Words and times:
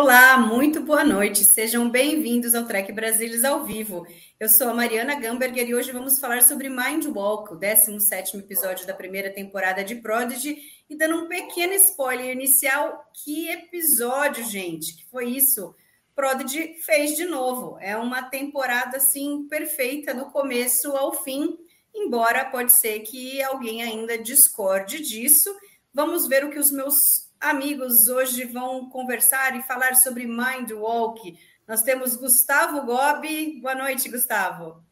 Olá, 0.00 0.38
muito 0.38 0.80
boa 0.80 1.02
noite. 1.02 1.44
Sejam 1.44 1.90
bem-vindos 1.90 2.54
ao 2.54 2.64
Trek 2.64 2.92
Brasilis 2.92 3.42
ao 3.42 3.64
vivo. 3.64 4.06
Eu 4.38 4.48
sou 4.48 4.68
a 4.68 4.72
Mariana 4.72 5.16
Gamberger 5.16 5.68
e 5.68 5.74
hoje 5.74 5.90
vamos 5.90 6.20
falar 6.20 6.44
sobre 6.44 6.68
Mind 6.68 7.06
Walk, 7.06 7.52
o 7.52 7.58
17º 7.58 8.38
episódio 8.38 8.86
da 8.86 8.94
primeira 8.94 9.28
temporada 9.28 9.82
de 9.82 9.96
Prodigy. 9.96 10.56
E 10.88 10.96
dando 10.96 11.24
um 11.24 11.26
pequeno 11.26 11.72
spoiler 11.72 12.30
inicial, 12.30 13.10
que 13.12 13.48
episódio, 13.48 14.44
gente, 14.44 14.94
que 14.98 15.04
foi 15.10 15.30
isso? 15.30 15.74
Prodigy 16.14 16.74
fez 16.84 17.16
de 17.16 17.24
novo. 17.24 17.76
É 17.80 17.96
uma 17.96 18.22
temporada, 18.22 18.98
assim, 18.98 19.48
perfeita 19.48 20.14
do 20.14 20.26
começo 20.26 20.96
ao 20.96 21.12
fim, 21.24 21.58
embora 21.92 22.44
pode 22.44 22.72
ser 22.72 23.00
que 23.00 23.42
alguém 23.42 23.82
ainda 23.82 24.16
discorde 24.16 25.00
disso. 25.00 25.52
Vamos 25.92 26.28
ver 26.28 26.44
o 26.44 26.50
que 26.50 26.58
os 26.60 26.70
meus 26.70 27.27
amigos 27.40 28.08
hoje 28.08 28.44
vão 28.44 28.88
conversar 28.88 29.56
e 29.56 29.62
falar 29.62 29.94
sobre 29.94 30.26
Mind 30.26 30.70
Walk. 30.72 31.38
Nós 31.66 31.82
temos 31.82 32.16
Gustavo 32.16 32.84
Gobi. 32.84 33.60
Boa 33.60 33.74
noite, 33.74 34.08
Gustavo. 34.08 34.82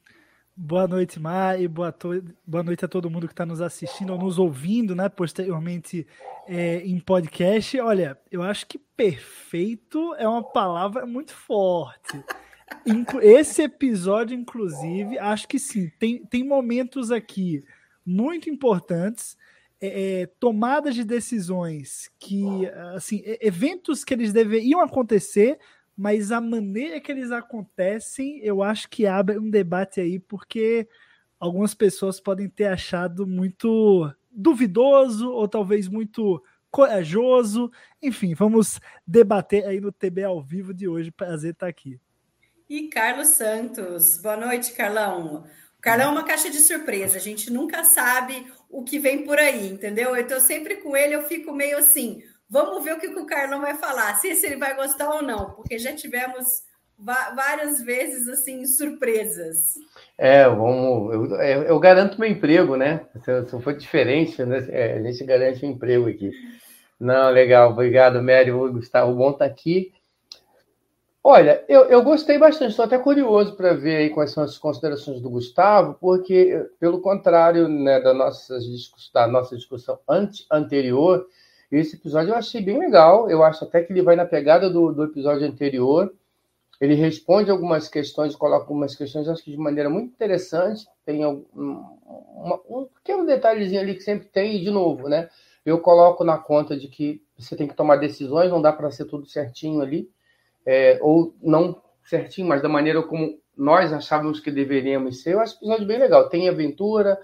Boa 0.58 0.88
noite, 0.88 1.20
Mar, 1.20 1.60
e 1.60 1.68
boa, 1.68 1.92
to... 1.92 2.22
boa 2.46 2.62
noite 2.62 2.84
a 2.84 2.88
todo 2.88 3.10
mundo 3.10 3.26
que 3.26 3.34
está 3.34 3.44
nos 3.44 3.60
assistindo 3.60 4.14
ou 4.14 4.18
nos 4.18 4.38
ouvindo, 4.38 4.94
né? 4.94 5.08
Posteriormente 5.08 6.06
é, 6.46 6.78
em 6.78 6.98
podcast. 6.98 7.78
Olha, 7.80 8.18
eu 8.30 8.42
acho 8.42 8.66
que 8.66 8.78
perfeito 8.78 10.14
é 10.14 10.26
uma 10.26 10.42
palavra 10.42 11.04
muito 11.04 11.34
forte. 11.34 12.22
Esse 13.20 13.62
episódio, 13.62 14.34
inclusive, 14.34 15.18
acho 15.18 15.46
que 15.46 15.58
sim, 15.58 15.90
tem, 15.98 16.24
tem 16.24 16.42
momentos 16.42 17.10
aqui 17.10 17.62
muito 18.04 18.48
importantes 18.48 19.36
é, 19.86 20.22
é, 20.22 20.26
tomadas 20.38 20.94
de 20.94 21.04
decisões 21.04 22.10
que, 22.18 22.66
assim, 22.94 23.22
eventos 23.40 24.04
que 24.04 24.14
eles 24.14 24.32
deveriam 24.32 24.80
acontecer, 24.80 25.58
mas 25.96 26.30
a 26.30 26.40
maneira 26.40 27.00
que 27.00 27.10
eles 27.10 27.30
acontecem, 27.30 28.38
eu 28.42 28.62
acho 28.62 28.88
que 28.88 29.06
abre 29.06 29.38
um 29.38 29.48
debate 29.48 30.00
aí, 30.00 30.18
porque 30.18 30.86
algumas 31.40 31.74
pessoas 31.74 32.20
podem 32.20 32.48
ter 32.48 32.66
achado 32.66 33.26
muito 33.26 34.12
duvidoso 34.30 35.30
ou 35.30 35.48
talvez 35.48 35.88
muito 35.88 36.42
corajoso. 36.70 37.70
Enfim, 38.02 38.34
vamos 38.34 38.78
debater 39.06 39.66
aí 39.66 39.80
no 39.80 39.90
TB 39.90 40.24
ao 40.24 40.42
vivo 40.42 40.74
de 40.74 40.86
hoje. 40.86 41.10
Prazer 41.10 41.52
estar 41.52 41.66
aqui. 41.66 41.98
E 42.68 42.88
Carlos 42.88 43.28
Santos. 43.28 44.18
Boa 44.18 44.36
noite, 44.36 44.72
Carlão. 44.72 45.46
O 45.78 45.80
Carlão 45.80 46.08
é 46.08 46.10
uma 46.10 46.24
caixa 46.24 46.50
de 46.50 46.58
surpresa. 46.58 47.16
A 47.16 47.20
gente 47.20 47.50
nunca 47.50 47.84
sabe 47.84 48.52
o 48.70 48.82
que 48.84 48.98
vem 48.98 49.24
por 49.24 49.38
aí, 49.38 49.68
entendeu? 49.68 50.14
Eu 50.14 50.22
estou 50.22 50.40
sempre 50.40 50.76
com 50.76 50.96
ele, 50.96 51.14
eu 51.14 51.22
fico 51.22 51.52
meio 51.52 51.78
assim, 51.78 52.22
vamos 52.48 52.84
ver 52.84 52.94
o 52.94 53.00
que 53.00 53.06
o 53.06 53.26
Carlão 53.26 53.60
vai 53.60 53.74
falar, 53.74 54.14
se 54.16 54.28
ele 54.28 54.56
vai 54.56 54.74
gostar 54.74 55.08
ou 55.10 55.22
não, 55.22 55.50
porque 55.50 55.78
já 55.78 55.94
tivemos 55.94 56.62
várias 56.98 57.82
vezes 57.82 58.28
assim 58.28 58.64
surpresas. 58.66 59.74
É, 60.16 60.48
vamos. 60.48 61.12
Eu, 61.14 61.62
eu 61.62 61.78
garanto 61.78 62.18
meu 62.18 62.28
emprego, 62.28 62.76
né? 62.76 63.06
Se, 63.22 63.46
se 63.46 63.62
for 63.62 63.76
diferente, 63.76 64.42
né? 64.44 64.66
É, 64.70 64.94
a 64.94 65.02
gente 65.02 65.24
garante 65.24 65.64
o 65.64 65.68
um 65.68 65.72
emprego 65.72 66.08
aqui. 66.08 66.30
Não, 66.98 67.30
legal, 67.30 67.72
obrigado, 67.72 68.22
Mary, 68.22 68.50
Gustavo, 68.50 69.14
bom 69.14 69.30
estar 69.30 69.44
tá 69.44 69.50
aqui. 69.50 69.92
Olha, 71.28 71.64
eu, 71.68 71.86
eu 71.86 72.04
gostei 72.04 72.38
bastante, 72.38 72.70
estou 72.70 72.84
até 72.84 72.96
curioso 72.96 73.56
para 73.56 73.74
ver 73.74 73.96
aí 73.96 74.10
quais 74.10 74.30
são 74.30 74.44
as 74.44 74.56
considerações 74.56 75.20
do 75.20 75.28
Gustavo, 75.28 75.94
porque, 76.00 76.64
pelo 76.78 77.00
contrário 77.00 77.66
né, 77.66 78.00
da, 78.00 78.14
nossa, 78.14 78.56
da 79.12 79.26
nossa 79.26 79.56
discussão 79.56 79.98
ante, 80.08 80.46
anterior, 80.48 81.26
esse 81.68 81.96
episódio 81.96 82.30
eu 82.30 82.36
achei 82.36 82.60
bem 82.60 82.78
legal. 82.78 83.28
Eu 83.28 83.42
acho 83.42 83.64
até 83.64 83.82
que 83.82 83.92
ele 83.92 84.02
vai 84.02 84.14
na 84.14 84.24
pegada 84.24 84.70
do, 84.70 84.92
do 84.92 85.02
episódio 85.02 85.44
anterior. 85.44 86.14
Ele 86.80 86.94
responde 86.94 87.50
algumas 87.50 87.88
questões, 87.88 88.36
coloca 88.36 88.62
algumas 88.62 88.94
questões, 88.94 89.28
acho 89.28 89.42
que 89.42 89.50
de 89.50 89.56
maneira 89.56 89.90
muito 89.90 90.12
interessante. 90.12 90.86
Tem 91.04 91.26
um, 91.26 91.44
um 92.70 92.88
pequeno 92.94 93.26
detalhezinho 93.26 93.80
ali 93.80 93.96
que 93.96 94.02
sempre 94.02 94.28
tem, 94.28 94.58
e 94.58 94.60
de 94.62 94.70
novo, 94.70 95.08
né? 95.08 95.28
Eu 95.64 95.80
coloco 95.80 96.22
na 96.22 96.38
conta 96.38 96.76
de 96.76 96.86
que 96.86 97.20
você 97.36 97.56
tem 97.56 97.66
que 97.66 97.74
tomar 97.74 97.96
decisões, 97.96 98.48
não 98.48 98.62
dá 98.62 98.72
para 98.72 98.92
ser 98.92 99.06
tudo 99.06 99.26
certinho 99.26 99.80
ali 99.80 100.08
é, 100.66 100.98
ou 101.00 101.34
não 101.40 101.80
certinho, 102.04 102.48
mas 102.48 102.60
da 102.60 102.68
maneira 102.68 103.02
como 103.02 103.38
nós 103.56 103.92
achávamos 103.92 104.40
que 104.40 104.50
deveríamos 104.50 105.22
ser. 105.22 105.34
Eu 105.34 105.40
acho 105.40 105.54
o 105.54 105.58
episódio 105.58 105.86
bem 105.86 105.98
legal. 105.98 106.28
Tem 106.28 106.48
aventura, 106.48 107.18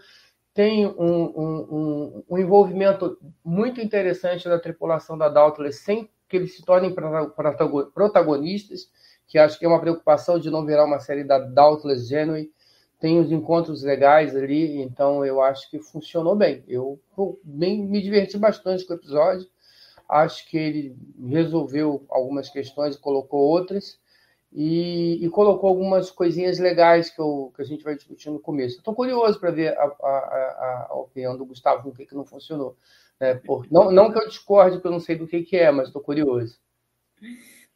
tem 0.54 0.86
um, 0.86 0.94
um, 0.96 2.24
um, 2.30 2.38
envolvimento 2.38 3.18
muito 3.44 3.80
interessante 3.80 4.48
da 4.48 4.58
tripulação 4.58 5.18
da 5.18 5.28
Dauntless 5.28 5.82
sem 5.82 6.08
que 6.28 6.36
eles 6.36 6.56
se 6.56 6.64
tornem 6.64 6.94
protagonistas, 7.94 8.90
que 9.26 9.38
acho 9.38 9.58
que 9.58 9.66
é 9.66 9.68
uma 9.68 9.80
preocupação 9.80 10.38
de 10.38 10.50
não 10.50 10.64
virar 10.64 10.86
uma 10.86 10.98
série 10.98 11.24
da 11.24 11.38
Dauntless 11.38 12.08
Genui. 12.08 12.50
Tem 12.98 13.18
os 13.18 13.32
encontros 13.32 13.82
legais 13.82 14.34
ali, 14.36 14.80
então 14.80 15.24
eu 15.26 15.42
acho 15.42 15.68
que 15.68 15.80
funcionou 15.80 16.36
bem. 16.36 16.62
Eu 16.68 17.00
bem, 17.42 17.84
me 17.84 18.00
diverti 18.00 18.38
bastante 18.38 18.86
com 18.86 18.94
o 18.94 18.96
episódio. 18.96 19.46
Acho 20.12 20.46
que 20.48 20.58
ele 20.58 20.96
resolveu 21.26 22.04
algumas 22.10 22.50
questões 22.50 22.94
e 22.94 23.00
colocou 23.00 23.40
outras. 23.40 23.98
E, 24.54 25.18
e, 25.24 25.30
colocou 25.30 25.70
algumas 25.70 26.10
coisinhas 26.10 26.58
legais 26.58 27.08
que, 27.08 27.18
eu, 27.18 27.50
que 27.56 27.62
a 27.62 27.64
gente 27.64 27.82
vai 27.82 27.94
discutir 27.94 28.28
no 28.28 28.38
começo. 28.38 28.76
Estou 28.76 28.94
curioso 28.94 29.40
para 29.40 29.50
ver 29.50 29.74
a, 29.78 29.84
a, 29.84 30.86
a, 30.90 30.94
opinião 30.94 31.34
do 31.38 31.46
Gustavo 31.46 31.88
no 31.88 31.94
que, 31.94 32.04
que 32.04 32.14
não 32.14 32.26
funcionou. 32.26 32.76
Né? 33.18 33.34
Por, 33.36 33.66
não, 33.70 33.90
não 33.90 34.12
que 34.12 34.18
eu 34.18 34.28
discorde, 34.28 34.76
porque 34.76 34.88
eu 34.88 34.92
não 34.92 35.00
sei 35.00 35.16
do 35.16 35.26
que, 35.26 35.42
que 35.42 35.56
é, 35.56 35.70
mas 35.70 35.86
estou 35.86 36.02
curioso. 36.02 36.58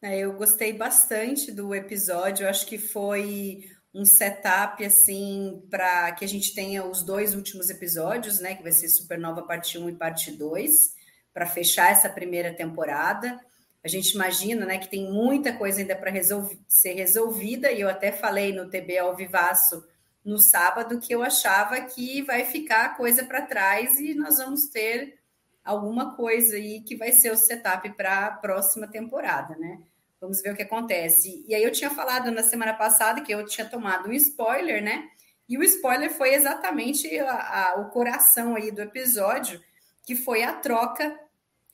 É, 0.02 0.18
eu 0.18 0.34
gostei 0.34 0.74
bastante 0.74 1.50
do 1.50 1.74
episódio, 1.74 2.44
eu 2.44 2.50
acho 2.50 2.66
que 2.66 2.76
foi 2.76 3.64
um 3.94 4.04
setup 4.04 4.84
assim 4.84 5.62
para 5.70 6.12
que 6.12 6.26
a 6.26 6.28
gente 6.28 6.54
tenha 6.54 6.84
os 6.84 7.02
dois 7.02 7.34
últimos 7.34 7.70
episódios, 7.70 8.38
né? 8.38 8.54
Que 8.54 8.62
vai 8.62 8.72
ser 8.72 8.88
Supernova 8.88 9.40
parte 9.44 9.78
1 9.78 9.88
e 9.88 9.92
parte 9.94 10.30
2 10.30 10.95
para 11.36 11.44
fechar 11.44 11.92
essa 11.92 12.08
primeira 12.08 12.54
temporada. 12.54 13.38
A 13.84 13.88
gente 13.88 14.12
imagina 14.12 14.64
né, 14.64 14.78
que 14.78 14.88
tem 14.88 15.12
muita 15.12 15.52
coisa 15.52 15.80
ainda 15.80 15.94
para 15.94 16.10
resolv 16.10 16.58
ser 16.66 16.94
resolvida, 16.94 17.70
e 17.70 17.82
eu 17.82 17.90
até 17.90 18.10
falei 18.10 18.54
no 18.54 18.70
TB 18.70 18.96
ao 18.96 19.14
Vivaço 19.14 19.86
no 20.24 20.38
sábado 20.38 20.98
que 20.98 21.14
eu 21.14 21.22
achava 21.22 21.78
que 21.82 22.22
vai 22.22 22.46
ficar 22.46 22.96
coisa 22.96 23.22
para 23.22 23.42
trás 23.42 24.00
e 24.00 24.14
nós 24.14 24.38
vamos 24.38 24.68
ter 24.68 25.18
alguma 25.62 26.16
coisa 26.16 26.56
aí 26.56 26.80
que 26.80 26.96
vai 26.96 27.12
ser 27.12 27.30
o 27.30 27.36
setup 27.36 27.90
para 27.90 28.28
a 28.28 28.30
próxima 28.30 28.88
temporada, 28.88 29.54
né? 29.56 29.82
Vamos 30.18 30.40
ver 30.40 30.54
o 30.54 30.56
que 30.56 30.62
acontece. 30.62 31.44
E 31.46 31.54
aí 31.54 31.62
eu 31.62 31.70
tinha 31.70 31.90
falado 31.90 32.30
na 32.30 32.42
semana 32.42 32.72
passada 32.72 33.20
que 33.20 33.32
eu 33.32 33.44
tinha 33.44 33.68
tomado 33.68 34.08
um 34.08 34.12
spoiler, 34.14 34.82
né? 34.82 35.06
E 35.46 35.58
o 35.58 35.62
spoiler 35.62 36.10
foi 36.10 36.32
exatamente 36.32 37.18
a, 37.18 37.72
a, 37.74 37.80
o 37.82 37.90
coração 37.90 38.56
aí 38.56 38.70
do 38.70 38.80
episódio, 38.80 39.62
que 40.02 40.16
foi 40.16 40.42
a 40.42 40.54
troca 40.54 41.25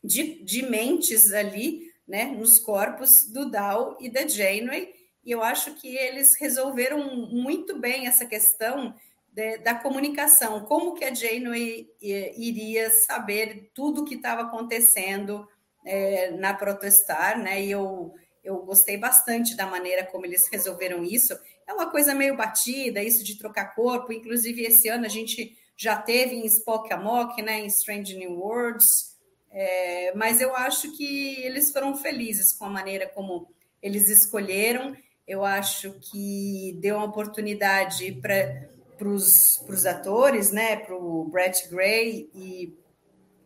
de, 0.03 0.43
de 0.45 0.63
mentes 0.63 1.33
ali, 1.33 1.93
né, 2.07 2.25
nos 2.27 2.59
corpos 2.59 3.31
do 3.31 3.51
Dow 3.51 3.97
e 4.01 4.11
da 4.11 4.27
Janeway, 4.27 4.93
e 5.25 5.31
eu 5.31 5.43
acho 5.43 5.75
que 5.75 5.97
eles 5.97 6.37
resolveram 6.39 7.29
muito 7.31 7.79
bem 7.79 8.07
essa 8.07 8.27
questão 8.27 8.95
de, 9.29 9.59
da 9.59 9.75
comunicação, 9.75 10.65
como 10.65 10.95
que 10.95 11.05
a 11.05 11.15
Janeway 11.15 11.89
iria 12.01 12.91
saber 12.91 13.71
tudo 13.73 14.03
o 14.03 14.05
que 14.05 14.17
estava 14.17 14.43
acontecendo 14.43 15.47
é, 15.87 16.33
na 16.33 16.53
Protestar, 16.53 17.39
né, 17.39 17.63
e 17.63 17.71
eu, 17.71 18.13
eu 18.43 18.59
gostei 18.65 18.97
bastante 18.97 19.57
da 19.57 19.67
maneira 19.67 20.05
como 20.05 20.27
eles 20.27 20.49
resolveram 20.51 21.05
isso, 21.05 21.33
é 21.67 21.73
uma 21.73 21.91
coisa 21.91 22.15
meio 22.15 22.37
batida, 22.37 23.03
isso 23.03 23.23
de 23.23 23.39
trocar 23.39 23.75
corpo, 23.75 24.13
inclusive 24.13 24.63
esse 24.63 24.89
ano 24.89 25.07
a 25.07 25.09
gente 25.09 25.57
já 25.77 25.97
teve 25.97 26.35
em 26.35 26.47
Spock 26.47 26.93
Amok, 26.93 27.41
né, 27.41 27.61
em 27.61 27.67
Strange 27.67 28.17
New 28.17 28.39
Worlds, 28.39 29.12
é, 29.53 30.15
mas 30.15 30.41
eu 30.41 30.57
acho 30.57 30.97
que 30.97 31.43
eles 31.43 31.71
foram 31.71 31.95
felizes 31.97 32.53
com 32.53 32.65
a 32.65 32.71
maneira 32.71 33.07
como 33.07 33.47
eles 33.83 34.09
escolheram. 34.09 34.97
Eu 35.29 35.45
acho 35.45 35.93
que 36.01 36.79
deu 36.81 36.97
uma 36.97 37.05
oportunidade 37.07 38.13
para 38.21 39.09
os 39.09 39.87
atores, 39.87 40.51
né, 40.51 40.77
para 40.77 40.97
o 40.97 41.25
Brett 41.27 41.69
Gray 41.69 42.31
e 42.35 42.75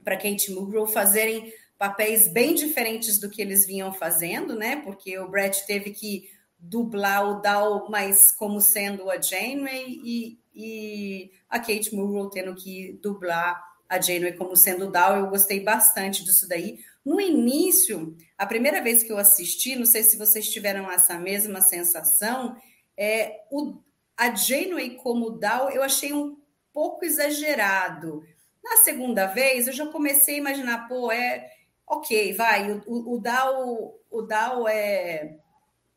para 0.04 0.16
Kate 0.16 0.52
Mulgrew 0.52 0.86
fazerem 0.86 1.52
papéis 1.76 2.28
bem 2.28 2.54
diferentes 2.54 3.18
do 3.18 3.28
que 3.28 3.42
eles 3.42 3.66
vinham 3.66 3.92
fazendo, 3.92 4.54
né? 4.54 4.76
Porque 4.76 5.18
o 5.18 5.28
Brett 5.28 5.66
teve 5.66 5.90
que 5.90 6.30
dublar 6.58 7.28
o 7.28 7.40
Dal, 7.40 7.90
mas 7.90 8.30
como 8.32 8.60
sendo 8.60 9.10
a 9.10 9.20
Janeway 9.20 10.00
e, 10.02 10.38
e 10.54 11.30
a 11.50 11.58
Kate 11.58 11.94
Mulgrew 11.94 12.30
tendo 12.30 12.54
que 12.54 12.98
dublar 13.02 13.62
a 13.88 14.00
Janeway 14.00 14.34
como 14.34 14.56
sendo 14.56 14.90
Dal. 14.90 15.16
Eu 15.16 15.28
gostei 15.28 15.60
bastante 15.60 16.24
disso 16.24 16.48
daí. 16.48 16.78
No 17.04 17.20
início, 17.20 18.16
a 18.36 18.46
primeira 18.46 18.82
vez 18.82 19.02
que 19.02 19.12
eu 19.12 19.18
assisti, 19.18 19.76
não 19.76 19.86
sei 19.86 20.02
se 20.02 20.16
vocês 20.16 20.48
tiveram 20.48 20.90
essa 20.90 21.18
mesma 21.18 21.60
sensação, 21.60 22.56
é 22.96 23.42
o, 23.50 23.76
a 24.16 24.34
Janeway 24.34 24.96
como 24.96 25.30
Dal 25.30 25.70
eu 25.70 25.82
achei 25.82 26.12
um 26.12 26.36
pouco 26.72 27.04
exagerado. 27.04 28.24
Na 28.62 28.78
segunda 28.78 29.26
vez, 29.26 29.66
eu 29.68 29.72
já 29.72 29.86
comecei 29.86 30.34
a 30.34 30.38
imaginar, 30.38 30.88
pô, 30.88 31.12
é 31.12 31.48
ok, 31.86 32.32
vai, 32.32 32.72
o, 32.72 32.82
o, 32.86 33.14
o 33.14 33.20
Dal, 33.20 33.94
o 34.10 34.22
Dal 34.22 34.66
é, 34.66 35.38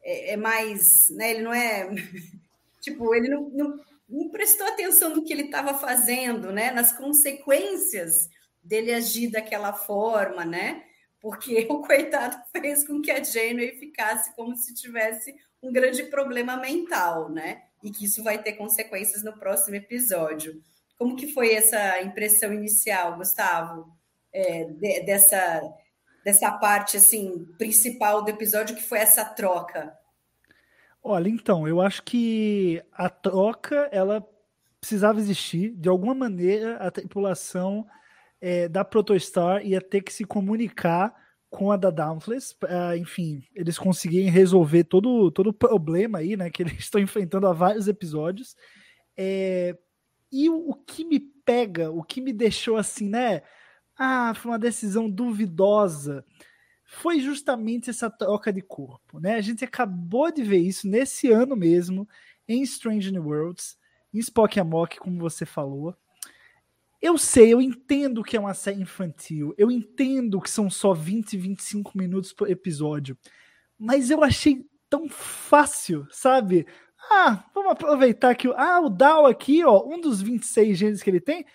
é, 0.03 0.33
é, 0.33 0.37
mais, 0.37 1.09
né, 1.09 1.31
ele 1.31 1.41
não 1.41 1.53
é, 1.53 1.89
tipo, 2.79 3.13
ele 3.15 3.27
não, 3.27 3.49
não, 3.49 3.79
não 4.09 4.29
prestou 4.29 4.67
atenção 4.67 5.15
no 5.15 5.23
que 5.23 5.31
ele 5.31 5.43
estava 5.43 5.73
fazendo, 5.73 6.51
né, 6.51 6.71
nas 6.71 6.91
consequências 6.91 8.29
dele 8.63 8.93
agir 8.93 9.29
daquela 9.29 9.73
forma, 9.73 10.43
né, 10.43 10.83
porque 11.21 11.67
o 11.69 11.81
coitado 11.81 12.37
fez 12.51 12.85
com 12.85 13.01
que 13.01 13.11
a 13.11 13.23
Janeway 13.23 13.77
ficasse 13.77 14.35
como 14.35 14.55
se 14.55 14.73
tivesse 14.73 15.35
um 15.61 15.71
grande 15.71 16.03
problema 16.03 16.57
mental, 16.57 17.29
né, 17.29 17.63
e 17.83 17.91
que 17.91 18.05
isso 18.05 18.23
vai 18.23 18.41
ter 18.41 18.53
consequências 18.53 19.23
no 19.23 19.37
próximo 19.37 19.75
episódio. 19.75 20.61
Como 20.97 21.15
que 21.15 21.31
foi 21.31 21.53
essa 21.53 22.01
impressão 22.01 22.53
inicial, 22.53 23.15
Gustavo? 23.15 23.99
é, 24.33 24.65
de, 24.65 25.01
dessa, 25.01 25.61
dessa 26.23 26.51
parte 26.51 26.97
assim 26.97 27.45
principal 27.57 28.23
do 28.23 28.29
episódio, 28.29 28.75
que 28.75 28.83
foi 28.83 28.99
essa 28.99 29.25
troca? 29.25 29.97
Olha, 31.01 31.29
então, 31.29 31.67
eu 31.67 31.81
acho 31.81 32.03
que 32.03 32.81
a 32.91 33.09
troca 33.09 33.89
ela 33.91 34.25
precisava 34.79 35.19
existir. 35.19 35.75
De 35.75 35.89
alguma 35.89 36.13
maneira, 36.13 36.77
a 36.77 36.91
tripulação 36.91 37.85
é, 38.41 38.67
da 38.67 38.83
Protostar 38.83 39.65
ia 39.65 39.81
ter 39.81 40.01
que 40.01 40.13
se 40.13 40.25
comunicar 40.25 41.13
com 41.49 41.71
a 41.71 41.77
da 41.77 41.89
Dauntless, 41.89 42.55
uh, 42.63 42.95
enfim, 42.95 43.43
eles 43.55 43.77
conseguirem 43.79 44.29
resolver 44.29 44.83
todo, 44.83 45.31
todo 45.31 45.47
o 45.47 45.53
problema 45.53 46.19
aí, 46.19 46.37
né, 46.37 46.49
que 46.49 46.61
eles 46.63 46.77
estão 46.77 47.01
enfrentando 47.01 47.47
há 47.47 47.53
vários 47.53 47.87
episódios. 47.87 48.55
É, 49.17 49.75
e 50.31 50.49
o, 50.49 50.69
o, 50.69 50.75
que 50.75 51.03
me 51.03 51.19
pega, 51.19 51.89
o 51.89 52.03
que 52.03 52.21
me 52.21 52.31
deixou 52.31 52.77
assim, 52.77 53.09
né, 53.09 53.41
ah, 53.97 54.33
foi 54.35 54.51
uma 54.51 54.59
decisão 54.59 55.09
duvidosa, 55.09 56.23
foi 56.91 57.19
justamente 57.19 57.91
essa 57.91 58.09
troca 58.09 58.51
de 58.51 58.63
corpo, 58.63 59.19
né? 59.19 59.35
A 59.35 59.41
gente 59.41 59.63
acabou 59.63 60.31
de 60.31 60.41
ver 60.41 60.57
isso 60.57 60.87
nesse 60.87 61.31
ano 61.31 61.55
mesmo, 61.55 62.09
em 62.47 62.63
Strange 62.63 63.11
New 63.11 63.27
Worlds, 63.27 63.77
em 64.11 64.17
Spock 64.17 64.59
Amok, 64.59 64.97
como 64.97 65.19
você 65.19 65.45
falou. 65.45 65.95
Eu 66.99 67.15
sei, 67.15 67.53
eu 67.53 67.61
entendo 67.61 68.23
que 68.23 68.35
é 68.35 68.39
uma 68.39 68.55
série 68.55 68.81
infantil, 68.81 69.53
eu 69.55 69.69
entendo 69.69 70.41
que 70.41 70.49
são 70.49 70.67
só 70.67 70.91
20, 70.91 71.37
25 71.37 71.95
minutos 71.95 72.33
por 72.33 72.49
episódio, 72.49 73.15
mas 73.77 74.09
eu 74.09 74.23
achei 74.23 74.65
tão 74.89 75.07
fácil, 75.07 76.07
sabe? 76.09 76.65
Ah, 77.11 77.45
vamos 77.53 77.71
aproveitar 77.71 78.33
que 78.33 78.47
ah, 78.57 78.81
o 78.81 78.89
Dal 78.89 79.27
aqui, 79.27 79.63
ó, 79.63 79.85
um 79.87 80.01
dos 80.01 80.23
26 80.23 80.75
genes 80.75 81.03
que 81.03 81.09
ele 81.09 81.21
tem, 81.21 81.45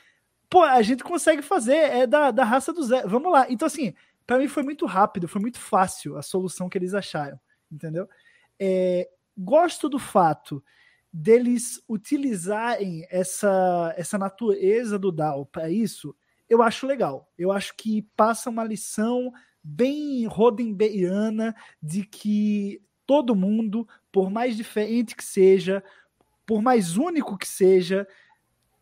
pô, 0.48 0.62
a 0.62 0.80
gente 0.80 1.02
consegue 1.02 1.42
fazer, 1.42 1.74
é 1.74 2.06
da, 2.06 2.30
da 2.30 2.44
raça 2.44 2.72
do 2.72 2.84
Zé, 2.84 3.04
vamos 3.04 3.32
lá. 3.32 3.46
Então, 3.50 3.66
assim, 3.66 3.92
para 4.26 4.38
mim 4.38 4.48
foi 4.48 4.62
muito 4.62 4.86
rápido, 4.86 5.28
foi 5.28 5.40
muito 5.40 5.58
fácil 5.58 6.16
a 6.16 6.22
solução 6.22 6.68
que 6.68 6.78
eles 6.78 6.94
acharam, 6.94 7.38
entendeu? 7.70 8.08
É, 8.58 9.08
gosto 9.36 9.88
do 9.88 9.98
fato 9.98 10.62
deles 11.12 11.80
utilizarem 11.88 13.06
essa, 13.10 13.94
essa 13.96 14.18
natureza 14.18 14.98
do 14.98 15.12
DAO 15.12 15.46
para 15.46 15.70
isso, 15.70 16.14
eu 16.48 16.62
acho 16.62 16.86
legal. 16.86 17.30
Eu 17.38 17.52
acho 17.52 17.74
que 17.76 18.02
passa 18.16 18.50
uma 18.50 18.64
lição 18.64 19.32
bem 19.62 20.26
Roddenberryana 20.26 21.54
de 21.82 22.04
que 22.04 22.82
todo 23.06 23.36
mundo, 23.36 23.86
por 24.10 24.30
mais 24.30 24.56
diferente 24.56 25.14
que 25.14 25.24
seja, 25.24 25.82
por 26.44 26.62
mais 26.62 26.96
único 26.96 27.38
que 27.38 27.48
seja, 27.48 28.06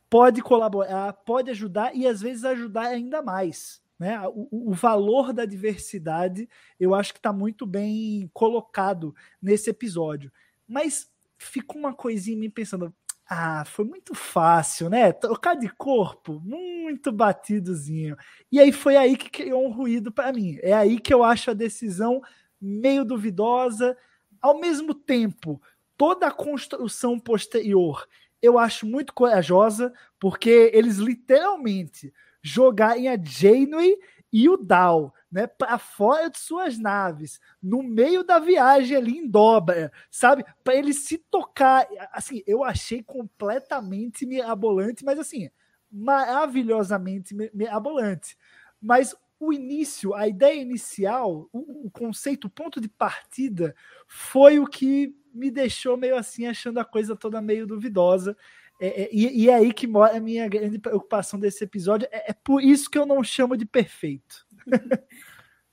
pode 0.09 0.43
colaborar, 0.43 1.13
pode 1.13 1.51
ajudar 1.51 1.95
e 1.95 2.07
às 2.07 2.21
vezes 2.21 2.45
ajudar 2.45 2.87
ainda 2.87 3.23
mais. 3.23 3.83
Né? 4.03 4.21
O, 4.35 4.71
o 4.71 4.73
valor 4.73 5.33
da 5.33 5.45
diversidade 5.45 6.49
eu 6.81 6.93
acho 6.93 7.13
que 7.13 7.21
está 7.21 7.33
muito 7.33 7.65
bem 7.65 8.29
colocado 8.35 9.15
nesse 9.41 9.71
episódio. 9.71 10.33
Mas 10.67 11.09
ficou 11.39 11.79
uma 11.79 11.95
coisinha 11.95 12.37
me 12.37 12.49
pensando. 12.49 12.93
Ah, 13.31 13.65
foi 13.65 13.85
muito 13.85 14.13
fácil, 14.13 14.91
né? 14.91 15.13
Trocar 15.13 15.55
de 15.55 15.69
corpo, 15.69 16.41
muito 16.41 17.13
batidozinho. 17.13 18.17
E 18.51 18.59
aí 18.59 18.73
foi 18.73 18.97
aí 18.97 19.17
que 19.17 19.31
criou 19.31 19.65
um 19.65 19.71
ruído 19.71 20.11
para 20.11 20.33
mim. 20.33 20.59
É 20.63 20.73
aí 20.73 20.99
que 20.99 21.15
eu 21.15 21.23
acho 21.23 21.53
a 21.53 21.55
decisão 21.55 22.21
meio 22.61 23.05
duvidosa. 23.05 23.97
Ao 24.41 24.59
mesmo 24.59 24.95
tempo, 24.95 25.63
toda 25.97 26.27
a 26.27 26.33
construção 26.33 27.21
posterior 27.21 28.05
eu 28.43 28.59
acho 28.59 28.85
muito 28.85 29.15
corajosa, 29.15 29.95
porque 30.19 30.73
eles 30.75 30.97
literalmente 30.97 32.13
jogarem 32.43 33.09
a 33.09 33.17
Janeway 33.17 33.97
e 34.33 34.49
o 34.49 34.57
Dal, 34.57 35.15
né, 35.31 35.47
para 35.47 35.79
fora 35.79 36.31
de 36.31 36.39
suas 36.39 36.79
naves, 36.79 37.39
no 37.63 37.83
meio 37.83 38.25
da 38.25 38.39
viagem 38.39 38.97
ali 38.97 39.19
em 39.19 39.29
dobra, 39.29 39.93
sabe? 40.11 40.45
Para 40.65 40.75
eles 40.75 41.01
se 41.01 41.19
tocar, 41.19 41.87
assim, 42.13 42.43
eu 42.47 42.65
achei 42.65 43.03
completamente 43.03 44.25
mirabolante, 44.25 45.05
mas 45.05 45.19
assim, 45.19 45.51
maravilhosamente 45.91 47.35
mirabolante. 47.53 48.37
Mas 48.81 49.15
o 49.39 49.53
início, 49.53 50.15
a 50.15 50.27
ideia 50.27 50.61
inicial, 50.61 51.49
o, 51.53 51.87
o 51.87 51.91
conceito, 51.91 52.47
o 52.47 52.51
ponto 52.51 52.81
de 52.81 52.89
partida 52.89 53.75
foi 54.07 54.59
o 54.59 54.67
que 54.67 55.15
me 55.35 55.51
deixou 55.51 55.97
meio 55.97 56.17
assim, 56.17 56.47
achando 56.47 56.79
a 56.79 56.85
coisa 56.85 57.17
toda 57.17 57.41
meio 57.41 57.67
duvidosa. 57.67 58.37
É, 58.83 59.03
é, 59.03 59.09
e, 59.13 59.45
e, 59.45 59.49
é 59.49 59.55
aí 59.55 59.73
que 59.73 59.87
mora 59.87 60.17
a 60.17 60.21
minha 60.21 60.49
grande 60.49 60.77
preocupação 60.77 61.39
desse 61.39 61.63
episódio. 61.63 62.09
É, 62.11 62.33
é 62.33 62.33
por 62.33 62.61
isso 62.61 62.91
que 62.91 62.99
eu 62.99 63.07
não 63.07 63.23
chamo 63.23 63.57
de 63.57 63.65
perfeito. 63.65 64.45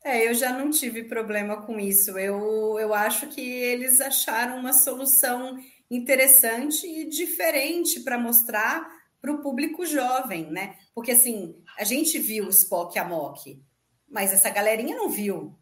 É, 0.02 0.30
eu 0.30 0.34
já 0.34 0.58
não 0.58 0.72
tive 0.72 1.04
problema 1.04 1.62
com 1.62 1.78
isso. 1.78 2.18
Eu, 2.18 2.80
eu 2.80 2.94
acho 2.94 3.28
que 3.28 3.42
eles 3.42 4.00
acharam 4.00 4.58
uma 4.58 4.72
solução 4.72 5.60
interessante 5.92 6.88
e 6.88 7.06
diferente 7.06 8.00
para 8.00 8.18
mostrar 8.18 8.90
para 9.22 9.32
o 9.32 9.42
público 9.42 9.86
jovem, 9.86 10.50
né? 10.50 10.78
Porque 10.96 11.12
assim, 11.12 11.62
a 11.78 11.84
gente 11.84 12.18
viu 12.18 12.46
o 12.46 12.50
Spock 12.50 12.98
Amok, 12.98 13.62
mas 14.10 14.32
essa 14.32 14.50
galerinha 14.50 14.96
não 14.96 15.10
viu. 15.10 15.54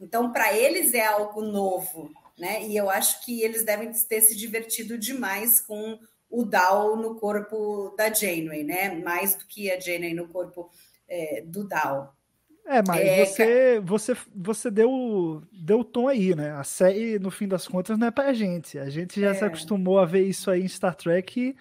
Então, 0.00 0.32
para 0.32 0.52
eles 0.52 0.92
é 0.92 1.06
algo 1.06 1.40
novo 1.40 2.12
né? 2.38 2.66
E 2.66 2.76
eu 2.76 2.90
acho 2.90 3.24
que 3.24 3.42
eles 3.42 3.64
devem 3.64 3.92
ter 4.08 4.20
se 4.20 4.36
divertido 4.36 4.98
demais 4.98 5.60
com 5.60 5.98
o 6.32 6.46
Dal 6.46 6.96
no 6.96 7.14
corpo 7.14 7.94
da 7.96 8.12
Janeway, 8.12 8.64
né? 8.64 8.94
Mais 8.94 9.36
do 9.36 9.44
que 9.44 9.70
a 9.70 9.78
Janeway 9.78 10.14
no 10.14 10.26
corpo 10.26 10.70
é, 11.06 11.42
do 11.42 11.68
Dal. 11.68 12.16
É, 12.64 12.80
mas 12.86 13.00
é, 13.00 13.24
você, 13.24 13.80
você, 13.80 14.16
você 14.34 14.70
deu, 14.70 15.42
deu 15.52 15.80
o 15.80 15.84
tom 15.84 16.08
aí, 16.08 16.34
né? 16.34 16.52
A 16.52 16.64
série, 16.64 17.18
no 17.18 17.30
fim 17.30 17.46
das 17.46 17.68
contas, 17.68 17.98
não 17.98 18.06
é 18.06 18.10
pra 18.10 18.32
gente. 18.32 18.78
A 18.78 18.88
gente 18.88 19.20
já 19.20 19.30
é. 19.30 19.34
se 19.34 19.44
acostumou 19.44 19.98
a 19.98 20.06
ver 20.06 20.22
isso 20.22 20.50
aí 20.50 20.62
em 20.62 20.68
Star 20.68 20.94
Trek 20.94 21.54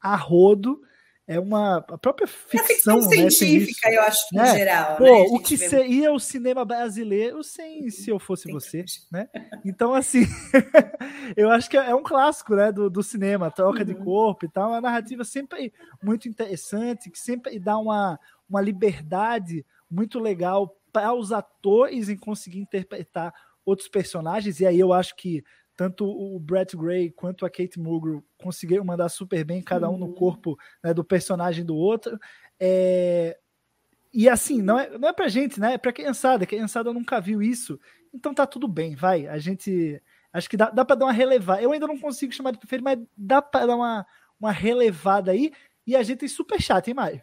a 0.00 0.16
rodo 0.16 0.82
é 1.28 1.40
uma 1.40 1.78
a 1.78 1.98
própria 1.98 2.26
ficção, 2.26 2.66
ficção 2.66 3.00
né, 3.00 3.30
científica, 3.30 3.90
eu 3.90 4.00
acho, 4.02 4.22
né? 4.32 4.52
em 4.52 4.56
geral. 4.58 4.96
Pô, 4.96 5.04
né? 5.04 5.26
o 5.30 5.40
que 5.40 5.56
vê... 5.56 5.68
seria 5.68 6.12
o 6.12 6.20
cinema 6.20 6.64
brasileiro 6.64 7.42
sem 7.42 7.90
se 7.90 8.10
eu 8.10 8.18
fosse 8.18 8.50
você, 8.50 8.84
né? 9.10 9.28
Então, 9.64 9.92
assim, 9.92 10.20
eu 11.36 11.50
acho 11.50 11.68
que 11.68 11.76
é 11.76 11.94
um 11.94 12.02
clássico, 12.02 12.54
né, 12.54 12.70
do, 12.70 12.88
do 12.88 13.02
cinema, 13.02 13.50
troca 13.50 13.80
uhum. 13.80 13.84
de 13.84 13.94
corpo 13.94 14.44
e 14.44 14.48
tal, 14.48 14.70
uma 14.70 14.80
narrativa 14.80 15.24
sempre 15.24 15.72
muito 16.02 16.28
interessante, 16.28 17.10
que 17.10 17.18
sempre 17.18 17.58
dá 17.58 17.76
uma, 17.76 18.20
uma 18.48 18.60
liberdade 18.60 19.66
muito 19.90 20.20
legal 20.20 20.76
para 20.92 21.12
os 21.12 21.32
atores 21.32 22.08
em 22.08 22.16
conseguir 22.16 22.60
interpretar 22.60 23.34
outros 23.64 23.88
personagens, 23.88 24.60
e 24.60 24.66
aí 24.66 24.78
eu 24.78 24.92
acho 24.92 25.16
que 25.16 25.42
tanto 25.76 26.06
o 26.06 26.38
Brett 26.40 26.74
Gray 26.76 27.10
quanto 27.10 27.44
a 27.44 27.50
Kate 27.50 27.78
Mulgrew 27.78 28.24
conseguiram 28.38 28.84
mandar 28.84 29.10
super 29.10 29.44
bem, 29.44 29.62
cada 29.62 29.88
um 29.90 29.98
no 29.98 30.06
uhum. 30.06 30.14
corpo 30.14 30.58
né, 30.82 30.94
do 30.94 31.04
personagem 31.04 31.64
do 31.64 31.76
outro. 31.76 32.18
É... 32.58 33.38
E 34.12 34.28
assim, 34.28 34.62
não 34.62 34.78
é, 34.78 34.96
não 34.96 35.08
é 35.08 35.12
pra 35.12 35.28
gente, 35.28 35.60
né? 35.60 35.74
É 35.74 35.78
pra 35.78 35.92
criançada. 35.92 36.46
Criançada 36.46 36.90
nunca 36.92 37.20
viu 37.20 37.42
isso. 37.42 37.78
Então 38.14 38.32
tá 38.32 38.46
tudo 38.46 38.66
bem, 38.66 38.94
vai. 38.94 39.26
A 39.26 39.38
gente. 39.38 40.02
Acho 40.32 40.48
que 40.48 40.56
dá, 40.56 40.70
dá 40.70 40.84
para 40.84 40.96
dar 40.96 41.06
uma 41.06 41.12
relevada. 41.12 41.60
Eu 41.60 41.72
ainda 41.72 41.86
não 41.86 41.98
consigo 41.98 42.32
chamar 42.32 42.52
de 42.52 42.58
preferido, 42.58 42.84
mas 42.84 42.98
dá 43.14 43.42
para 43.42 43.66
dar 43.66 43.76
uma, 43.76 44.06
uma 44.40 44.52
relevada 44.52 45.32
aí. 45.32 45.52
E 45.86 45.94
a 45.94 46.02
gente 46.02 46.20
tem 46.20 46.28
super 46.28 46.60
chat, 46.60 46.88
hein, 46.88 46.94
Maio? 46.94 47.22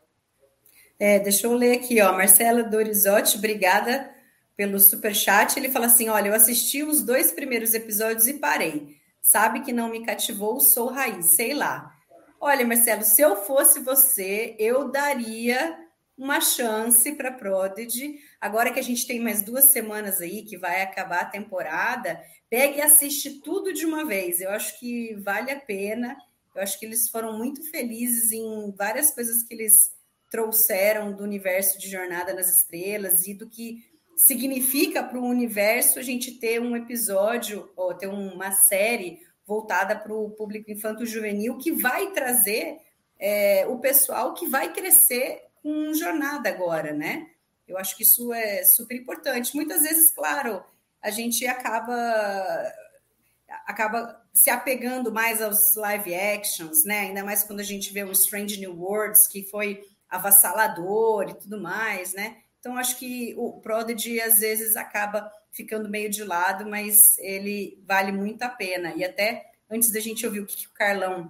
É, 0.99 1.19
deixa 1.19 1.47
eu 1.47 1.53
ler 1.55 1.77
aqui, 1.77 1.99
ó. 1.99 2.13
Marcela 2.13 2.61
Dorizotti, 2.63 3.37
obrigada 3.37 4.12
pelo 4.55 4.79
super 4.79 5.15
chat. 5.15 5.57
Ele 5.57 5.69
fala 5.69 5.87
assim: 5.87 6.09
olha, 6.09 6.29
eu 6.29 6.35
assisti 6.35 6.83
os 6.83 7.03
dois 7.03 7.31
primeiros 7.31 7.73
episódios 7.73 8.27
e 8.27 8.33
parei. 8.35 8.97
Sabe 9.21 9.61
que 9.61 9.71
não 9.71 9.89
me 9.89 10.05
cativou, 10.05 10.59
sou 10.59 10.87
raiz, 10.89 11.35
sei 11.35 11.53
lá. 11.53 11.93
Olha, 12.39 12.65
Marcelo, 12.67 13.03
se 13.03 13.21
eu 13.21 13.37
fosse 13.37 13.79
você, 13.79 14.55
eu 14.59 14.91
daria 14.91 15.77
uma 16.17 16.41
chance 16.41 17.09
para 17.13 17.31
Prodigy. 17.31 18.19
Agora 18.39 18.71
que 18.71 18.79
a 18.79 18.83
gente 18.83 19.07
tem 19.07 19.19
mais 19.19 19.41
duas 19.41 19.65
semanas 19.65 20.19
aí 20.19 20.43
que 20.43 20.57
vai 20.57 20.81
acabar 20.81 21.21
a 21.21 21.29
temporada, 21.29 22.21
pegue 22.49 22.79
e 22.79 22.81
assiste 22.81 23.41
tudo 23.41 23.73
de 23.73 23.85
uma 23.85 24.05
vez. 24.05 24.41
Eu 24.41 24.49
acho 24.49 24.77
que 24.79 25.15
vale 25.15 25.51
a 25.51 25.59
pena. 25.59 26.15
Eu 26.53 26.61
acho 26.61 26.77
que 26.77 26.85
eles 26.85 27.09
foram 27.09 27.37
muito 27.37 27.63
felizes 27.71 28.31
em 28.31 28.71
várias 28.77 29.11
coisas 29.11 29.41
que 29.43 29.53
eles 29.53 29.91
trouxeram 30.29 31.13
do 31.13 31.23
universo 31.23 31.79
de 31.79 31.89
Jornada 31.89 32.33
nas 32.33 32.49
Estrelas 32.49 33.25
e 33.27 33.33
do 33.33 33.49
que 33.49 33.83
significa 34.23 35.03
para 35.03 35.19
o 35.19 35.25
universo 35.25 35.99
a 35.99 36.01
gente 36.01 36.31
ter 36.39 36.61
um 36.61 36.77
episódio 36.77 37.69
ou 37.75 37.93
ter 37.93 38.07
uma 38.07 38.53
série 38.53 39.19
voltada 39.45 39.97
para 39.97 40.13
o 40.13 40.29
público 40.29 40.71
infanto-juvenil 40.71 41.57
que 41.57 41.73
vai 41.73 42.09
trazer 42.11 42.77
é, 43.19 43.67
o 43.67 43.79
pessoal 43.79 44.33
que 44.33 44.47
vai 44.47 44.71
crescer 44.71 45.41
com 45.61 45.93
jornada 45.93 46.47
agora, 46.47 46.93
né? 46.93 47.27
Eu 47.67 47.77
acho 47.77 47.97
que 47.97 48.03
isso 48.03 48.33
é 48.33 48.63
super 48.63 48.95
importante. 48.95 49.53
Muitas 49.53 49.81
vezes, 49.81 50.09
claro, 50.11 50.63
a 51.01 51.09
gente 51.09 51.45
acaba 51.45 51.93
acaba 53.65 54.21
se 54.33 54.49
apegando 54.49 55.11
mais 55.11 55.41
aos 55.41 55.75
live 55.75 56.15
actions, 56.15 56.85
né? 56.85 57.01
Ainda 57.01 57.25
mais 57.25 57.43
quando 57.43 57.59
a 57.59 57.63
gente 57.63 57.91
vê 57.91 58.05
o 58.05 58.11
Strange 58.13 58.57
New 58.57 58.79
Worlds, 58.79 59.27
que 59.27 59.43
foi 59.49 59.83
avassalador 60.09 61.29
e 61.29 61.33
tudo 61.33 61.61
mais, 61.61 62.13
né? 62.13 62.37
Então 62.63 62.77
acho 62.77 62.97
que 62.97 63.35
o 63.37 63.59
Prodigy 63.59 64.21
às 64.21 64.39
vezes 64.39 64.77
acaba 64.77 65.29
ficando 65.51 65.89
meio 65.89 66.09
de 66.09 66.23
lado, 66.23 66.65
mas 66.65 67.17
ele 67.17 67.77
vale 67.85 68.13
muito 68.13 68.41
a 68.41 68.47
pena. 68.47 68.93
E 68.95 69.03
até 69.03 69.51
antes 69.69 69.91
da 69.91 69.99
gente 69.99 70.25
ouvir 70.25 70.39
o 70.39 70.45
que 70.45 70.65
o 70.65 70.73
Carlão 70.73 71.29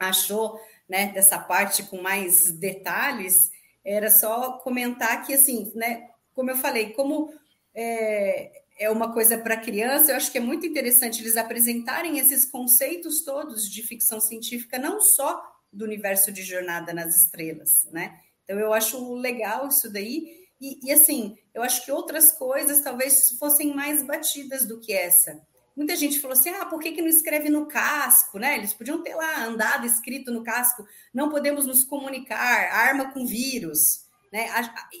achou, 0.00 0.58
né, 0.88 1.12
dessa 1.12 1.38
parte 1.38 1.82
com 1.82 2.00
mais 2.00 2.50
detalhes, 2.50 3.50
era 3.84 4.08
só 4.08 4.52
comentar 4.52 5.26
que, 5.26 5.34
assim, 5.34 5.70
né, 5.74 6.08
como 6.32 6.50
eu 6.50 6.56
falei, 6.56 6.94
como 6.94 7.30
é, 7.74 8.62
é 8.78 8.88
uma 8.88 9.12
coisa 9.12 9.36
para 9.36 9.58
criança, 9.58 10.12
eu 10.12 10.16
acho 10.16 10.32
que 10.32 10.38
é 10.38 10.40
muito 10.40 10.64
interessante 10.64 11.20
eles 11.20 11.36
apresentarem 11.36 12.18
esses 12.18 12.46
conceitos 12.46 13.22
todos 13.22 13.70
de 13.70 13.82
ficção 13.82 14.18
científica, 14.18 14.78
não 14.78 14.98
só 14.98 15.42
do 15.70 15.84
universo 15.84 16.32
de 16.32 16.42
Jornada 16.42 16.94
nas 16.94 17.14
Estrelas, 17.14 17.86
né? 17.92 18.18
Então, 18.44 18.58
eu 18.58 18.72
acho 18.72 19.14
legal 19.14 19.68
isso 19.68 19.92
daí. 19.92 20.43
E, 20.64 20.78
e, 20.82 20.92
assim, 20.92 21.36
eu 21.52 21.62
acho 21.62 21.84
que 21.84 21.92
outras 21.92 22.32
coisas 22.32 22.80
talvez 22.80 23.28
fossem 23.38 23.74
mais 23.74 24.02
batidas 24.02 24.64
do 24.64 24.80
que 24.80 24.94
essa. 24.94 25.46
Muita 25.76 25.94
gente 25.94 26.18
falou 26.20 26.34
assim: 26.34 26.48
ah, 26.48 26.64
por 26.64 26.80
que, 26.80 26.92
que 26.92 27.02
não 27.02 27.08
escreve 27.08 27.50
no 27.50 27.66
casco? 27.66 28.38
Né? 28.38 28.56
Eles 28.56 28.72
podiam 28.72 29.02
ter 29.02 29.14
lá 29.14 29.44
andado 29.44 29.86
escrito 29.86 30.32
no 30.32 30.42
casco, 30.42 30.86
não 31.12 31.28
podemos 31.28 31.66
nos 31.66 31.84
comunicar, 31.84 32.72
arma 32.72 33.12
com 33.12 33.26
vírus. 33.26 34.06
Né? 34.32 34.46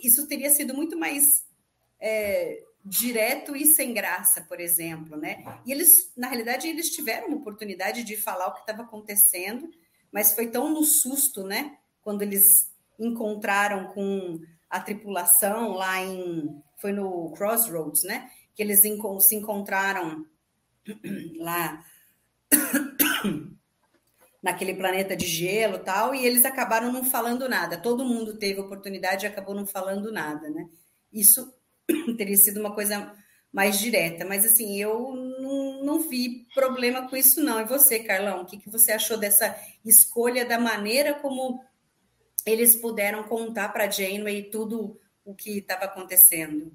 Isso 0.02 0.28
teria 0.28 0.50
sido 0.50 0.74
muito 0.74 0.98
mais 0.98 1.46
é, 1.98 2.62
direto 2.84 3.56
e 3.56 3.64
sem 3.64 3.94
graça, 3.94 4.42
por 4.42 4.60
exemplo. 4.60 5.16
Né? 5.16 5.42
E 5.64 5.72
eles, 5.72 6.12
na 6.14 6.26
realidade, 6.26 6.68
eles 6.68 6.90
tiveram 6.90 7.28
uma 7.28 7.38
oportunidade 7.38 8.04
de 8.04 8.18
falar 8.18 8.48
o 8.48 8.52
que 8.52 8.60
estava 8.60 8.82
acontecendo, 8.82 9.66
mas 10.12 10.34
foi 10.34 10.50
tão 10.50 10.68
no 10.68 10.84
susto, 10.84 11.42
né? 11.42 11.78
Quando 12.02 12.20
eles 12.20 12.70
encontraram 12.98 13.86
com 13.88 14.40
a 14.74 14.80
tripulação 14.80 15.74
lá 15.74 16.02
em. 16.02 16.60
Foi 16.80 16.90
no 16.90 17.30
Crossroads, 17.30 18.02
né? 18.02 18.28
Que 18.56 18.62
eles 18.62 18.80
se 18.80 19.34
encontraram 19.36 20.26
lá 21.38 21.84
naquele 24.42 24.74
planeta 24.74 25.16
de 25.16 25.26
gelo 25.26 25.78
tal, 25.78 26.12
e 26.12 26.26
eles 26.26 26.44
acabaram 26.44 26.92
não 26.92 27.04
falando 27.04 27.48
nada. 27.48 27.76
Todo 27.76 28.04
mundo 28.04 28.36
teve 28.36 28.60
oportunidade 28.60 29.24
e 29.24 29.28
acabou 29.28 29.54
não 29.54 29.64
falando 29.64 30.10
nada, 30.10 30.50
né? 30.50 30.68
Isso 31.12 31.54
teria 32.18 32.36
sido 32.36 32.58
uma 32.58 32.74
coisa 32.74 33.14
mais 33.52 33.78
direta, 33.78 34.24
mas 34.24 34.44
assim, 34.44 34.76
eu 34.76 35.12
não, 35.14 35.84
não 35.84 36.00
vi 36.00 36.48
problema 36.52 37.08
com 37.08 37.16
isso, 37.16 37.40
não. 37.40 37.60
E 37.60 37.64
você, 37.64 38.00
Carlão, 38.00 38.42
o 38.42 38.44
que, 38.44 38.58
que 38.58 38.68
você 38.68 38.90
achou 38.90 39.16
dessa 39.16 39.56
escolha 39.84 40.44
da 40.44 40.58
maneira 40.58 41.14
como 41.14 41.64
eles 42.46 42.76
puderam 42.76 43.22
contar 43.24 43.72
para 43.72 43.90
Janeway 43.90 44.44
tudo 44.44 44.98
o 45.24 45.34
que 45.34 45.58
estava 45.58 45.84
acontecendo? 45.84 46.72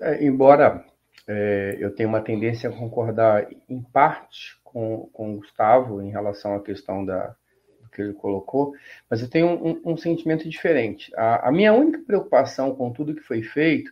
É, 0.00 0.24
embora 0.24 0.84
é, 1.26 1.76
eu 1.78 1.94
tenho 1.94 2.08
uma 2.08 2.20
tendência 2.20 2.68
a 2.68 2.72
concordar 2.72 3.48
em 3.68 3.82
parte 3.82 4.58
com, 4.62 5.08
com 5.12 5.34
o 5.34 5.36
Gustavo 5.38 6.02
em 6.02 6.10
relação 6.10 6.54
à 6.54 6.62
questão 6.62 7.04
da, 7.04 7.34
que 7.94 8.02
ele 8.02 8.12
colocou, 8.12 8.74
mas 9.08 9.22
eu 9.22 9.30
tenho 9.30 9.46
um, 9.46 9.70
um, 9.70 9.92
um 9.92 9.96
sentimento 9.96 10.48
diferente. 10.48 11.12
A, 11.16 11.48
a, 11.48 11.52
minha 11.52 11.72
única 11.72 12.00
preocupação 12.04 12.74
com 12.74 12.92
tudo 12.92 13.14
que 13.14 13.22
foi 13.22 13.42
feito 13.42 13.90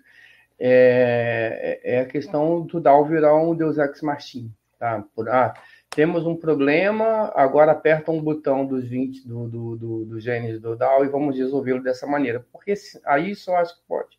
é, 0.59 1.81
é 1.83 2.01
a 2.01 2.07
questão 2.07 2.63
do 2.67 2.81
Dal 2.81 3.07
virar 3.07 3.37
um 3.37 3.55
Deus 3.55 3.79
Ex 3.79 4.03
Machina. 4.03 4.51
Tá? 4.79 5.05
Por, 5.15 5.29
ah, 5.29 5.55
temos 5.95 6.27
um 6.27 6.35
problema, 6.35 7.31
agora 7.35 7.73
aperta 7.73 8.11
um 8.11 8.21
botão 8.21 8.67
dos 8.67 8.89
20 8.89 9.29
do, 9.29 9.47
do, 9.47 9.77
do, 9.77 10.05
do 10.07 10.21
genes 10.21 10.59
do 10.59 10.75
DAO 10.75 11.05
e 11.05 11.09
vamos 11.09 11.37
resolvê-lo 11.37 11.83
dessa 11.83 12.07
maneira. 12.07 12.45
Porque 12.51 12.73
aí 13.05 13.33
isso 13.33 13.51
eu 13.51 13.57
acho 13.57 13.77
que 13.77 13.83
pode, 13.87 14.19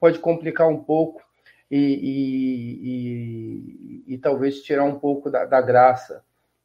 pode 0.00 0.18
complicar 0.18 0.68
um 0.68 0.82
pouco 0.82 1.22
e, 1.70 4.02
e, 4.06 4.14
e, 4.14 4.18
talvez 4.18 4.62
tirar 4.62 4.84
um 4.84 4.98
pouco 4.98 5.30
da, 5.30 5.44
da 5.44 5.60
graça 5.60 6.24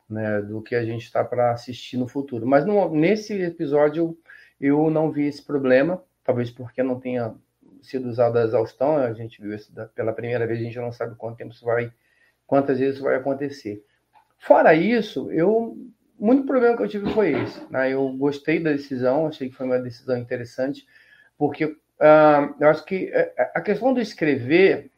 né, 0.10 0.42
do 0.42 0.62
que 0.62 0.76
a 0.76 0.84
gente 0.84 1.04
está 1.04 1.24
para 1.24 1.52
assistir 1.52 1.98
no 1.98 2.08
futuro. 2.08 2.48
Mas 2.48 2.66
no, 2.66 2.90
nesse 2.90 3.40
episódio 3.40 4.18
eu 4.60 4.90
não 4.90 5.12
vi 5.12 5.28
esse 5.28 5.42
problema, 5.42 6.04
talvez 6.24 6.50
porque 6.50 6.82
não 6.82 7.00
tenha 7.00 7.36
sido 7.82 8.10
usado 8.10 8.38
a 8.38 8.44
exaustão, 8.44 8.98
a 8.98 9.14
gente 9.14 9.40
viu 9.40 9.54
isso 9.54 9.72
pela 9.94 10.12
primeira 10.12 10.48
vez, 10.48 10.60
a 10.60 10.64
gente 10.64 10.80
não 10.80 10.92
sabe 10.92 11.16
quanto 11.16 11.38
tempo 11.38 11.54
isso 11.54 11.64
vai, 11.64 11.94
quantas 12.48 12.80
vezes 12.80 12.96
isso 12.96 13.04
vai 13.04 13.16
acontecer. 13.16 13.86
Fora 14.40 14.74
isso, 14.74 15.32
eu 15.32 15.78
o 16.20 16.32
único 16.32 16.48
problema 16.48 16.76
que 16.76 16.82
eu 16.82 16.88
tive 16.88 17.14
foi 17.14 17.32
esse. 17.32 17.62
Né? 17.72 17.94
Eu 17.94 18.10
gostei 18.14 18.60
da 18.60 18.72
decisão, 18.72 19.28
achei 19.28 19.50
que 19.50 19.56
foi 19.56 19.68
uma 19.68 19.78
decisão 19.78 20.18
interessante, 20.18 20.86
porque 21.38 21.66
uh, 21.66 22.56
eu 22.60 22.70
acho 22.70 22.84
que 22.86 23.12
eh, 23.14 23.52
a 23.54 23.62
questão 23.62 23.94
do 23.94 24.02
escrever 24.02 24.90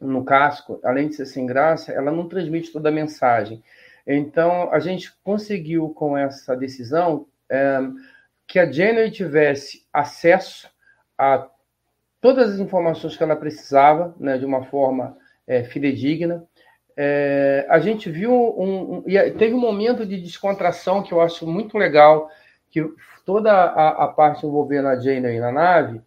no 0.00 0.24
casco, 0.24 0.80
além 0.84 1.08
de 1.08 1.16
ser 1.16 1.26
sem 1.26 1.44
graça, 1.44 1.92
ela 1.92 2.10
não 2.10 2.28
transmite 2.28 2.72
toda 2.72 2.88
a 2.88 2.92
mensagem. 2.92 3.62
Então, 4.06 4.72
a 4.72 4.78
gente 4.78 5.12
conseguiu 5.22 5.90
com 5.90 6.16
essa 6.16 6.56
decisão 6.56 7.26
é, 7.50 7.80
que 8.46 8.58
a 8.58 8.70
Jenny 8.70 9.10
tivesse 9.10 9.86
acesso 9.92 10.70
a 11.18 11.46
todas 12.20 12.54
as 12.54 12.60
informações 12.60 13.14
que 13.14 13.22
ela 13.22 13.36
precisava, 13.36 14.14
né, 14.18 14.38
de 14.38 14.44
uma 14.46 14.64
forma 14.64 15.16
é, 15.46 15.64
fidedigna. 15.64 16.44
É, 17.02 17.64
a 17.70 17.78
gente 17.78 18.10
viu 18.10 18.30
um, 18.30 18.96
um, 18.96 19.04
e 19.06 19.30
teve 19.30 19.54
um 19.54 19.58
momento 19.58 20.04
de 20.04 20.20
descontração 20.20 21.02
que 21.02 21.12
eu 21.12 21.22
acho 21.22 21.46
muito 21.46 21.78
legal, 21.78 22.30
que 22.68 22.86
toda 23.24 23.50
a, 23.50 24.04
a 24.04 24.08
parte 24.08 24.44
envolvendo 24.44 24.86
a 24.86 25.00
Jane 25.00 25.40
na 25.40 25.50
nave 25.50 26.02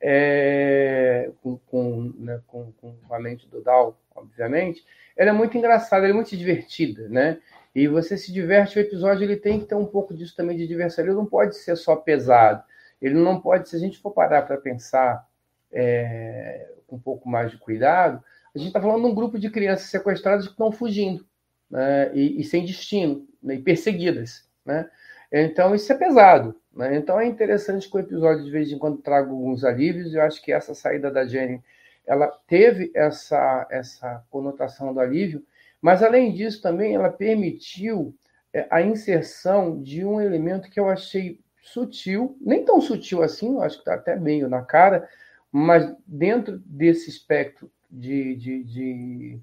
é, 0.00 1.32
com, 1.42 1.58
com, 1.66 2.14
né, 2.16 2.40
com, 2.46 2.70
com, 2.80 2.94
a 3.10 3.18
do 3.50 3.60
Dal, 3.60 3.98
obviamente, 4.14 4.84
ela 5.16 5.30
é 5.30 5.32
muito 5.32 5.58
engraçada, 5.58 6.04
ela 6.04 6.12
é 6.12 6.14
muito 6.14 6.36
divertida, 6.36 7.08
né? 7.08 7.38
E 7.74 7.88
você 7.88 8.16
se 8.16 8.32
diverte, 8.32 8.78
o 8.78 8.80
episódio 8.80 9.24
ele 9.24 9.36
tem 9.36 9.58
que 9.58 9.66
ter 9.66 9.74
um 9.74 9.86
pouco 9.86 10.14
disso 10.14 10.36
também 10.36 10.56
de 10.56 10.68
diversão, 10.68 11.04
ele 11.04 11.12
não 11.12 11.26
pode 11.26 11.56
ser 11.56 11.74
só 11.74 11.96
pesado, 11.96 12.62
ele 13.02 13.16
não 13.16 13.40
pode, 13.40 13.68
se 13.68 13.74
a 13.74 13.80
gente 13.80 13.98
for 13.98 14.12
parar 14.12 14.42
para 14.42 14.56
pensar 14.58 15.26
é, 15.72 16.68
com 16.86 16.94
um 16.94 17.00
pouco 17.00 17.28
mais 17.28 17.50
de 17.50 17.58
cuidado, 17.58 18.22
a 18.56 18.58
gente 18.58 18.68
está 18.68 18.80
falando 18.80 19.02
de 19.02 19.08
um 19.08 19.14
grupo 19.14 19.38
de 19.38 19.50
crianças 19.50 19.90
sequestradas 19.90 20.46
que 20.46 20.52
estão 20.52 20.72
fugindo 20.72 21.26
né, 21.70 22.10
e, 22.14 22.40
e, 22.40 22.44
sem 22.44 22.64
destino, 22.64 23.28
né, 23.42 23.56
e 23.56 23.62
perseguidas, 23.62 24.48
né? 24.64 24.88
Então 25.30 25.74
isso 25.74 25.92
é 25.92 25.96
pesado, 25.96 26.58
né? 26.74 26.96
Então 26.96 27.20
é 27.20 27.26
interessante 27.26 27.90
que 27.90 27.96
o 27.96 28.00
episódio 28.00 28.44
de 28.44 28.50
vez 28.50 28.70
em 28.72 28.78
quando 28.78 29.02
traga 29.02 29.28
alguns 29.28 29.64
alívios. 29.64 30.14
Eu 30.14 30.22
acho 30.22 30.40
que 30.40 30.52
essa 30.52 30.72
saída 30.72 31.10
da 31.10 31.26
Jenny, 31.26 31.62
ela 32.06 32.28
teve 32.46 32.90
essa 32.94 33.66
essa 33.68 34.24
conotação 34.30 34.94
do 34.94 35.00
alívio, 35.00 35.44
mas 35.82 36.02
além 36.02 36.32
disso 36.32 36.62
também 36.62 36.94
ela 36.94 37.10
permitiu 37.10 38.14
é, 38.54 38.66
a 38.70 38.80
inserção 38.80 39.82
de 39.82 40.04
um 40.04 40.20
elemento 40.20 40.70
que 40.70 40.80
eu 40.80 40.88
achei 40.88 41.40
sutil, 41.60 42.38
nem 42.40 42.64
tão 42.64 42.80
sutil 42.80 43.22
assim, 43.22 43.54
eu 43.54 43.62
acho 43.62 43.76
que 43.76 43.82
está 43.82 43.94
até 43.94 44.16
meio 44.16 44.48
na 44.48 44.62
cara, 44.62 45.08
mas 45.52 45.92
dentro 46.06 46.62
desse 46.64 47.10
espectro 47.10 47.70
de, 47.90 48.36
de, 48.36 48.64
de 48.64 49.40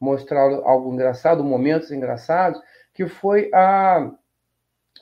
mostrar 0.00 0.42
algo 0.42 0.92
engraçado, 0.92 1.42
momentos 1.42 1.90
engraçados, 1.90 2.60
que 2.92 3.06
foi 3.06 3.50
a, 3.52 4.10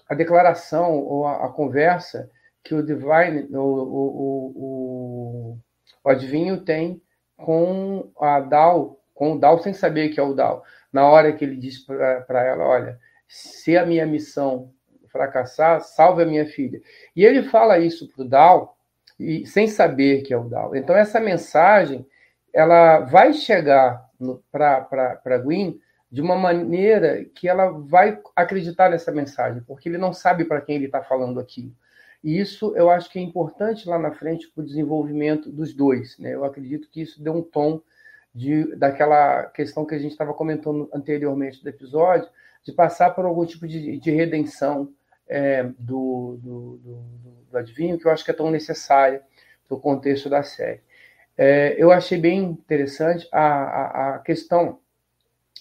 a 0.08 0.14
declaração 0.14 0.98
ou 0.98 1.26
a, 1.26 1.46
a 1.46 1.48
conversa 1.48 2.30
que 2.62 2.74
o 2.74 2.82
Divine, 2.82 3.48
o, 3.52 3.60
o, 3.60 4.52
o, 4.56 5.58
o 6.02 6.08
adivinho 6.08 6.64
tem 6.64 7.02
com 7.36 8.10
a 8.18 8.40
Dal, 8.40 8.98
com 9.12 9.34
o 9.34 9.38
Dal 9.38 9.58
sem 9.58 9.72
saber 9.72 10.08
que 10.08 10.18
é 10.18 10.22
o 10.22 10.34
Dal. 10.34 10.64
Na 10.92 11.06
hora 11.08 11.32
que 11.32 11.44
ele 11.44 11.56
diz 11.56 11.78
para 11.78 12.44
ela, 12.44 12.64
olha, 12.64 12.98
se 13.28 13.76
a 13.76 13.84
minha 13.84 14.06
missão 14.06 14.72
fracassar, 15.08 15.80
salve 15.80 16.24
a 16.24 16.26
minha 16.26 16.44
filha. 16.44 16.80
E 17.14 17.24
ele 17.24 17.44
fala 17.44 17.78
isso 17.78 18.08
para 18.08 18.24
o 18.24 18.28
Dal, 18.28 18.76
e, 19.18 19.46
sem 19.46 19.68
saber 19.68 20.22
que 20.22 20.34
é 20.34 20.36
o 20.36 20.48
Dal. 20.48 20.74
Então 20.74 20.96
essa 20.96 21.20
mensagem, 21.20 22.04
ela 22.54 23.00
vai 23.00 23.32
chegar 23.32 24.08
para 24.50 25.38
Gwen 25.38 25.78
de 26.10 26.22
uma 26.22 26.36
maneira 26.36 27.24
que 27.24 27.48
ela 27.48 27.70
vai 27.70 28.20
acreditar 28.36 28.88
nessa 28.88 29.10
mensagem, 29.10 29.62
porque 29.66 29.88
ele 29.88 29.98
não 29.98 30.12
sabe 30.12 30.44
para 30.44 30.60
quem 30.60 30.76
ele 30.76 30.86
está 30.86 31.02
falando 31.02 31.40
aqui. 31.40 31.74
E 32.22 32.38
isso 32.38 32.72
eu 32.76 32.88
acho 32.88 33.10
que 33.10 33.18
é 33.18 33.22
importante 33.22 33.88
lá 33.88 33.98
na 33.98 34.12
frente 34.12 34.48
para 34.48 34.62
o 34.62 34.64
desenvolvimento 34.64 35.50
dos 35.50 35.74
dois. 35.74 36.16
Né? 36.18 36.34
Eu 36.34 36.44
acredito 36.44 36.88
que 36.88 37.02
isso 37.02 37.22
deu 37.22 37.34
um 37.34 37.42
tom 37.42 37.82
de, 38.34 38.74
daquela 38.76 39.44
questão 39.46 39.84
que 39.84 39.94
a 39.94 39.98
gente 39.98 40.12
estava 40.12 40.32
comentando 40.32 40.88
anteriormente 40.94 41.62
do 41.62 41.68
episódio, 41.68 42.28
de 42.64 42.72
passar 42.72 43.10
por 43.10 43.24
algum 43.24 43.44
tipo 43.44 43.66
de, 43.66 43.98
de 43.98 44.10
redenção 44.10 44.90
é, 45.28 45.64
do, 45.78 46.38
do, 46.40 46.76
do, 46.78 47.04
do, 47.50 47.58
adivinho, 47.58 47.98
que 47.98 48.06
eu 48.06 48.10
acho 48.10 48.24
que 48.24 48.30
é 48.30 48.34
tão 48.34 48.50
necessária 48.50 49.22
para 49.68 49.76
o 49.76 49.80
contexto 49.80 50.30
da 50.30 50.42
série. 50.42 50.80
É, 51.36 51.74
eu 51.76 51.90
achei 51.90 52.18
bem 52.18 52.44
interessante 52.44 53.28
a, 53.32 53.42
a, 53.42 54.14
a 54.14 54.18
questão 54.20 54.78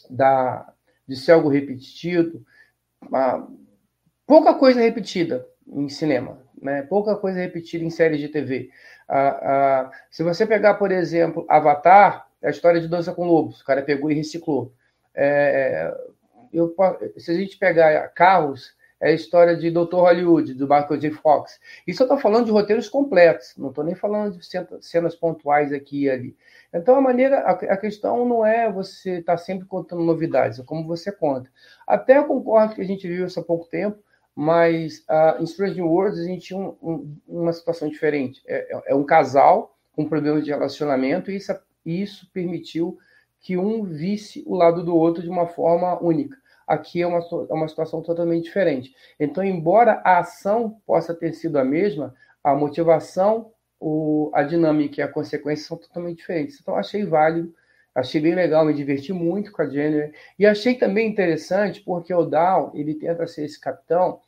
da, 0.10 0.72
de 1.08 1.16
ser 1.16 1.32
algo 1.32 1.50
repetido, 1.50 2.46
pouca 4.26 4.54
coisa 4.54 4.80
repetida 4.80 5.48
em 5.68 5.90
cinema, 5.90 6.38
né? 6.62 6.84
pouca 6.84 7.16
coisa 7.16 7.40
repetida 7.40 7.84
em 7.84 7.90
séries 7.90 8.20
de 8.20 8.30
TV. 8.30 8.70
Ah, 9.08 9.92
se 10.10 10.24
você 10.24 10.46
pegar, 10.46 10.76
por 10.76 10.92
exemplo, 10.92 11.46
Avatar, 11.50 12.28
é 12.42 12.48
a 12.48 12.52
história 12.52 12.80
de 12.80 12.88
Dança 12.88 13.14
com 13.14 13.26
Lobos, 13.26 13.62
o 13.62 13.66
cara 13.66 13.82
pegou 13.82 14.12
e 14.12 14.16
reciclou. 14.16 14.74
É, 15.16 15.94
eu, 16.52 16.74
se 17.18 17.32
a 17.32 17.36
gente 17.36 17.58
pegar 17.58 18.08
Carros, 18.10 18.76
é 19.04 19.10
a 19.10 19.14
história 19.14 19.54
de 19.58 19.70
Dr. 19.70 19.96
Hollywood, 19.96 20.54
do 20.54 20.64
Michael 20.64 20.98
J. 20.98 21.12
Fox. 21.12 21.60
Isso 21.86 22.02
eu 22.02 22.06
estou 22.06 22.18
falando 22.18 22.46
de 22.46 22.52
roteiros 22.52 22.88
completos, 22.88 23.54
não 23.58 23.68
estou 23.68 23.84
nem 23.84 23.96
falando 23.96 24.38
de 24.38 24.48
cenas 24.80 25.14
pontuais 25.14 25.74
aqui 25.74 26.04
e 26.04 26.10
ali. 26.10 26.38
Então, 26.74 26.96
a 26.96 27.02
maneira, 27.02 27.40
a, 27.40 27.76
questão 27.76 28.26
não 28.26 28.46
é 28.46 28.72
você 28.72 29.20
estar 29.20 29.34
tá 29.34 29.38
sempre 29.38 29.68
contando 29.68 30.02
novidades, 30.02 30.58
é 30.58 30.64
como 30.64 30.88
você 30.88 31.12
conta. 31.12 31.52
Até 31.86 32.24
concordo 32.24 32.76
que 32.76 32.82
a 32.82 32.86
gente 32.86 33.06
viu 33.06 33.28
isso 33.28 33.38
há 33.42 33.44
pouco 33.44 33.68
tempo, 33.68 34.00
mas 34.34 35.00
uh, 35.00 35.42
em 35.42 35.44
Strange 35.44 35.82
Worlds 35.82 36.22
a 36.22 36.24
gente 36.24 36.46
tinha 36.46 36.58
um, 36.58 36.78
um, 36.82 37.18
uma 37.28 37.52
situação 37.52 37.90
diferente. 37.90 38.42
É, 38.48 38.74
é, 38.74 38.84
é, 38.88 38.96
um 38.96 39.04
casal 39.04 39.78
com 39.92 40.08
problemas 40.08 40.46
de 40.46 40.50
relacionamento 40.50 41.30
e 41.30 41.36
isso, 41.36 41.54
isso 41.86 42.32
permitiu 42.32 42.98
que 43.42 43.58
um 43.58 43.84
visse 43.84 44.42
o 44.48 44.56
lado 44.56 44.82
do 44.82 44.96
outro 44.96 45.22
de 45.22 45.30
uma 45.30 45.46
forma 45.46 46.02
única 46.02 46.42
aqui 46.74 47.02
é 47.02 47.08
uma, 47.08 47.20
é 47.20 47.54
uma 47.54 47.68
situação 47.68 48.02
totalmente 48.02 48.44
diferente. 48.44 48.94
Então, 49.20 49.44
embora 49.44 50.02
a 50.04 50.20
ação 50.20 50.82
possa 50.86 51.14
ter 51.14 51.34
sido 51.34 51.58
a 51.58 51.64
mesma, 51.64 52.14
a 52.44 52.54
motivação, 52.56 53.52
o, 53.80 54.32
a 54.34 54.44
dinâmica 54.44 55.02
e 55.02 55.04
a 55.04 55.08
consequência 55.08 55.68
são 55.68 55.78
totalmente 55.78 56.18
diferentes. 56.18 56.60
Então, 56.60 56.76
achei 56.76 57.06
válido, 57.06 57.54
achei 57.94 58.20
bem 58.20 58.36
legal, 58.36 58.66
me 58.66 58.74
diverti 58.74 59.14
muito 59.14 59.52
com 59.52 59.62
a 59.62 59.70
Jennifer. 59.70 60.14
E 60.38 60.46
achei 60.46 60.76
também 60.76 61.10
interessante 61.10 61.82
porque 61.82 62.14
o 62.14 62.26
Down, 62.26 62.72
ele 62.74 62.96
tenta 62.96 63.28
ser 63.28 63.46
esse 63.46 63.60
capitão 63.60 64.20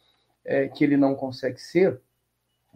é, 0.44 0.68
que 0.68 0.84
ele 0.84 0.98
não 0.98 1.16
consegue 1.16 1.60
ser, 1.60 2.00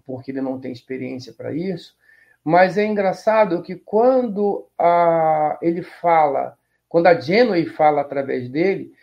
porque 0.06 0.32
ele 0.32 0.42
não 0.42 0.60
tem 0.60 0.72
experiência 0.72 1.34
para 1.34 1.54
isso. 1.54 1.96
Mas 2.44 2.78
é 2.78 2.86
engraçado 2.86 3.62
que 3.62 3.76
quando 3.76 4.68
a, 4.78 5.58
ele 5.62 5.84
fala, 5.84 6.58
quando 6.88 7.08
a 7.08 7.20
Genway 7.20 7.66
fala 7.66 8.02
através 8.02 8.50
dele, 8.50 8.94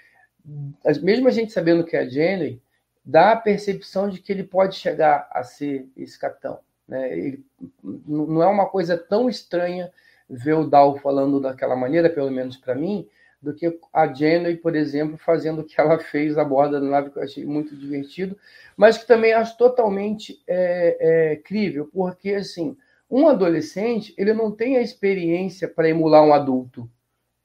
mesmo 1.02 1.28
a 1.28 1.30
gente 1.30 1.52
sabendo 1.52 1.84
que 1.84 1.96
é 1.96 2.08
Jenny, 2.08 2.60
dá 3.04 3.32
a 3.32 3.36
percepção 3.36 4.08
de 4.08 4.20
que 4.20 4.32
ele 4.32 4.44
pode 4.44 4.76
chegar 4.76 5.28
a 5.30 5.42
ser 5.42 5.88
esse 5.96 6.18
capitão. 6.18 6.58
Né? 6.88 7.16
Ele, 7.16 7.44
não 7.82 8.42
é 8.42 8.46
uma 8.46 8.66
coisa 8.66 8.96
tão 8.96 9.28
estranha 9.28 9.92
ver 10.28 10.54
o 10.54 10.66
Dal 10.66 10.98
falando 10.98 11.40
daquela 11.40 11.76
maneira, 11.76 12.10
pelo 12.10 12.30
menos 12.30 12.56
para 12.56 12.74
mim, 12.74 13.08
do 13.40 13.54
que 13.54 13.78
a 13.92 14.12
Jenny, 14.12 14.56
por 14.56 14.74
exemplo, 14.74 15.16
fazendo 15.16 15.60
o 15.60 15.64
que 15.64 15.80
ela 15.80 15.98
fez 16.02 16.36
a 16.36 16.44
borda 16.44 16.80
da 16.80 16.86
nave, 16.86 17.10
que 17.10 17.18
eu 17.18 17.22
achei 17.22 17.44
muito 17.44 17.76
divertido, 17.76 18.36
mas 18.76 18.98
que 18.98 19.06
também 19.06 19.32
acho 19.32 19.56
totalmente 19.56 20.42
é, 20.46 20.96
é, 21.32 21.36
crível, 21.36 21.88
porque 21.92 22.30
assim, 22.34 22.76
um 23.10 23.28
adolescente 23.28 24.14
ele 24.18 24.34
não 24.34 24.50
tem 24.50 24.76
a 24.76 24.82
experiência 24.82 25.68
para 25.68 25.88
emular 25.88 26.24
um 26.24 26.32
adulto. 26.32 26.90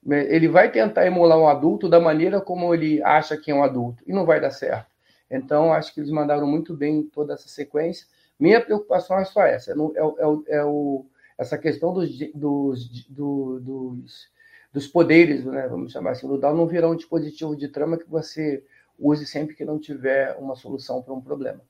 Né? 0.04 0.26
Ele 0.34 0.48
vai 0.48 0.72
tentar 0.72 1.06
emular 1.06 1.38
um 1.38 1.48
adulto 1.48 1.88
da 1.88 2.00
maneira 2.00 2.42
como 2.42 2.74
ele 2.74 3.02
acha 3.04 3.38
que 3.38 3.52
é 3.52 3.56
um 3.56 3.64
adulto, 3.64 4.04
e 4.06 4.14
não 4.14 4.26
vai 4.26 4.40
dar 4.40 4.52
certo. 4.52 4.92
Então, 5.30 5.74
acho 5.74 5.94
que 5.94 6.00
eles 6.00 6.12
mandaram 6.12 6.46
muito 6.46 6.76
bem 6.76 7.04
toda 7.04 7.34
essa 7.34 7.48
sequência. 7.48 8.06
Minha 8.40 8.60
preocupação 8.60 9.18
é 9.20 9.26
só 9.26 9.44
essa: 9.44 9.72
é, 9.72 9.76
é, 9.76 10.58
é 10.58 10.66
o, 10.66 11.06
essa 11.38 11.58
questão 11.58 11.94
dos, 11.94 12.10
dos, 12.34 13.08
do, 13.08 13.60
dos, 13.60 14.30
dos 14.74 14.88
poderes, 14.88 15.46
né, 15.46 15.68
vamos 15.68 15.92
chamar 15.92 16.12
assim, 16.12 16.28
do 16.28 16.38
DAO 16.38 16.56
não 16.56 16.68
virar 16.68 16.90
um 16.90 16.96
dispositivo 16.96 17.56
de 17.56 17.68
trama 17.68 17.98
que 17.98 18.10
você 18.10 18.64
use 19.00 19.26
sempre 19.26 19.56
que 19.56 19.66
não 19.66 19.80
tiver 19.80 20.36
uma 20.38 20.56
solução 20.56 21.02
para 21.02 21.14
um 21.14 21.22
problema. 21.22 21.62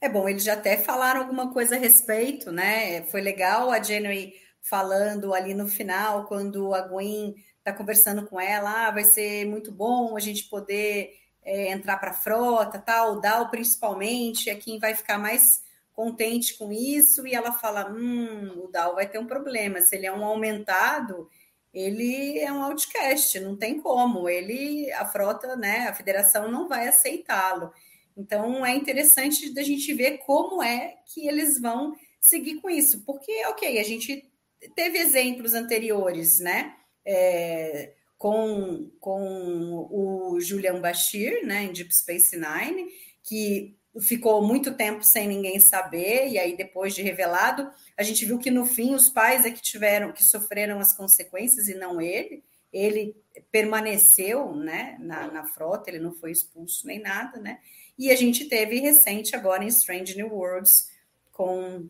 É 0.00 0.08
bom, 0.08 0.28
eles 0.28 0.44
já 0.44 0.52
até 0.52 0.76
falaram 0.76 1.20
alguma 1.20 1.50
coisa 1.52 1.76
a 1.76 1.78
respeito, 1.78 2.52
né? 2.52 3.02
Foi 3.04 3.22
legal 3.22 3.70
a 3.70 3.82
January 3.82 4.34
falando 4.64 5.34
ali 5.34 5.52
no 5.52 5.68
final, 5.68 6.24
quando 6.24 6.74
a 6.74 6.80
Gwen 6.80 7.34
está 7.58 7.70
conversando 7.70 8.26
com 8.26 8.40
ela, 8.40 8.88
ah, 8.88 8.90
vai 8.90 9.04
ser 9.04 9.44
muito 9.44 9.70
bom 9.70 10.16
a 10.16 10.20
gente 10.20 10.44
poder 10.44 11.12
é, 11.42 11.70
entrar 11.70 11.98
para 11.98 12.12
a 12.12 12.14
frota, 12.14 12.78
tal, 12.78 13.12
o 13.12 13.20
Dal 13.20 13.50
principalmente 13.50 14.48
é 14.48 14.54
quem 14.54 14.78
vai 14.78 14.94
ficar 14.94 15.18
mais 15.18 15.62
contente 15.92 16.56
com 16.56 16.72
isso, 16.72 17.26
e 17.26 17.34
ela 17.34 17.52
fala, 17.52 17.92
hum, 17.92 18.64
o 18.64 18.68
Dal 18.68 18.94
vai 18.94 19.06
ter 19.06 19.18
um 19.18 19.26
problema, 19.26 19.82
se 19.82 19.96
ele 19.96 20.06
é 20.06 20.12
um 20.12 20.24
aumentado, 20.24 21.28
ele 21.72 22.38
é 22.38 22.50
um 22.50 22.62
outcast, 22.62 23.38
não 23.40 23.56
tem 23.56 23.78
como, 23.80 24.28
ele, 24.28 24.90
a 24.92 25.04
frota, 25.04 25.54
né, 25.56 25.88
a 25.88 25.94
federação 25.94 26.50
não 26.50 26.68
vai 26.68 26.88
aceitá-lo. 26.88 27.70
Então 28.16 28.64
é 28.64 28.74
interessante 28.74 29.52
da 29.52 29.62
gente 29.62 29.92
ver 29.92 30.18
como 30.18 30.62
é 30.62 30.96
que 31.04 31.28
eles 31.28 31.60
vão 31.60 31.94
seguir 32.18 32.62
com 32.62 32.70
isso, 32.70 33.02
porque, 33.04 33.44
ok, 33.46 33.78
a 33.78 33.82
gente 33.82 34.32
teve 34.74 34.98
exemplos 34.98 35.54
anteriores, 35.54 36.38
né? 36.40 36.74
É, 37.04 37.92
com, 38.16 38.90
com 39.00 39.86
o 39.90 40.40
Julian 40.40 40.80
Bashir, 40.80 41.44
né, 41.44 41.64
em 41.64 41.72
Deep 41.72 41.94
Space 41.94 42.34
Nine, 42.34 42.88
que 43.22 43.76
ficou 44.00 44.42
muito 44.42 44.74
tempo 44.74 45.04
sem 45.04 45.28
ninguém 45.28 45.60
saber, 45.60 46.28
e 46.28 46.38
aí 46.38 46.56
depois 46.56 46.94
de 46.94 47.02
revelado, 47.02 47.70
a 47.96 48.02
gente 48.02 48.24
viu 48.24 48.38
que 48.38 48.50
no 48.50 48.64
fim 48.64 48.94
os 48.94 49.08
pais 49.08 49.44
é 49.44 49.50
que 49.50 49.60
tiveram, 49.60 50.12
que 50.12 50.24
sofreram 50.24 50.80
as 50.80 50.96
consequências 50.96 51.68
e 51.68 51.74
não 51.74 52.00
ele. 52.00 52.42
Ele 52.72 53.14
permaneceu 53.52 54.54
né, 54.54 54.96
na, 55.00 55.30
na 55.30 55.44
frota, 55.44 55.90
ele 55.90 56.00
não 56.00 56.12
foi 56.12 56.32
expulso 56.32 56.86
nem 56.86 57.00
nada, 57.00 57.38
né? 57.38 57.60
E 57.96 58.10
a 58.10 58.16
gente 58.16 58.46
teve 58.46 58.80
recente 58.80 59.36
agora 59.36 59.62
em 59.62 59.68
Strange 59.68 60.16
New 60.16 60.32
Worlds 60.32 60.88
com 61.30 61.88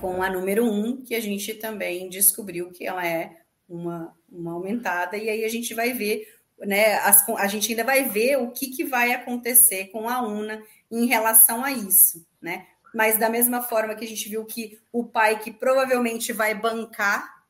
com 0.00 0.22
a 0.22 0.30
número 0.30 0.64
um, 0.64 1.02
que 1.02 1.14
a 1.14 1.20
gente 1.20 1.54
também 1.54 2.08
descobriu 2.08 2.70
que 2.70 2.86
ela 2.86 3.06
é 3.06 3.42
uma, 3.68 4.14
uma 4.30 4.52
aumentada, 4.52 5.16
e 5.16 5.28
aí 5.28 5.44
a 5.44 5.48
gente 5.48 5.74
vai 5.74 5.92
ver, 5.92 6.26
né? 6.58 6.94
As, 6.96 7.28
a 7.28 7.46
gente 7.46 7.70
ainda 7.70 7.84
vai 7.84 8.08
ver 8.08 8.36
o 8.36 8.50
que, 8.50 8.68
que 8.68 8.84
vai 8.84 9.12
acontecer 9.12 9.86
com 9.86 10.08
a 10.08 10.20
UNA 10.20 10.62
em 10.90 11.06
relação 11.06 11.64
a 11.64 11.72
isso, 11.72 12.26
né? 12.40 12.66
Mas 12.94 13.18
da 13.18 13.30
mesma 13.30 13.62
forma 13.62 13.94
que 13.94 14.04
a 14.04 14.08
gente 14.08 14.28
viu 14.28 14.44
que 14.44 14.78
o 14.92 15.04
pai 15.04 15.38
que 15.38 15.50
provavelmente 15.50 16.32
vai 16.32 16.54
bancar, 16.54 17.42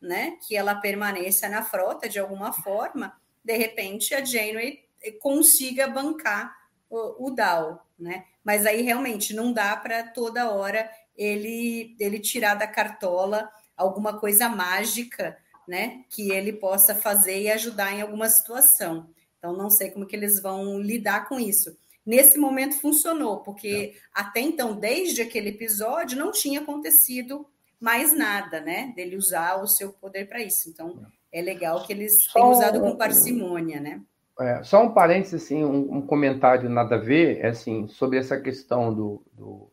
né, 0.00 0.36
que 0.46 0.54
ela 0.54 0.74
permaneça 0.74 1.48
na 1.48 1.62
frota 1.62 2.08
de 2.08 2.18
alguma 2.18 2.52
forma, 2.52 3.16
de 3.42 3.56
repente 3.56 4.14
a 4.14 4.24
Janeway 4.24 4.84
consiga 5.20 5.88
bancar 5.88 6.54
o, 6.88 7.26
o 7.26 7.30
Dow, 7.30 7.80
né? 7.98 8.24
Mas 8.44 8.66
aí 8.66 8.82
realmente 8.82 9.34
não 9.34 9.52
dá 9.52 9.76
para 9.76 10.04
toda 10.04 10.50
hora 10.50 10.88
ele, 11.16 11.96
ele 11.98 12.18
tirar 12.18 12.54
da 12.54 12.66
cartola 12.66 13.48
alguma 13.76 14.18
coisa 14.18 14.48
mágica, 14.48 15.36
né, 15.66 16.04
que 16.10 16.30
ele 16.30 16.52
possa 16.52 16.94
fazer 16.94 17.40
e 17.40 17.50
ajudar 17.50 17.92
em 17.92 18.02
alguma 18.02 18.28
situação. 18.28 19.08
Então, 19.38 19.56
não 19.56 19.70
sei 19.70 19.90
como 19.90 20.06
que 20.06 20.16
eles 20.16 20.40
vão 20.40 20.78
lidar 20.80 21.28
com 21.28 21.38
isso. 21.38 21.76
Nesse 22.04 22.38
momento 22.38 22.80
funcionou, 22.80 23.40
porque 23.40 23.94
até 24.12 24.40
então, 24.40 24.74
desde 24.74 25.22
aquele 25.22 25.50
episódio, 25.50 26.18
não 26.18 26.30
tinha 26.30 26.60
acontecido 26.60 27.46
mais 27.80 28.16
nada, 28.16 28.60
né? 28.60 28.92
Dele 28.94 29.16
usar 29.16 29.56
o 29.62 29.66
seu 29.66 29.92
poder 29.92 30.28
para 30.28 30.42
isso. 30.42 30.68
Então, 30.68 31.06
é 31.32 31.40
legal 31.42 31.82
que 31.84 31.92
eles 31.92 32.12
tenham 32.32 32.50
usado 32.50 32.80
com 32.80 32.96
parcimônia, 32.96 33.80
né? 33.80 34.00
É, 34.40 34.62
só 34.64 34.82
um 34.82 34.92
parênteses, 34.92 35.44
assim, 35.44 35.64
um, 35.64 35.96
um, 35.96 36.02
comentário 36.02 36.68
nada 36.68 36.96
a 36.96 36.98
ver, 36.98 37.38
é 37.38 37.48
assim, 37.48 37.86
sobre 37.86 38.18
essa 38.18 38.40
questão 38.40 38.92
do, 38.92 39.22
do 39.32 39.70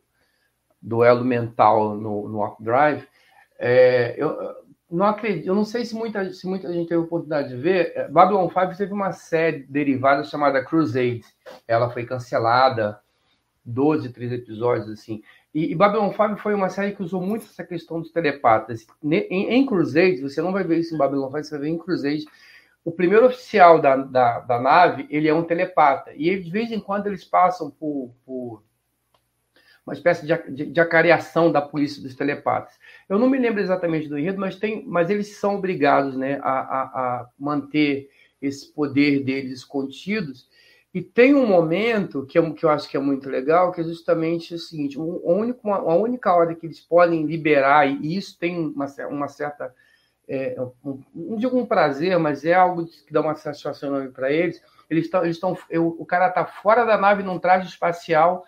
duelo 0.82 1.24
mental 1.24 1.94
no, 1.94 2.28
no 2.28 2.38
Walk 2.38 2.62
Drive. 2.62 3.06
É, 3.58 4.14
eu 4.16 4.36
não 4.90 5.06
acredito, 5.06 5.46
eu 5.46 5.54
não 5.54 5.64
sei 5.64 5.84
se 5.84 5.94
muita, 5.94 6.32
se 6.32 6.46
muita 6.46 6.70
gente 6.72 6.88
teve 6.88 7.00
oportunidade 7.00 7.48
de 7.48 7.56
ver. 7.56 7.92
É, 7.94 8.08
Babylon 8.08 8.48
5 8.48 8.76
teve 8.76 8.92
uma 8.92 9.12
série 9.12 9.60
derivada 9.68 10.24
chamada 10.24 10.64
Crusade. 10.64 11.24
Ela 11.66 11.90
foi 11.90 12.04
cancelada, 12.04 13.00
12, 13.64 14.12
13 14.12 14.34
episódios, 14.34 14.90
assim. 14.90 15.22
E, 15.54 15.70
e 15.72 15.74
Babylon 15.74 16.10
5 16.10 16.36
foi 16.36 16.54
uma 16.54 16.68
série 16.68 16.92
que 16.92 17.02
usou 17.02 17.22
muito 17.22 17.44
essa 17.46 17.64
questão 17.64 18.00
dos 18.00 18.10
telepatas. 18.10 18.86
Em, 19.02 19.54
em 19.54 19.66
Crusade, 19.66 20.20
você 20.20 20.42
não 20.42 20.52
vai 20.52 20.64
ver 20.64 20.78
isso 20.78 20.94
em 20.94 20.98
Babylon 20.98 21.30
5, 21.30 21.44
você 21.44 21.50
vai 21.52 21.60
ver 21.60 21.68
em 21.68 21.78
Crusade 21.78 22.26
o 22.84 22.90
primeiro 22.90 23.26
oficial 23.26 23.80
da, 23.80 23.96
da, 23.96 24.40
da, 24.40 24.60
nave, 24.60 25.06
ele 25.08 25.28
é 25.28 25.34
um 25.34 25.44
telepata. 25.44 26.12
E 26.16 26.36
de 26.38 26.50
vez 26.50 26.72
em 26.72 26.80
quando 26.80 27.06
eles 27.06 27.24
passam 27.24 27.70
por, 27.70 28.12
por 28.26 28.62
uma 29.86 29.94
espécie 29.94 30.26
de, 30.26 30.50
de, 30.50 30.66
de, 30.66 30.80
acareação 30.80 31.50
da 31.50 31.60
polícia 31.60 32.02
dos 32.02 32.14
telepatas. 32.14 32.78
Eu 33.08 33.18
não 33.18 33.28
me 33.28 33.38
lembro 33.38 33.60
exatamente 33.60 34.08
do 34.08 34.18
enredo, 34.18 34.38
mas, 34.38 34.56
tem, 34.56 34.84
mas 34.86 35.10
eles 35.10 35.36
são 35.36 35.56
obrigados 35.56 36.16
né, 36.16 36.38
a, 36.42 36.50
a, 36.50 36.82
a 36.82 37.28
manter 37.38 38.08
esse 38.40 38.72
poder 38.72 39.24
deles 39.24 39.64
contidos. 39.64 40.48
E 40.94 41.00
tem 41.00 41.34
um 41.34 41.46
momento 41.46 42.26
que, 42.26 42.38
é, 42.38 42.50
que 42.52 42.64
eu 42.64 42.70
acho 42.70 42.88
que 42.88 42.96
é 42.96 43.00
muito 43.00 43.28
legal, 43.28 43.72
que 43.72 43.80
é 43.80 43.84
justamente 43.84 44.54
o 44.54 44.58
seguinte: 44.58 44.98
único, 44.98 45.72
a 45.72 45.94
única 45.94 46.32
hora 46.34 46.54
que 46.54 46.66
eles 46.66 46.80
podem 46.80 47.24
liberar, 47.26 47.86
e 47.86 48.16
isso 48.16 48.38
tem 48.38 48.58
uma, 48.58 48.86
uma 49.08 49.28
certa 49.28 49.74
é, 50.28 50.56
um, 50.84 51.02
não 51.14 51.36
digo 51.36 51.58
um 51.58 51.66
prazer, 51.66 52.18
mas 52.18 52.44
é 52.44 52.54
algo 52.54 52.86
que 52.86 53.12
dá 53.12 53.20
uma 53.20 53.34
satisfação 53.34 53.88
enorme 53.88 54.10
para 54.10 54.30
eles. 54.30 54.62
Eles 54.88 55.04
estão, 55.04 55.24
eles 55.24 55.40
o 55.74 56.04
cara 56.04 56.28
está 56.28 56.44
fora 56.44 56.84
da 56.84 56.98
nave 56.98 57.22
num 57.22 57.38
traje 57.38 57.68
espacial, 57.68 58.44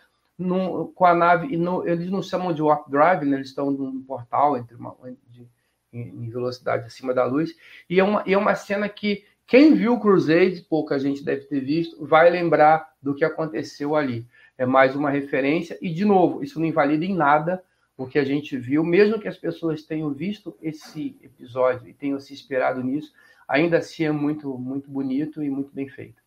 com 0.95 1.05
a 1.07 1.15
nave, 1.15 1.47
e 1.49 1.55
eles 1.89 2.11
não 2.11 2.23
chamam 2.23 2.53
de 2.53 2.61
warp 2.61 2.89
drive, 2.89 3.25
né? 3.25 3.37
eles 3.37 3.49
estão 3.49 3.71
num 3.71 4.03
portal 4.03 4.57
entre 4.57 4.75
uma, 4.75 4.97
de, 5.29 5.47
em 5.93 6.29
velocidade 6.29 6.87
acima 6.87 7.15
da 7.15 7.25
luz, 7.25 7.55
e 7.89 8.01
é 8.01 8.05
uma, 8.05 8.23
e 8.27 8.33
é 8.33 8.39
uma 8.39 8.55
cena 8.55 8.89
que 8.89 9.25
quem 9.47 9.75
viu 9.75 10.01
Crusade, 10.01 10.65
pouca 10.69 10.99
gente 10.99 11.23
deve 11.23 11.43
ter 11.43 11.61
visto, 11.61 12.05
vai 12.05 12.31
lembrar 12.31 12.95
do 13.03 13.15
que 13.15 13.25
aconteceu 13.25 13.95
ali. 13.95 14.27
É 14.57 14.65
mais 14.65 14.97
uma 14.97 15.11
referência, 15.11 15.77
e 15.83 15.93
de 15.93 16.05
novo, 16.05 16.43
isso 16.43 16.59
não 16.59 16.67
invalida 16.67 17.05
em 17.05 17.15
nada 17.15 17.63
o 17.97 18.07
que 18.07 18.19
a 18.19 18.25
gente 18.25 18.57
viu, 18.57 18.83
mesmo 18.83 19.21
que 19.21 19.29
as 19.29 19.37
pessoas 19.37 19.83
tenham 19.83 20.13
visto 20.13 20.57
esse 20.61 21.17
episódio 21.23 21.89
e 21.89 21.95
tenham 21.95 22.19
se 22.19 22.33
inspirado 22.33 22.83
nisso, 22.83 23.13
ainda 23.47 23.79
assim 23.79 24.05
é 24.05 24.11
muito, 24.11 24.57
muito 24.59 24.91
bonito 24.91 25.43
e 25.43 25.51
muito 25.51 25.73
bem 25.73 25.89
feito. 25.89 26.24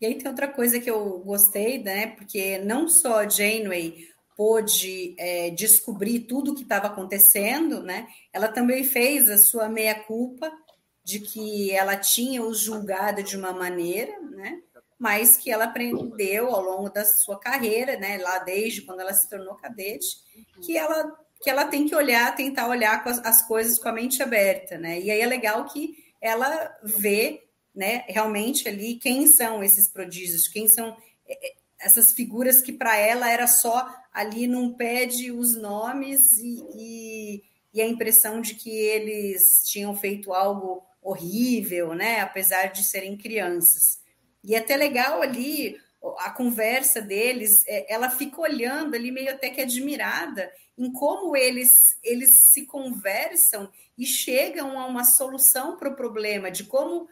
E 0.00 0.06
aí 0.06 0.14
tem 0.16 0.28
outra 0.28 0.48
coisa 0.48 0.80
que 0.80 0.90
eu 0.90 1.18
gostei, 1.20 1.82
né? 1.82 2.08
Porque 2.08 2.58
não 2.58 2.88
só 2.88 3.28
Janeway 3.28 4.08
pôde 4.36 5.14
é, 5.18 5.50
descobrir 5.50 6.20
tudo 6.20 6.52
o 6.52 6.54
que 6.54 6.62
estava 6.62 6.86
acontecendo, 6.86 7.82
né? 7.82 8.08
Ela 8.32 8.48
também 8.48 8.82
fez 8.84 9.28
a 9.28 9.36
sua 9.36 9.68
meia-culpa 9.68 10.50
de 11.04 11.20
que 11.20 11.70
ela 11.72 11.96
tinha 11.96 12.42
o 12.42 12.54
julgado 12.54 13.22
de 13.22 13.36
uma 13.36 13.52
maneira, 13.52 14.18
né? 14.20 14.62
mas 15.00 15.38
que 15.38 15.50
ela 15.50 15.64
aprendeu 15.64 16.54
ao 16.54 16.60
longo 16.60 16.90
da 16.90 17.02
sua 17.06 17.40
carreira, 17.40 17.96
né, 17.96 18.18
lá 18.18 18.38
desde 18.40 18.82
quando 18.82 19.00
ela 19.00 19.14
se 19.14 19.26
tornou 19.30 19.54
cadete, 19.54 20.06
que 20.62 20.76
ela 20.76 21.18
que 21.42 21.48
ela 21.48 21.64
tem 21.64 21.88
que 21.88 21.94
olhar, 21.94 22.36
tentar 22.36 22.68
olhar 22.68 23.02
as, 23.06 23.18
as, 23.24 23.40
coisas 23.40 23.78
com 23.78 23.88
a 23.88 23.92
mente 23.92 24.22
aberta, 24.22 24.76
né? 24.76 25.00
E 25.00 25.10
aí 25.10 25.22
é 25.22 25.26
legal 25.26 25.64
que 25.64 25.96
ela 26.20 26.76
vê, 26.82 27.42
né, 27.74 28.04
realmente 28.08 28.68
ali 28.68 28.96
quem 28.96 29.26
são 29.26 29.62
esses 29.62 29.88
prodígios, 29.88 30.48
quem 30.48 30.68
são 30.68 30.96
é, 31.26 31.48
é, 31.48 31.54
essas 31.80 32.12
figuras 32.12 32.60
que 32.60 32.72
para 32.72 32.96
ela 32.96 33.30
era 33.30 33.46
só 33.46 33.88
ali 34.12 34.46
num 34.46 34.74
pede 34.74 35.32
os 35.32 35.56
nomes 35.56 36.38
e, 36.38 36.64
e, 36.74 37.42
e 37.72 37.80
a 37.80 37.86
impressão 37.86 38.40
de 38.40 38.54
que 38.54 38.70
eles 38.70 39.62
tinham 39.64 39.96
feito 39.96 40.32
algo 40.32 40.82
horrível, 41.00 41.94
né? 41.94 42.20
Apesar 42.20 42.66
de 42.66 42.84
serem 42.84 43.16
crianças. 43.16 44.00
E 44.44 44.54
é 44.54 44.58
até 44.58 44.76
legal 44.76 45.22
ali 45.22 45.78
a 46.18 46.30
conversa 46.30 47.00
deles, 47.00 47.62
ela 47.88 48.10
fica 48.10 48.40
olhando 48.40 48.94
ali 48.94 49.10
meio 49.10 49.30
até 49.30 49.50
que 49.50 49.60
admirada 49.60 50.50
em 50.78 50.90
como 50.90 51.36
eles 51.36 51.98
eles 52.02 52.30
se 52.52 52.64
conversam 52.64 53.70
e 53.98 54.06
chegam 54.06 54.78
a 54.78 54.86
uma 54.86 55.04
solução 55.04 55.76
para 55.76 55.90
o 55.90 55.96
problema 55.96 56.50
de 56.50 56.64
como 56.64 57.06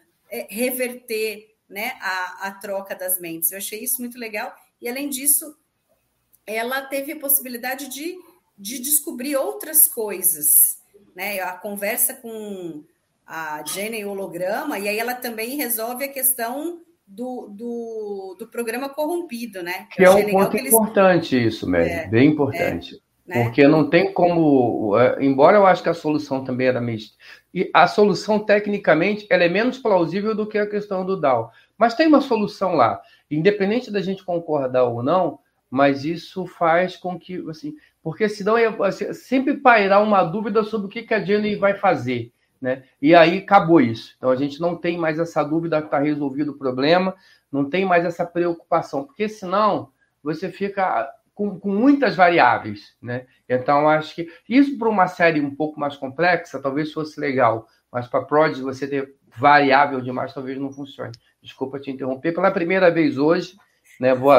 reverter 0.49 1.55
né, 1.69 1.93
a, 2.01 2.49
a 2.49 2.51
troca 2.53 2.95
das 2.95 3.21
mentes. 3.21 3.53
Eu 3.53 3.59
achei 3.59 3.83
isso 3.83 4.01
muito 4.01 4.19
legal. 4.19 4.55
E 4.81 4.89
além 4.89 5.09
disso, 5.09 5.57
ela 6.47 6.83
teve 6.83 7.13
a 7.13 7.19
possibilidade 7.19 7.89
de, 7.89 8.17
de 8.57 8.79
descobrir 8.79 9.37
outras 9.37 9.87
coisas. 9.87 10.79
Né? 11.15 11.41
A 11.41 11.53
conversa 11.53 12.15
com 12.15 12.85
a 13.27 13.63
Jenny 13.65 14.05
holograma, 14.05 14.79
e 14.79 14.89
aí 14.89 14.99
ela 14.99 15.15
também 15.15 15.57
resolve 15.57 16.05
a 16.05 16.13
questão 16.13 16.81
do, 17.07 17.49
do, 17.49 18.37
do 18.39 18.49
programa 18.49 18.89
corrompido, 18.89 19.63
né? 19.63 19.87
Que 19.93 20.05
é 20.05 20.11
um 20.11 20.31
ponto 20.31 20.57
eles... 20.57 20.73
importante 20.73 21.47
isso, 21.47 21.69
Mary, 21.69 21.91
é, 21.91 22.07
bem 22.07 22.31
importante. 22.31 22.97
É, 22.97 22.99
né? 23.29 23.45
Porque 23.45 23.69
não 23.69 23.89
tem 23.89 24.13
como, 24.13 24.99
é, 24.99 25.23
embora 25.23 25.59
eu 25.59 25.67
acho 25.67 25.83
que 25.83 25.89
a 25.91 25.95
solução 25.95 26.43
também 26.43 26.67
era 26.67 26.81
meio... 26.81 26.99
E 27.53 27.71
a 27.75 27.87
solução, 27.87 28.39
tecnicamente, 28.39 29.27
ela 29.29 29.45
é 29.45 29.49
menos 29.49 29.79
plausível 29.79 30.35
do 30.35 30.47
que 30.47 30.57
a 30.57 30.67
questão 30.67 31.05
do 31.05 31.19
DAO. 31.19 31.51
Mas 31.77 31.95
tem 31.95 32.07
uma 32.07 32.21
solução 32.21 32.75
lá. 32.75 33.01
Independente 33.31 33.91
da 33.91 34.01
gente 34.01 34.25
concordar 34.25 34.85
ou 34.85 35.03
não, 35.03 35.39
mas 35.71 36.05
isso 36.05 36.47
faz 36.47 36.97
com 36.97 37.19
que, 37.19 37.45
assim, 37.49 37.75
porque 38.03 38.29
senão 38.29 38.57
assim, 38.83 39.13
sempre 39.13 39.59
pairar 39.59 40.03
uma 40.03 40.25
dúvida 40.25 40.65
sobre 40.65 40.87
o 40.87 40.91
que, 40.91 41.03
que 41.03 41.15
a 41.15 41.23
Jenny 41.23 41.57
vai 41.57 41.75
fazer. 41.75 42.33
Né? 42.61 42.85
E 43.01 43.15
aí 43.15 43.39
acabou 43.39 43.81
isso. 43.81 44.15
Então 44.17 44.31
a 44.31 44.37
gente 44.37 44.61
não 44.61 44.77
tem 44.77 44.97
mais 44.97 45.19
essa 45.19 45.45
dúvida 45.45 45.81
que 45.81 45.87
está 45.87 45.99
resolvido 45.99 46.53
o 46.53 46.59
problema, 46.59 47.15
não 47.53 47.69
tem 47.69 47.85
mais 47.85 48.05
essa 48.05 48.25
preocupação, 48.25 49.05
porque 49.05 49.29
senão 49.29 49.91
você 50.23 50.51
fica 50.51 51.09
com, 51.39 51.57
com 51.57 51.71
muitas 51.71 52.17
variáveis. 52.17 52.97
Né? 53.01 53.25
Então 53.49 53.89
acho 53.89 54.13
que 54.13 54.29
isso 54.49 54.77
para 54.77 54.89
uma 54.89 55.07
série 55.07 55.41
um 55.41 55.55
pouco 55.55 55.79
mais 55.79 55.97
complexa 55.97 56.61
talvez 56.61 56.93
fosse 56.93 57.21
legal, 57.21 57.69
mas 57.93 58.09
para 58.09 58.25
Prodigy 58.25 58.61
você 58.61 58.89
ter 58.89 59.15
variável 59.37 60.01
demais 60.01 60.35
talvez 60.35 60.59
não 60.59 60.73
funcione. 60.73 61.13
Desculpa 61.41 61.79
te 61.79 61.93
interromper 61.93 62.33
pela 62.35 62.51
primeira 62.51 62.91
vez 62.91 63.17
hoje. 63.17 63.57
Né, 64.01 64.15
vou, 64.15 64.33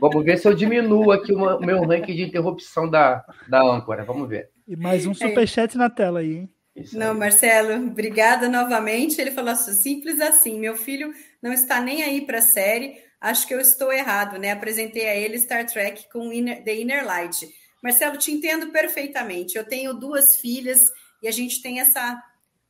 vamos 0.00 0.24
ver 0.24 0.38
se 0.38 0.48
eu 0.48 0.54
diminuo 0.54 1.12
aqui 1.12 1.32
o 1.32 1.60
meu 1.60 1.82
ranking 1.84 2.14
de 2.14 2.22
interrupção 2.22 2.88
da, 2.88 3.24
da 3.48 3.62
âncora. 3.62 4.04
Vamos 4.04 4.28
ver. 4.28 4.50
E 4.66 4.76
mais 4.76 5.06
um 5.06 5.14
superchat 5.14 5.76
é. 5.76 5.78
na 5.78 5.90
tela 5.90 6.20
aí, 6.20 6.36
hein? 6.36 6.50
não, 6.92 7.14
Marcelo, 7.14 7.86
obrigada 7.86 8.48
novamente. 8.48 9.20
Ele 9.20 9.30
falou 9.30 9.50
assim, 9.50 9.72
simples 9.72 10.20
assim, 10.20 10.58
meu 10.58 10.76
filho 10.76 11.12
não 11.42 11.52
está 11.52 11.80
nem 11.80 12.02
aí 12.02 12.22
para 12.22 12.38
a 12.38 12.42
série, 12.42 12.96
acho 13.20 13.46
que 13.46 13.54
eu 13.54 13.60
estou 13.60 13.92
errado, 13.92 14.38
né? 14.38 14.52
Apresentei 14.52 15.08
a 15.08 15.14
ele 15.14 15.38
Star 15.38 15.66
Trek 15.66 16.08
com 16.12 16.30
The 16.30 16.74
Inner 16.74 17.04
Light. 17.04 17.48
Marcelo, 17.82 18.18
te 18.18 18.32
entendo 18.32 18.70
perfeitamente. 18.70 19.56
Eu 19.56 19.64
tenho 19.64 19.94
duas 19.94 20.36
filhas 20.36 20.80
e 21.22 21.28
a 21.28 21.30
gente 21.30 21.62
tem 21.62 21.80
essa 21.80 22.22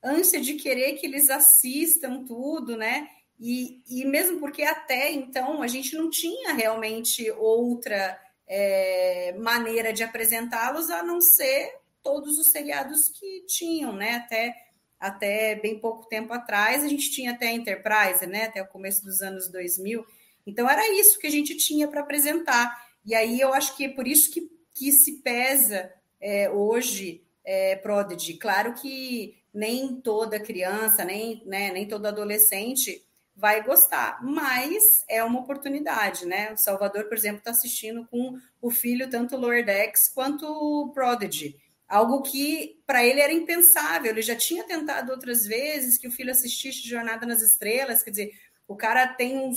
ânsia 0.03 0.41
de 0.41 0.55
querer 0.55 0.95
que 0.95 1.07
eles 1.07 1.31
assistam 1.31 2.25
tudo, 2.25 2.77
né? 2.77 3.09
E, 3.41 3.83
e 3.89 4.05
mesmo 4.05 4.41
porque 4.41 4.63
até 4.63 5.13
então 5.13 5.63
a 5.63 5.69
gente 5.69 5.97
não 5.97 6.11
tinha 6.11 6.53
realmente 6.53 7.31
outra 7.33 8.19
é, 8.49 9.35
maneira 9.39 9.93
de 9.93 10.03
apresentá-los 10.03 10.91
a 10.91 11.03
não 11.03 11.21
ser 11.21 11.73
todos 12.03 12.39
os 12.39 12.51
seriados 12.51 13.09
que 13.11 13.45
tinham, 13.47 13.93
né? 13.93 14.17
Até, 14.17 14.55
até 14.99 15.55
bem 15.57 15.79
pouco 15.79 16.09
tempo 16.09 16.33
atrás, 16.33 16.83
a 16.83 16.89
gente 16.89 17.11
tinha 17.11 17.33
até 17.33 17.49
a 17.49 17.53
Enterprise, 17.53 18.27
né? 18.27 18.45
Até 18.45 18.63
o 18.63 18.69
começo 18.69 19.05
dos 19.05 19.21
anos 19.21 19.51
2000. 19.51 20.05
Então, 20.49 20.69
era 20.69 20.89
isso 20.99 21.19
que 21.19 21.27
a 21.27 21.31
gente 21.31 21.57
tinha 21.57 21.87
para 21.87 22.01
apresentar. 22.01 22.75
E 23.05 23.15
aí 23.15 23.41
eu 23.41 23.53
acho 23.53 23.77
que 23.77 23.85
é 23.85 23.89
por 23.89 24.07
isso 24.09 24.31
que, 24.33 24.51
que 24.75 24.91
se 24.93 25.21
pesa 25.23 25.93
é, 26.21 26.51
hoje 26.51 27.23
é, 27.45 27.77
Prodigy. 27.77 28.35
Claro 28.39 28.73
que 28.75 29.37
nem 29.53 30.01
toda 30.01 30.41
criança, 30.41 31.05
nem, 31.05 31.43
né, 31.45 31.71
nem 31.71 31.87
todo 31.87 32.07
adolescente 32.07 33.05
vai 33.37 33.63
gostar, 33.63 34.19
mas 34.25 35.05
é 35.09 35.23
uma 35.23 35.39
oportunidade, 35.39 36.27
né? 36.27 36.53
O 36.53 36.57
Salvador, 36.57 37.05
por 37.05 37.17
exemplo, 37.17 37.39
está 37.39 37.53
assistindo 37.53 38.05
com 38.07 38.37
o 38.61 38.69
filho, 38.69 39.09
tanto 39.09 39.37
o 39.37 39.39
Lower 39.39 39.65
Decks 39.65 40.09
quanto 40.13 40.45
o 40.45 40.91
Prodigy 40.93 41.55
algo 41.89 42.23
que 42.23 42.79
para 42.87 43.05
ele 43.05 43.21
era 43.21 43.33
impensável. 43.33 44.11
Ele 44.11 44.23
já 44.23 44.37
tinha 44.37 44.63
tentado 44.65 45.11
outras 45.11 45.47
vezes 45.47 45.97
que 45.97 46.07
o 46.07 46.11
filho 46.11 46.31
assistisse 46.31 46.87
Jornada 46.87 47.25
nas 47.27 47.41
Estrelas, 47.41 48.03
quer 48.03 48.11
dizer, 48.11 48.33
o 48.69 48.77
cara 48.77 49.09
tem 49.09 49.39
um, 49.39 49.51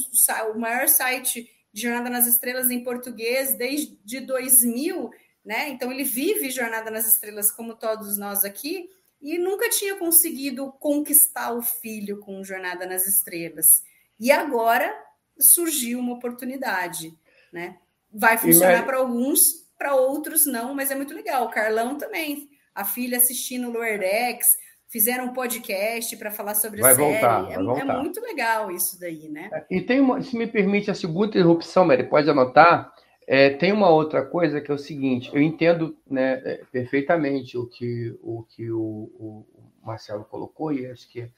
o 0.53 0.57
maior 0.57 0.87
site 0.87 1.51
de 1.73 1.81
Jornada 1.81 2.09
nas 2.09 2.25
Estrelas 2.25 2.71
em 2.71 2.83
português 2.83 3.53
desde 3.53 4.21
2000, 4.21 5.11
né? 5.43 5.69
Então 5.69 5.91
ele 5.91 6.05
vive 6.05 6.49
Jornada 6.49 6.89
nas 6.89 7.05
Estrelas 7.05 7.51
como 7.51 7.75
todos 7.75 8.17
nós 8.17 8.45
aqui 8.45 8.89
e 9.21 9.37
nunca 9.37 9.69
tinha 9.69 9.95
conseguido 9.97 10.71
conquistar 10.79 11.51
o 11.51 11.61
filho 11.61 12.19
com 12.19 12.43
Jornada 12.43 12.85
nas 12.85 13.05
Estrelas. 13.05 13.67
E 14.17 14.31
agora 14.31 14.91
surgiu 15.37 15.99
uma 15.99 16.13
oportunidade, 16.13 17.13
né? 17.51 17.77
Vai 18.11 18.37
funcionar 18.37 18.85
para 18.85 18.97
alguns, 18.97 19.39
para 19.77 19.95
outros 19.95 20.45
não, 20.45 20.73
mas 20.73 20.89
é 20.89 20.95
muito 20.95 21.13
legal. 21.13 21.45
O 21.45 21.51
Carlão 21.51 21.97
também, 21.97 22.49
a 22.73 22.85
filha 22.85 23.17
assistindo 23.17 23.67
o 23.67 23.71
Lower 23.71 23.99
Decks, 23.99 24.47
fizeram 24.91 25.25
um 25.25 25.33
podcast 25.33 26.15
para 26.17 26.29
falar 26.29 26.53
sobre 26.53 26.81
vai 26.81 26.91
a 26.91 26.95
série. 26.95 27.11
Voltar, 27.11 27.51
é, 27.51 27.55
vai 27.55 27.63
voltar. 27.63 27.81
é 27.81 28.01
muito 28.01 28.21
legal 28.21 28.69
isso 28.69 28.99
daí, 28.99 29.29
né? 29.29 29.49
E 29.71 29.79
tem 29.81 30.01
uma, 30.01 30.21
se 30.21 30.37
me 30.37 30.45
permite 30.45 30.91
a 30.91 30.93
segunda 30.93 31.27
interrupção, 31.27 31.85
Mary, 31.85 32.03
pode 32.03 32.29
anotar. 32.29 32.91
É, 33.25 33.51
tem 33.51 33.71
uma 33.71 33.89
outra 33.89 34.25
coisa 34.25 34.59
que 34.59 34.69
é 34.69 34.73
o 34.73 34.77
seguinte: 34.77 35.31
eu 35.33 35.41
entendo 35.41 35.97
né, 36.09 36.41
é, 36.43 36.61
perfeitamente 36.71 37.57
o 37.57 37.65
que 37.67 38.13
o, 38.21 38.43
que 38.43 38.69
o, 38.69 38.81
o 38.81 39.45
Marcelo 39.81 40.25
colocou 40.25 40.73
e 40.73 40.85
acho 40.85 41.09
que 41.09 41.31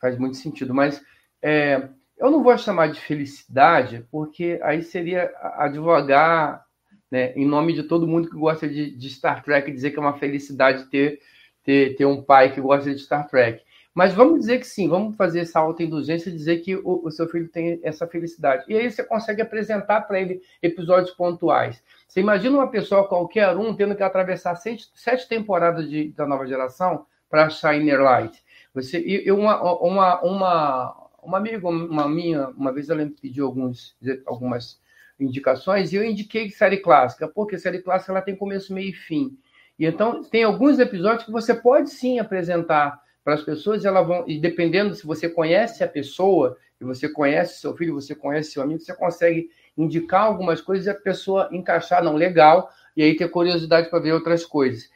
faz 0.00 0.18
muito 0.18 0.38
sentido, 0.38 0.72
mas 0.72 1.02
é, 1.42 1.88
eu 2.16 2.30
não 2.30 2.42
vou 2.42 2.56
chamar 2.56 2.88
de 2.88 3.00
felicidade, 3.00 4.06
porque 4.10 4.58
aí 4.62 4.82
seria 4.82 5.30
advogar 5.56 6.64
né, 7.10 7.32
em 7.34 7.46
nome 7.46 7.74
de 7.74 7.82
todo 7.82 8.06
mundo 8.06 8.30
que 8.30 8.36
gosta 8.36 8.66
de, 8.68 8.90
de 8.96 9.10
Star 9.10 9.42
Trek, 9.42 9.70
dizer 9.70 9.90
que 9.90 9.98
é 9.98 10.00
uma 10.00 10.18
felicidade 10.18 10.88
ter 10.90 11.20
ter, 11.64 11.96
ter 11.96 12.04
um 12.04 12.22
pai 12.22 12.52
que 12.52 12.60
gosta 12.60 12.94
de 12.94 13.00
Star 13.00 13.26
Trek. 13.26 13.64
Mas 13.94 14.12
vamos 14.12 14.40
dizer 14.40 14.58
que 14.58 14.66
sim, 14.66 14.88
vamos 14.88 15.16
fazer 15.16 15.40
essa 15.40 15.60
autoindulgência 15.60 16.28
e 16.28 16.32
dizer 16.32 16.58
que 16.58 16.74
o, 16.74 17.02
o, 17.04 17.10
seu 17.12 17.28
filho 17.28 17.48
tem 17.48 17.80
essa 17.84 18.08
felicidade. 18.08 18.64
E 18.66 18.76
aí 18.76 18.90
você 18.90 19.04
consegue 19.04 19.40
apresentar 19.40 20.00
para 20.02 20.20
ele 20.20 20.42
episódios 20.60 21.12
pontuais. 21.12 21.80
Você 22.08 22.20
imagina 22.20 22.58
uma 22.58 22.70
pessoa 22.70 23.06
qualquer 23.06 23.56
um 23.56 23.74
tendo 23.74 23.94
que 23.94 24.02
atravessar 24.02 24.56
sete, 24.56 24.90
sete 24.94 25.28
temporadas 25.28 25.88
de, 25.88 26.08
da 26.10 26.26
nova 26.26 26.44
geração 26.44 27.06
para 27.30 27.46
achar 27.46 27.76
Inner 27.76 28.00
Light. 28.00 28.42
Você, 28.74 29.00
e, 29.00 29.30
uma, 29.30 29.62
uma, 29.80 30.22
uma, 30.22 31.08
uma 31.22 31.38
amiga 31.38 31.68
uma 31.68 32.08
minha, 32.08 32.48
uma 32.48 32.72
vez 32.72 32.90
ela 32.90 33.04
me 33.04 33.10
pediu 33.12 33.46
alguns, 33.46 33.96
algumas 34.26 34.80
indicações 35.20 35.92
e 35.92 35.96
eu 35.96 36.04
indiquei 36.04 36.50
série 36.50 36.78
clássica, 36.78 37.28
porque 37.28 37.58
série 37.58 37.80
clássica 37.80 38.10
ela 38.10 38.22
tem 38.22 38.34
começo, 38.34 38.74
meio 38.74 38.90
e 38.90 38.92
fim. 38.92 39.38
E 39.78 39.86
então 39.86 40.22
tem 40.22 40.44
alguns 40.44 40.78
episódios 40.78 41.24
que 41.24 41.32
você 41.32 41.54
pode 41.54 41.90
sim 41.90 42.18
apresentar 42.18 43.00
para 43.24 43.34
as 43.34 43.42
pessoas 43.42 43.82
e 43.82 43.86
elas 43.86 44.06
vão, 44.06 44.24
e 44.26 44.38
dependendo 44.38 44.94
se 44.94 45.06
você 45.06 45.28
conhece 45.28 45.82
a 45.82 45.88
pessoa, 45.88 46.56
e 46.80 46.84
você 46.84 47.08
conhece 47.08 47.60
seu 47.60 47.74
filho, 47.74 47.94
você 47.94 48.14
conhece 48.14 48.52
seu 48.52 48.62
amigo, 48.62 48.80
você 48.80 48.94
consegue 48.94 49.50
indicar 49.76 50.22
algumas 50.22 50.60
coisas 50.60 50.86
e 50.86 50.90
a 50.90 50.94
pessoa 50.94 51.48
encaixar, 51.50 52.04
não, 52.04 52.14
legal, 52.14 52.70
e 52.96 53.02
aí 53.02 53.16
ter 53.16 53.28
curiosidade 53.28 53.88
para 53.88 53.98
ver 53.98 54.12
outras 54.12 54.44
coisas. 54.44 54.90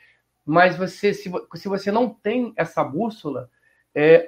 Mas 0.44 0.76
você, 0.76 1.12
se, 1.12 1.30
se 1.54 1.68
você 1.68 1.90
não 1.90 2.08
tem 2.08 2.52
essa 2.56 2.84
bússola, 2.84 3.50
é, 3.94 4.24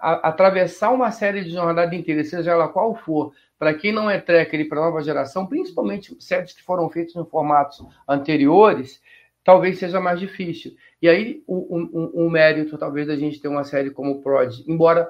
atravessar 0.00 0.90
uma 0.90 1.10
série 1.10 1.44
de 1.44 1.50
jornada 1.50 1.94
inteira, 1.94 2.24
seja 2.24 2.52
ela 2.52 2.68
qual 2.68 2.94
for, 2.94 3.32
para 3.58 3.74
quem 3.74 3.92
não 3.92 4.10
é 4.10 4.20
tracker 4.20 4.60
e 4.60 4.64
para 4.64 4.80
nova 4.80 5.02
geração, 5.02 5.46
principalmente 5.46 6.16
séries 6.18 6.52
que 6.52 6.62
foram 6.62 6.88
feitas 6.90 7.14
em 7.14 7.24
formatos 7.24 7.84
anteriores, 8.08 9.00
talvez 9.44 9.78
seja 9.78 10.00
mais 10.00 10.18
difícil. 10.18 10.74
E 11.00 11.08
aí, 11.08 11.42
o 11.46 12.28
mérito, 12.30 12.78
talvez, 12.78 13.06
da 13.06 13.16
gente 13.16 13.40
ter 13.40 13.48
uma 13.48 13.64
série 13.64 13.90
como 13.90 14.12
o 14.12 14.22
Prod, 14.22 14.52
embora, 14.66 15.08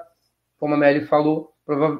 como 0.59 0.75
a 0.75 0.77
Mary 0.77 1.05
falou, 1.05 1.53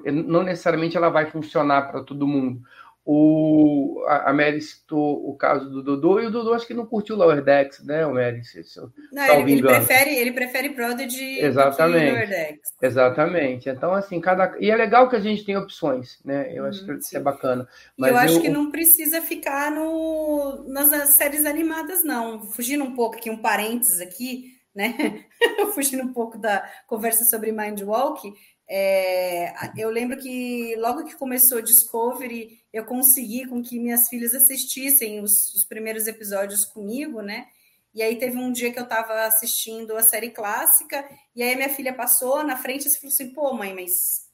não 0.06 0.44
necessariamente 0.44 0.98
ela 0.98 1.10
vai 1.10 1.26
funcionar 1.28 1.90
para 1.90 2.04
todo 2.04 2.28
mundo. 2.28 2.62
O, 3.06 4.02
a, 4.08 4.30
a 4.30 4.34
Mary 4.34 4.62
citou 4.62 5.30
o 5.30 5.36
caso 5.36 5.70
do 5.70 5.84
Dodô, 5.84 6.22
e 6.22 6.26
o 6.26 6.32
Dodô 6.32 6.54
acho 6.54 6.66
que 6.66 6.74
não 6.74 6.86
curtiu 6.86 7.18
Lower 7.18 7.44
Decks, 7.44 7.84
né, 7.84 8.06
o 8.06 8.14
Mary? 8.14 8.46
Se, 8.46 8.64
se 8.64 8.80
não, 9.12 9.40
ele, 9.40 9.52
ele, 9.54 9.62
prefere, 9.62 10.16
ele 10.16 10.32
prefere 10.32 10.70
Prodigy 10.70 11.40
Exatamente. 11.40 12.12
Lower 12.12 12.30
Decks. 12.30 12.74
Exatamente. 12.82 13.70
Então, 13.70 13.94
assim, 13.94 14.22
cada. 14.22 14.56
E 14.58 14.72
é 14.72 14.76
legal 14.76 15.10
que 15.10 15.18
a 15.18 15.20
gente 15.20 15.44
tem 15.44 15.58
opções, 15.58 16.20
né? 16.24 16.50
Eu 16.54 16.66
acho 16.66 16.86
que 16.86 16.94
isso 16.94 17.18
é 17.18 17.20
bacana. 17.20 17.68
Mas 17.98 18.12
eu 18.12 18.18
acho 18.18 18.36
eu... 18.36 18.42
que 18.42 18.50
não 18.50 18.72
precisa 18.72 19.22
ficar 19.22 19.70
no, 19.70 20.64
nas 20.68 21.10
séries 21.10 21.46
animadas, 21.46 22.06
não. 22.06 22.42
Fugindo 22.52 22.86
um 22.86 22.96
pouco 22.96 23.18
aqui, 23.18 23.30
um 23.30 23.42
parênteses 23.42 24.00
aqui, 24.00 24.54
né? 24.74 25.26
Fugindo 25.76 26.04
um 26.04 26.14
pouco 26.14 26.38
da 26.38 26.64
conversa 26.88 27.26
sobre 27.26 27.52
Mind 27.52 27.82
Walk 27.82 28.34
é, 28.70 29.54
eu 29.78 29.90
lembro 29.90 30.18
que 30.18 30.76
logo 30.78 31.06
que 31.06 31.16
começou 31.16 31.62
Discovery, 31.62 32.63
eu 32.74 32.84
consegui 32.86 33.48
com 33.48 33.62
que 33.62 33.80
minhas 33.80 34.10
filhas 34.10 34.34
assistissem 34.34 35.22
os, 35.22 35.54
os 35.54 35.64
primeiros 35.64 36.08
episódios 36.08 36.66
comigo, 36.66 37.22
né? 37.22 37.48
E 37.94 38.02
aí 38.02 38.18
teve 38.18 38.36
um 38.38 38.52
dia 38.52 38.74
que 38.74 38.80
eu 38.80 38.84
estava 38.84 39.26
assistindo 39.26 39.96
a 39.96 40.02
série 40.02 40.32
clássica, 40.32 41.08
e 41.36 41.44
aí 41.44 41.56
minha 41.56 41.70
filha 41.70 41.94
passou 41.94 42.44
na 42.44 42.58
frente 42.58 42.88
e 42.88 42.96
falou 42.96 43.14
assim: 43.14 43.32
pô, 43.32 43.54
mãe, 43.54 43.76
mas 43.76 44.28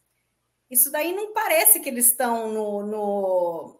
isso 0.71 0.89
daí 0.89 1.13
não 1.13 1.33
parece 1.33 1.81
que 1.81 1.89
eles 1.89 2.05
estão 2.05 2.51
no, 2.53 2.83
no 2.83 3.79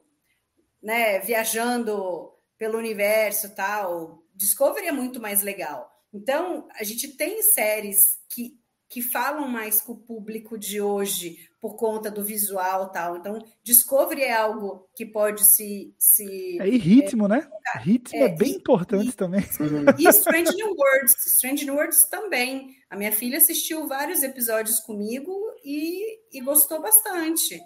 né, 0.84 1.20
viajando 1.20 2.34
pelo 2.58 2.78
universo 2.78 3.56
tal. 3.56 4.22
Discovery 4.36 4.88
é 4.88 4.92
muito 4.92 5.22
mais 5.22 5.42
legal. 5.42 5.90
Então, 6.14 6.68
a 6.74 6.84
gente 6.84 7.08
tem 7.10 7.42
séries 7.42 8.20
que 8.30 8.60
que 8.90 9.04
falam 9.04 9.48
mais 9.48 9.80
com 9.80 9.94
o 9.94 10.00
público 10.00 10.58
de 10.58 10.82
hoje 10.82 11.48
por 11.62 11.76
conta 11.76 12.10
do 12.10 12.24
visual 12.24 12.90
tal. 12.92 13.18
Então, 13.18 13.44
Discovery 13.64 14.24
é 14.24 14.34
algo 14.34 14.88
que 14.96 15.06
pode 15.06 15.46
se. 15.46 15.94
se 15.98 16.60
é, 16.60 16.68
e 16.68 16.78
ritmo, 16.78 17.26
é, 17.26 17.30
né? 17.30 17.50
Ritmo 17.76 18.20
é, 18.20 18.26
é 18.26 18.30
bem 18.30 18.54
e, 18.54 18.56
importante 18.56 19.10
e, 19.10 19.14
também. 19.14 19.42
E 20.00 20.08
Strange 20.10 20.56
New 20.56 20.76
Worlds. 20.76 21.26
Strange 21.26 21.66
New 21.66 21.76
Worlds 21.76 22.10
também. 22.10 22.70
A 22.90 22.96
minha 22.96 23.12
filha 23.12 23.38
assistiu 23.38 23.88
vários 23.88 24.24
episódios 24.24 24.80
comigo 24.80 25.34
e, 25.64 26.38
e 26.38 26.42
gostou 26.42 26.82
bastante. 26.82 27.60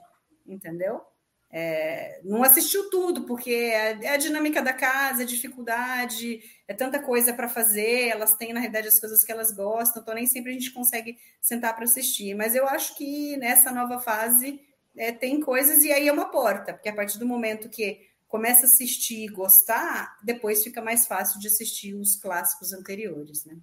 Entendeu? 0.45 1.01
É, 1.55 2.19
não 2.23 2.43
assistiu 2.43 2.89
tudo, 2.89 3.25
porque 3.25 3.51
é, 3.51 4.05
é 4.05 4.09
a 4.09 4.17
dinâmica 4.17 4.59
da 4.59 4.73
casa, 4.73 5.21
é 5.21 5.25
dificuldade, 5.25 6.41
é 6.67 6.73
tanta 6.73 6.99
coisa 6.99 7.31
para 7.31 7.47
fazer, 7.47 8.07
elas 8.07 8.35
têm, 8.35 8.53
na 8.53 8.59
realidade, 8.59 8.87
as 8.87 8.99
coisas 8.99 9.23
que 9.23 9.31
elas 9.31 9.51
gostam, 9.51 10.01
então 10.01 10.15
nem 10.15 10.25
sempre 10.25 10.49
a 10.49 10.53
gente 10.55 10.71
consegue 10.71 11.15
sentar 11.39 11.75
para 11.75 11.83
assistir. 11.83 12.33
Mas 12.33 12.55
eu 12.55 12.67
acho 12.67 12.97
que 12.97 13.37
nessa 13.37 13.71
nova 13.71 13.99
fase 13.99 14.59
é, 14.97 15.11
tem 15.11 15.39
coisas, 15.39 15.83
e 15.83 15.91
aí 15.91 16.07
é 16.07 16.11
uma 16.11 16.31
porta, 16.31 16.73
porque 16.73 16.89
a 16.89 16.95
partir 16.95 17.19
do 17.19 17.25
momento 17.27 17.69
que 17.69 18.01
começa 18.27 18.63
a 18.63 18.65
assistir 18.65 19.25
e 19.25 19.27
gostar, 19.27 20.17
depois 20.23 20.63
fica 20.63 20.81
mais 20.81 21.05
fácil 21.05 21.39
de 21.39 21.45
assistir 21.45 21.93
os 21.93 22.15
clássicos 22.15 22.73
anteriores, 22.73 23.45
né? 23.45 23.55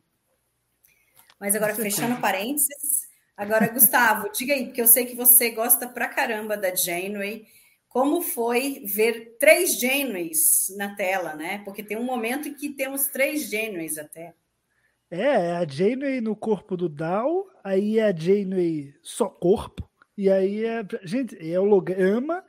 Mas 1.41 1.57
agora, 1.57 1.75
fechando 1.75 2.21
parênteses, 2.21 3.09
agora, 3.37 3.67
Gustavo, 3.67 4.31
diga 4.31 4.55
aí, 4.55 4.67
porque 4.67 4.81
eu 4.81 4.87
sei 4.87 5.07
que 5.07 5.17
você 5.17 5.51
gosta 5.51 5.89
pra 5.89 6.07
caramba 6.07 6.57
da 6.57 6.73
Janeway, 6.73 7.49
como 7.91 8.23
foi 8.23 8.85
ver 8.87 9.37
três 9.39 9.79
Janeways 9.79 10.73
na 10.77 10.95
tela, 10.95 11.35
né? 11.35 11.59
Porque 11.65 11.83
tem 11.83 11.99
um 11.99 12.05
momento 12.05 12.49
em 12.49 12.55
que 12.55 12.71
temos 12.71 13.09
três 13.09 13.51
Janeways 13.51 13.99
até. 13.99 14.33
É, 15.11 15.23
é 15.23 15.57
a 15.57 15.67
Janeway 15.67 16.21
no 16.21 16.37
corpo 16.37 16.77
do 16.77 16.89
Dal, 16.89 17.49
aí 17.65 17.99
é 17.99 18.05
a 18.05 18.17
Janeway 18.17 18.95
só 19.03 19.29
corpo, 19.29 19.91
e 20.17 20.31
aí 20.31 20.65
é. 20.65 20.85
Gente, 21.03 21.37
é 21.37 21.59
holograma 21.59 22.45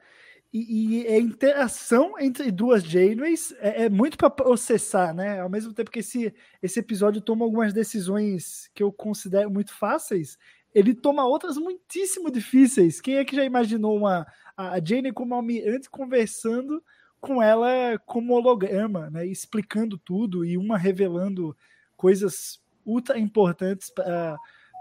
e, 0.53 0.99
e 0.99 1.07
é 1.07 1.19
interação 1.19 2.19
entre 2.19 2.51
duas 2.51 2.83
Janeways. 2.83 3.51
É, 3.59 3.85
é 3.85 3.89
muito 3.89 4.19
para 4.19 4.29
processar, 4.29 5.11
né? 5.11 5.39
Ao 5.39 5.49
mesmo 5.49 5.73
tempo 5.73 5.89
que 5.89 6.01
esse, 6.01 6.31
esse 6.61 6.79
episódio 6.79 7.19
toma 7.19 7.45
algumas 7.45 7.73
decisões 7.73 8.69
que 8.75 8.83
eu 8.83 8.91
considero 8.91 9.49
muito 9.49 9.73
fáceis, 9.73 10.37
ele 10.73 10.93
toma 10.93 11.25
outras 11.25 11.57
muitíssimo 11.57 12.31
difíceis. 12.31 13.01
Quem 13.01 13.15
é 13.15 13.25
que 13.25 13.35
já 13.35 13.43
imaginou 13.43 13.97
uma 13.97 14.25
a 14.55 14.79
Jane 14.83 15.11
como 15.11 15.33
almirante 15.33 15.89
conversando 15.89 16.83
com 17.19 17.41
ela 17.41 17.97
como 18.05 18.33
holograma, 18.33 19.09
né, 19.09 19.25
explicando 19.25 19.97
tudo 19.97 20.43
e 20.43 20.57
uma 20.57 20.77
revelando 20.77 21.55
coisas 21.95 22.59
ultra 22.85 23.19
importantes 23.19 23.89
para 23.89 24.37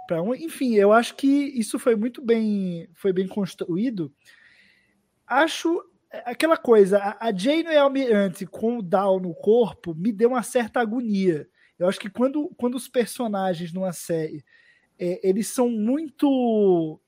para 0.08 0.22
um. 0.22 0.34
Enfim, 0.34 0.74
eu 0.74 0.92
acho 0.92 1.14
que 1.14 1.28
isso 1.28 1.78
foi 1.78 1.94
muito 1.94 2.20
bem 2.20 2.88
foi 2.94 3.12
bem 3.12 3.28
construído. 3.28 4.12
Acho 5.26 5.82
aquela 6.24 6.56
coisa, 6.56 7.16
a 7.20 7.32
Jane 7.32 7.64
e 7.64 7.76
a 7.76 7.82
Almirante 7.82 8.44
com 8.44 8.78
o 8.78 8.82
Down 8.82 9.20
no 9.20 9.34
corpo 9.34 9.94
me 9.94 10.10
deu 10.12 10.30
uma 10.30 10.42
certa 10.42 10.80
agonia. 10.80 11.48
Eu 11.78 11.88
acho 11.88 12.00
que 12.00 12.10
quando, 12.10 12.50
quando 12.56 12.74
os 12.74 12.88
personagens 12.88 13.72
numa 13.72 13.92
série 13.92 14.44
é, 15.00 15.28
eles 15.28 15.48
são 15.48 15.70
muito 15.70 17.00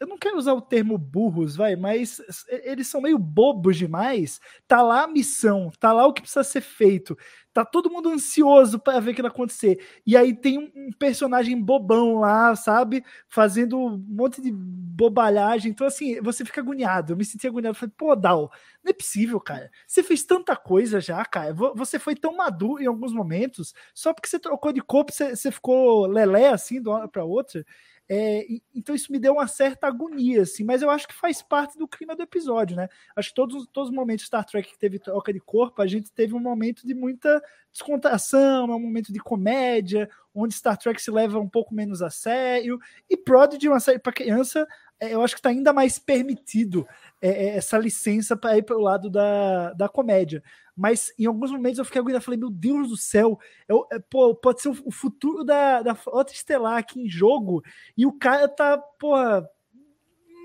eu 0.00 0.06
não 0.06 0.16
quero 0.16 0.38
usar 0.38 0.52
o 0.52 0.60
termo 0.60 0.96
burros, 0.96 1.56
vai, 1.56 1.74
mas 1.74 2.20
eles 2.48 2.86
são 2.86 3.00
meio 3.00 3.18
bobos 3.18 3.76
demais. 3.76 4.40
Tá 4.66 4.80
lá 4.80 5.04
a 5.04 5.08
missão, 5.08 5.72
tá 5.78 5.92
lá 5.92 6.06
o 6.06 6.12
que 6.12 6.22
precisa 6.22 6.44
ser 6.44 6.60
feito, 6.60 7.18
tá 7.52 7.64
todo 7.64 7.90
mundo 7.90 8.08
ansioso 8.10 8.78
para 8.78 9.00
ver 9.00 9.10
o 9.10 9.14
que 9.14 9.22
vai 9.22 9.30
acontecer. 9.30 9.84
E 10.06 10.16
aí 10.16 10.34
tem 10.34 10.58
um, 10.58 10.90
personagem 10.98 11.60
bobão 11.60 12.20
lá, 12.20 12.54
sabe? 12.54 13.04
Fazendo 13.28 13.76
um 13.78 13.98
monte 13.98 14.40
de 14.40 14.52
bobalhagem. 14.52 15.72
Então, 15.72 15.86
assim, 15.86 16.20
você 16.20 16.44
fica 16.44 16.60
agoniado. 16.60 17.12
Eu 17.12 17.16
me 17.16 17.24
senti 17.24 17.46
agoniado. 17.46 17.74
Falei, 17.76 17.92
pô, 17.96 18.14
Dal, 18.14 18.52
não 18.88 18.90
é 18.90 18.94
possível, 18.94 19.40
cara. 19.40 19.70
Você 19.86 20.02
fez 20.02 20.24
tanta 20.24 20.56
coisa 20.56 21.00
já, 21.00 21.24
cara. 21.24 21.52
Você 21.52 21.98
foi 21.98 22.14
tão 22.14 22.36
maduro 22.36 22.82
em 22.82 22.86
alguns 22.86 23.12
momentos. 23.12 23.74
Só 23.94 24.14
porque 24.14 24.28
você 24.28 24.38
trocou 24.38 24.72
de 24.72 24.80
corpo, 24.80 25.12
você, 25.12 25.36
você 25.36 25.50
ficou 25.50 26.06
lelé 26.06 26.48
assim, 26.48 26.80
de 26.80 26.88
uma 26.88 26.98
hora 26.98 27.08
pra 27.08 27.24
outra. 27.24 27.64
É, 28.10 28.46
então 28.74 28.94
isso 28.94 29.12
me 29.12 29.18
deu 29.18 29.34
uma 29.34 29.46
certa 29.46 29.86
agonia, 29.86 30.40
assim, 30.40 30.64
mas 30.64 30.80
eu 30.80 30.88
acho 30.88 31.06
que 31.06 31.12
faz 31.12 31.42
parte 31.42 31.76
do 31.76 31.86
clima 31.86 32.16
do 32.16 32.22
episódio, 32.22 32.74
né? 32.74 32.88
Acho 33.14 33.28
que 33.28 33.34
todos, 33.34 33.66
todos 33.70 33.90
os 33.90 33.94
momentos 33.94 34.22
de 34.22 34.28
Star 34.28 34.46
Trek 34.46 34.66
que 34.66 34.78
teve 34.78 34.98
troca 34.98 35.30
de 35.30 35.40
corpo, 35.40 35.82
a 35.82 35.86
gente 35.86 36.10
teve 36.10 36.34
um 36.34 36.40
momento 36.40 36.86
de 36.86 36.94
muita 36.94 37.42
descontração, 37.70 38.64
um 38.64 38.80
momento 38.80 39.12
de 39.12 39.18
comédia, 39.18 40.08
onde 40.34 40.54
Star 40.54 40.78
Trek 40.78 41.02
se 41.02 41.10
leva 41.10 41.38
um 41.38 41.48
pouco 41.48 41.74
menos 41.74 42.00
a 42.00 42.08
sério, 42.08 42.78
e 43.10 43.16
Prodigy, 43.16 43.68
uma 43.68 43.78
série 43.78 43.98
para 43.98 44.12
criança, 44.12 44.66
é, 44.87 44.87
eu 45.00 45.22
acho 45.22 45.34
que 45.34 45.40
está 45.40 45.50
ainda 45.50 45.72
mais 45.72 45.98
permitido 45.98 46.86
é, 47.20 47.28
é 47.28 47.56
essa 47.56 47.78
licença 47.78 48.36
para 48.36 48.56
ir 48.58 48.62
para 48.62 48.76
o 48.76 48.82
lado 48.82 49.08
da, 49.10 49.72
da 49.72 49.88
comédia 49.88 50.42
mas 50.78 51.12
em 51.18 51.26
alguns 51.26 51.50
momentos 51.50 51.78
eu 51.78 51.84
fiquei 51.84 52.00
agoniado, 52.00 52.24
falei, 52.24 52.38
meu 52.38 52.50
Deus 52.50 52.88
do 52.88 52.96
céu, 52.96 53.36
eu, 53.68 53.84
é, 53.90 53.98
pô, 53.98 54.32
pode 54.32 54.62
ser 54.62 54.68
o 54.68 54.92
futuro 54.92 55.42
da, 55.42 55.82
da 55.82 55.94
Frota 55.96 56.32
Estelar 56.32 56.76
aqui 56.76 57.02
em 57.02 57.08
jogo, 57.08 57.64
e 57.96 58.06
o 58.06 58.12
cara 58.12 58.46
tá, 58.46 58.78
pô, 58.78 59.16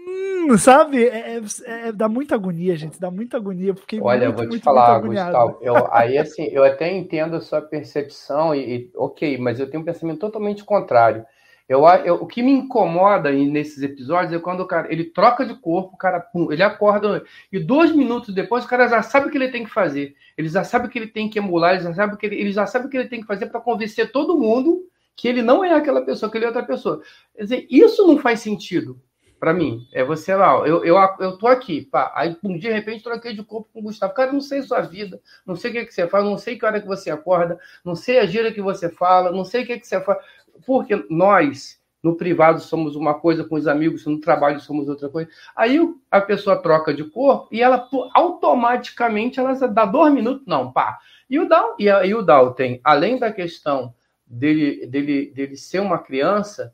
hum, 0.08 0.58
sabe? 0.58 1.06
É, 1.08 1.38
é, 1.38 1.42
é, 1.66 1.92
dá 1.92 2.10
muita 2.10 2.34
agonia, 2.34 2.76
gente, 2.76 3.00
dá 3.00 3.12
muita 3.12 3.38
agonia, 3.38 3.76
porque 3.76 4.02
Olha, 4.02 4.26
eu 4.26 4.34
vou 4.34 4.50
te 4.50 4.58
falar, 4.58 5.00
Gustavo, 5.02 5.60
eu, 5.62 5.94
aí 5.94 6.18
assim, 6.18 6.46
eu 6.46 6.64
até 6.64 6.92
entendo 6.92 7.36
a 7.36 7.42
sua 7.42 7.62
percepção, 7.62 8.56
e, 8.56 8.88
e 8.88 8.92
ok, 8.96 9.38
mas 9.38 9.60
eu 9.60 9.70
tenho 9.70 9.84
um 9.84 9.86
pensamento 9.86 10.20
totalmente 10.20 10.66
contrário. 10.66 11.24
Eu, 11.68 11.86
eu, 12.04 12.16
o 12.16 12.28
que 12.28 12.44
me 12.44 12.52
incomoda 12.52 13.32
nesses 13.32 13.82
episódios 13.82 14.34
é 14.34 14.40
quando 14.40 14.60
o 14.60 14.68
cara 14.68 14.92
ele 14.92 15.06
troca 15.06 15.46
de 15.46 15.56
corpo, 15.56 15.96
o 15.96 15.98
cara 15.98 16.20
pum, 16.20 16.52
ele 16.52 16.62
acorda 16.62 17.24
e 17.52 17.58
dois 17.58 17.96
minutos 17.96 18.36
depois 18.36 18.66
o 18.66 18.68
cara 18.68 18.88
já 18.88 19.02
sabe 19.02 19.28
o 19.28 19.32
que 19.32 19.38
ele 19.38 19.50
tem 19.50 19.64
que 19.64 19.70
fazer. 19.70 20.14
Ele 20.38 20.50
já 20.50 20.64
sabe 20.64 20.88
o 20.88 20.90
que 20.90 21.00
ele 21.00 21.08
tem 21.08 21.30
que 21.30 21.40
emular, 21.40 21.76
ele 21.76 21.84
já 21.84 21.94
sabe 21.94 22.16
o 22.16 22.18
que 22.18 22.26
ele, 22.26 22.36
ele 22.36 22.52
já 22.52 22.66
sabe 22.66 22.88
o 22.88 22.90
que 22.90 22.98
ele 22.98 23.08
tem 23.08 23.22
que 23.22 23.28
fazer 23.28 23.46
para 23.46 23.62
convencer 23.62 24.12
todo 24.12 24.38
mundo 24.38 24.86
que 25.16 25.28
ele 25.28 25.42
não 25.42 25.64
é 25.64 25.74
aquela 25.74 26.02
pessoa, 26.02 26.30
que 26.30 26.38
ele 26.38 26.46
é 26.46 26.48
outra 26.48 26.64
pessoa. 26.64 27.02
Quer 27.36 27.44
dizer, 27.44 27.68
isso 27.70 28.06
não 28.06 28.18
faz 28.18 28.42
sentido 28.42 29.00
para 29.40 29.54
mim. 29.54 29.86
É 29.92 30.04
você 30.04 30.34
lá, 30.34 30.54
eu, 30.66 30.86
eu, 30.86 30.96
eu 31.20 31.38
tô 31.38 31.48
aqui, 31.48 31.82
pá, 31.82 32.12
aí 32.16 32.36
um, 32.44 32.58
de 32.58 32.72
repente 32.72 33.04
troquei 33.04 33.34
de 33.34 33.44
corpo 33.44 33.70
com 33.74 33.80
o 33.80 33.84
Gustavo. 33.84 34.14
Cara, 34.14 34.32
não 34.32 34.40
sei 34.40 34.62
sua 34.62 34.80
vida, 34.82 35.22
não 35.46 35.56
sei 35.56 35.70
o 35.70 35.74
que, 35.74 35.80
é 35.80 35.86
que 35.86 35.94
você 35.94 36.08
faz, 36.08 36.24
não 36.24 36.38
sei 36.38 36.58
que 36.58 36.66
hora 36.66 36.80
que 36.80 36.88
você 36.88 37.12
acorda, 37.12 37.60
não 37.84 37.96
sei 37.96 38.20
a 38.20 38.26
gira 38.26 38.54
que 38.54 38.62
você 38.62 38.90
fala, 38.90 39.32
não 39.32 39.44
sei 39.44 39.64
o 39.64 39.66
que, 39.66 39.74
é 39.74 39.80
que 39.80 39.86
você 39.86 40.00
faz 40.02 40.18
porque 40.66 41.06
nós, 41.10 41.80
no 42.02 42.16
privado, 42.16 42.60
somos 42.60 42.96
uma 42.96 43.14
coisa, 43.14 43.44
com 43.44 43.56
os 43.56 43.68
amigos, 43.68 44.06
no 44.06 44.20
trabalho 44.20 44.60
somos 44.60 44.90
outra 44.90 45.10
coisa. 45.10 45.30
Aí 45.56 45.80
a 46.12 46.22
pessoa 46.22 46.62
troca 46.62 46.94
de 46.94 47.04
corpo 47.04 47.48
e 47.52 47.62
ela 47.62 47.88
automaticamente 48.14 49.40
ela 49.40 49.54
dá 49.68 49.86
dois 49.86 50.14
minutos, 50.14 50.46
não, 50.46 50.72
pá. 50.72 51.00
E 51.30 51.40
o 51.40 51.48
Dal, 51.48 51.76
e, 51.80 51.86
e 51.86 52.14
o 52.14 52.22
Dal 52.22 52.54
tem, 52.54 52.80
além 52.84 53.18
da 53.18 53.32
questão 53.32 53.94
dele, 54.26 54.86
dele, 54.88 55.32
dele 55.32 55.58
ser 55.58 55.80
uma 55.80 55.98
criança, 55.98 56.74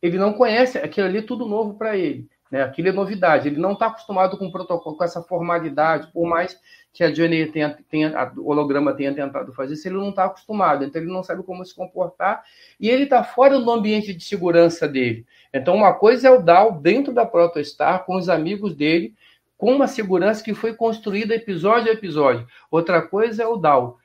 ele 0.00 0.18
não 0.18 0.32
conhece 0.32 0.78
aquilo 0.78 1.06
ali, 1.06 1.18
é 1.18 1.22
tudo 1.22 1.46
novo 1.46 1.74
para 1.74 1.96
ele. 1.96 2.28
Né? 2.50 2.62
Aquilo 2.62 2.88
é 2.88 2.92
novidade. 2.92 3.48
Ele 3.48 3.58
não 3.58 3.72
está 3.72 3.86
acostumado 3.86 4.36
com 4.36 4.46
o 4.46 4.52
protocolo, 4.52 4.96
com 4.96 5.04
essa 5.04 5.22
formalidade, 5.22 6.08
por 6.12 6.26
mais 6.26 6.58
que 6.92 7.04
a 7.04 7.10
Johnny 7.10 7.46
tenha, 7.46 7.76
tenha, 7.90 8.32
o 8.38 8.50
holograma 8.50 8.94
tenha 8.94 9.12
tentado 9.12 9.52
fazer 9.52 9.74
isso, 9.74 9.86
ele 9.86 9.96
não 9.96 10.08
está 10.08 10.24
acostumado, 10.24 10.82
então 10.82 11.00
ele 11.02 11.12
não 11.12 11.22
sabe 11.22 11.42
como 11.42 11.62
se 11.62 11.74
comportar 11.74 12.42
e 12.80 12.88
ele 12.88 13.02
está 13.02 13.22
fora 13.22 13.60
do 13.60 13.70
ambiente 13.70 14.14
de 14.14 14.24
segurança 14.24 14.88
dele. 14.88 15.26
Então, 15.52 15.74
uma 15.74 15.92
coisa 15.92 16.28
é 16.28 16.30
o 16.30 16.40
Dal 16.40 16.80
dentro 16.80 17.12
da 17.12 17.26
Protostar, 17.26 18.06
com 18.06 18.16
os 18.16 18.30
amigos 18.30 18.74
dele, 18.74 19.14
com 19.58 19.74
uma 19.74 19.86
segurança 19.86 20.42
que 20.42 20.54
foi 20.54 20.74
construída 20.74 21.34
episódio 21.34 21.90
a 21.90 21.94
episódio. 21.94 22.46
Outra 22.70 23.02
coisa 23.02 23.42
é 23.42 23.46
o 23.46 23.56
Dal 23.56 23.98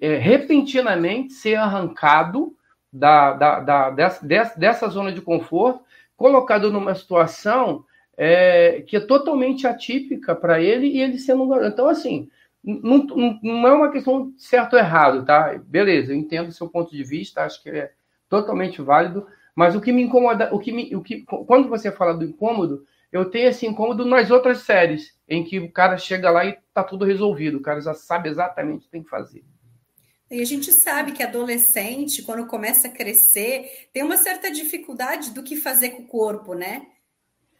é, 0.00 0.16
repentinamente 0.16 1.32
ser 1.32 1.56
arrancado 1.56 2.54
da, 2.92 3.32
da, 3.32 3.60
da 3.60 3.90
dessa, 3.90 4.58
dessa 4.58 4.88
zona 4.88 5.12
de 5.12 5.20
conforto, 5.20 5.80
colocado 6.16 6.70
numa 6.70 6.94
situação 6.94 7.84
é, 8.16 8.82
que 8.86 8.96
é 8.96 9.00
totalmente 9.00 9.66
atípica 9.66 10.34
para 10.34 10.60
ele 10.60 10.86
e 10.86 11.00
ele 11.00 11.18
sendo 11.18 11.42
um 11.42 11.48
garoto. 11.48 11.68
Então, 11.68 11.88
assim, 11.88 12.30
não, 12.64 13.06
não, 13.42 13.68
é 13.68 13.72
uma 13.72 13.90
questão 13.92 14.32
certo 14.36 14.72
ou 14.72 14.78
errado, 14.78 15.24
tá? 15.24 15.60
Beleza, 15.66 16.12
eu 16.12 16.16
entendo 16.16 16.48
o 16.48 16.52
seu 16.52 16.68
ponto 16.68 16.90
de 16.90 17.04
vista, 17.04 17.44
acho 17.44 17.62
que 17.62 17.70
é 17.70 17.92
totalmente 18.28 18.82
válido, 18.82 19.26
mas 19.54 19.76
o 19.76 19.80
que 19.80 19.92
me 19.92 20.02
incomoda, 20.02 20.52
o 20.52 20.58
que 20.58 20.72
me, 20.72 20.94
o 20.96 21.02
que, 21.02 21.22
quando 21.22 21.68
você 21.68 21.92
fala 21.92 22.14
do 22.14 22.24
incômodo, 22.24 22.84
eu 23.12 23.26
tenho 23.26 23.48
esse 23.48 23.66
incômodo 23.66 24.04
nas 24.04 24.30
outras 24.30 24.58
séries, 24.58 25.16
em 25.28 25.44
que 25.44 25.60
o 25.60 25.70
cara 25.70 25.96
chega 25.96 26.30
lá 26.30 26.44
e 26.44 26.58
tá 26.74 26.82
tudo 26.82 27.04
resolvido, 27.04 27.58
o 27.58 27.62
cara 27.62 27.80
já 27.80 27.94
sabe 27.94 28.28
exatamente 28.28 28.78
o 28.78 28.80
que 28.82 28.90
tem 28.90 29.02
que 29.02 29.08
fazer. 29.08 29.44
E 30.30 30.40
a 30.40 30.44
gente 30.44 30.72
sabe 30.72 31.12
que 31.12 31.22
adolescente, 31.22 32.22
quando 32.22 32.46
começa 32.46 32.88
a 32.88 32.90
crescer, 32.90 33.88
tem 33.92 34.02
uma 34.02 34.16
certa 34.16 34.50
dificuldade 34.50 35.30
do 35.30 35.42
que 35.42 35.56
fazer 35.56 35.90
com 35.90 36.02
o 36.02 36.06
corpo, 36.06 36.54
né? 36.54 36.86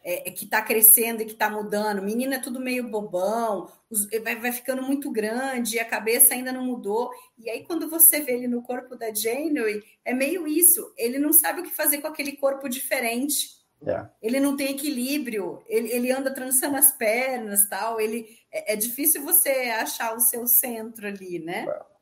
é, 0.07 0.29
é 0.29 0.31
que 0.31 0.45
está 0.45 0.61
crescendo 0.61 1.21
e 1.21 1.25
que 1.25 1.33
está 1.33 1.49
mudando. 1.49 2.01
Menina 2.01 2.35
é 2.35 2.39
tudo 2.39 2.61
meio 2.61 2.89
bobão, 2.89 3.69
os, 3.89 4.07
vai, 4.23 4.37
vai, 4.37 4.53
ficando 4.53 4.81
muito 4.81 5.11
grande, 5.11 5.79
a 5.79 5.85
cabeça 5.85 6.33
ainda 6.33 6.53
não 6.53 6.63
mudou. 6.63 7.11
E 7.37 7.49
aí, 7.49 7.65
quando 7.65 7.89
você 7.89 8.21
vê 8.21 8.31
ele 8.31 8.47
no 8.47 8.61
corpo 8.61 8.95
da 8.95 9.13
Janeway, 9.13 9.83
é 10.05 10.13
meio 10.13 10.47
isso. 10.47 10.93
Ele 10.97 11.19
não 11.19 11.33
sabe 11.33 11.59
o 11.59 11.63
que 11.63 11.75
fazer 11.75 11.97
com 11.97 12.07
aquele 12.07 12.37
corpo 12.37 12.69
diferente. 12.69 13.57
É. 13.85 14.07
Ele 14.21 14.39
não 14.39 14.55
tem 14.55 14.71
equilíbrio, 14.71 15.61
ele, 15.67 15.91
ele 15.91 16.11
anda 16.11 16.33
trançando 16.33 16.77
as 16.77 16.91
pernas, 16.93 17.67
tal. 17.67 17.99
Ele 17.99 18.25
é, 18.49 18.73
é 18.73 18.75
difícil 18.77 19.21
você 19.21 19.49
achar 19.49 20.15
o 20.15 20.21
seu 20.21 20.47
centro 20.47 21.05
ali, 21.05 21.39
né? 21.39 21.65
É. 21.67 21.96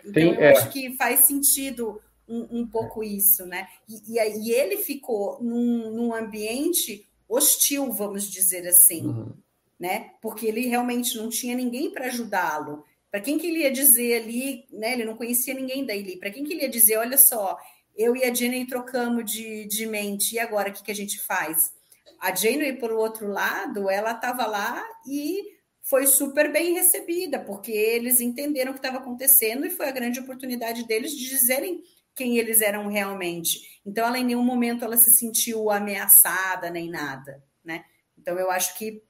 Então, 0.00 0.12
tem, 0.12 0.34
eu 0.34 0.40
é. 0.40 0.52
acho 0.52 0.70
que 0.70 0.96
faz 0.96 1.20
sentido 1.20 2.00
um, 2.28 2.60
um 2.60 2.66
pouco 2.66 3.02
isso, 3.02 3.46
né? 3.46 3.68
E, 3.88 4.18
e, 4.18 4.48
e 4.48 4.52
ele 4.52 4.78
ficou 4.78 5.42
num, 5.42 5.90
num 5.90 6.14
ambiente 6.14 7.06
hostil, 7.28 7.90
vamos 7.92 8.30
dizer 8.30 8.66
assim, 8.66 9.06
uhum. 9.06 9.32
né? 9.78 10.10
Porque 10.20 10.46
ele 10.46 10.66
realmente 10.66 11.16
não 11.16 11.28
tinha 11.28 11.56
ninguém 11.56 11.90
para 11.90 12.06
ajudá-lo. 12.06 12.84
Para 13.10 13.20
quem 13.20 13.38
que 13.38 13.46
ele 13.46 13.60
ia 13.60 13.70
dizer 13.70 14.22
ali, 14.22 14.64
né? 14.72 14.92
Ele 14.92 15.04
não 15.04 15.16
conhecia 15.16 15.54
ninguém 15.54 15.84
daí. 15.84 16.16
Para 16.16 16.30
quem 16.30 16.44
que 16.44 16.52
ele 16.52 16.62
ia 16.62 16.68
dizer, 16.68 16.96
olha 16.96 17.16
só, 17.16 17.58
eu 17.96 18.16
e 18.16 18.24
a 18.24 18.34
Jenny 18.34 18.66
trocamos 18.66 19.30
de, 19.30 19.66
de 19.66 19.86
mente, 19.86 20.34
e 20.34 20.38
agora 20.38 20.70
o 20.70 20.72
que, 20.72 20.82
que 20.82 20.90
a 20.90 20.96
gente 20.96 21.20
faz? 21.20 21.72
A 22.20 22.34
Jenny, 22.34 22.72
por 22.74 22.90
outro 22.90 23.28
lado, 23.28 23.88
ela 23.88 24.12
estava 24.12 24.46
lá 24.46 24.82
e 25.06 25.53
foi 25.84 26.06
super 26.06 26.50
bem 26.50 26.72
recebida, 26.72 27.38
porque 27.38 27.70
eles 27.70 28.20
entenderam 28.20 28.70
o 28.70 28.74
que 28.74 28.78
estava 28.80 28.98
acontecendo 28.98 29.66
e 29.66 29.70
foi 29.70 29.86
a 29.86 29.92
grande 29.92 30.18
oportunidade 30.18 30.86
deles 30.86 31.12
de 31.12 31.28
dizerem 31.28 31.82
quem 32.14 32.38
eles 32.38 32.62
eram 32.62 32.88
realmente. 32.88 33.60
Então, 33.84 34.06
ela 34.06 34.18
em 34.18 34.24
nenhum 34.24 34.42
momento 34.42 34.84
ela 34.84 34.96
se 34.96 35.10
sentiu 35.10 35.70
ameaçada 35.70 36.70
nem 36.70 36.88
nada, 36.88 37.42
né? 37.62 37.84
Então, 38.16 38.38
eu 38.38 38.50
acho 38.50 38.78
que 38.78 39.02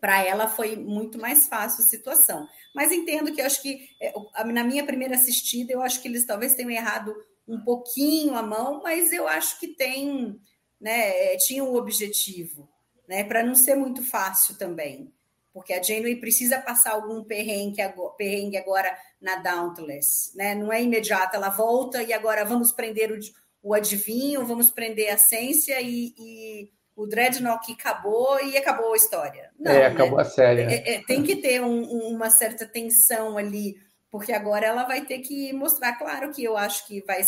para 0.00 0.22
ela 0.22 0.46
foi 0.46 0.76
muito 0.76 1.18
mais 1.18 1.48
fácil 1.48 1.84
a 1.84 1.88
situação. 1.88 2.46
Mas 2.74 2.92
entendo 2.92 3.32
que 3.32 3.40
eu 3.40 3.46
acho 3.46 3.60
que 3.60 3.88
é, 4.00 4.12
na 4.44 4.62
minha 4.62 4.84
primeira 4.84 5.16
assistida, 5.16 5.72
eu 5.72 5.82
acho 5.82 6.00
que 6.00 6.06
eles 6.06 6.24
talvez 6.24 6.54
tenham 6.54 6.70
errado 6.70 7.12
um 7.46 7.60
pouquinho 7.64 8.34
a 8.36 8.42
mão, 8.42 8.80
mas 8.82 9.12
eu 9.12 9.26
acho 9.26 9.58
que 9.58 9.68
tem, 9.68 10.40
né, 10.80 11.34
é, 11.34 11.36
tinha 11.38 11.64
um 11.64 11.74
objetivo, 11.74 12.68
né, 13.08 13.24
para 13.24 13.42
não 13.42 13.54
ser 13.54 13.74
muito 13.74 14.02
fácil 14.02 14.56
também 14.56 15.13
porque 15.54 15.72
a 15.72 15.80
Janeway 15.80 16.16
precisa 16.16 16.60
passar 16.60 16.94
algum 16.94 17.22
perrengue 17.22 17.80
agora, 17.80 18.14
perrengue 18.16 18.56
agora 18.56 18.98
na 19.22 19.36
Dauntless, 19.36 20.36
né? 20.36 20.52
Não 20.52 20.72
é 20.72 20.82
imediato, 20.82 21.36
ela 21.36 21.48
volta 21.48 22.02
e 22.02 22.12
agora 22.12 22.44
vamos 22.44 22.72
prender 22.72 23.12
o, 23.12 23.18
o 23.62 23.72
adivinho, 23.72 24.44
vamos 24.44 24.72
prender 24.72 25.10
a 25.10 25.14
essência 25.14 25.80
e, 25.80 26.12
e 26.18 26.70
o 26.96 27.06
Dreadnought 27.06 27.70
acabou 27.72 28.44
e 28.44 28.56
acabou 28.56 28.92
a 28.92 28.96
história. 28.96 29.52
Não, 29.56 29.70
é, 29.70 29.86
acabou 29.86 30.16
né? 30.16 30.22
a 30.22 30.26
série. 30.26 30.62
É, 30.62 30.94
é, 30.96 31.02
tem 31.04 31.22
que 31.22 31.36
ter 31.36 31.62
um, 31.62 31.84
uma 32.08 32.30
certa 32.30 32.66
tensão 32.66 33.38
ali, 33.38 33.76
porque 34.10 34.32
agora 34.32 34.66
ela 34.66 34.82
vai 34.82 35.06
ter 35.06 35.20
que 35.20 35.52
mostrar, 35.52 35.96
claro 35.96 36.32
que 36.32 36.42
eu 36.42 36.56
acho 36.56 36.84
que 36.88 37.00
vai 37.06 37.22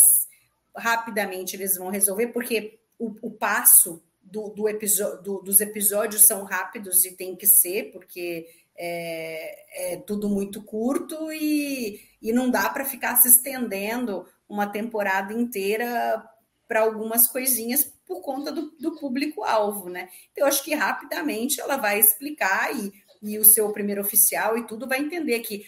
rapidamente 0.75 1.55
eles 1.55 1.77
vão 1.77 1.89
resolver, 1.89 2.27
porque 2.27 2.77
o, 2.99 3.15
o 3.21 3.31
passo 3.31 4.03
do, 4.31 4.49
do 4.49 4.69
episódio, 4.69 5.21
do, 5.21 5.39
dos 5.39 5.61
episódios 5.61 6.25
são 6.25 6.43
rápidos 6.43 7.05
e 7.05 7.15
tem 7.15 7.35
que 7.35 7.47
ser, 7.47 7.91
porque 7.91 8.47
é, 8.77 9.93
é 9.93 9.97
tudo 9.97 10.29
muito 10.29 10.61
curto 10.61 11.31
e, 11.31 12.01
e 12.21 12.31
não 12.31 12.49
dá 12.49 12.69
para 12.69 12.85
ficar 12.85 13.15
se 13.15 13.27
estendendo 13.27 14.25
uma 14.47 14.67
temporada 14.67 15.33
inteira 15.33 16.23
para 16.67 16.81
algumas 16.81 17.27
coisinhas 17.27 17.91
por 18.05 18.21
conta 18.21 18.51
do, 18.51 18.71
do 18.79 18.95
público-alvo, 18.95 19.89
né? 19.89 20.09
Então, 20.31 20.43
eu 20.43 20.47
acho 20.47 20.63
que 20.63 20.73
rapidamente 20.73 21.59
ela 21.59 21.77
vai 21.77 21.99
explicar 21.99 22.75
e, 22.75 22.91
e 23.21 23.39
o 23.39 23.45
seu 23.45 23.71
primeiro 23.71 24.01
oficial 24.01 24.57
e 24.57 24.67
tudo 24.67 24.87
vai 24.87 24.99
entender 24.99 25.39
que 25.39 25.65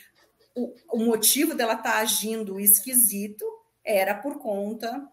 o, 0.55 0.73
o 0.91 0.97
motivo 0.99 1.53
dela 1.53 1.73
estar 1.73 1.93
tá 1.93 1.99
agindo 1.99 2.59
esquisito 2.59 3.45
era 3.83 4.13
por 4.13 4.39
conta 4.39 5.07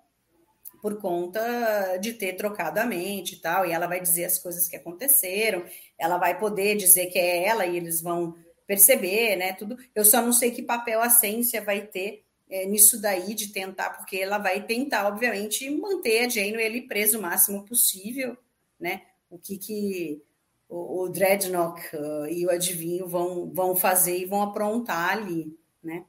por 0.80 1.00
conta 1.00 1.96
de 1.98 2.12
ter 2.12 2.34
trocado 2.34 2.80
a 2.80 2.86
mente 2.86 3.34
e 3.34 3.38
tal, 3.38 3.66
e 3.66 3.72
ela 3.72 3.86
vai 3.86 4.00
dizer 4.00 4.24
as 4.24 4.38
coisas 4.38 4.68
que 4.68 4.76
aconteceram, 4.76 5.64
ela 5.98 6.18
vai 6.18 6.38
poder 6.38 6.76
dizer 6.76 7.06
que 7.06 7.18
é 7.18 7.44
ela 7.44 7.66
e 7.66 7.76
eles 7.76 8.00
vão 8.00 8.34
perceber, 8.66 9.36
né, 9.36 9.52
tudo. 9.52 9.76
Eu 9.94 10.04
só 10.04 10.20
não 10.20 10.32
sei 10.32 10.50
que 10.50 10.62
papel 10.62 11.00
a 11.00 11.08
ciência 11.08 11.62
vai 11.62 11.82
ter 11.82 12.24
é, 12.48 12.66
nisso 12.66 13.00
daí 13.00 13.34
de 13.34 13.48
tentar, 13.52 13.90
porque 13.90 14.16
ela 14.16 14.38
vai 14.38 14.64
tentar, 14.64 15.06
obviamente, 15.06 15.68
manter 15.70 16.26
a 16.26 16.28
Jane 16.28 16.60
ele 16.60 16.82
preso 16.82 17.18
o 17.18 17.22
máximo 17.22 17.64
possível, 17.64 18.36
né? 18.78 19.02
O 19.28 19.38
que 19.38 19.58
que 19.58 20.22
o, 20.68 21.02
o 21.02 21.08
Dreadnought 21.08 21.80
uh, 21.96 22.26
e 22.26 22.46
o 22.46 22.50
Adivinho 22.50 23.08
vão, 23.08 23.50
vão 23.52 23.74
fazer 23.74 24.18
e 24.18 24.24
vão 24.24 24.42
aprontar 24.42 25.16
ali, 25.16 25.56
né? 25.82 26.04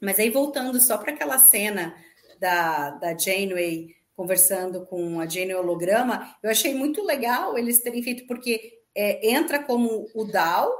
Mas 0.00 0.18
aí 0.18 0.30
voltando 0.30 0.80
só 0.80 0.98
para 0.98 1.12
aquela 1.12 1.38
cena 1.38 1.94
da, 2.42 2.90
da 2.90 3.16
Janeway 3.16 3.94
conversando 4.16 4.84
com 4.84 5.20
a 5.20 5.26
Jane 5.26 5.54
holograma, 5.54 6.36
eu 6.42 6.50
achei 6.50 6.74
muito 6.74 7.02
legal 7.04 7.56
eles 7.56 7.80
terem 7.80 8.02
feito, 8.02 8.26
porque 8.26 8.80
é, 8.94 9.30
entra 9.30 9.62
como 9.62 10.08
o 10.12 10.24
Dal, 10.24 10.70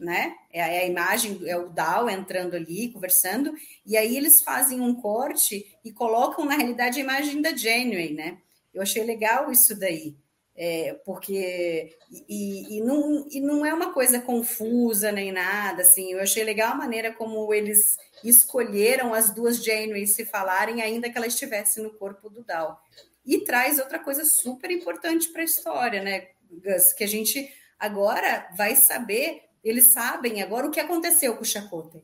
né? 0.00 0.34
É, 0.50 0.60
é 0.60 0.80
a 0.80 0.86
imagem, 0.86 1.38
é 1.46 1.56
o 1.56 1.68
Dal 1.68 2.08
entrando 2.08 2.56
ali, 2.56 2.90
conversando, 2.90 3.52
e 3.86 3.96
aí 3.96 4.16
eles 4.16 4.42
fazem 4.42 4.80
um 4.80 4.94
corte 4.94 5.76
e 5.84 5.92
colocam, 5.92 6.44
na 6.44 6.56
realidade, 6.56 6.98
a 6.98 7.02
imagem 7.02 7.42
da 7.42 7.54
Janeway, 7.54 8.14
né? 8.14 8.38
Eu 8.72 8.82
achei 8.82 9.04
legal 9.04 9.52
isso 9.52 9.78
daí. 9.78 10.16
É, 10.56 10.94
porque 11.04 11.96
e, 12.28 12.76
e, 12.76 12.80
não, 12.80 13.26
e 13.28 13.40
não 13.40 13.66
é 13.66 13.74
uma 13.74 13.92
coisa 13.92 14.20
confusa 14.20 15.10
nem 15.10 15.32
nada 15.32 15.82
assim. 15.82 16.12
Eu 16.12 16.20
achei 16.20 16.44
legal 16.44 16.72
a 16.72 16.76
maneira 16.76 17.12
como 17.12 17.52
eles 17.52 17.96
escolheram 18.22 19.12
as 19.12 19.30
duas 19.30 19.62
Janeways 19.62 20.14
se 20.14 20.24
falarem 20.24 20.80
ainda 20.80 21.10
que 21.10 21.18
ela 21.18 21.26
estivesse 21.26 21.82
no 21.82 21.90
corpo 21.94 22.30
do 22.30 22.44
Dal. 22.44 22.80
E 23.26 23.40
traz 23.40 23.80
outra 23.80 23.98
coisa 23.98 24.24
super 24.24 24.70
importante 24.70 25.28
para 25.30 25.42
a 25.42 25.46
história 25.46 26.02
né 26.02 26.28
Gus? 26.48 26.92
Que 26.92 27.02
a 27.02 27.08
gente 27.08 27.52
agora 27.78 28.48
vai 28.56 28.76
saber 28.76 29.42
eles 29.64 29.88
sabem 29.88 30.40
agora 30.40 30.66
o 30.66 30.70
que 30.70 30.78
aconteceu 30.78 31.34
com 31.34 31.42
o 31.42 31.46
Chakotay 31.46 32.02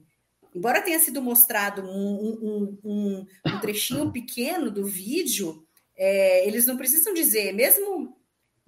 embora 0.53 0.83
tenha 0.83 0.99
sido 0.99 1.23
mostrado 1.23 1.83
um, 1.83 2.39
um, 2.43 2.79
um, 2.83 3.27
um 3.47 3.61
trechinho 3.61 4.11
pequeno 4.11 4.71
do 4.71 4.85
vídeo 4.85 5.65
é, 6.03 6.49
eles 6.49 6.65
não 6.65 6.79
precisam 6.79 7.13
dizer. 7.13 7.53
Mesmo 7.53 8.17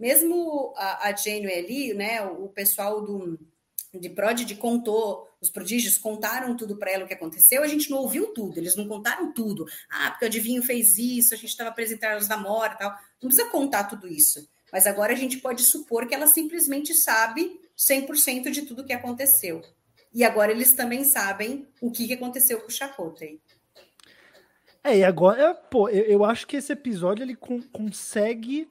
mesmo 0.03 0.75
a, 0.77 1.11
a 1.11 1.15
Janeway 1.15 1.61
ali, 1.61 1.95
né, 1.95 2.21
o, 2.23 2.49
pessoal 2.49 3.01
do 3.01 3.39
de 3.95 4.11
Prodigy 4.11 4.57
contou, 4.57 5.29
os 5.41 5.49
prodígios 5.49 5.97
contaram 5.97 6.57
tudo 6.57 6.77
para 6.77 6.91
ela 6.91 7.05
o 7.05 7.07
que 7.07 7.15
aconteceu, 7.15 7.63
a 7.63 7.69
gente 7.69 7.89
não 7.89 7.99
ouviu 7.99 8.35
tudo, 8.35 8.59
eles 8.59 8.75
não 8.75 8.89
contaram 8.89 9.33
tudo. 9.33 9.65
Ah, 9.89 10.11
porque 10.11 10.25
o 10.25 10.29
adivinho 10.29 10.61
fez 10.61 10.99
isso, 10.99 11.35
a 11.35 11.37
gente 11.37 11.51
estava 11.51 11.71
apresentando 11.71 12.19
os 12.19 12.27
namora 12.27 12.73
e 12.73 12.79
tal. 12.79 12.91
Não 13.23 13.29
precisa 13.29 13.49
contar 13.51 13.85
tudo 13.85 14.09
isso. 14.09 14.49
Mas 14.73 14.89
agora 14.89 15.13
a 15.13 15.17
gente 15.17 15.37
pode 15.37 15.63
supor 15.63 16.09
que 16.09 16.15
ela 16.15 16.27
simplesmente 16.27 16.95
sabe 16.95 17.61
100% 17.79 18.51
de 18.51 18.63
tudo 18.63 18.83
o 18.83 18.85
que 18.85 18.95
aconteceu. 18.95 19.63
E 20.13 20.25
agora 20.25 20.51
eles 20.51 20.73
também 20.73 21.05
sabem 21.05 21.69
o 21.81 21.93
que, 21.93 22.09
que 22.09 22.15
aconteceu 22.15 22.61
com 22.61 22.69
o 22.69 22.73
Chakotay. 22.73 23.39
É, 24.83 24.99
e 24.99 25.05
agora, 25.05 25.55
pô, 25.55 25.89
eu, 25.91 26.05
eu 26.07 26.25
acho 26.25 26.47
que 26.47 26.57
esse 26.57 26.73
episódio 26.73 27.23
ele 27.23 27.37
con 27.37 27.63
consegue 27.71 28.69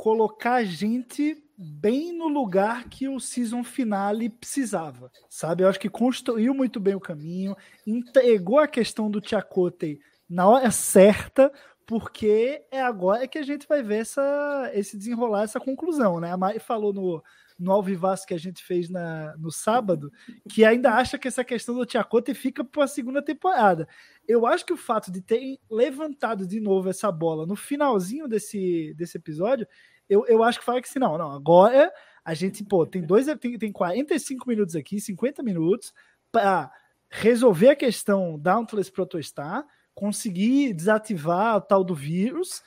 colocar 0.00 0.54
a 0.54 0.64
gente 0.64 1.36
bem 1.58 2.10
no 2.16 2.26
lugar 2.26 2.88
que 2.88 3.06
o 3.06 3.20
season 3.20 3.62
finale 3.62 4.30
precisava, 4.30 5.12
sabe? 5.28 5.62
Eu 5.62 5.68
acho 5.68 5.78
que 5.78 5.90
construiu 5.90 6.54
muito 6.54 6.80
bem 6.80 6.94
o 6.94 7.00
caminho, 7.00 7.54
entregou 7.86 8.58
a 8.58 8.66
questão 8.66 9.10
do 9.10 9.22
Chakotay 9.22 10.00
na 10.26 10.48
hora 10.48 10.70
certa, 10.70 11.52
porque 11.84 12.64
é 12.70 12.80
agora 12.80 13.28
que 13.28 13.36
a 13.36 13.42
gente 13.42 13.68
vai 13.68 13.82
ver 13.82 13.98
essa, 13.98 14.70
esse 14.72 14.96
desenrolar, 14.96 15.42
essa 15.42 15.60
conclusão, 15.60 16.18
né? 16.18 16.32
A 16.32 16.36
Mari 16.36 16.60
falou 16.60 16.94
no, 16.94 17.22
no 17.58 17.70
Alvivaço 17.70 18.26
que 18.26 18.32
a 18.32 18.38
gente 18.38 18.64
fez 18.64 18.88
na, 18.88 19.36
no 19.36 19.52
sábado, 19.52 20.10
que 20.48 20.64
ainda 20.64 20.94
acha 20.94 21.18
que 21.18 21.28
essa 21.28 21.44
questão 21.44 21.74
do 21.74 21.86
Chakotay 21.86 22.34
fica 22.34 22.64
para 22.64 22.84
a 22.84 22.88
segunda 22.88 23.20
temporada. 23.20 23.86
Eu 24.30 24.46
acho 24.46 24.64
que 24.64 24.72
o 24.72 24.76
fato 24.76 25.10
de 25.10 25.20
ter 25.20 25.58
levantado 25.70 26.46
de 26.46 26.60
novo 26.60 26.88
essa 26.88 27.10
bola 27.10 27.46
no 27.46 27.56
finalzinho 27.56 28.28
desse, 28.28 28.94
desse 28.96 29.16
episódio 29.16 29.66
eu, 30.10 30.26
eu 30.26 30.42
acho 30.42 30.58
que 30.58 30.64
fala 30.64 30.82
que 30.82 30.88
assim, 30.88 30.98
não, 30.98 31.16
não, 31.16 31.30
agora 31.30 31.90
a 32.24 32.34
gente, 32.34 32.64
pô, 32.64 32.84
tem 32.84 33.00
dois, 33.00 33.26
tem, 33.38 33.56
tem 33.56 33.72
45 33.72 34.48
minutos 34.48 34.74
aqui, 34.74 35.00
50 35.00 35.40
minutos 35.40 35.94
para 36.32 36.70
resolver 37.08 37.68
a 37.68 37.76
questão 37.76 38.36
Dauntless 38.36 38.90
Protostar, 38.90 39.64
conseguir 39.94 40.74
desativar 40.74 41.56
o 41.56 41.60
tal 41.60 41.84
do 41.84 41.94
vírus 41.94 42.60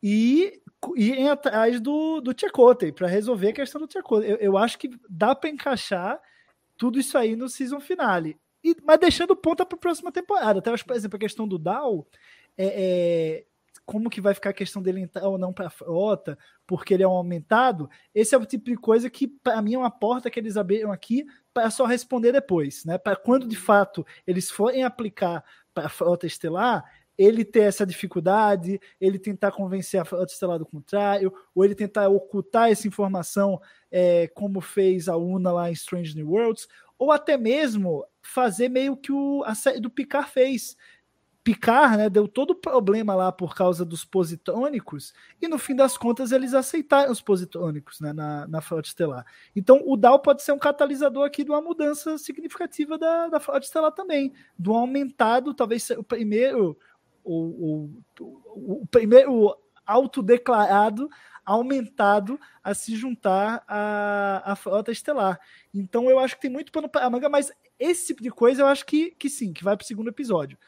e 0.00 0.60
ir 0.96 1.28
atrás 1.28 1.80
do, 1.80 2.20
do 2.20 2.32
Chakotay 2.38 2.92
para 2.92 3.08
resolver 3.08 3.48
a 3.48 3.54
questão 3.54 3.80
do 3.80 3.92
Chakotay. 3.92 4.30
Eu, 4.30 4.36
eu 4.36 4.56
acho 4.56 4.78
que 4.78 4.90
dá 5.10 5.34
para 5.34 5.50
encaixar 5.50 6.20
tudo 6.76 7.00
isso 7.00 7.18
aí 7.18 7.34
no 7.34 7.48
season 7.48 7.80
finale. 7.80 8.38
E, 8.64 8.74
mas 8.82 8.98
deixando 8.98 9.36
ponta 9.36 9.66
para 9.66 9.76
a 9.76 9.80
próxima 9.80 10.10
temporada. 10.10 10.58
Até, 10.58 10.74
por 10.76 10.96
exemplo, 10.96 11.16
a 11.16 11.20
questão 11.20 11.46
do 11.46 11.58
Dow, 11.58 12.08
é, 12.56 12.66
é, 12.66 13.44
como 13.84 14.08
que 14.08 14.20
vai 14.20 14.32
ficar 14.32 14.50
a 14.50 14.54
questão 14.54 14.82
dele 14.82 15.00
entrar 15.00 15.28
ou 15.28 15.36
não 15.36 15.52
para 15.52 15.66
a 15.66 15.70
frota, 15.70 16.38
porque 16.66 16.94
ele 16.94 17.02
é 17.02 17.08
um 17.08 17.12
aumentado, 17.12 17.90
esse 18.14 18.34
é 18.34 18.38
o 18.38 18.46
tipo 18.46 18.70
de 18.70 18.76
coisa 18.76 19.10
que, 19.10 19.28
para 19.28 19.60
mim, 19.60 19.74
é 19.74 19.78
uma 19.78 19.90
porta 19.90 20.30
que 20.30 20.40
eles 20.40 20.56
abriram 20.56 20.90
aqui 20.90 21.26
para 21.52 21.70
só 21.70 21.84
responder 21.84 22.32
depois, 22.32 22.84
né? 22.84 22.96
Para 22.96 23.16
quando 23.16 23.46
de 23.46 23.56
fato 23.56 24.04
eles 24.26 24.50
forem 24.50 24.82
aplicar 24.82 25.44
para 25.74 25.86
a 25.86 25.90
frota 25.90 26.26
estelar, 26.26 26.84
ele 27.16 27.44
ter 27.44 27.60
essa 27.60 27.86
dificuldade, 27.86 28.80
ele 29.00 29.18
tentar 29.18 29.52
convencer 29.52 30.00
a 30.00 30.04
frota 30.04 30.32
estelar 30.32 30.58
do 30.58 30.66
contrário, 30.66 31.32
ou 31.54 31.64
ele 31.64 31.74
tentar 31.74 32.08
ocultar 32.08 32.70
essa 32.70 32.88
informação, 32.88 33.60
é, 33.90 34.26
como 34.28 34.60
fez 34.60 35.08
a 35.08 35.16
Una 35.16 35.52
lá 35.52 35.70
em 35.70 35.74
Strange 35.74 36.16
New 36.16 36.30
Worlds, 36.30 36.66
ou 36.98 37.12
até 37.12 37.36
mesmo 37.36 38.04
fazer 38.22 38.68
meio 38.68 38.96
que 38.96 39.12
o, 39.12 39.42
a 39.44 39.54
série 39.54 39.80
do 39.80 39.90
Picard 39.90 40.30
fez, 40.30 40.76
Picard, 41.44 41.98
né, 41.98 42.08
deu 42.08 42.26
todo 42.26 42.52
o 42.52 42.54
problema 42.54 43.14
lá 43.14 43.30
por 43.30 43.54
causa 43.54 43.84
dos 43.84 44.02
positrônicos, 44.02 45.12
e 45.42 45.46
no 45.46 45.58
fim 45.58 45.76
das 45.76 45.98
contas 45.98 46.32
eles 46.32 46.54
aceitaram 46.54 47.12
os 47.12 47.20
positrônicos 47.20 48.00
né, 48.00 48.14
na, 48.14 48.48
na 48.48 48.62
frota 48.62 48.88
estelar. 48.88 49.26
Então 49.54 49.82
o 49.84 49.94
DAO 49.94 50.18
pode 50.20 50.42
ser 50.42 50.52
um 50.52 50.58
catalisador 50.58 51.26
aqui 51.26 51.44
de 51.44 51.50
uma 51.50 51.60
mudança 51.60 52.16
significativa 52.16 52.96
da, 52.96 53.28
da 53.28 53.38
frota 53.38 53.66
estelar 53.66 53.92
também, 53.92 54.32
de 54.58 54.70
um 54.70 54.74
aumentado, 54.74 55.52
talvez 55.52 55.90
o 55.90 56.02
primeiro, 56.02 56.78
o, 57.22 57.90
o, 58.18 58.80
o 58.80 58.86
primeiro 58.86 59.54
autodeclarado 59.86 61.10
aumentado 61.44 62.38
a 62.62 62.74
se 62.74 62.96
juntar 62.96 63.62
à, 63.66 64.52
à 64.52 64.56
frota 64.56 64.90
estelar. 64.90 65.38
Então 65.72 66.08
eu 66.10 66.18
acho 66.18 66.36
que 66.36 66.42
tem 66.42 66.50
muito 66.50 66.72
pano 66.72 66.88
para 66.88 67.04
a 67.04 67.10
manga, 67.10 67.28
mas 67.28 67.52
esse 67.78 68.08
tipo 68.08 68.22
de 68.22 68.30
coisa 68.30 68.62
eu 68.62 68.66
acho 68.66 68.86
que, 68.86 69.10
que 69.12 69.28
sim, 69.28 69.52
que 69.52 69.64
vai 69.64 69.76
para 69.76 69.84
o 69.84 69.86
segundo 69.86 70.08
episódio 70.08 70.58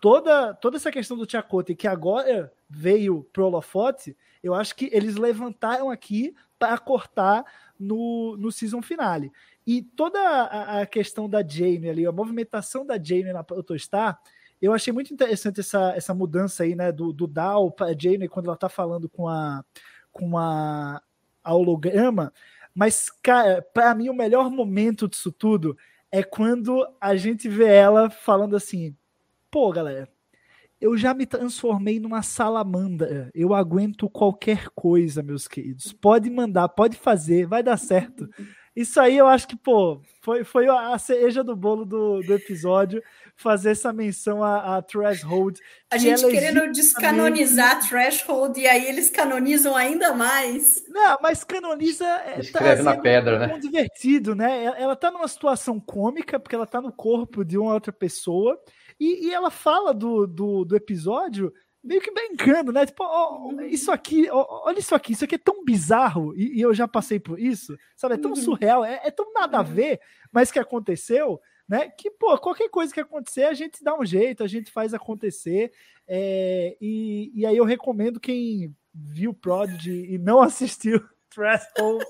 toda, 0.00 0.54
toda 0.54 0.76
essa 0.76 0.90
questão 0.90 1.16
do 1.16 1.30
Chakotay 1.30 1.76
que 1.76 1.86
agora 1.86 2.52
veio 2.68 3.26
pro 3.32 3.46
holofote, 3.46 4.16
eu 4.42 4.54
acho 4.54 4.74
que 4.74 4.88
eles 4.92 5.16
levantaram 5.16 5.90
aqui 5.90 6.34
para 6.58 6.76
cortar 6.78 7.44
no, 7.78 8.36
no 8.36 8.50
season 8.50 8.82
finale. 8.82 9.30
E 9.66 9.82
toda 9.82 10.18
a, 10.18 10.80
a, 10.80 10.86
questão 10.86 11.28
da 11.28 11.46
Jane 11.46 11.88
ali, 11.88 12.06
a 12.06 12.12
movimentação 12.12 12.84
da 12.84 13.02
Jane 13.02 13.32
na 13.32 13.44
Protostar, 13.44 14.18
eu 14.60 14.72
achei 14.72 14.92
muito 14.92 15.12
interessante 15.12 15.60
essa, 15.60 15.92
essa 15.94 16.14
mudança 16.14 16.64
aí, 16.64 16.74
né, 16.74 16.90
do, 16.90 17.12
do 17.12 17.26
Dal 17.26 17.70
para 17.70 17.96
Jane 17.98 18.28
quando 18.28 18.46
ela 18.46 18.56
tá 18.56 18.68
falando 18.68 19.08
com 19.08 19.28
a 19.28 19.64
com 20.12 20.36
a, 20.38 21.00
a 21.42 21.54
holograma. 21.54 22.32
Mas, 22.74 23.10
para 23.74 23.94
mim 23.94 24.08
o 24.08 24.14
melhor 24.14 24.50
momento 24.50 25.08
disso 25.08 25.32
tudo 25.32 25.76
é 26.10 26.22
quando 26.22 26.86
a 27.00 27.16
gente 27.16 27.48
vê 27.48 27.66
ela 27.66 28.10
falando 28.10 28.56
assim: 28.56 28.96
pô, 29.50 29.70
galera, 29.70 30.08
eu 30.80 30.96
já 30.96 31.12
me 31.12 31.26
transformei 31.26 32.00
numa 32.00 32.22
salamandra. 32.22 33.30
Eu 33.34 33.52
aguento 33.54 34.08
qualquer 34.08 34.68
coisa, 34.74 35.22
meus 35.22 35.46
queridos. 35.46 35.92
Pode 35.92 36.30
mandar, 36.30 36.68
pode 36.70 36.96
fazer, 36.96 37.46
vai 37.46 37.62
dar 37.62 37.76
certo. 37.76 38.28
Isso 38.74 38.98
aí 39.00 39.16
eu 39.16 39.26
acho 39.26 39.46
que, 39.48 39.56
pô, 39.56 40.00
foi, 40.22 40.42
foi 40.44 40.68
a 40.68 40.96
cereja 40.96 41.44
do 41.44 41.54
bolo 41.54 41.84
do, 41.84 42.22
do 42.22 42.32
episódio 42.32 43.02
fazer 43.40 43.70
essa 43.70 43.92
menção 43.92 44.44
a, 44.44 44.76
a 44.76 44.82
Threshold. 44.82 45.58
A 45.90 45.96
gente 45.96 46.24
é 46.24 46.30
querendo 46.30 46.70
descanonizar 46.72 47.80
Threshold 47.88 48.60
e 48.60 48.66
aí 48.66 48.86
eles 48.86 49.08
canonizam 49.08 49.74
ainda 49.74 50.12
mais. 50.12 50.84
Não, 50.88 51.18
mas 51.22 51.42
canoniza. 51.42 52.04
É, 52.04 52.40
Escreve 52.40 52.82
tá, 52.84 52.94
na 52.94 53.00
pedra, 53.00 53.38
né? 53.38 53.58
divertido, 53.58 54.34
né? 54.34 54.64
Ela 54.78 54.94
tá 54.94 55.10
numa 55.10 55.26
situação 55.26 55.80
cômica, 55.80 56.38
porque 56.38 56.54
ela 56.54 56.66
tá 56.66 56.82
no 56.82 56.92
corpo 56.92 57.42
de 57.42 57.56
uma 57.56 57.72
outra 57.72 57.92
pessoa. 57.92 58.60
E, 58.98 59.28
e 59.28 59.34
ela 59.34 59.50
fala 59.50 59.94
do, 59.94 60.26
do, 60.26 60.64
do, 60.66 60.76
episódio 60.76 61.50
meio 61.82 62.02
que 62.02 62.10
brincando, 62.10 62.70
né? 62.70 62.84
Tipo, 62.84 63.04
oh, 63.04 63.62
isso 63.62 63.90
aqui, 63.90 64.28
oh, 64.30 64.66
olha 64.66 64.78
isso 64.78 64.94
aqui, 64.94 65.14
isso 65.14 65.24
aqui 65.24 65.36
é 65.36 65.38
tão 65.38 65.64
bizarro, 65.64 66.34
e, 66.36 66.58
e, 66.58 66.60
eu 66.60 66.74
já 66.74 66.86
passei 66.86 67.18
por 67.18 67.40
isso, 67.40 67.74
sabe? 67.96 68.16
É 68.16 68.18
tão 68.18 68.32
uhum. 68.32 68.36
surreal, 68.36 68.84
é, 68.84 69.00
é 69.02 69.10
tão 69.10 69.32
nada 69.32 69.56
a 69.56 69.60
uhum. 69.62 69.66
ver, 69.66 70.00
mas 70.30 70.52
que 70.52 70.58
aconteceu. 70.58 71.40
Né? 71.70 71.88
Que, 71.88 72.10
pô, 72.10 72.36
qualquer 72.36 72.68
coisa 72.68 72.92
que 72.92 72.98
acontecer, 72.98 73.44
a 73.44 73.54
gente 73.54 73.84
dá 73.84 73.96
um 73.96 74.04
jeito, 74.04 74.42
a 74.42 74.48
gente 74.48 74.72
faz 74.72 74.92
acontecer. 74.92 75.72
É, 76.04 76.76
e, 76.80 77.30
e 77.32 77.46
aí 77.46 77.56
eu 77.56 77.64
recomendo 77.64 78.18
quem 78.18 78.74
viu 78.92 79.32
Prodigy 79.32 80.12
e 80.12 80.18
não 80.18 80.42
assistiu 80.42 81.00
Threshold, 81.30 82.04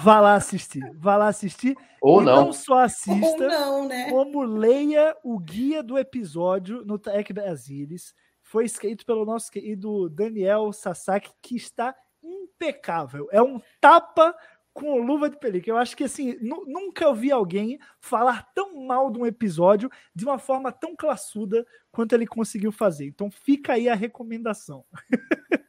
vá 0.00 0.20
lá 0.20 0.36
assistir. 0.36 0.80
Vá 0.94 1.18
lá 1.18 1.28
assistir. 1.28 1.76
Ou 2.00 2.22
e 2.22 2.24
não. 2.24 2.46
não 2.46 2.52
só 2.54 2.78
assista, 2.78 3.44
Ou 3.44 3.48
não, 3.48 3.88
né? 3.88 4.08
como 4.08 4.42
leia 4.42 5.14
o 5.22 5.38
guia 5.38 5.82
do 5.82 5.98
episódio 5.98 6.82
no 6.86 6.98
Tech 6.98 7.30
Brasilis. 7.34 8.14
Foi 8.42 8.64
escrito 8.64 9.04
pelo 9.04 9.26
nosso 9.26 9.50
querido 9.50 10.08
Daniel 10.08 10.72
Sasaki, 10.72 11.30
que 11.42 11.56
está 11.56 11.94
impecável. 12.22 13.28
É 13.30 13.42
um 13.42 13.60
tapa 13.82 14.34
com 14.76 14.98
luva 14.98 15.30
de 15.30 15.38
pelica. 15.38 15.70
Eu 15.70 15.78
acho 15.78 15.96
que 15.96 16.04
assim, 16.04 16.36
nu- 16.40 16.64
nunca 16.66 17.08
ouvi 17.08 17.32
alguém 17.32 17.78
falar 17.98 18.52
tão 18.54 18.84
mal 18.86 19.10
de 19.10 19.18
um 19.18 19.24
episódio 19.26 19.90
de 20.14 20.22
uma 20.24 20.38
forma 20.38 20.70
tão 20.70 20.94
classuda 20.94 21.66
quanto 21.90 22.14
ele 22.14 22.26
conseguiu 22.26 22.70
fazer. 22.70 23.06
Então 23.06 23.30
fica 23.30 23.72
aí 23.72 23.88
a 23.88 23.94
recomendação. 23.94 24.84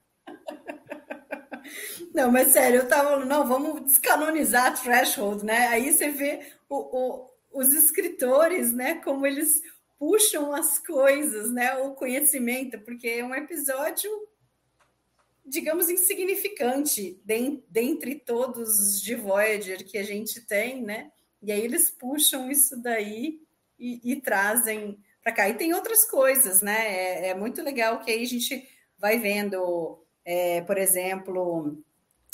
Não, 2.14 2.32
mas 2.32 2.50
sério, 2.50 2.80
eu 2.82 2.88
tava 2.88 3.24
não, 3.26 3.46
vamos 3.48 3.84
descanonizar 3.84 4.68
a 4.68 4.72
Threshold, 4.72 5.44
né? 5.46 5.68
Aí 5.68 5.92
você 5.92 6.10
vê 6.10 6.40
o, 6.70 6.76
o- 6.78 7.30
os 7.54 7.74
escritores, 7.74 8.72
né, 8.74 8.96
como 8.96 9.26
eles 9.26 9.62
puxam 10.00 10.54
as 10.54 10.80
coisas, 10.80 11.52
né, 11.52 11.76
o 11.78 11.94
conhecimento, 11.94 12.80
porque 12.80 13.08
é 13.08 13.24
um 13.24 13.34
episódio, 13.36 14.10
digamos, 15.48 15.90
insignificante 15.90 17.20
den- 17.26 17.64
dentre 17.70 18.16
todos 18.16 18.80
os 18.80 19.02
de 19.02 19.16
Voyager 19.16 19.86
que 19.86 19.98
a 19.98 20.04
gente 20.04 20.42
tem, 20.42 20.82
né? 20.84 21.12
E 21.42 21.52
aí 21.52 21.62
eles 21.62 21.90
puxam 21.90 22.52
isso 22.52 22.82
daí 22.82 23.40
e, 23.80 24.12
e 24.14 24.22
trazem 24.22 25.00
para 25.24 25.32
cá. 25.32 25.50
E 25.50 25.54
tem 25.56 25.74
outras 25.74 26.06
coisas, 26.06 26.62
né? 26.62 26.88
É, 26.88 27.28
é 27.30 27.36
muito 27.36 27.62
legal 27.62 28.00
que 28.02 28.12
aí 28.12 28.24
a 28.24 28.28
gente 28.28 28.68
vai 28.98 29.20
vendo, 29.20 30.04
é, 30.26 30.62
por 30.62 30.78
exemplo, 30.78 31.78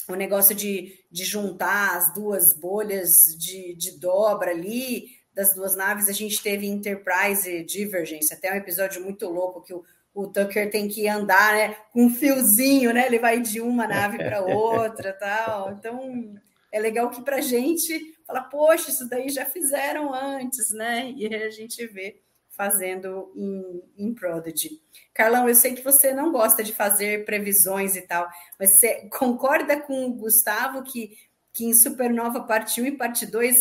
o 0.08 0.16
negócio 0.16 0.54
de, 0.56 1.06
de 1.12 1.24
juntar 1.24 1.98
as 1.98 2.14
duas 2.14 2.54
bolhas 2.54 3.36
de, 3.38 3.74
de 3.76 3.98
dobra 4.00 4.52
ali 4.52 5.08
das 5.34 5.54
duas 5.54 5.76
naves. 5.76 6.08
A 6.10 6.12
gente 6.14 6.42
teve 6.42 6.68
Enterprise 6.68 7.64
Divergence, 7.64 8.34
até 8.34 8.52
um 8.52 8.58
episódio 8.58 9.04
muito 9.04 9.28
louco 9.30 9.62
que 9.62 9.74
o, 9.74 9.84
o 10.14 10.28
Tucker 10.28 10.70
tem 10.70 10.88
que 10.88 11.08
andar 11.08 11.54
né, 11.56 11.76
com 11.92 12.06
um 12.06 12.10
fiozinho, 12.10 12.94
né? 12.94 13.08
Ele 13.08 13.18
vai 13.18 13.42
de 13.42 13.60
uma 13.60 13.88
nave 13.88 14.18
para 14.18 14.42
outra 14.46 15.12
tal. 15.14 15.72
Então 15.72 16.36
é 16.72 16.80
legal 16.80 17.10
que 17.10 17.22
para 17.22 17.38
a 17.38 17.42
gente 17.42 18.16
fala, 18.26 18.42
poxa, 18.42 18.90
isso 18.90 19.08
daí 19.10 19.30
já 19.30 19.46
fizeram 19.46 20.14
antes, 20.14 20.72
né? 20.72 21.12
E 21.16 21.26
aí 21.26 21.44
a 21.44 21.50
gente 21.50 21.86
vê 21.88 22.22
fazendo 22.50 23.32
em, 23.36 23.84
em 23.98 24.14
Prodigy. 24.14 24.80
Carlão, 25.14 25.50
eu 25.50 25.56
sei 25.56 25.74
que 25.74 25.84
você 25.84 26.14
não 26.14 26.32
gosta 26.32 26.64
de 26.64 26.72
fazer 26.72 27.26
previsões 27.26 27.96
e 27.96 28.02
tal, 28.02 28.28
mas 28.60 28.78
você 28.78 29.10
concorda 29.10 29.80
com 29.80 30.06
o 30.06 30.14
Gustavo 30.14 30.84
que, 30.84 31.18
que 31.52 31.66
em 31.66 31.74
Supernova 31.74 32.44
parte 32.44 32.80
1 32.80 32.86
e 32.86 32.92
parte 32.92 33.26
2 33.26 33.58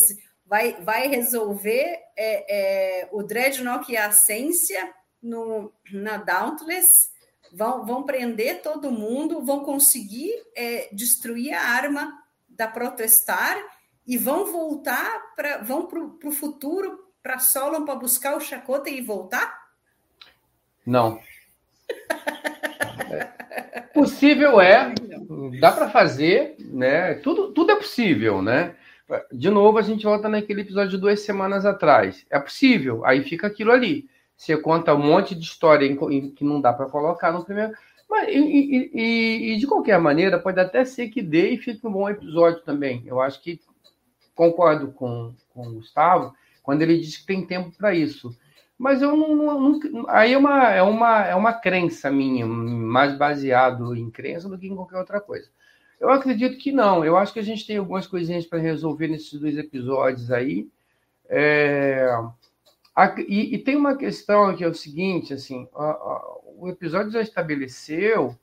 vai, 0.46 0.74
vai 0.82 1.08
resolver 1.08 1.98
é, 2.16 3.00
é, 3.00 3.08
o 3.10 3.22
Dreadnought 3.22 3.90
e 3.90 3.96
a 3.96 4.08
Ascência 4.08 4.92
no, 5.22 5.72
na 5.92 6.16
Dauntless? 6.16 6.88
Vão, 7.52 7.84
vão 7.84 8.02
prender 8.02 8.62
todo 8.62 8.90
mundo, 8.90 9.44
vão 9.44 9.60
conseguir 9.60 10.32
é, 10.56 10.88
destruir 10.92 11.52
a 11.52 11.60
arma 11.60 12.12
da 12.48 12.66
Protestar 12.66 13.56
e 14.06 14.16
vão 14.16 14.46
voltar 14.46 15.34
para 15.36 15.58
vão 15.58 15.88
o 16.24 16.32
futuro 16.32 17.12
para 17.22 17.38
Solon 17.38 17.84
para 17.84 17.94
buscar 17.94 18.36
o 18.36 18.40
Chacota 18.40 18.90
e 18.90 19.00
voltar? 19.00 19.62
Não. 20.84 21.20
É. 23.10 23.24
Possível 23.92 24.60
é, 24.60 24.94
dá 25.60 25.70
para 25.70 25.90
fazer, 25.90 26.56
né? 26.58 27.14
Tudo, 27.14 27.52
tudo 27.52 27.72
é 27.72 27.76
possível, 27.76 28.40
né? 28.40 28.74
De 29.30 29.50
novo, 29.50 29.78
a 29.78 29.82
gente 29.82 30.04
volta 30.04 30.28
naquele 30.28 30.62
episódio 30.62 30.92
de 30.92 30.98
duas 30.98 31.20
semanas 31.20 31.66
atrás. 31.66 32.24
É 32.30 32.38
possível, 32.38 33.04
aí 33.04 33.22
fica 33.22 33.46
aquilo 33.46 33.70
ali. 33.70 34.08
Você 34.42 34.56
conta 34.56 34.92
um 34.92 34.98
monte 34.98 35.36
de 35.36 35.44
história 35.44 35.88
que 36.34 36.42
não 36.42 36.60
dá 36.60 36.72
para 36.72 36.86
colocar 36.86 37.30
no 37.30 37.44
primeiro. 37.44 37.74
Mas, 38.10 38.28
e, 38.28 38.40
e, 38.40 38.90
e, 38.92 39.52
e, 39.52 39.56
de 39.56 39.68
qualquer 39.68 40.00
maneira, 40.00 40.36
pode 40.36 40.58
até 40.58 40.84
ser 40.84 41.10
que 41.10 41.22
dê 41.22 41.50
e 41.50 41.58
fique 41.58 41.86
um 41.86 41.92
bom 41.92 42.08
episódio 42.08 42.60
também. 42.62 43.04
Eu 43.06 43.20
acho 43.20 43.40
que 43.40 43.60
concordo 44.34 44.90
com, 44.90 45.32
com 45.54 45.68
o 45.68 45.74
Gustavo 45.74 46.34
quando 46.60 46.82
ele 46.82 46.98
diz 46.98 47.18
que 47.18 47.26
tem 47.26 47.46
tempo 47.46 47.70
para 47.78 47.94
isso. 47.94 48.36
Mas 48.76 49.00
eu 49.00 49.16
não, 49.16 49.36
não, 49.36 49.78
não, 49.78 50.08
aí 50.08 50.32
é 50.32 50.38
uma, 50.38 50.72
é, 50.72 50.82
uma, 50.82 51.24
é 51.24 51.34
uma 51.36 51.52
crença 51.52 52.10
minha, 52.10 52.44
mais 52.44 53.16
baseado 53.16 53.94
em 53.94 54.10
crença 54.10 54.48
do 54.48 54.58
que 54.58 54.66
em 54.66 54.74
qualquer 54.74 54.98
outra 54.98 55.20
coisa. 55.20 55.48
Eu 56.00 56.10
acredito 56.10 56.58
que 56.58 56.72
não. 56.72 57.04
Eu 57.04 57.16
acho 57.16 57.32
que 57.32 57.38
a 57.38 57.44
gente 57.44 57.64
tem 57.64 57.76
algumas 57.76 58.08
coisinhas 58.08 58.44
para 58.44 58.58
resolver 58.58 59.06
nesses 59.06 59.38
dois 59.38 59.56
episódios 59.56 60.32
aí. 60.32 60.68
É... 61.28 62.08
E, 63.26 63.54
e, 63.54 63.58
tem 63.58 63.74
uma 63.74 63.96
questão 63.96 64.54
que 64.54 64.62
é 64.62 64.68
o 64.68 64.74
seguinte, 64.74 65.32
assim, 65.32 65.66
a, 65.74 65.84
a, 65.84 66.38
o 66.58 66.68
episódio 66.68 67.10
já 67.10 67.22
estabeleceu 67.22 68.36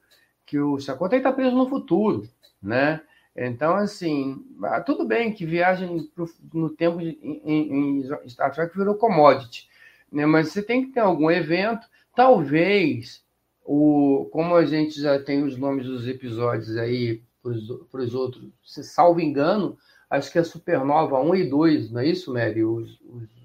que 0.45 0.59
o 0.59 0.79
Chacota 0.79 1.15
está 1.15 1.31
preso 1.31 1.55
no 1.55 1.69
futuro, 1.69 2.27
né? 2.61 3.01
Então, 3.35 3.75
assim, 3.75 4.43
tudo 4.85 5.05
bem 5.05 5.31
que 5.31 5.45
viagem 5.45 6.03
pro, 6.15 6.27
no 6.51 6.69
tempo 6.71 6.99
em, 6.99 8.01
em 8.01 8.27
Star 8.27 8.51
Trek 8.51 8.75
virou 8.75 8.95
commodity, 8.95 9.69
né? 10.11 10.25
Mas 10.25 10.49
você 10.49 10.63
tem 10.63 10.85
que 10.85 10.93
ter 10.93 11.01
algum 11.01 11.29
evento, 11.29 11.87
talvez, 12.15 13.23
o, 13.63 14.27
como 14.31 14.55
a 14.55 14.65
gente 14.65 14.99
já 14.99 15.19
tem 15.19 15.43
os 15.43 15.55
nomes 15.55 15.85
dos 15.85 16.07
episódios 16.07 16.75
aí 16.75 17.21
para 17.41 18.01
os 18.01 18.15
outros, 18.15 18.49
se 18.65 18.83
salvo 18.83 19.21
engano, 19.21 19.77
acho 20.09 20.31
que 20.31 20.39
é 20.39 20.43
Supernova 20.43 21.21
1 21.21 21.35
e 21.35 21.49
2, 21.49 21.91
não 21.91 22.01
é 22.01 22.07
isso, 22.07 22.33
Mary? 22.33 22.63
Os, 22.63 22.99
os 23.01 23.38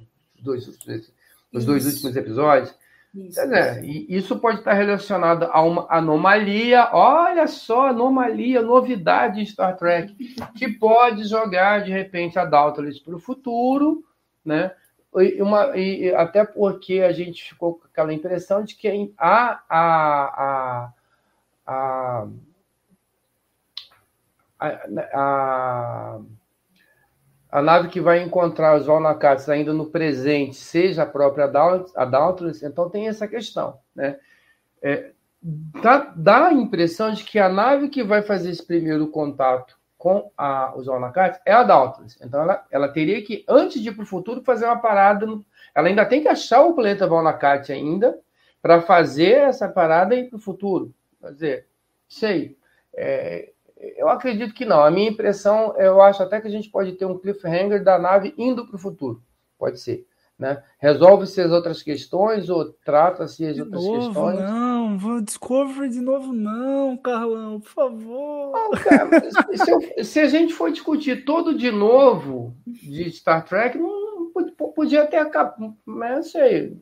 dois, 0.45 0.69
os 1.53 1.65
dois 1.65 1.87
últimos 1.87 2.17
episódios. 2.17 2.75
Isso. 3.15 3.41
É, 3.41 3.81
isso 3.85 4.41
pode 4.41 4.59
estar 4.59 4.73
relacionado 4.73 5.45
a 5.45 5.63
uma 5.63 5.87
anomalia, 5.89 6.89
olha 6.93 7.47
só, 7.47 7.87
anomalia, 7.89 8.61
novidade 8.61 9.41
em 9.41 9.47
Star 9.47 9.77
Trek, 9.77 10.13
que 10.57 10.69
pode 10.69 11.23
jogar, 11.29 11.85
de 11.85 11.93
repente, 11.93 12.39
a 12.41 12.45
Dauntless 12.45 13.01
para 13.01 13.15
o 13.15 13.21
futuro, 13.21 14.05
né? 14.45 14.73
E, 15.17 15.41
uma, 15.41 15.77
e 15.77 16.13
até 16.13 16.45
porque 16.45 17.03
a 17.03 17.13
gente 17.13 17.45
ficou 17.45 17.75
com 17.75 17.87
aquela 17.87 18.13
impressão 18.13 18.65
de 18.65 18.75
que 18.75 19.15
a, 19.17 19.63
a, 19.69 20.89
a, 20.89 20.93
a, 21.65 22.27
a, 24.59 24.69
a 25.13 26.21
nave 27.63 27.89
que 27.89 28.01
vai 28.01 28.21
encontrar 28.21 28.77
os 28.77 28.87
Valnacats 28.87 29.49
ainda 29.49 29.73
no 29.73 29.87
presente 29.87 30.57
seja 30.57 31.05
a 31.05 31.07
própria 31.07 31.45
a 31.45 32.05
Dauntless, 32.05 32.67
então 32.67 32.91
tem 32.91 33.07
essa 33.07 33.29
questão, 33.29 33.79
né? 33.95 34.19
É, 34.83 35.13
dá, 35.41 36.13
dá, 36.17 36.47
a 36.49 36.53
impressão 36.53 37.13
de 37.13 37.23
que 37.23 37.39
a 37.39 37.49
nave 37.49 37.89
que 37.89 38.03
vai 38.03 38.23
fazer 38.23 38.51
esse 38.51 38.67
primeiro 38.67 39.07
contato 39.07 39.79
com 39.97 40.31
a, 40.37 40.77
os 40.77 40.85
Valnacats 40.85 41.41
é 41.47 41.53
a 41.53 41.63
Dauntless. 41.63 42.19
Então 42.23 42.43
ela, 42.43 42.67
ela 42.71 42.89
teria 42.89 43.23
que, 43.23 43.43
antes 43.49 43.81
de 43.81 43.89
ir 43.89 43.95
para 43.95 44.03
o 44.03 44.07
futuro, 44.07 44.43
fazer 44.43 44.67
uma 44.67 44.77
parada. 44.77 45.25
No, 45.25 45.43
ela 45.75 45.89
ainda 45.89 46.05
tem 46.05 46.21
que 46.21 46.29
achar 46.29 46.61
o 46.61 46.75
planeta 46.75 47.07
Valnacat 47.07 47.73
ainda 47.73 48.19
para 48.61 48.83
fazer 48.83 49.33
essa 49.33 49.67
parada 49.67 50.15
e 50.15 50.21
ir 50.21 50.29
para 50.29 50.37
o 50.37 50.41
futuro. 50.41 50.93
Quer 51.21 51.33
dizer, 51.33 51.67
sei. 52.07 52.59
É, 52.95 53.54
eu 53.97 54.09
acredito 54.09 54.55
que 54.55 54.65
não. 54.65 54.83
A 54.83 54.91
minha 54.91 55.11
impressão, 55.11 55.75
eu 55.79 56.01
acho 56.01 56.23
até 56.23 56.41
que 56.41 56.47
a 56.47 56.51
gente 56.51 56.71
pode 56.71 56.93
ter 56.93 57.05
um 57.05 57.19
cliffhanger 57.19 57.83
da 57.83 57.99
nave 57.99 58.35
indo 58.39 58.67
para 58.67 58.77
o 58.77 58.79
futuro. 58.79 59.23
Pode 59.59 59.81
ser. 59.81 60.07
Né? 60.37 60.61
Resolve-se 60.79 61.41
as 61.41 61.53
outras 61.53 61.81
questões 61.81 62.51
ou 62.51 62.73
trata-se 62.85 63.47
as 63.47 63.55
de 63.55 63.63
outras 63.63 63.85
novo, 63.85 64.07
questões? 64.07 64.41
Não, 64.41 64.99
vou 64.99 65.21
Discovery 65.21 65.89
de 65.89 66.01
novo, 66.01 66.33
não, 66.33 66.97
Carlão, 66.97 67.61
por 67.61 67.71
favor. 67.71 68.53
Não, 68.53 68.71
cara, 68.73 69.23
se, 69.31 69.71
eu, 69.71 70.05
se, 70.05 70.21
a 70.21 70.29
gente 70.29 70.53
for 70.53 70.73
discutir 70.73 71.25
todo 71.25 71.57
de 71.57 71.71
novo 71.71 72.53
de 72.67 73.09
Star 73.13 73.45
Trek, 73.45 73.79
não, 73.79 74.33
podia 74.75 75.07
ter 75.07 75.19
acabado. 75.19 75.77
Mas 75.87 76.17
eu 76.17 76.23
sei. 76.25 76.77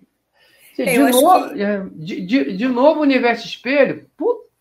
De, 0.74 0.98
novo, 0.98 1.50
que... 1.50 1.90
de, 1.94 2.20
de, 2.26 2.56
de 2.56 2.68
novo, 2.68 3.02
universo 3.02 3.46
espelho, 3.46 4.08
puta 4.16 4.51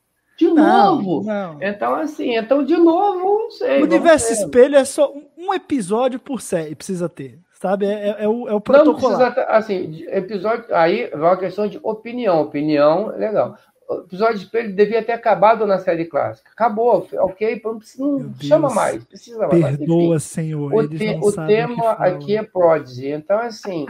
de 0.47 0.53
novo. 0.53 1.23
Não, 1.23 1.53
não. 1.53 1.57
Então, 1.61 1.95
assim, 1.95 2.35
então, 2.35 2.63
de 2.63 2.75
novo, 2.77 3.19
não 3.19 3.51
sei. 3.51 3.81
O 3.81 3.83
universo 3.83 4.33
espelho 4.33 4.75
é 4.75 4.85
só 4.85 5.13
um 5.37 5.53
episódio 5.53 6.19
por 6.19 6.41
série, 6.41 6.75
precisa 6.75 7.07
ter. 7.07 7.39
Sabe? 7.53 7.85
É, 7.85 8.09
é, 8.09 8.23
é 8.23 8.27
o, 8.27 8.49
é 8.49 8.53
o 8.53 8.59
protocolo. 8.59 9.15
Assim, 9.47 10.03
episódio. 10.07 10.65
Aí 10.73 11.09
vai 11.11 11.29
uma 11.29 11.37
questão 11.37 11.67
de 11.67 11.79
opinião. 11.83 12.41
Opinião, 12.41 13.15
legal. 13.15 13.55
o 13.87 13.99
episódio 13.99 14.39
de 14.39 14.57
ele 14.57 14.73
devia 14.73 15.03
ter 15.03 15.11
acabado 15.11 15.67
na 15.67 15.77
série 15.77 16.05
clássica. 16.05 16.49
Acabou, 16.51 17.07
ok, 17.19 17.61
não, 17.99 18.19
não 18.19 18.33
chama 18.41 18.69
mais, 18.73 19.03
precisa 19.03 19.47
mais. 19.47 19.77
Perdoa, 19.77 20.17
Senhor. 20.17 20.73
O, 20.73 20.87
te, 20.87 21.19
o 21.21 21.31
tema 21.31 21.91
aqui 21.91 22.35
é 22.35 22.41
Prodigy. 22.41 23.09
Então, 23.09 23.37
assim, 23.37 23.85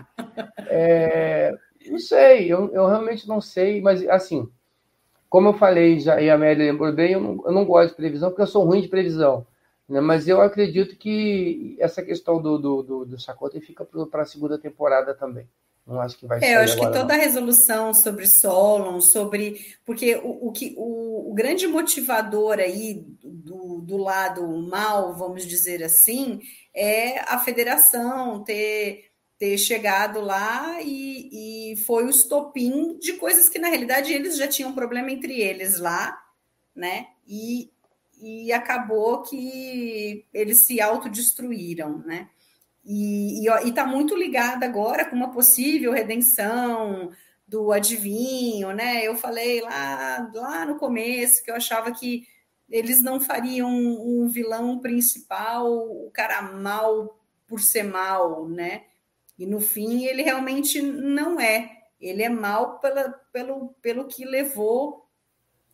é, 0.67 1.55
não 1.89 1.99
sei, 1.99 2.51
eu, 2.51 2.69
eu 2.73 2.87
realmente 2.87 3.25
não 3.25 3.39
sei, 3.39 3.81
mas 3.81 4.05
assim, 4.09 4.49
como 5.31 5.47
eu 5.47 5.53
falei 5.53 5.97
já, 5.97 6.21
e 6.21 6.29
a 6.29 6.33
Amélia 6.33 6.69
lembrou 6.69 6.91
bem, 6.91 7.13
eu 7.13 7.21
não, 7.21 7.41
eu 7.45 7.53
não 7.53 7.63
gosto 7.63 7.91
de 7.91 7.95
previsão, 7.95 8.29
porque 8.29 8.41
eu 8.41 8.47
sou 8.47 8.65
ruim 8.65 8.81
de 8.81 8.89
previsão. 8.89 9.47
Né? 9.87 10.01
Mas 10.01 10.27
eu 10.27 10.41
acredito 10.41 10.97
que 10.97 11.77
essa 11.79 12.03
questão 12.03 12.41
do, 12.41 12.57
do, 12.57 12.83
do, 12.83 13.05
do 13.05 13.61
fica 13.61 13.85
para 13.85 14.23
a 14.23 14.25
segunda 14.25 14.59
temporada 14.59 15.13
também. 15.13 15.47
Não 15.87 16.01
acho 16.01 16.17
que 16.17 16.27
vai 16.27 16.43
é, 16.43 16.55
eu 16.55 16.59
acho 16.59 16.75
que 16.75 16.81
toda 16.81 17.05
não. 17.05 17.15
a 17.15 17.17
resolução 17.17 17.93
sobre 17.93 18.27
Solon, 18.27 18.99
sobre. 18.99 19.65
Porque 19.85 20.15
o, 20.17 20.49
o, 20.49 20.51
que, 20.51 20.75
o, 20.77 21.31
o 21.31 21.33
grande 21.33 21.65
motivador 21.65 22.59
aí 22.59 23.01
do, 23.23 23.79
do 23.79 23.95
lado 23.95 24.45
mal, 24.69 25.13
vamos 25.15 25.47
dizer 25.47 25.81
assim, 25.81 26.41
é 26.75 27.19
a 27.21 27.39
federação 27.39 28.43
ter, 28.43 29.10
ter 29.41 29.57
chegado 29.57 30.21
lá 30.21 30.79
e, 30.83 31.71
e 31.71 31.77
foi 31.77 32.05
o 32.05 32.11
estopim 32.11 32.99
de 32.99 33.13
coisas 33.13 33.49
que, 33.49 33.57
na 33.57 33.69
realidade, 33.69 34.13
eles 34.13 34.37
já 34.37 34.47
tinham 34.47 34.71
problema 34.71 35.09
entre 35.09 35.41
eles 35.41 35.79
lá, 35.79 36.15
né? 36.75 37.07
E, 37.27 37.71
e 38.21 38.53
acabou 38.53 39.23
que 39.23 40.27
eles 40.31 40.59
se 40.59 40.79
autodestruíram, 40.79 42.03
né? 42.05 42.29
E 42.85 43.47
está 43.65 43.83
muito 43.83 44.15
ligada 44.15 44.63
agora 44.63 45.05
com 45.05 45.15
uma 45.15 45.31
possível 45.31 45.91
redenção 45.91 47.09
do 47.47 47.71
adivinho, 47.71 48.71
né? 48.73 49.03
Eu 49.07 49.15
falei 49.15 49.59
lá, 49.61 50.29
lá 50.35 50.65
no 50.67 50.75
começo 50.75 51.43
que 51.43 51.49
eu 51.49 51.55
achava 51.55 51.91
que 51.91 52.27
eles 52.69 53.01
não 53.01 53.19
fariam 53.19 53.71
um, 53.71 54.29
vilão 54.29 54.77
principal, 54.77 55.67
o 55.67 56.11
cara 56.13 56.43
mal 56.43 57.19
por 57.47 57.59
ser 57.59 57.81
mal, 57.81 58.47
né? 58.47 58.83
E 59.41 59.45
no 59.47 59.59
fim 59.59 60.05
ele 60.05 60.21
realmente 60.21 60.79
não 60.83 61.39
é. 61.39 61.79
Ele 61.99 62.21
é 62.21 62.29
mal 62.29 62.77
pela, 62.79 63.09
pelo, 63.33 63.69
pelo 63.81 64.05
que 64.05 64.23
levou 64.23 65.09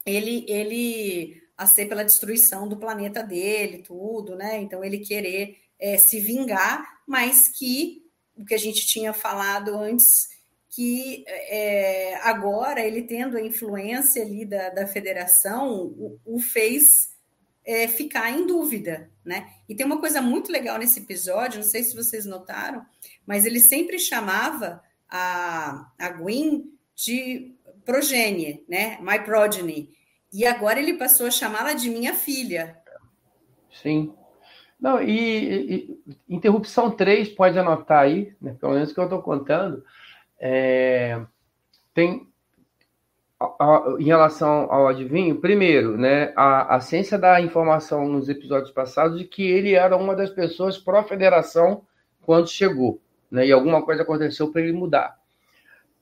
ele, 0.05 0.45
ele 0.47 1.43
a 1.57 1.67
ser 1.67 1.85
pela 1.87 2.05
destruição 2.05 2.65
do 2.65 2.77
planeta 2.77 3.21
dele, 3.21 3.79
tudo, 3.79 4.37
né? 4.37 4.57
Então 4.61 4.85
ele 4.85 4.99
querer 4.99 5.57
é, 5.77 5.97
se 5.97 6.17
vingar, 6.21 7.01
mas 7.05 7.49
que 7.49 8.09
o 8.37 8.45
que 8.45 8.53
a 8.53 8.57
gente 8.57 8.87
tinha 8.87 9.11
falado 9.11 9.75
antes, 9.75 10.29
que 10.69 11.25
é, 11.27 12.15
agora 12.23 12.79
ele 12.79 13.01
tendo 13.01 13.35
a 13.35 13.41
influência 13.41 14.21
ali 14.21 14.45
da, 14.45 14.69
da 14.69 14.87
federação, 14.87 15.73
o, 15.75 16.17
o 16.23 16.39
fez 16.39 17.09
é, 17.67 17.85
ficar 17.85 18.31
em 18.31 18.47
dúvida, 18.47 19.11
né? 19.25 19.49
E 19.67 19.75
tem 19.75 19.85
uma 19.85 19.99
coisa 19.99 20.21
muito 20.21 20.49
legal 20.49 20.77
nesse 20.77 21.01
episódio, 21.01 21.59
não 21.59 21.67
sei 21.67 21.83
se 21.83 21.93
vocês 21.93 22.25
notaram, 22.25 22.85
mas 23.25 23.45
ele 23.45 23.59
sempre 23.59 23.99
chamava 23.99 24.81
a, 25.09 25.91
a 25.99 26.09
Gwen 26.11 26.71
de 26.95 27.53
progenie, 27.83 28.63
né? 28.69 28.97
My 29.01 29.19
progeny. 29.19 29.93
E 30.31 30.45
agora 30.45 30.79
ele 30.79 30.93
passou 30.93 31.27
a 31.27 31.31
chamá-la 31.31 31.73
de 31.73 31.89
minha 31.89 32.13
filha. 32.13 32.77
Sim. 33.81 34.13
Não, 34.79 35.01
e, 35.01 35.75
e, 35.75 35.99
interrupção 36.29 36.89
3, 36.89 37.29
pode 37.29 37.59
anotar 37.59 38.03
aí, 38.03 38.33
né, 38.39 38.55
pelo 38.59 38.73
menos 38.73 38.93
que 38.93 38.99
eu 38.99 39.05
estou 39.05 39.21
contando, 39.21 39.83
é, 40.39 41.19
tem 41.93 42.27
em 43.99 44.03
relação 44.03 44.71
ao 44.71 44.87
adivinho, 44.87 45.39
primeiro, 45.39 45.97
né, 45.97 46.33
a, 46.35 46.75
a 46.75 46.79
ciência 46.79 47.17
dá 47.17 47.39
informação 47.39 48.07
nos 48.07 48.29
episódios 48.29 48.71
passados 48.71 49.19
de 49.19 49.25
que 49.25 49.43
ele 49.43 49.73
era 49.73 49.95
uma 49.95 50.15
das 50.15 50.31
pessoas 50.31 50.77
pró-federação 50.77 51.83
quando 52.23 52.49
chegou, 52.49 52.99
né, 53.29 53.45
e 53.45 53.51
alguma 53.51 53.83
coisa 53.83 54.01
aconteceu 54.01 54.51
para 54.51 54.61
ele 54.61 54.73
mudar. 54.73 55.17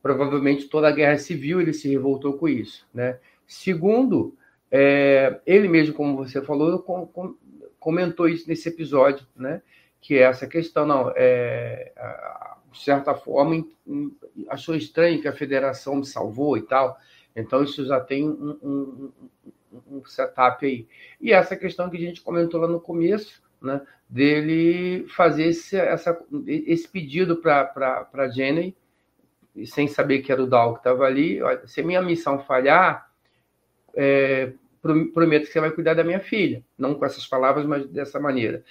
Provavelmente 0.01 0.69
toda 0.69 0.88
a 0.88 0.91
guerra 0.91 1.17
civil 1.17 1.59
ele 1.59 1.73
se 1.73 1.89
revoltou 1.89 2.38
com 2.38 2.47
isso. 2.47 2.88
Né? 2.93 3.17
Segundo, 3.45 4.36
é, 4.71 5.39
ele 5.45 5.67
mesmo, 5.67 5.93
como 5.93 6.15
você 6.15 6.41
falou, 6.41 6.79
com, 6.79 7.07
com, 7.07 7.36
comentou 7.79 8.27
isso 8.27 8.47
nesse 8.47 8.69
episódio, 8.69 9.25
né? 9.36 9.61
Que 10.01 10.17
é 10.17 10.23
essa 10.23 10.47
questão, 10.47 10.86
não, 10.86 11.11
é, 11.15 11.91
de 12.71 12.83
certa 12.83 13.15
forma, 13.15 13.65
achou 14.49 14.75
estranho 14.75 15.21
que 15.21 15.27
a 15.27 15.33
federação 15.33 15.95
me 15.95 16.05
salvou 16.05 16.57
e 16.57 16.61
tal. 16.61 16.97
Então, 17.36 17.63
isso 17.63 17.86
já 17.86 17.99
tem 17.99 18.27
um, 18.29 18.57
um, 18.63 19.11
um 19.91 20.05
setup 20.05 20.65
aí. 20.65 20.88
E 21.19 21.33
essa 21.33 21.55
questão 21.55 21.89
que 21.89 21.97
a 21.97 21.99
gente 21.99 22.21
comentou 22.21 22.61
lá 22.61 22.67
no 22.67 22.79
começo, 22.79 23.43
né? 23.61 23.81
Dele 24.07 25.07
fazer 25.09 25.45
esse, 25.45 25.75
essa, 25.75 26.17
esse 26.47 26.88
pedido 26.88 27.38
para 27.38 28.07
a 28.13 28.27
Jenny, 28.29 28.75
sem 29.65 29.88
saber 29.88 30.19
que 30.19 30.31
era 30.31 30.43
o 30.43 30.47
Dal 30.47 30.73
que 30.73 30.79
estava 30.79 31.05
ali. 31.05 31.39
Se 31.65 31.81
a 31.81 31.83
minha 31.83 32.01
missão 32.01 32.39
falhar, 32.39 33.09
é, 33.95 34.53
prometo 35.13 35.47
que 35.47 35.51
você 35.51 35.59
vai 35.59 35.71
cuidar 35.71 35.95
da 35.95 36.03
minha 36.03 36.19
filha. 36.19 36.63
Não 36.77 36.93
com 36.93 37.05
essas 37.05 37.25
palavras, 37.25 37.65
mas 37.65 37.88
dessa 37.88 38.19
maneira. 38.19 38.63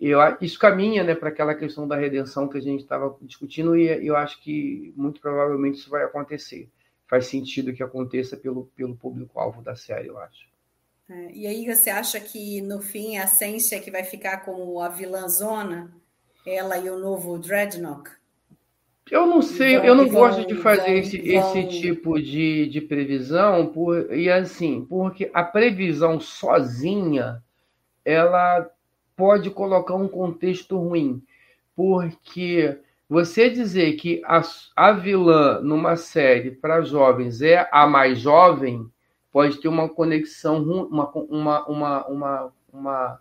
Eu, 0.00 0.20
isso 0.40 0.58
caminha 0.58 1.02
né, 1.02 1.14
para 1.14 1.28
aquela 1.28 1.54
questão 1.54 1.86
da 1.86 1.96
redenção 1.96 2.48
que 2.48 2.56
a 2.56 2.60
gente 2.60 2.80
estava 2.80 3.16
discutindo 3.20 3.76
e 3.76 4.06
eu 4.06 4.16
acho 4.16 4.40
que 4.40 4.92
muito 4.96 5.20
provavelmente 5.20 5.78
isso 5.78 5.90
vai 5.90 6.04
acontecer. 6.04 6.68
Faz 7.08 7.26
sentido 7.26 7.72
que 7.72 7.82
aconteça 7.82 8.36
pelo, 8.36 8.66
pelo 8.76 8.94
público-alvo 8.94 9.62
da 9.62 9.74
série, 9.74 10.08
eu 10.08 10.18
acho. 10.18 10.46
É, 11.08 11.32
e 11.32 11.46
aí 11.46 11.64
você 11.64 11.88
acha 11.88 12.20
que 12.20 12.60
no 12.60 12.82
fim 12.82 13.16
a 13.16 13.26
Cência 13.26 13.80
que 13.80 13.90
vai 13.90 14.04
ficar 14.04 14.44
como 14.44 14.78
a 14.80 14.90
vilã 14.90 15.26
zona, 15.26 15.90
ela 16.46 16.76
e 16.78 16.90
o 16.90 16.98
novo 16.98 17.38
Dreadnought? 17.38 18.10
Eu 19.10 19.26
não 19.26 19.40
sei, 19.40 19.76
eu 19.76 19.94
não 19.94 20.06
gosto 20.06 20.46
de 20.46 20.54
fazer 20.56 20.98
esse, 20.98 21.16
esse 21.16 21.66
tipo 21.68 22.20
de, 22.20 22.66
de 22.66 22.80
previsão, 22.82 23.66
por, 23.68 24.14
e 24.14 24.30
assim, 24.30 24.84
porque 24.84 25.30
a 25.32 25.42
previsão 25.42 26.20
sozinha, 26.20 27.42
ela 28.04 28.70
pode 29.16 29.48
colocar 29.50 29.94
um 29.94 30.08
contexto 30.08 30.76
ruim, 30.76 31.22
porque 31.74 32.78
você 33.08 33.48
dizer 33.48 33.94
que 33.94 34.22
a, 34.24 34.42
a 34.76 34.92
vilã 34.92 35.60
numa 35.60 35.96
série 35.96 36.50
para 36.50 36.82
jovens 36.82 37.40
é 37.42 37.68
a 37.72 37.86
mais 37.86 38.20
jovem, 38.20 38.86
pode 39.32 39.60
ter 39.60 39.68
uma 39.68 39.88
conexão, 39.88 40.62
uma, 40.62 41.10
uma, 41.10 41.66
uma, 41.66 42.06
uma, 42.06 42.52
uma 42.72 43.20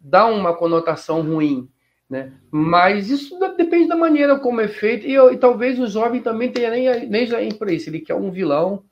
dá 0.00 0.26
uma 0.26 0.54
conotação 0.54 1.22
ruim 1.22 1.68
né? 2.08 2.32
Mas 2.50 3.10
isso 3.10 3.38
depende 3.56 3.88
da 3.88 3.96
maneira 3.96 4.38
como 4.38 4.60
é 4.60 4.68
feito, 4.68 5.06
e, 5.06 5.14
e 5.14 5.36
talvez 5.36 5.78
o 5.78 5.86
jovem 5.86 6.22
também 6.22 6.50
tenha 6.50 6.70
nem, 6.70 7.06
nem 7.06 7.26
já 7.26 7.36
para 7.58 7.72
isso, 7.72 7.90
ele 7.90 8.00
quer 8.00 8.14
um 8.14 8.30
vilão 8.30 8.84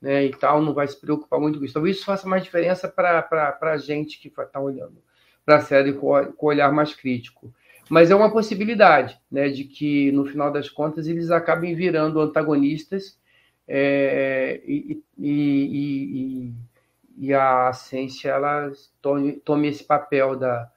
né, 0.00 0.24
e 0.24 0.30
tal, 0.30 0.62
não 0.62 0.72
vai 0.72 0.88
se 0.88 0.98
preocupar 0.98 1.38
muito 1.38 1.58
com 1.58 1.64
isso. 1.64 1.74
Talvez 1.74 1.96
isso 1.96 2.06
faça 2.06 2.26
mais 2.26 2.42
diferença 2.42 2.88
para 2.88 3.58
a 3.60 3.76
gente 3.76 4.18
que 4.18 4.28
está 4.28 4.58
olhando 4.58 5.02
para 5.44 5.56
a 5.56 5.60
série 5.60 5.92
com, 5.92 6.24
com 6.32 6.46
olhar 6.46 6.72
mais 6.72 6.94
crítico. 6.94 7.52
Mas 7.88 8.10
é 8.10 8.14
uma 8.14 8.30
possibilidade 8.30 9.18
né, 9.30 9.48
de 9.48 9.64
que, 9.64 10.10
no 10.12 10.24
final 10.24 10.50
das 10.50 10.68
contas, 10.68 11.06
eles 11.06 11.30
acabem 11.30 11.74
virando 11.74 12.20
antagonistas 12.20 13.18
é, 13.66 14.60
e, 14.66 15.02
e, 15.18 15.28
e, 15.28 16.52
e, 17.18 17.34
a 17.34 17.72
ciência 17.72 18.30
ela 18.30 18.72
tome, 19.00 19.32
tome 19.32 19.68
esse 19.68 19.84
papel 19.84 20.36
da, 20.36 20.70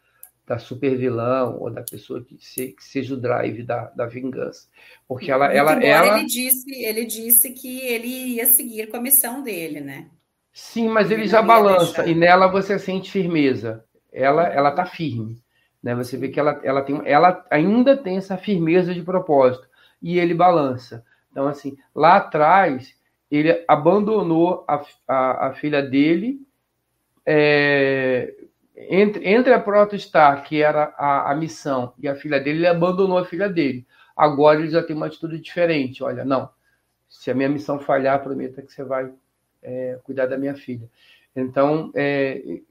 da 0.45 0.59
super 0.59 0.95
vilão 0.95 1.57
ou 1.59 1.71
da 1.71 1.81
pessoa 1.81 2.23
que, 2.23 2.37
se, 2.39 2.73
que 2.73 2.83
seja 2.83 3.13
o 3.13 3.19
drive 3.19 3.63
da, 3.63 3.85
da 3.89 4.05
vingança. 4.05 4.67
Porque 5.07 5.31
ela. 5.31 5.51
ela, 5.51 5.73
ela... 5.83 6.19
Ele, 6.19 6.27
disse, 6.27 6.71
ele 6.83 7.05
disse 7.05 7.51
que 7.51 7.79
ele 7.81 8.07
ia 8.07 8.45
seguir 8.45 8.87
com 8.87 8.97
a 8.97 9.01
missão 9.01 9.41
dele, 9.41 9.81
né? 9.81 10.09
Sim, 10.53 10.87
mas 10.87 11.11
ele, 11.11 11.23
ele 11.23 11.27
já 11.27 11.41
balança 11.41 12.05
e 12.07 12.15
nela 12.15 12.47
você 12.47 12.79
sente 12.79 13.11
firmeza. 13.11 13.83
Ela 14.11 14.47
ela 14.47 14.71
tá 14.71 14.85
firme, 14.85 15.37
né? 15.85 15.93
Você 15.93 16.17
vê 16.17 16.29
que 16.29 16.39
ela, 16.39 16.59
ela 16.63 16.81
tem 16.81 16.99
ela 17.05 17.45
ainda 17.51 17.95
tem 17.95 18.17
essa 18.17 18.35
firmeza 18.35 18.91
de 18.91 19.03
propósito 19.03 19.69
e 20.01 20.17
ele 20.17 20.33
balança. 20.33 21.05
Então 21.31 21.47
assim, 21.47 21.77
lá 21.93 22.15
atrás 22.15 22.95
ele 23.29 23.63
abandonou 23.67 24.65
a, 24.67 24.83
a, 25.07 25.47
a 25.47 25.53
filha 25.53 25.83
dele 25.83 26.41
é, 27.23 28.33
entre, 28.75 29.27
entre 29.29 29.53
a 29.53 29.59
Protostar, 29.59 30.43
que 30.43 30.59
era 30.61 30.93
a, 30.97 31.31
a 31.31 31.35
missão, 31.35 31.93
e 31.99 32.07
a 32.07 32.15
filha 32.15 32.39
dele, 32.39 32.59
ele 32.59 32.67
abandonou 32.67 33.17
a 33.17 33.25
filha 33.25 33.47
dele. 33.47 33.85
Agora 34.15 34.59
ele 34.59 34.69
já 34.69 34.81
tem 34.81 34.95
uma 34.95 35.05
atitude 35.05 35.39
diferente. 35.39 36.03
Olha, 36.03 36.25
não, 36.25 36.49
se 37.07 37.29
a 37.29 37.35
minha 37.35 37.49
missão 37.49 37.79
falhar, 37.79 38.23
prometa 38.23 38.61
que 38.61 38.71
você 38.71 38.83
vai 38.83 39.11
é, 39.61 39.99
cuidar 40.03 40.25
da 40.25 40.37
minha 40.37 40.55
filha. 40.55 40.89
Então, 41.35 41.91
é, 41.93 42.61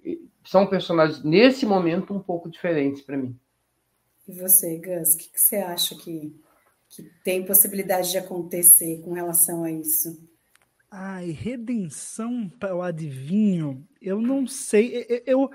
são 0.44 0.66
personagens, 0.66 1.22
nesse 1.22 1.66
momento, 1.66 2.14
um 2.14 2.20
pouco 2.20 2.50
diferentes 2.50 3.02
para 3.02 3.16
mim. 3.16 3.38
E 4.26 4.32
você, 4.32 4.78
Gus, 4.78 5.14
o 5.14 5.18
que, 5.18 5.28
que, 5.28 5.40
você 5.40 5.56
acha 5.56 5.94
que, 5.96 6.34
que 6.88 7.02
tem 7.22 7.44
possibilidade 7.44 8.10
de 8.10 8.18
acontecer 8.18 9.02
com 9.02 9.12
relação 9.12 9.64
a 9.64 9.70
isso? 9.70 10.18
Ai, 10.90 11.30
redenção 11.30 12.48
para 12.58 12.74
o 12.74 12.80
adivinho. 12.80 13.86
Eu 14.00 14.20
não 14.20 14.46
sei. 14.46 15.04
Eu, 15.08 15.22
eu, 15.26 15.50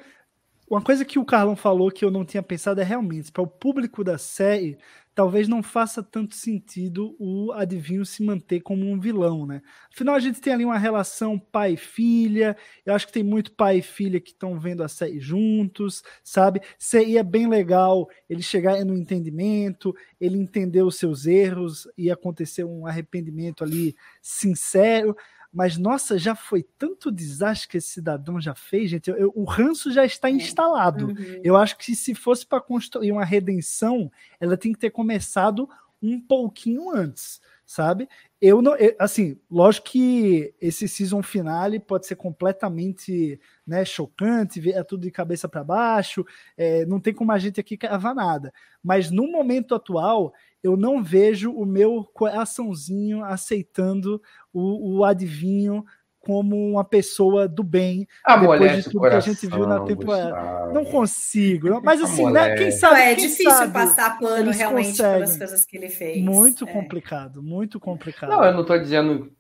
uma 0.70 0.82
coisa 0.82 1.04
que 1.04 1.18
o 1.18 1.26
Carlão 1.26 1.56
falou 1.56 1.90
que 1.90 2.06
eu 2.06 2.12
não 2.12 2.24
tinha 2.24 2.44
pensado 2.44 2.80
é 2.80 2.84
realmente 2.84 3.32
para 3.32 3.42
o 3.42 3.48
público 3.48 4.04
da 4.04 4.18
série 4.18 4.78
talvez 5.20 5.50
não 5.50 5.62
faça 5.62 6.02
tanto 6.02 6.34
sentido 6.34 7.14
o 7.20 7.52
adivinho 7.52 8.06
se 8.06 8.24
manter 8.24 8.62
como 8.62 8.90
um 8.90 8.98
vilão, 8.98 9.46
né? 9.46 9.62
Afinal, 9.94 10.16
a 10.16 10.20
gente 10.22 10.40
tem 10.40 10.54
ali 10.54 10.64
uma 10.64 10.78
relação 10.78 11.38
pai-filha, 11.38 12.56
eu 12.86 12.94
acho 12.94 13.06
que 13.06 13.12
tem 13.12 13.22
muito 13.22 13.52
pai 13.52 13.80
e 13.80 13.82
filha 13.82 14.22
que 14.22 14.30
estão 14.30 14.58
vendo 14.58 14.82
a 14.82 14.88
série 14.88 15.20
juntos, 15.20 16.02
sabe? 16.24 16.62
Seria 16.78 17.22
bem 17.22 17.50
legal 17.50 18.08
ele 18.30 18.42
chegar 18.42 18.82
no 18.86 18.96
entendimento, 18.96 19.94
ele 20.22 20.38
entender 20.38 20.84
os 20.84 20.96
seus 20.96 21.26
erros 21.26 21.86
e 21.98 22.10
acontecer 22.10 22.64
um 22.64 22.88
arrependimento 22.88 23.62
ali 23.62 23.98
sincero. 24.22 25.18
Mas, 25.52 25.78
nossa, 25.78 26.18
já 26.18 26.36
foi 26.36 26.64
tanto 26.78 27.12
desastre 27.12 27.68
que 27.68 27.78
esse 27.78 27.90
cidadão 27.90 28.40
já 28.40 28.54
fez, 28.54 28.92
gente. 28.92 29.10
Eu, 29.10 29.18
eu, 29.18 29.34
o 29.36 29.44
ranço 29.44 29.92
já 29.92 30.06
está 30.06 30.30
é. 30.30 30.32
instalado. 30.32 31.08
Uhum. 31.08 31.42
Eu 31.44 31.58
acho 31.58 31.78
que 31.78 31.96
se 31.96 32.14
fosse 32.14 32.46
para 32.46 32.62
construir 32.62 33.12
uma 33.12 33.26
redenção, 33.26 34.12
ela 34.40 34.56
tem 34.56 34.72
que 34.72 34.80
ter 34.80 34.92
começado 34.92 35.68
um 36.02 36.20
pouquinho 36.20 36.90
antes, 36.90 37.42
sabe? 37.66 38.08
Eu 38.40 38.62
não, 38.62 38.76
eu, 38.78 38.96
assim, 38.98 39.38
lógico 39.52 39.90
que 39.90 40.54
esse 40.62 40.88
season 40.88 41.22
finale 41.22 41.80
pode 41.80 42.08
ser 42.08 42.16
completamente 42.16 43.40
né, 43.68 43.84
chocante, 43.84 44.72
é 44.72 44.84
tudo 44.84 45.02
de 45.02 45.12
cabeça 45.12 45.50
para 45.50 45.64
baixo, 45.64 46.26
é, 46.56 46.86
não 46.86 47.00
tem 47.00 47.14
como 47.14 47.32
a 47.32 47.38
gente 47.38 47.60
aqui 47.60 47.76
cavar 47.76 48.16
nada. 48.16 48.54
Mas 48.82 49.12
no 49.12 49.30
momento 49.30 49.76
atual, 49.76 50.34
eu 50.64 50.76
não 50.76 51.04
vejo 51.04 51.52
o 51.52 51.66
meu 51.66 52.04
coraçãozinho 52.14 53.24
aceitando 53.24 54.22
o, 54.54 54.98
o 55.00 55.06
adivinho 55.06 55.86
como 56.20 56.72
uma 56.72 56.84
pessoa 56.84 57.48
do 57.48 57.64
bem 57.64 58.06
depois 58.28 58.76
de 58.76 58.84
tudo 58.84 59.00
coração, 59.00 59.22
que 59.22 59.30
a 59.30 59.34
gente 59.34 59.48
viu 59.48 59.66
na 59.66 59.80
temporada. 59.80 60.30
Gustavo. 60.30 60.74
Não 60.74 60.86
consigo, 60.86 61.82
mas 61.82 62.02
assim, 62.02 62.30
né, 62.30 62.56
quem 62.56 62.72
sabe. 62.72 63.00
É 63.00 63.16
quem 63.16 63.28
difícil 63.28 63.52
sabe, 63.52 63.74
passar 63.74 64.20
pano 64.20 64.52
realmente 64.52 64.90
conseguem. 64.90 65.14
pelas 65.14 65.38
coisas 65.38 65.66
que 65.66 65.78
ele 65.78 65.90
fez. 65.90 66.22
Muito 66.22 66.66
é. 66.66 66.72
complicado, 66.72 67.42
muito 67.42 67.80
complicado. 67.80 68.30
Não, 68.30 68.44
eu 68.44 68.54
não 68.54 68.62
estou 68.62 68.78
dizendo 68.78 69.32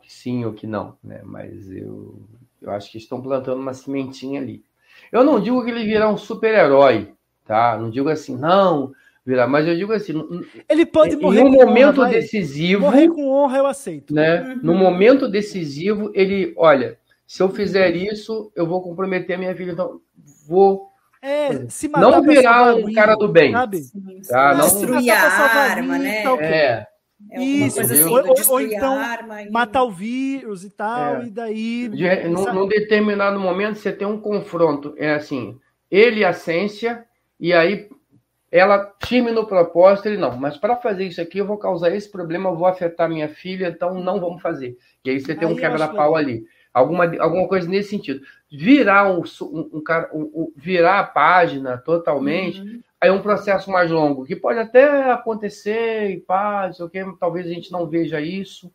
que 0.00 0.12
sim 0.12 0.44
ou 0.44 0.52
que 0.52 0.66
não, 0.66 0.96
né? 1.02 1.20
Mas 1.24 1.70
eu, 1.70 2.22
eu 2.62 2.70
acho 2.70 2.90
que 2.90 2.98
estão 2.98 3.20
plantando 3.20 3.60
uma 3.60 3.74
sementinha 3.74 4.40
ali. 4.40 4.64
Eu 5.10 5.24
não 5.24 5.40
digo 5.40 5.62
que 5.64 5.70
ele 5.70 5.84
virá 5.84 6.08
um 6.08 6.16
super-herói, 6.16 7.12
tá? 7.44 7.76
Não 7.76 7.90
digo 7.90 8.08
assim, 8.08 8.36
não, 8.36 8.92
virar. 9.28 9.46
Mas 9.46 9.68
eu 9.68 9.76
digo 9.76 9.92
assim, 9.92 10.14
ele 10.68 10.86
pode 10.86 11.16
morrer 11.16 11.40
em 11.40 11.44
um 11.44 11.52
momento 11.52 12.00
honra, 12.00 12.10
decisivo. 12.10 12.82
Morrer 12.82 13.08
com 13.08 13.28
honra 13.28 13.58
eu 13.58 13.66
aceito. 13.66 14.14
Né? 14.14 14.40
Uhum. 14.40 14.60
No 14.62 14.74
momento 14.74 15.28
decisivo, 15.28 16.10
ele, 16.14 16.54
olha, 16.56 16.98
se 17.26 17.42
eu 17.42 17.50
fizer 17.50 17.94
isso, 17.94 18.50
eu 18.56 18.66
vou 18.66 18.80
comprometer 18.80 19.36
a 19.36 19.38
minha 19.38 19.52
vida. 19.52 19.72
Então, 19.72 20.00
vou 20.46 20.88
é, 21.20 21.66
se 21.68 21.88
não 21.88 22.22
virar 22.22 22.74
um 22.74 22.92
cara 22.92 23.14
do 23.16 23.28
bem. 23.28 23.52
Sabe? 23.52 23.82
Tá? 24.26 24.54
Não 24.54 24.64
destruir 24.64 25.10
a 25.10 25.20
arma, 25.20 25.98
né? 25.98 26.22
Tá 26.22 26.42
é. 26.42 26.86
É 27.32 27.42
Isso, 27.42 27.80
assim, 27.80 28.04
ou, 28.04 28.22
ou, 28.48 28.60
então 28.60 28.96
e... 29.40 29.50
matar 29.50 29.82
o 29.82 29.90
vírus 29.90 30.62
e 30.62 30.70
tal, 30.70 31.16
é. 31.16 31.26
e 31.26 31.30
daí. 31.30 31.88
De, 31.88 32.28
num, 32.28 32.54
num, 32.54 32.68
determinado 32.68 33.40
momento 33.40 33.76
você 33.76 33.92
tem 33.92 34.06
um 34.06 34.20
confronto. 34.20 34.94
É 34.96 35.14
assim, 35.14 35.58
ele 35.90 36.20
e 36.20 36.24
a 36.24 36.32
ciência, 36.32 37.04
e 37.40 37.52
aí 37.52 37.88
ela 38.50 38.94
firme 39.04 39.30
no 39.30 39.46
propósito, 39.46 40.06
ele 40.06 40.16
não, 40.16 40.36
mas 40.36 40.56
para 40.56 40.76
fazer 40.76 41.04
isso 41.04 41.20
aqui 41.20 41.38
eu 41.38 41.46
vou 41.46 41.58
causar 41.58 41.94
esse 41.94 42.10
problema, 42.10 42.48
eu 42.48 42.56
vou 42.56 42.66
afetar 42.66 43.08
minha 43.08 43.28
filha, 43.28 43.68
então 43.68 43.94
não 44.02 44.18
vamos 44.18 44.40
fazer. 44.40 44.76
E 45.04 45.10
aí 45.10 45.20
você 45.20 45.34
tem 45.34 45.46
aí 45.46 45.54
um 45.54 45.56
quebra-pau 45.56 46.16
ali. 46.16 46.44
Alguma, 46.72 47.04
alguma 47.18 47.48
coisa 47.48 47.68
nesse 47.68 47.90
sentido. 47.90 48.20
Virar 48.50 49.10
um, 49.10 49.22
um, 49.42 49.70
um, 49.72 49.82
um 50.14 50.52
virar 50.56 51.00
a 51.00 51.04
página 51.04 51.76
totalmente, 51.76 52.60
uhum. 52.60 52.80
aí 53.00 53.10
é 53.10 53.12
um 53.12 53.20
processo 53.20 53.70
mais 53.70 53.90
longo, 53.90 54.24
que 54.24 54.36
pode 54.36 54.58
até 54.58 55.10
acontecer 55.10 56.10
e 56.10 56.20
paz, 56.20 56.80
okay, 56.80 57.04
talvez 57.20 57.46
a 57.46 57.50
gente 57.50 57.70
não 57.70 57.86
veja 57.86 58.20
isso, 58.20 58.72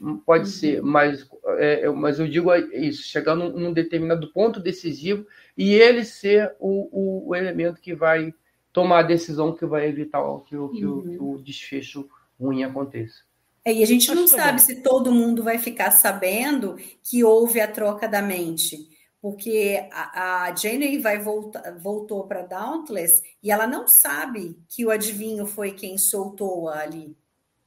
hum, 0.00 0.16
pode 0.24 0.44
uhum. 0.44 0.50
ser, 0.50 0.82
mas, 0.82 1.28
é, 1.58 1.88
mas 1.90 2.18
eu 2.18 2.26
digo 2.26 2.54
isso, 2.54 3.02
chegar 3.02 3.34
num, 3.34 3.50
num, 3.50 3.72
determinado 3.72 4.32
ponto 4.32 4.58
decisivo 4.58 5.26
e 5.56 5.74
ele 5.74 6.04
ser 6.04 6.54
o, 6.58 6.88
o, 6.90 7.28
o 7.30 7.36
elemento 7.36 7.80
que 7.80 7.94
vai 7.94 8.32
tomar 8.72 9.00
a 9.00 9.02
decisão 9.02 9.52
que 9.52 9.66
vai 9.66 9.86
evitar 9.86 10.22
que, 10.46 10.56
o, 10.56 10.68
que, 10.70 10.84
uhum. 10.84 11.02
que 11.02 11.18
o 11.18 11.38
desfecho 11.38 12.08
ruim 12.40 12.64
aconteça. 12.64 13.22
É, 13.64 13.72
e 13.72 13.82
a 13.82 13.86
gente 13.86 14.12
não 14.12 14.26
sabe 14.26 14.60
se 14.60 14.82
todo 14.82 15.12
mundo 15.12 15.42
vai 15.42 15.58
ficar 15.58 15.92
sabendo 15.92 16.76
que 17.02 17.22
houve 17.22 17.60
a 17.60 17.70
troca 17.70 18.08
da 18.08 18.20
mente, 18.20 18.88
porque 19.20 19.88
a, 19.92 20.46
a 20.46 20.54
Jane 20.54 20.98
vai 20.98 21.20
voltar, 21.20 21.78
voltou 21.78 22.26
para 22.26 22.42
Dauntless 22.42 23.22
e 23.40 23.52
ela 23.52 23.66
não 23.66 23.86
sabe 23.86 24.58
que 24.68 24.84
o 24.84 24.90
adivinho 24.90 25.46
foi 25.46 25.72
quem 25.72 25.96
soltou 25.96 26.68
ali. 26.68 27.16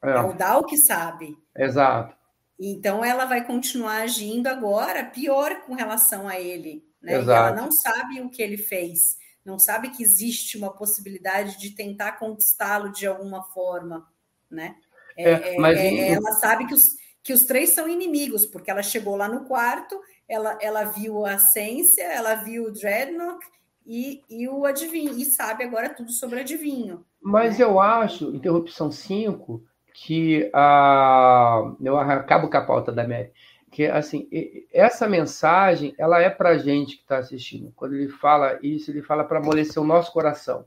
É, 0.04 0.12
é 0.12 0.20
o 0.20 0.34
Dal 0.34 0.66
que 0.66 0.78
sabe. 0.78 1.38
Exato. 1.56 2.14
Então 2.60 3.04
ela 3.04 3.26
vai 3.26 3.46
continuar 3.46 4.02
agindo 4.02 4.48
agora 4.48 5.06
pior 5.06 5.62
com 5.62 5.76
relação 5.76 6.28
a 6.28 6.38
ele. 6.40 6.84
Né? 7.02 7.20
Exato. 7.20 7.30
E 7.30 7.34
ela 7.34 7.62
não 7.62 7.72
sabe 7.72 8.22
o 8.22 8.30
que 8.30 8.42
ele 8.42 8.58
fez 8.58 9.18
não 9.46 9.60
sabe 9.60 9.92
que 9.92 10.02
existe 10.02 10.58
uma 10.58 10.72
possibilidade 10.72 11.60
de 11.60 11.70
tentar 11.70 12.14
conquistá-lo 12.14 12.92
de 12.92 13.06
alguma 13.06 13.44
forma, 13.44 14.08
né? 14.50 14.76
É, 15.16 15.32
é, 15.32 15.58
mas 15.60 15.78
é, 15.78 15.88
em... 15.88 16.14
ela 16.14 16.32
sabe 16.34 16.66
que 16.66 16.74
os, 16.74 16.96
que 17.22 17.32
os 17.32 17.44
três 17.44 17.70
são 17.70 17.88
inimigos, 17.88 18.46
porque 18.46 18.72
ela 18.72 18.82
chegou 18.82 19.16
lá 19.16 19.30
no 19.30 19.46
quarto, 19.46 20.02
ela, 20.28 20.58
ela 20.60 20.84
viu 20.86 21.26
a 21.26 21.38
Ciência, 21.38 22.04
ela 22.04 22.36
viu 22.36 22.66
o 22.66 22.72
Dreadnought 22.72 23.46
e, 23.86 24.24
e 24.28 24.50
o 24.50 24.66
adivinho, 24.66 25.14
e 25.14 25.24
sabe 25.24 25.64
agora 25.64 25.90
tudo 25.90 26.12
sobre 26.12 26.38
o 26.38 26.42
adivinho. 26.42 27.06
Mas 27.22 27.60
né? 27.60 27.66
eu 27.66 27.80
acho, 27.80 28.36
interrupção 28.36 28.92
5, 28.92 29.64
que 29.94 30.50
a. 30.54 31.72
Eu 31.80 31.98
acabo 31.98 32.50
com 32.50 32.58
a 32.58 32.66
pauta 32.66 32.92
da 32.92 33.08
Mary 33.08 33.32
que 33.76 33.86
assim 33.88 34.30
essa 34.72 35.06
mensagem 35.06 35.94
ela 35.98 36.22
é 36.22 36.30
para 36.30 36.58
gente 36.58 36.96
que 36.96 37.02
está 37.02 37.18
assistindo. 37.18 37.74
Quando 37.76 37.94
ele 37.94 38.08
fala 38.08 38.58
isso 38.64 38.90
ele 38.90 39.02
fala 39.02 39.26
para 39.26 39.40
amolecer 39.40 39.84
o 39.84 39.86
nosso 39.86 40.14
coração. 40.14 40.66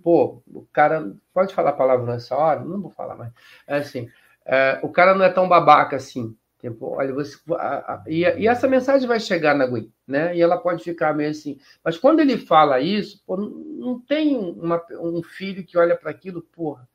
Pô 0.00 0.40
o 0.46 0.64
cara 0.72 1.12
pode 1.34 1.52
falar 1.52 1.70
a 1.70 1.72
palavra 1.72 2.06
nessa 2.06 2.36
hora? 2.36 2.60
Não 2.60 2.80
vou 2.80 2.90
falar 2.92 3.16
mais. 3.16 3.32
É 3.66 3.78
assim 3.78 4.08
é, 4.46 4.78
o 4.80 4.88
cara 4.88 5.12
não 5.12 5.24
é 5.24 5.28
tão 5.28 5.48
babaca 5.48 5.96
assim. 5.96 6.36
Tipo 6.60 6.94
olha 6.98 7.12
você 7.12 7.36
a, 7.54 7.94
a, 7.94 8.04
e, 8.06 8.20
e, 8.20 8.46
essa 8.46 8.68
mensagem 8.68 9.08
vai 9.08 9.18
chegar 9.18 9.56
na 9.56 9.66
Gwen 9.66 9.92
né? 10.06 10.36
E 10.36 10.40
ela 10.40 10.56
pode 10.56 10.84
ficar 10.84 11.12
meio 11.12 11.30
assim. 11.30 11.58
Mas 11.82 11.98
quando 11.98 12.20
ele 12.20 12.38
fala 12.38 12.78
isso 12.78 13.20
pô, 13.26 13.36
não, 13.36 13.48
não 13.50 14.00
tem 14.00 14.38
uma, 14.38 14.80
um 15.00 15.20
filho 15.20 15.64
que 15.64 15.76
olha 15.76 15.96
para 15.96 16.12
aquilo 16.12 16.42
porra. 16.42 16.88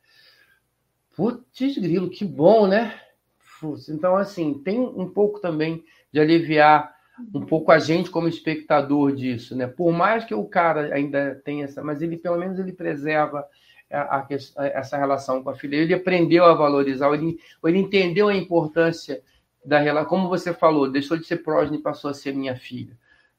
Putz 1.13 1.77
grilo 1.77 2.09
que 2.09 2.23
bom 2.23 2.67
né 2.67 3.01
então, 3.89 4.15
assim, 4.15 4.53
tem 4.55 4.79
um 4.79 5.09
pouco 5.09 5.39
também 5.39 5.83
de 6.11 6.19
aliviar 6.19 6.93
um 7.33 7.45
pouco 7.45 7.71
a 7.71 7.79
gente 7.79 8.09
como 8.09 8.27
espectador 8.27 9.13
disso, 9.13 9.55
né? 9.55 9.67
Por 9.67 9.91
mais 9.91 10.25
que 10.25 10.33
o 10.33 10.45
cara 10.45 10.93
ainda 10.93 11.41
tenha 11.45 11.65
essa, 11.65 11.83
mas 11.83 12.01
ele 12.01 12.17
pelo 12.17 12.37
menos 12.37 12.59
ele 12.59 12.73
preserva 12.73 13.47
a, 13.91 14.17
a, 14.17 14.27
essa 14.65 14.97
relação 14.97 15.43
com 15.43 15.49
a 15.49 15.55
filha. 15.55 15.77
Ele 15.77 15.93
aprendeu 15.93 16.45
a 16.45 16.53
valorizar, 16.53 17.11
ele, 17.13 17.37
ele 17.63 17.77
entendeu 17.77 18.27
a 18.27 18.35
importância 18.35 19.21
da 19.63 19.79
relação, 19.79 20.09
como 20.09 20.29
você 20.29 20.53
falou, 20.53 20.91
deixou 20.91 21.17
de 21.17 21.25
ser 21.25 21.37
prógene 21.37 21.77
e 21.77 21.81
passou 21.81 22.09
a 22.09 22.13
ser 22.13 22.33
minha 22.33 22.55
filha. 22.55 22.95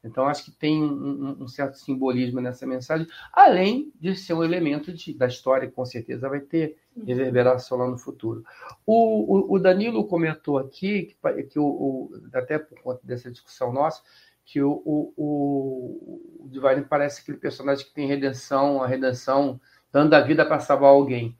Então, 0.06 0.26
acho 0.26 0.44
que 0.44 0.50
tem 0.50 0.82
um, 0.82 1.42
um, 1.42 1.48
certo 1.48 1.78
simbolismo 1.78 2.40
nessa 2.40 2.66
mensagem, 2.66 3.06
além 3.32 3.92
de 4.00 4.14
ser 4.14 4.34
um 4.34 4.44
elemento 4.44 4.92
de, 4.92 5.12
da 5.12 5.26
história 5.26 5.68
que 5.68 5.74
com 5.74 5.84
certeza 5.84 6.28
vai 6.28 6.40
ter 6.40 6.76
reverberação 7.04 7.78
lá 7.78 7.88
no 7.88 7.98
futuro. 7.98 8.44
O, 8.86 9.52
o, 9.52 9.54
o 9.54 9.58
Danilo 9.58 10.06
comentou 10.06 10.58
aqui, 10.58 11.16
que, 11.22 11.42
que 11.44 11.58
o, 11.58 12.10
até 12.32 12.58
por 12.58 12.80
conta 12.80 13.00
dessa 13.04 13.30
discussão 13.30 13.72
nossa, 13.72 14.02
que 14.44 14.62
o, 14.62 14.82
o, 14.86 16.40
o 16.44 16.48
Divine 16.48 16.82
parece 16.88 17.20
aquele 17.20 17.38
personagem 17.38 17.84
que 17.84 17.92
tem 17.92 18.06
redenção, 18.06 18.82
a 18.82 18.86
redenção 18.86 19.60
dando 19.92 20.14
a 20.14 20.20
vida 20.20 20.46
para 20.46 20.60
salvar 20.60 20.90
alguém. 20.90 21.36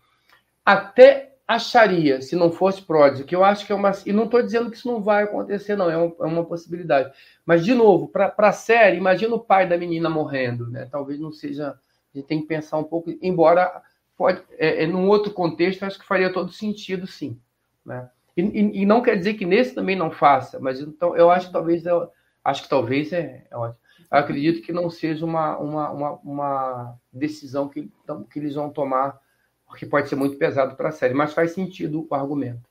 Até 0.64 1.35
acharia, 1.46 2.20
se 2.20 2.34
não 2.34 2.50
fosse 2.50 2.82
pródigo, 2.82 3.26
que 3.26 3.36
eu 3.36 3.44
acho 3.44 3.64
que 3.64 3.72
é 3.72 3.74
uma. 3.74 3.92
E 4.04 4.12
não 4.12 4.24
estou 4.24 4.42
dizendo 4.42 4.70
que 4.70 4.76
isso 4.76 4.88
não 4.88 5.00
vai 5.00 5.22
acontecer, 5.22 5.76
não, 5.76 5.88
é 5.88 5.96
uma, 5.96 6.14
é 6.20 6.24
uma 6.24 6.44
possibilidade. 6.44 7.12
Mas, 7.44 7.64
de 7.64 7.72
novo, 7.72 8.08
para 8.08 8.34
a 8.36 8.52
série, 8.52 8.96
imagina 8.96 9.34
o 9.34 9.40
pai 9.40 9.68
da 9.68 9.78
menina 9.78 10.10
morrendo, 10.10 10.68
né? 10.68 10.88
Talvez 10.90 11.20
não 11.20 11.30
seja. 11.30 11.68
A 11.68 12.18
gente 12.18 12.26
tem 12.26 12.40
que 12.40 12.46
pensar 12.46 12.78
um 12.78 12.84
pouco, 12.84 13.14
embora 13.20 13.82
pode, 14.16 14.42
é, 14.52 14.84
é, 14.84 14.86
num 14.86 15.06
outro 15.08 15.32
contexto, 15.32 15.84
acho 15.84 15.98
que 15.98 16.06
faria 16.06 16.32
todo 16.32 16.50
sentido, 16.50 17.06
sim. 17.06 17.38
Né? 17.84 18.08
E, 18.36 18.42
e, 18.42 18.82
e, 18.82 18.86
não 18.86 19.02
quer 19.02 19.16
dizer 19.16 19.34
que 19.34 19.44
nesse 19.44 19.74
também 19.74 19.94
não 19.94 20.10
faça, 20.10 20.58
mas 20.58 20.80
então 20.80 21.14
eu 21.14 21.30
acho 21.30 21.48
que 21.48 21.52
talvez 21.52 21.84
eu, 21.84 22.10
acho 22.42 22.62
que 22.62 22.68
talvez 22.68 23.12
é, 23.12 23.46
é 23.50 23.56
ótimo. 23.56 23.78
Eu 24.10 24.18
acredito 24.18 24.62
que 24.62 24.72
não 24.72 24.88
seja 24.88 25.24
uma, 25.24 25.58
uma, 25.58 25.90
uma, 25.90 26.12
uma 26.24 26.98
decisão 27.12 27.68
que, 27.68 27.90
que 28.30 28.38
eles 28.38 28.54
vão 28.54 28.70
tomar 28.70 29.18
porque 29.66 29.86
pode 29.86 30.08
ser 30.08 30.16
muito 30.16 30.36
pesado 30.36 30.76
para 30.76 30.88
a 30.88 30.92
série, 30.92 31.14
mas 31.14 31.34
faz 31.34 31.52
sentido 31.52 32.06
o 32.08 32.14
argumento. 32.14 32.68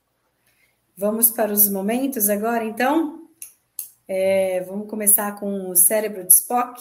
Vamos 0.96 1.30
para 1.30 1.52
os 1.52 1.68
momentos 1.68 2.28
agora, 2.28 2.64
então? 2.64 3.28
É, 4.08 4.60
vamos 4.62 4.88
começar 4.88 5.38
com 5.38 5.70
o 5.70 5.76
cérebro 5.76 6.24
de 6.24 6.32
Spock. 6.32 6.80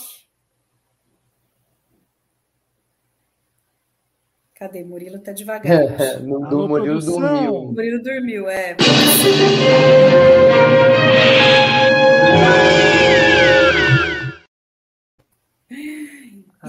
Cadê? 4.53 4.85
Murilo 4.85 5.19
tá 5.19 5.33
devagar. 5.33 5.69
É, 5.99 6.17
no, 6.19 6.39
do 6.39 6.45
Alô, 6.45 6.67
Murilo 6.69 6.99
produção. 6.99 7.19
dormiu. 7.19 7.71
Murilo 7.73 8.01
dormiu, 8.01 8.49
é. 8.49 8.77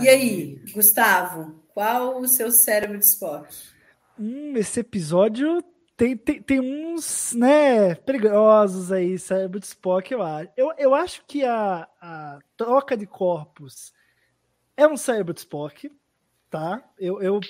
E 0.02 0.08
aí, 0.08 0.45
Gustavo, 0.76 1.64
qual 1.74 2.20
o 2.20 2.28
seu 2.28 2.52
cérebro 2.52 2.98
de 2.98 3.06
Spock? 3.06 3.48
Hum, 4.18 4.54
esse 4.56 4.80
episódio 4.80 5.62
tem, 5.96 6.16
tem, 6.16 6.42
tem 6.42 6.60
uns, 6.60 7.32
né, 7.32 7.94
perigosos 7.94 8.92
aí, 8.92 9.18
cérebro 9.18 9.58
de 9.60 9.66
Spock, 9.66 10.12
eu 10.12 10.22
acho. 10.22 10.50
Eu, 10.56 10.72
eu 10.78 10.94
acho 10.94 11.24
que 11.26 11.44
a, 11.44 11.88
a 12.00 12.38
troca 12.56 12.96
de 12.96 13.06
corpos 13.06 13.92
é 14.76 14.86
um 14.86 14.96
cérebro 14.96 15.34
de 15.34 15.40
Spock, 15.40 15.90
tá? 16.50 16.82
Eu, 16.98 17.22
eu 17.22 17.40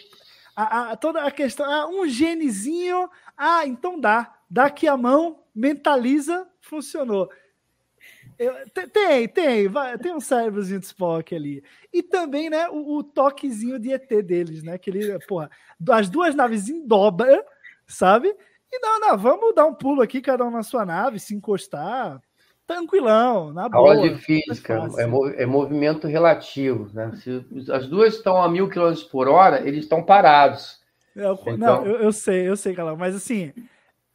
a, 0.56 0.92
a- 0.92 0.96
toda 0.96 1.22
a 1.22 1.30
questão, 1.30 1.66
ah, 1.70 1.88
um 1.88 2.08
genezinho, 2.08 3.10
ah, 3.36 3.66
então 3.66 4.00
dá. 4.00 4.32
Dá 4.48 4.66
aqui 4.66 4.86
a 4.88 4.96
mão, 4.96 5.40
mentaliza, 5.54 6.48
funcionou. 6.60 7.30
Eu- 8.38 8.54
te- 8.70 8.86
tem, 8.88 9.28
tem, 9.28 9.68
vai, 9.68 9.96
tem 9.98 10.14
um 10.14 10.20
cérebrozinho 10.20 10.80
de 10.80 10.86
Spock 10.86 11.34
ali. 11.34 11.62
E 11.92 12.02
também, 12.02 12.50
né, 12.50 12.68
o, 12.68 12.96
o 12.98 13.02
toquezinho 13.02 13.78
de 13.78 13.92
ET 13.92 14.08
deles, 14.22 14.62
né? 14.62 14.76
Que 14.78 14.90
ele, 14.90 15.18
porra, 15.26 15.50
as 15.90 16.08
duas 16.10 16.34
naves 16.34 16.68
em 16.68 16.86
dobra, 16.86 17.44
sabe? 17.86 18.28
E 18.72 18.78
não, 18.80 19.00
não, 19.00 19.16
vamos 19.18 19.54
dar 19.54 19.64
um 19.64 19.74
pulo 19.74 20.02
aqui, 20.02 20.20
cada 20.20 20.44
um 20.44 20.50
na 20.50 20.62
sua 20.62 20.84
nave, 20.84 21.18
se 21.18 21.34
encostar, 21.34 22.20
tranquilão, 22.66 23.52
na 23.52 23.68
boa. 23.68 23.94
Aula 23.94 24.08
de 24.08 24.16
física, 24.16 24.88
é, 24.98 25.06
mo- 25.06 25.28
é 25.28 25.46
movimento 25.46 26.06
relativo. 26.06 26.90
Né? 26.92 27.12
Se 27.22 27.44
as 27.72 27.86
duas 27.86 28.14
estão 28.16 28.42
a 28.42 28.48
mil 28.48 28.68
quilômetros 28.68 29.04
por 29.04 29.28
hora, 29.28 29.66
eles 29.66 29.84
estão 29.84 30.02
parados. 30.02 30.80
Eu- 31.14 31.38
Então- 31.46 31.56
não, 31.56 31.86
eu, 31.86 31.96
eu 32.02 32.12
sei, 32.12 32.48
eu 32.48 32.56
sei, 32.56 32.74
Calão, 32.74 32.96
mas 32.96 33.14
assim, 33.14 33.52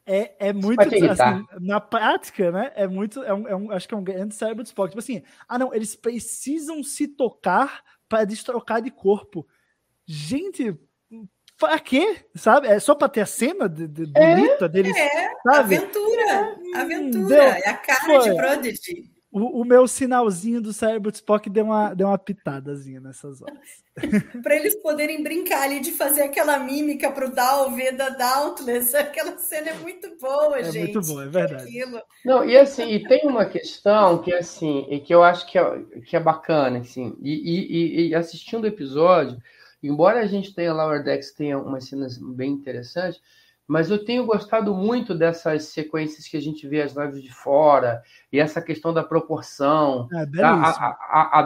é, 0.05 0.47
é 0.49 0.53
muito. 0.53 0.81
assim, 0.81 1.45
na 1.59 1.79
prática, 1.79 2.51
né? 2.51 2.71
É 2.75 2.87
muito. 2.87 3.21
É 3.23 3.33
um, 3.33 3.47
é 3.47 3.55
um- 3.55 3.71
acho 3.71 3.87
que 3.87 3.93
é 3.93 3.97
um 3.97 4.03
grande 4.03 4.35
cérebro 4.35 4.63
de 4.63 4.69
Spock. 4.69 4.89
Tipo 4.89 4.99
assim, 4.99 5.21
ah, 5.47 5.57
não, 5.59 5.73
eles 5.73 5.95
precisam 5.95 6.83
se 6.83 7.07
tocar 7.07 7.81
para 8.09 8.25
destrocar 8.25 8.81
de 8.81 8.91
corpo. 8.91 9.47
Gente, 10.05 10.75
pra 11.57 11.79
quê? 11.79 12.25
Sabe? 12.35 12.67
É 12.67 12.79
só 12.79 12.95
pra 12.95 13.07
ter 13.07 13.21
a 13.21 13.25
cena 13.25 13.69
de, 13.69 13.87
de- 13.87 14.07
bonita 14.07 14.67
deles, 14.67 14.95
É, 14.97 15.29
sabe? 15.43 15.75
aventura, 15.75 16.57
aventura. 16.75 17.27
deu. 17.27 17.41
É 17.43 17.69
a 17.69 17.77
cara 17.77 17.99
de 17.99 18.05
Foi. 18.29 18.35
Prodigy. 18.35 19.10
O, 19.31 19.61
o 19.61 19.65
meu 19.65 19.87
sinalzinho 19.87 20.61
do 20.61 20.73
cérebro 20.73 21.09
de 21.09 21.17
Spock 21.17 21.49
deu 21.49 21.63
uma, 21.65 21.93
deu 21.93 22.07
uma 22.07 22.17
pitadazinha 22.17 22.99
nessas 22.99 23.41
horas. 23.41 23.81
Para 24.43 24.55
eles 24.55 24.75
poderem 24.75 25.23
brincar 25.23 25.63
ali 25.63 25.79
de 25.79 25.91
fazer 25.91 26.23
aquela 26.23 26.59
mímica 26.59 27.11
pro 27.11 27.33
Dalve 27.33 27.91
da 27.93 28.09
Dauntless. 28.09 28.95
Aquela 28.97 29.37
cena 29.37 29.69
é 29.69 29.73
muito 29.75 30.17
boa, 30.19 30.59
É 30.59 30.63
gente. 30.71 30.93
muito 30.93 31.07
bom, 31.07 31.21
é 31.21 31.27
verdade. 31.27 31.63
Aquilo. 31.63 32.01
Não, 32.25 32.43
e 32.43 32.57
assim, 32.57 32.89
e 32.89 33.07
tem 33.07 33.25
uma 33.27 33.45
questão 33.45 34.21
que 34.21 34.33
assim, 34.33 34.85
e 34.89 34.99
que 34.99 35.13
eu 35.13 35.23
acho 35.23 35.45
que 35.49 35.57
é, 35.57 35.79
que 36.05 36.15
é 36.15 36.19
bacana, 36.19 36.79
assim, 36.79 37.15
e, 37.21 37.31
e- 37.31 38.07
e- 38.09 38.15
assistindo 38.15 38.63
o 38.65 38.67
episódio, 38.67 39.37
embora 39.81 40.19
a 40.21 40.27
gente 40.27 40.53
tenha 40.53 40.73
lá 40.73 40.85
o 40.87 40.89
Ardex 40.89 41.31
tenha 41.31 41.57
umas 41.57 41.85
cenas 41.87 42.17
bem 42.17 42.51
interessantes, 42.51 43.21
mas 43.71 43.89
eu 43.89 44.03
tenho 44.03 44.25
gostado 44.25 44.75
muito 44.75 45.15
dessas 45.15 45.63
sequências 45.67 46.27
que 46.27 46.35
a 46.35 46.41
gente 46.41 46.67
vê 46.67 46.81
as 46.81 46.93
naves 46.93 47.23
de 47.23 47.33
fora, 47.33 48.03
e 48.29 48.37
essa 48.37 48.61
questão 48.61 48.93
da 48.93 49.01
proporção. 49.01 50.09
É 50.13 50.25
A, 50.43 50.89
a, 50.89 51.39
a, 51.39 51.41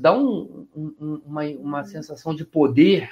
dá 0.00 0.14
um- 0.14 0.66
um- 0.74 0.94
um- 0.98 1.22
uma, 1.26 1.42
uma 1.44 1.84
sensação 1.84 2.34
de 2.34 2.42
poder, 2.42 3.10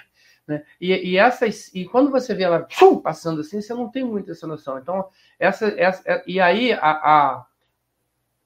né? 0.49 0.63
E, 0.81 1.11
e 1.11 1.17
essas, 1.19 1.71
e 1.75 1.85
quando 1.85 2.11
você 2.11 2.35
vê 2.35 2.45
ela 2.45 2.67
passando 3.03 3.43
assim, 3.43 3.61
você 3.61 3.75
não 3.75 3.91
tem 3.91 4.03
muito 4.03 4.31
essa 4.31 4.47
noção. 4.47 4.79
Então, 4.79 5.07
essa, 5.39 5.67
essa 5.79 6.03
é- 6.11 6.25
e 6.27 6.41
aí 6.41 6.73
a, 6.73 6.79
a- 6.81 7.47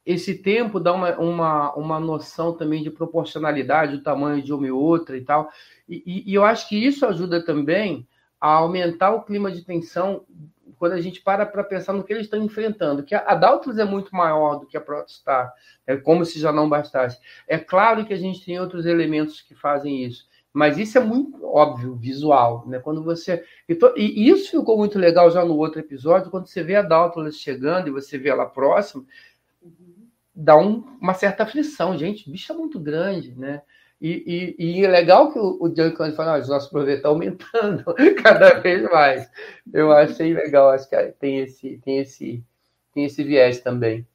esse 0.05 0.35
tempo 0.35 0.81
dá 0.81 0.93
uma, 0.93 1.17
uma, 1.19 1.73
uma 1.75 2.01
noção 2.01 2.53
também 2.53 2.83
de 2.83 2.91
proporcionalidade, 2.91 3.99
do 3.99 4.03
tamanho 4.03 4.43
de 4.43 4.53
uma 4.53 4.67
e 4.67 4.73
outra 4.73 5.17
e 5.17 5.21
tal. 5.21 5.51
E, 5.89 6.03
e- 6.05 6.33
e 6.33 6.35
eu 6.35 6.45
acho 6.45 6.69
que 6.69 6.77
isso 6.85 7.07
ajuda 7.07 7.45
também 7.45 8.09
a 8.41 8.49
aumentar 8.55 9.11
o 9.13 9.23
clima 9.23 9.51
de 9.51 9.63
tensão 9.65 10.25
quando 10.79 10.93
a 10.93 11.01
gente 11.01 11.21
para 11.21 11.45
para 11.45 11.63
pensar 11.63 11.93
no 11.93 12.03
que 12.03 12.13
eles 12.13 12.25
estão 12.25 12.43
enfrentando. 12.43 13.03
Que 13.03 13.15
a, 13.15 13.35
Dauntless 13.35 13.79
é 13.81 13.85
muito 13.85 14.15
maior 14.17 14.57
do 14.59 14.67
que 14.67 14.77
a 14.77 14.81
Protostar, 14.81 15.53
é 15.87 15.97
como 15.97 16.25
se 16.25 16.39
já 16.41 16.51
não 16.53 16.69
bastasse. 16.69 17.19
É 17.47 17.59
claro 17.59 18.05
que 18.07 18.15
a 18.15 18.17
gente 18.17 18.45
tem 18.45 18.59
outros 18.59 18.87
elementos 18.87 19.43
que 19.43 19.55
fazem 19.55 20.05
isso, 20.05 20.27
mas 20.53 20.79
isso 20.79 20.97
é 20.97 21.01
muito 21.01 21.45
óbvio, 21.45 21.95
visual, 21.97 22.65
né? 22.67 22.79
Quando 22.79 23.05
você 23.05 23.45
e, 23.69 23.77
e 23.97 24.31
isso 24.31 24.51
ficou 24.59 24.79
muito 24.79 24.99
legal 24.99 25.31
já 25.31 25.45
no 25.45 25.57
outro 25.57 25.81
episódio, 25.81 26.31
quando 26.31 26.47
você 26.47 26.63
vê 26.63 26.77
a 26.77 26.83
Dauntless 26.83 27.39
chegando 27.39 27.89
e 27.89 27.93
você 27.93 28.17
vê 28.17 28.31
ela 28.31 28.47
próxima, 28.47 29.05
dá 30.35 30.57
um- 30.57 30.83
uma 31.01 31.15
certa 31.15 31.43
aflição, 31.43 31.97
gente. 31.99 32.31
Bicho 32.31 32.53
é 32.53 32.57
muito 32.57 32.79
grande, 32.79 33.33
né? 33.35 33.63
E, 34.01 34.55
e- 34.59 34.79
e 34.81 34.85
é 34.85 34.89
legal 34.89 35.31
que 35.31 35.39
o, 35.39 35.59
o 35.61 35.69
Duncan 35.69 36.13
fala, 36.13 36.37
ah, 36.37 36.41
os 36.41 36.49
nossos 36.49 36.71
prover 36.71 36.97
estão 36.97 37.11
aumentando 37.13 37.85
cada 38.23 38.55
vez 38.61 38.83
mais. 38.91 39.29
Eu 39.73 39.93
achei 39.93 40.33
legal, 40.33 40.71
acho 40.71 40.89
que 40.89 40.97
tem 41.21 41.41
esse, 41.41 41.79
tem 41.85 41.99
esse, 41.99 42.43
tem 42.95 43.05
esse 43.05 43.23
viés 43.23 43.61
também. 43.61 44.07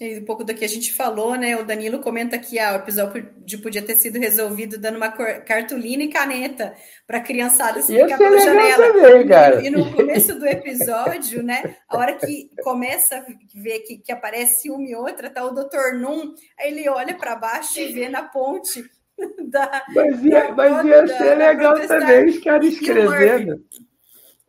E 0.00 0.18
um 0.18 0.24
pouco 0.24 0.42
do 0.42 0.52
que 0.52 0.64
a 0.64 0.68
gente 0.68 0.92
falou, 0.92 1.36
né? 1.36 1.56
O 1.56 1.64
Danilo 1.64 2.00
comenta 2.00 2.36
que 2.36 2.58
ah, 2.58 2.72
o 2.72 2.76
episódio 2.76 3.62
podia 3.62 3.82
ter 3.82 3.94
sido 3.94 4.18
resolvido 4.18 4.76
dando 4.76 4.96
uma 4.96 5.10
cartolina 5.12 6.02
e 6.02 6.08
caneta 6.08 6.74
para 7.06 7.18
a 7.18 7.22
criançada 7.22 7.80
se 7.80 7.94
ficar 7.96 8.18
pela 8.18 8.38
janela. 8.40 8.92
também, 8.92 9.28
cara. 9.28 9.62
E, 9.64 9.70
no 9.70 9.92
começo 9.94 10.34
do 10.38 10.46
episódio, 10.46 11.42
né? 11.42 11.76
A 11.88 11.96
hora 11.98 12.14
que 12.14 12.50
começa 12.64 13.16
a 13.16 13.24
ver 13.54 13.80
que, 13.80 13.98
que 13.98 14.10
aparece 14.10 14.70
uma 14.70 14.82
e 14.88 14.94
outra, 14.96 15.30
tá 15.30 15.44
o 15.44 15.52
Dr. 15.54 15.94
Num, 16.00 16.34
aí 16.58 16.72
ele 16.72 16.88
olha 16.88 17.14
para 17.14 17.36
baixo 17.36 17.78
e 17.78 17.92
vê 17.92 18.08
na 18.08 18.24
ponte 18.24 18.82
da. 19.50 19.84
Mas 19.94 20.22
ia, 20.24 20.40
Da 20.48 20.54
mas 20.54 20.84
ia 20.86 21.02
da- 21.06 21.16
ser 21.18 21.34
legal 21.36 21.86
também 21.86 22.26
os 22.26 22.38
caras 22.38 22.66
escrevendo. 22.72 23.64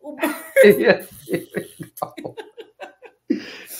o- 0.00 0.16
Ia 0.64 1.02
ser 1.02 1.48
legal. 1.56 2.34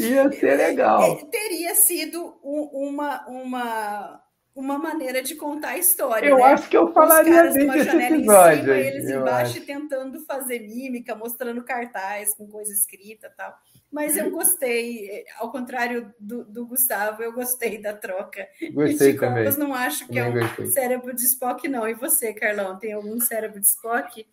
Ia 0.00 0.32
ser 0.32 0.56
legal. 0.56 1.02
É, 1.02 1.24
teria 1.26 1.74
sido 1.74 2.38
um- 2.42 2.70
uma, 2.88 3.26
uma, 3.28 4.20
uma 4.54 4.78
maneira 4.78 5.22
de 5.22 5.34
contar 5.36 5.70
a 5.70 5.78
história. 5.78 6.26
Eu 6.28 6.36
né? 6.38 6.42
acho 6.44 6.68
que 6.68 6.76
eu 6.76 6.92
falaria 6.92 7.34
caras 7.34 7.54
bem 7.54 7.70
desse 7.70 7.88
episódio. 7.96 8.58
em 8.58 8.64
cima, 8.64 8.76
eles 8.76 9.08
eu 9.10 9.20
embaixo 9.20 9.58
acho. 9.58 9.66
tentando 9.66 10.20
fazer 10.24 10.60
mímica, 10.60 11.14
mostrando 11.14 11.62
cartaz 11.64 12.34
com 12.34 12.48
coisa 12.48 12.72
escrita 12.72 13.28
e 13.28 13.36
tal. 13.36 13.54
Mas 13.94 14.16
eu 14.16 14.28
gostei, 14.28 15.08
eh, 15.08 15.24
ao 15.38 15.52
contrário 15.52 16.12
do, 16.18 16.44
do 16.44 16.66
Gustavo, 16.66 17.22
eu 17.22 17.32
gostei 17.32 17.80
da 17.80 17.92
troca. 17.92 18.44
Gostei 18.72 19.12
de 19.12 19.18
também. 19.20 19.44
corpos, 19.44 19.56
não 19.56 19.72
acho 19.72 20.08
que 20.08 20.18
é 20.18 20.24
Também 20.24 20.42
um 20.42 20.46
gostei. 20.48 20.66
cérebro 20.66 21.14
de 21.14 21.22
Spock, 21.22 21.68
não. 21.68 21.86
E 21.86 21.94
você, 21.94 22.34
Carlão, 22.34 22.76
tem 22.76 22.92
algum 22.92 23.20
cérebro 23.20 23.60
de 23.60 23.66
Spock? 23.68 24.26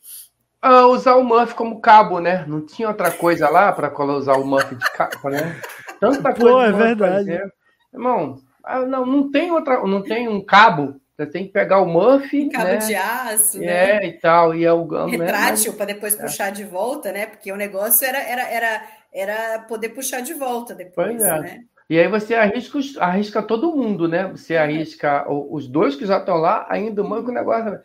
Ah, 0.60 0.88
usar 0.88 1.16
o 1.16 1.24
Muff 1.24 1.54
como 1.54 1.80
cabo, 1.80 2.20
né? 2.20 2.44
Não 2.48 2.66
tinha 2.66 2.88
outra 2.88 3.12
coisa 3.12 3.48
lá 3.50 3.72
para 3.72 3.94
usar 4.16 4.34
o 4.34 4.44
Muff 4.48 4.74
de 4.74 4.92
cabo, 4.94 5.30
né? 5.30 5.62
Tanta 6.00 6.34
Pô, 6.34 6.42
coisa. 6.42 6.64
é 6.64 6.72
que 6.72 6.78
pode 6.78 6.86
verdade. 6.88 7.18
fazer. 7.18 7.54
Irmão, 7.94 8.42
ah, 8.64 8.80
não, 8.80 9.06
não 9.06 9.30
tem 9.32 9.52
outra, 9.52 9.86
não 9.86 10.02
tem 10.02 10.28
um 10.28 10.44
cabo. 10.44 11.00
Você 11.16 11.26
tem 11.28 11.46
que 11.46 11.52
pegar 11.54 11.80
o 11.82 11.86
Muff, 11.86 12.50
Cabo 12.50 12.64
né? 12.66 12.78
de 12.78 12.96
aço, 12.96 13.60
né? 13.60 13.98
É, 13.98 14.08
e 14.08 14.14
tal, 14.14 14.56
e 14.56 14.66
é 14.66 14.74
o 14.74 14.88
né? 14.88 15.18
retrátil 15.18 15.74
para 15.74 15.86
depois 15.86 16.18
É. 16.18 16.22
puxar 16.24 16.52
de 16.52 16.64
volta, 16.64 17.12
né? 17.12 17.28
Porque 17.28 17.52
o 17.52 17.56
negócio 17.56 18.08
era, 18.08 18.18
era, 18.18 18.42
era, 18.50 18.82
era 19.12 19.60
poder 19.60 19.90
puxar 19.90 20.22
de 20.22 20.34
volta 20.34 20.74
depois, 20.74 21.08
Pois 21.18 21.22
é. 21.22 21.40
né? 21.40 21.64
E 21.90 22.00
aí 22.00 22.08
você 22.08 22.34
arrisca, 22.36 22.80
arrisca 23.00 23.44
todo 23.44 23.76
mundo, 23.76 24.08
né? 24.08 24.28
Você 24.32 24.56
arrisca 24.56 25.30
o- 25.30 25.54
os 25.54 25.68
dois 25.68 25.96
que 25.96 26.06
já 26.06 26.20
estão 26.20 26.38
lá, 26.38 26.66
ainda 26.70 27.02
o 27.04 27.08
manco 27.10 27.30
o 27.30 27.34
negócio. 27.34 27.80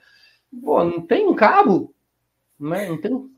Pô, 0.62 0.84
não 0.84 1.00
tem 1.00 1.26
um 1.26 1.34
cabo? 1.34 1.92
Né? 2.58 2.88
Não 2.88 3.00
tem 3.00 3.12
um. 3.12 3.28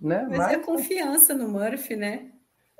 Né? 0.00 0.26
Mas, 0.28 0.52
é 0.52 0.58
confiança 0.58 1.32
no 1.32 1.48
Murphy, 1.48 1.94
né? 1.94 2.26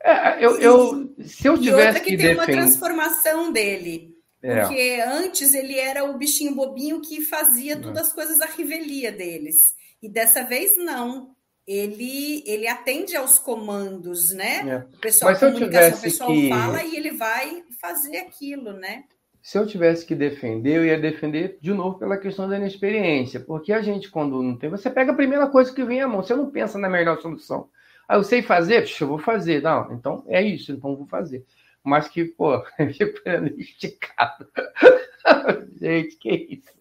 É, 0.02 0.44
eu, 0.44 0.58
eu, 0.60 1.14
se 1.20 1.46
eu 1.46 1.54
E 1.54 1.70
outra 1.70 1.70
tivesse 1.70 2.00
que 2.00 2.10
que 2.10 2.16
tem 2.16 2.34
uma 2.34 2.44
transformação 2.46 3.52
dele. 3.52 4.14
É. 4.42 4.60
Porque 4.60 5.02
antes 5.06 5.54
ele 5.54 5.78
era 5.78 6.04
o 6.04 6.18
bichinho 6.18 6.54
bobinho 6.54 7.00
que 7.00 7.20
fazia 7.22 7.72
É. 7.74 7.76
todas 7.76 8.08
as 8.08 8.12
coisas 8.12 8.40
à 8.42 8.46
revelia 8.46 9.10
deles. 9.10 9.74
E 10.02 10.08
dessa 10.08 10.42
vez 10.44 10.76
não. 10.76 11.34
Ele, 11.66 12.44
ele 12.46 12.68
atende 12.68 13.16
aos 13.16 13.38
comandos, 13.38 14.32
né? 14.32 14.68
É. 14.68 14.76
O 14.96 14.98
pessoal 15.00 15.30
Mas 15.32 15.38
se 15.40 15.44
eu 15.44 15.52
comunicação, 15.52 15.88
o 15.88 15.90
tivesse 15.92 16.02
pessoal 16.02 16.30
que- 16.30 16.48
fala 16.48 16.84
e 16.84 16.96
ele 16.96 17.10
vai 17.12 17.64
fazer 17.80 18.18
aquilo, 18.18 18.72
né? 18.72 19.04
Se 19.42 19.58
eu 19.58 19.66
tivesse 19.66 20.04
que 20.04 20.14
defender, 20.14 20.76
eu 20.76 20.84
ia 20.84 20.98
defender 20.98 21.58
de 21.60 21.72
novo 21.72 21.98
pela 21.98 22.16
questão 22.16 22.48
da 22.48 22.56
inexperiência. 22.56 23.38
Porque 23.40 23.72
a 23.72 23.80
gente, 23.80 24.10
quando 24.10 24.42
não 24.42 24.56
tem. 24.56 24.68
Você 24.70 24.90
pega 24.90 25.12
a 25.12 25.16
primeira 25.16 25.46
coisa 25.48 25.72
que 25.72 25.84
vem 25.84 26.00
à 26.00 26.08
mão, 26.08 26.22
você 26.22 26.34
não 26.34 26.50
pensa 26.50 26.78
na 26.78 26.88
melhor 26.88 27.20
solução. 27.20 27.68
Ah, 28.08 28.16
eu 28.16 28.24
sei 28.24 28.42
fazer? 28.42 28.82
Puxa, 28.82 29.04
eu 29.04 29.08
vou 29.08 29.18
fazer. 29.18 29.62
Não, 29.62 29.92
então 29.92 30.24
é 30.28 30.42
isso, 30.42 30.72
então 30.72 30.90
eu 30.90 30.96
vou 30.96 31.06
fazer. 31.06 31.44
Mas 31.82 32.08
que, 32.08 32.24
pô, 32.24 32.54
eu 32.78 32.92
fico 32.92 33.60
esticado. 33.60 34.48
Gente, 35.80 36.16
que 36.16 36.30
isso? 36.50 36.76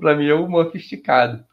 Para 0.00 0.16
mim 0.16 0.28
é 0.28 0.34
um 0.34 0.44
humor 0.44 0.70
esticado. 0.74 1.44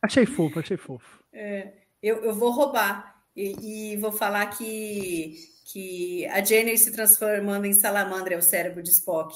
Achei 0.00 0.24
fofo, 0.26 0.58
achei 0.60 0.76
fofo. 0.76 1.21
É, 1.32 1.72
eu, 2.02 2.24
eu 2.24 2.34
vou 2.34 2.50
roubar 2.50 3.14
e, 3.34 3.92
e, 3.92 3.96
vou 3.96 4.12
falar 4.12 4.46
que, 4.46 5.34
que 5.72 6.26
a 6.26 6.44
Jenny 6.44 6.76
se 6.76 6.92
transformando 6.92 7.64
em 7.64 7.72
salamandra 7.72 8.34
é 8.34 8.38
o 8.38 8.42
cérebro 8.42 8.82
de 8.82 8.90
Spock. 8.90 9.34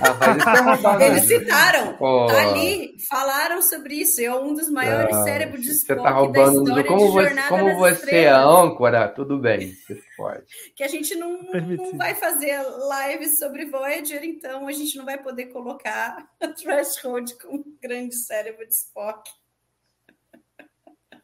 Ah, 0.00 1.00
é 1.00 1.06
Eles 1.08 1.24
citaram 1.24 1.96
oh. 2.00 2.26
ali, 2.28 2.96
falaram 3.08 3.62
sobre 3.62 3.94
isso. 3.94 4.20
É 4.20 4.34
um 4.34 4.52
dos 4.52 4.68
maiores 4.68 5.16
ah, 5.16 5.22
cérebros 5.22 5.62
de 5.62 5.70
Spock 5.70 6.00
você 6.00 6.08
tá 6.08 6.10
roubando, 6.10 6.64
da 6.64 6.80
história 6.80 6.84
como 6.84 7.06
de 7.06 7.12
você, 7.12 7.48
Como 7.48 7.78
você 7.78 8.16
é 8.16 8.30
âncora, 8.30 9.08
tudo 9.08 9.38
bem, 9.38 9.72
você 9.72 10.02
pode. 10.16 10.44
Que 10.76 10.84
a 10.84 10.88
gente 10.88 11.14
não, 11.14 11.40
não 11.42 11.96
vai 11.96 12.14
fazer 12.14 12.60
live 12.60 13.28
sobre 13.28 13.66
Voyager, 13.66 14.24
então 14.24 14.66
a 14.66 14.72
gente 14.72 14.96
não 14.96 15.04
vai 15.04 15.18
poder 15.18 15.46
colocar 15.46 16.28
a 16.40 16.48
Threshold 16.52 17.34
com 17.38 17.56
o 17.56 17.64
grande 17.80 18.14
cérebro 18.14 18.66
de 18.66 18.74
Spock. 18.74 19.30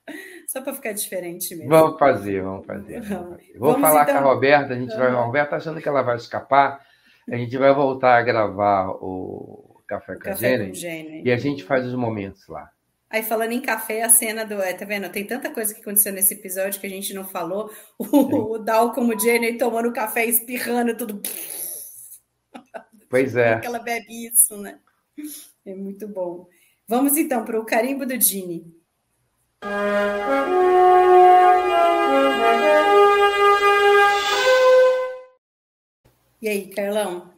Só 0.49 0.61
para 0.63 0.73
ficar 0.73 0.93
diferente 0.93 1.55
mesmo. 1.55 1.71
Vamos 1.71 1.99
fazer, 1.99 2.43
vamos 2.43 2.67
fazer. 2.67 3.01
Vamos 3.01 3.29
fazer. 3.31 3.59
Vou 3.59 3.73
vamos 3.73 3.89
falar 3.89 4.03
então... 4.03 4.15
com 4.15 4.19
a 4.19 4.23
então. 4.23 4.35
Roberta, 4.35 4.75
a 4.75 4.79
gente 4.79 4.97
vai. 4.97 5.09
A 5.09 5.25
Roberta 5.25 5.57
achando 5.57 5.81
que 5.81 5.89
ela 5.89 6.03
vai 6.03 6.17
escapar. 6.17 6.81
A 7.31 7.37
gente 7.37 7.57
vai 7.59 7.75
voltar 7.75 8.17
a 8.17 8.23
gravar 8.23 8.89
o 8.89 9.83
Café 9.89 10.17
com, 10.17 10.29
a 10.29 10.35
Jenny, 10.35 11.23
e 11.25 11.33
a 11.33 11.37
gente 11.39 11.65
faz 11.65 11.87
os 11.87 11.95
momentos 11.95 12.47
lá. 12.47 12.71
Aí, 13.11 13.23
falando 13.23 13.53
em 13.53 13.61
café, 13.61 14.03
a 14.03 14.11
cena 14.11 14.45
do. 14.45 14.61
É, 14.61 14.75
tá 14.75 14.85
vendo? 14.85 15.09
Tem 15.11 15.27
tanta 15.27 15.51
coisa 15.51 15.73
que 15.73 15.81
aconteceu 15.81 16.13
nesse 16.13 16.35
episódio 16.35 16.79
que 16.79 16.87
a 16.87 16.91
gente 16.91 17.15
não 17.15 17.25
falou. 17.25 17.71
O, 17.99 18.55
o 18.55 18.59
Dal 18.59 18.93
como 18.93 19.19
Jenny 19.19 19.57
tomando 19.57 19.91
café, 19.95 20.27
espirrando, 20.27 20.95
tudo. 20.95 21.23
Pois 23.09 23.35
é. 23.35 23.57
que 23.61 23.67
ela 23.67 23.79
bebe 23.79 24.27
isso, 24.27 24.59
né? 24.59 24.79
É 25.65 25.75
muito 25.75 26.07
bom. 26.07 26.47
Vamos 26.87 27.17
então 27.17 27.45
para 27.47 27.59
o 27.59 27.65
carimbo 27.65 28.05
do 28.05 28.21
Ginny. 28.21 28.67
E 36.41 36.49
aí, 36.49 36.69
Carlão? 36.69 37.33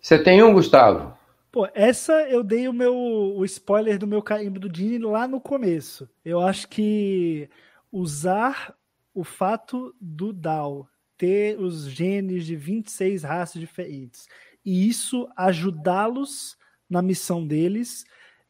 Você 0.00 0.22
tem 0.22 0.42
um, 0.42 0.52
Gustavo? 0.52 1.16
Pô, 1.50 1.66
essa 1.74 2.12
eu 2.28 2.42
dei 2.42 2.68
o 2.68 2.72
meu 2.72 2.94
o 2.94 3.44
spoiler 3.44 3.98
do 3.98 4.06
meu 4.06 4.22
carimbo 4.22 4.60
do 4.60 4.68
Dini 4.68 4.98
lá 4.98 5.26
no 5.26 5.40
começo. 5.40 6.08
Eu 6.24 6.40
acho 6.40 6.68
que 6.68 7.48
usar 7.90 8.74
o 9.14 9.24
fato 9.24 9.94
do 10.00 10.32
Dal 10.32 10.88
ter 11.16 11.58
os 11.58 11.88
genes 11.88 12.44
de 12.44 12.56
26 12.56 13.22
raças 13.22 13.60
diferentes 13.60 14.28
e 14.64 14.88
isso 14.88 15.28
ajudá-los 15.36 16.56
na 16.88 17.00
missão 17.00 17.46
deles 17.46 18.04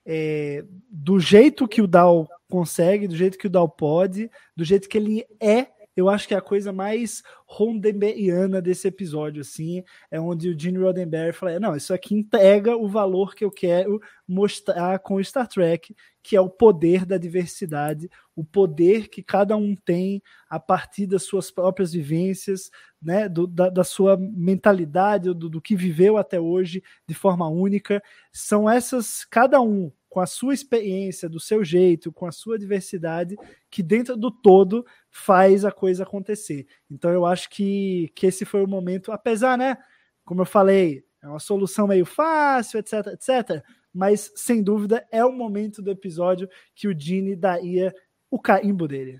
é, 0.04 0.64
do 0.90 1.18
jeito 1.18 1.68
que 1.68 1.82
o 1.82 1.86
Dal 1.86 2.28
consegue, 2.48 3.08
do 3.08 3.16
jeito 3.16 3.38
que 3.38 3.46
o 3.46 3.50
Dal 3.50 3.68
pode, 3.68 4.30
do 4.56 4.64
jeito 4.64 4.88
que 4.88 4.98
ele 4.98 5.26
é 5.40 5.68
eu 5.96 6.08
acho 6.08 6.26
que 6.26 6.34
é 6.34 6.36
a 6.36 6.42
coisa 6.42 6.72
mais 6.72 7.22
Roddenberryana 7.46 8.62
desse 8.62 8.88
episódio, 8.88 9.42
assim, 9.42 9.84
é 10.10 10.18
onde 10.18 10.48
o 10.48 10.58
Gene 10.58 10.78
Roddenberry 10.78 11.32
fala, 11.32 11.60
não, 11.60 11.76
isso 11.76 11.92
aqui 11.92 12.14
entrega 12.14 12.76
o 12.76 12.88
valor 12.88 13.34
que 13.34 13.44
eu 13.44 13.50
quero 13.50 14.00
mostrar 14.26 14.98
com 15.00 15.16
o 15.16 15.24
Star 15.24 15.46
Trek, 15.46 15.94
que 16.22 16.36
é 16.36 16.40
o 16.40 16.48
poder 16.48 17.04
da 17.04 17.18
diversidade, 17.18 18.08
o 18.34 18.42
poder 18.42 19.08
que 19.08 19.22
cada 19.22 19.56
um 19.56 19.74
tem 19.74 20.22
a 20.48 20.58
partir 20.58 21.06
das 21.06 21.24
suas 21.24 21.50
próprias 21.50 21.92
vivências, 21.92 22.70
né, 23.00 23.28
do, 23.28 23.46
da, 23.46 23.68
da, 23.68 23.84
sua 23.84 24.16
mentalidade, 24.16 25.34
do, 25.34 25.48
do 25.50 25.60
que 25.60 25.76
viveu 25.76 26.16
até 26.16 26.40
hoje 26.40 26.82
de 27.06 27.14
forma 27.14 27.48
única. 27.48 28.02
São 28.32 28.70
essas, 28.70 29.24
cada 29.24 29.60
um 29.60 29.92
com 30.12 30.20
a 30.20 30.26
sua 30.26 30.52
experiência, 30.52 31.26
do 31.26 31.40
seu 31.40 31.64
jeito, 31.64 32.12
com 32.12 32.26
a 32.26 32.30
sua 32.30 32.58
diversidade, 32.58 33.34
que 33.70 33.82
dentro 33.82 34.14
do 34.14 34.30
todo 34.30 34.84
faz 35.08 35.64
a 35.64 35.72
coisa 35.72 36.02
acontecer. 36.02 36.66
Então 36.90 37.10
eu 37.10 37.24
acho 37.24 37.48
que, 37.48 38.12
que 38.14 38.26
esse 38.26 38.44
foi 38.44 38.62
o 38.62 38.68
momento, 38.68 39.10
apesar, 39.10 39.56
né, 39.56 39.78
como 40.22 40.42
eu 40.42 40.44
falei, 40.44 41.02
é 41.22 41.26
uma 41.26 41.38
solução 41.38 41.86
meio 41.86 42.04
fácil, 42.04 42.78
etc, 42.78 43.06
etc, 43.06 43.64
mas 43.90 44.30
sem 44.36 44.62
dúvida 44.62 45.02
é 45.10 45.24
o 45.24 45.32
momento 45.32 45.80
do 45.80 45.90
episódio 45.90 46.46
que 46.74 46.86
o 46.86 46.98
Gene 46.98 47.34
daria 47.34 47.90
o 48.30 48.38
carimbo 48.38 48.86
dele. 48.86 49.18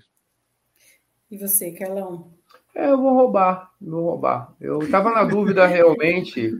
E 1.31 1.39
você, 1.39 1.71
Carlão? 1.71 2.37
É, 2.75 2.89
eu 2.89 2.97
vou 2.97 3.13
roubar, 3.13 3.71
vou 3.79 4.03
roubar. 4.03 4.51
Eu 4.59 4.79
estava 4.79 5.11
na 5.11 5.23
dúvida 5.23 5.67
realmente, 5.67 6.51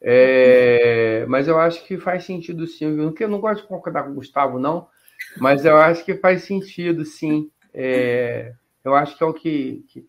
é, 0.00 1.26
mas 1.28 1.46
eu 1.46 1.58
acho 1.58 1.84
que 1.84 1.98
faz 1.98 2.24
sentido 2.24 2.66
sim. 2.66 2.86
Eu 3.20 3.28
não 3.28 3.40
gosto 3.40 3.62
de 3.62 3.68
concordar 3.68 4.04
com 4.04 4.10
o 4.10 4.14
Gustavo, 4.14 4.58
não, 4.58 4.88
mas 5.36 5.66
eu 5.66 5.76
acho 5.76 6.04
que 6.04 6.14
faz 6.14 6.44
sentido 6.44 7.04
sim. 7.04 7.50
É, 7.74 8.54
eu 8.82 8.94
acho 8.94 9.16
que 9.16 9.22
é 9.22 9.26
o 9.26 9.34
que, 9.34 9.84
que, 9.88 10.06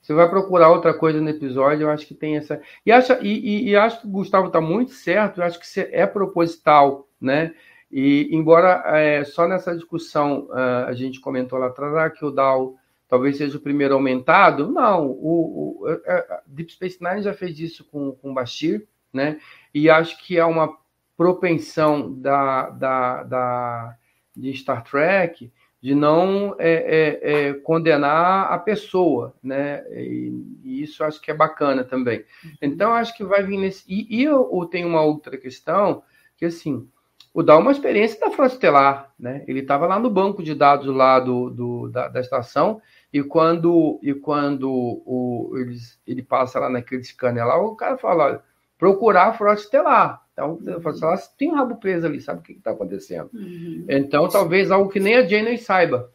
Você 0.00 0.14
vai 0.14 0.28
procurar 0.28 0.70
outra 0.70 0.94
coisa 0.94 1.20
no 1.20 1.28
episódio, 1.28 1.84
eu 1.84 1.90
acho 1.90 2.06
que 2.06 2.14
tem 2.14 2.36
essa. 2.36 2.62
E 2.86 2.92
acho, 2.92 3.12
e, 3.14 3.66
e, 3.66 3.70
e 3.70 3.76
acho 3.76 4.02
que 4.02 4.06
o 4.06 4.10
Gustavo 4.10 4.46
está 4.46 4.60
muito 4.60 4.92
certo, 4.92 5.40
eu 5.40 5.44
acho 5.44 5.58
que 5.58 5.80
é 5.80 6.06
proposital, 6.06 7.08
né? 7.20 7.52
E 7.90 8.28
embora 8.30 8.84
é, 8.86 9.24
só 9.24 9.48
nessa 9.48 9.74
discussão 9.74 10.46
uh, 10.50 10.86
a 10.86 10.92
gente 10.92 11.20
comentou 11.20 11.58
lá 11.58 11.66
atrás 11.66 11.92
ah, 11.96 12.08
que 12.08 12.24
o 12.24 12.30
Dal 12.30 12.76
talvez 13.10 13.36
seja 13.36 13.58
o 13.58 13.60
primeiro 13.60 13.94
aumentado. 13.94 14.70
Não, 14.70 15.08
o, 15.08 15.82
o 15.82 15.88
é, 15.88 16.00
é, 16.06 16.40
Deep 16.46 16.72
Space 16.72 16.98
Nine 17.02 17.22
já 17.22 17.34
fez 17.34 17.58
isso 17.58 17.84
com, 17.84 18.12
com 18.12 18.30
o 18.30 18.34
Bashir, 18.34 18.86
né? 19.12 19.40
E 19.74 19.90
acho 19.90 20.16
que 20.24 20.38
há 20.38 20.46
uma 20.46 20.78
propensão 21.16 22.14
da, 22.14 22.70
da, 22.70 23.22
da 23.24 23.96
de 24.34 24.54
Star 24.54 24.84
Trek 24.84 25.52
de 25.82 25.94
não 25.94 26.54
é, 26.58 26.72
é, 26.72 27.48
é, 27.48 27.54
condenar 27.54 28.52
a 28.52 28.58
pessoa, 28.58 29.34
né? 29.42 29.82
E, 29.90 30.60
e, 30.62 30.82
isso 30.82 31.02
acho 31.02 31.20
que 31.20 31.30
é 31.30 31.34
bacana 31.34 31.82
também. 31.82 32.24
Então 32.62 32.92
acho 32.92 33.16
que 33.16 33.24
vai 33.24 33.42
vir 33.42 33.58
nesse. 33.58 33.84
E, 33.88 34.20
e 34.20 34.22
eu, 34.22 34.48
eu 34.52 34.66
tenho 34.66 34.86
uma 34.86 35.02
outra 35.02 35.36
questão 35.36 36.02
que 36.36 36.44
assim 36.44 36.88
o 37.32 37.42
Dá 37.42 37.56
uma 37.56 37.70
experiência 37.70 38.18
da 38.18 38.30
Frota 38.30 38.54
Estelar, 38.54 39.12
né? 39.18 39.44
Ele 39.46 39.60
estava 39.60 39.86
lá 39.86 39.98
no 40.00 40.10
banco 40.10 40.42
de 40.42 40.52
dados 40.52 40.86
lá 40.88 41.20
do, 41.20 41.48
do 41.48 41.88
da, 41.88 42.08
da, 42.08 42.20
estação 42.20 42.82
e 43.12 43.22
quando, 43.22 43.98
e 44.02 44.14
quando 44.14 44.70
o, 44.70 45.52
eles, 45.56 45.98
ele 46.06 46.22
passa 46.22 46.60
lá 46.60 46.68
naquele 46.70 47.02
scanner 47.02 47.46
lá, 47.46 47.60
o 47.60 47.74
cara 47.74 47.98
fala, 47.98 48.24
olha, 48.24 48.42
procurar 48.78 49.28
a 49.28 49.32
frota 49.32 49.60
estelar. 49.60 50.22
Então, 50.32 50.52
uhum. 50.52 50.80
Frota 50.80 50.90
estelar 50.90 51.18
tem 51.36 51.50
um 51.50 51.54
rabo 51.54 51.76
preso 51.76 52.06
ali, 52.06 52.20
sabe 52.20 52.40
o 52.40 52.42
que 52.42 52.52
está 52.52 52.70
acontecendo? 52.70 53.28
Uhum. 53.34 53.84
Então, 53.88 54.28
talvez 54.28 54.70
algo 54.70 54.90
que 54.90 55.00
nem 55.00 55.16
a 55.16 55.26
Jane 55.26 55.58
saiba. 55.58 56.10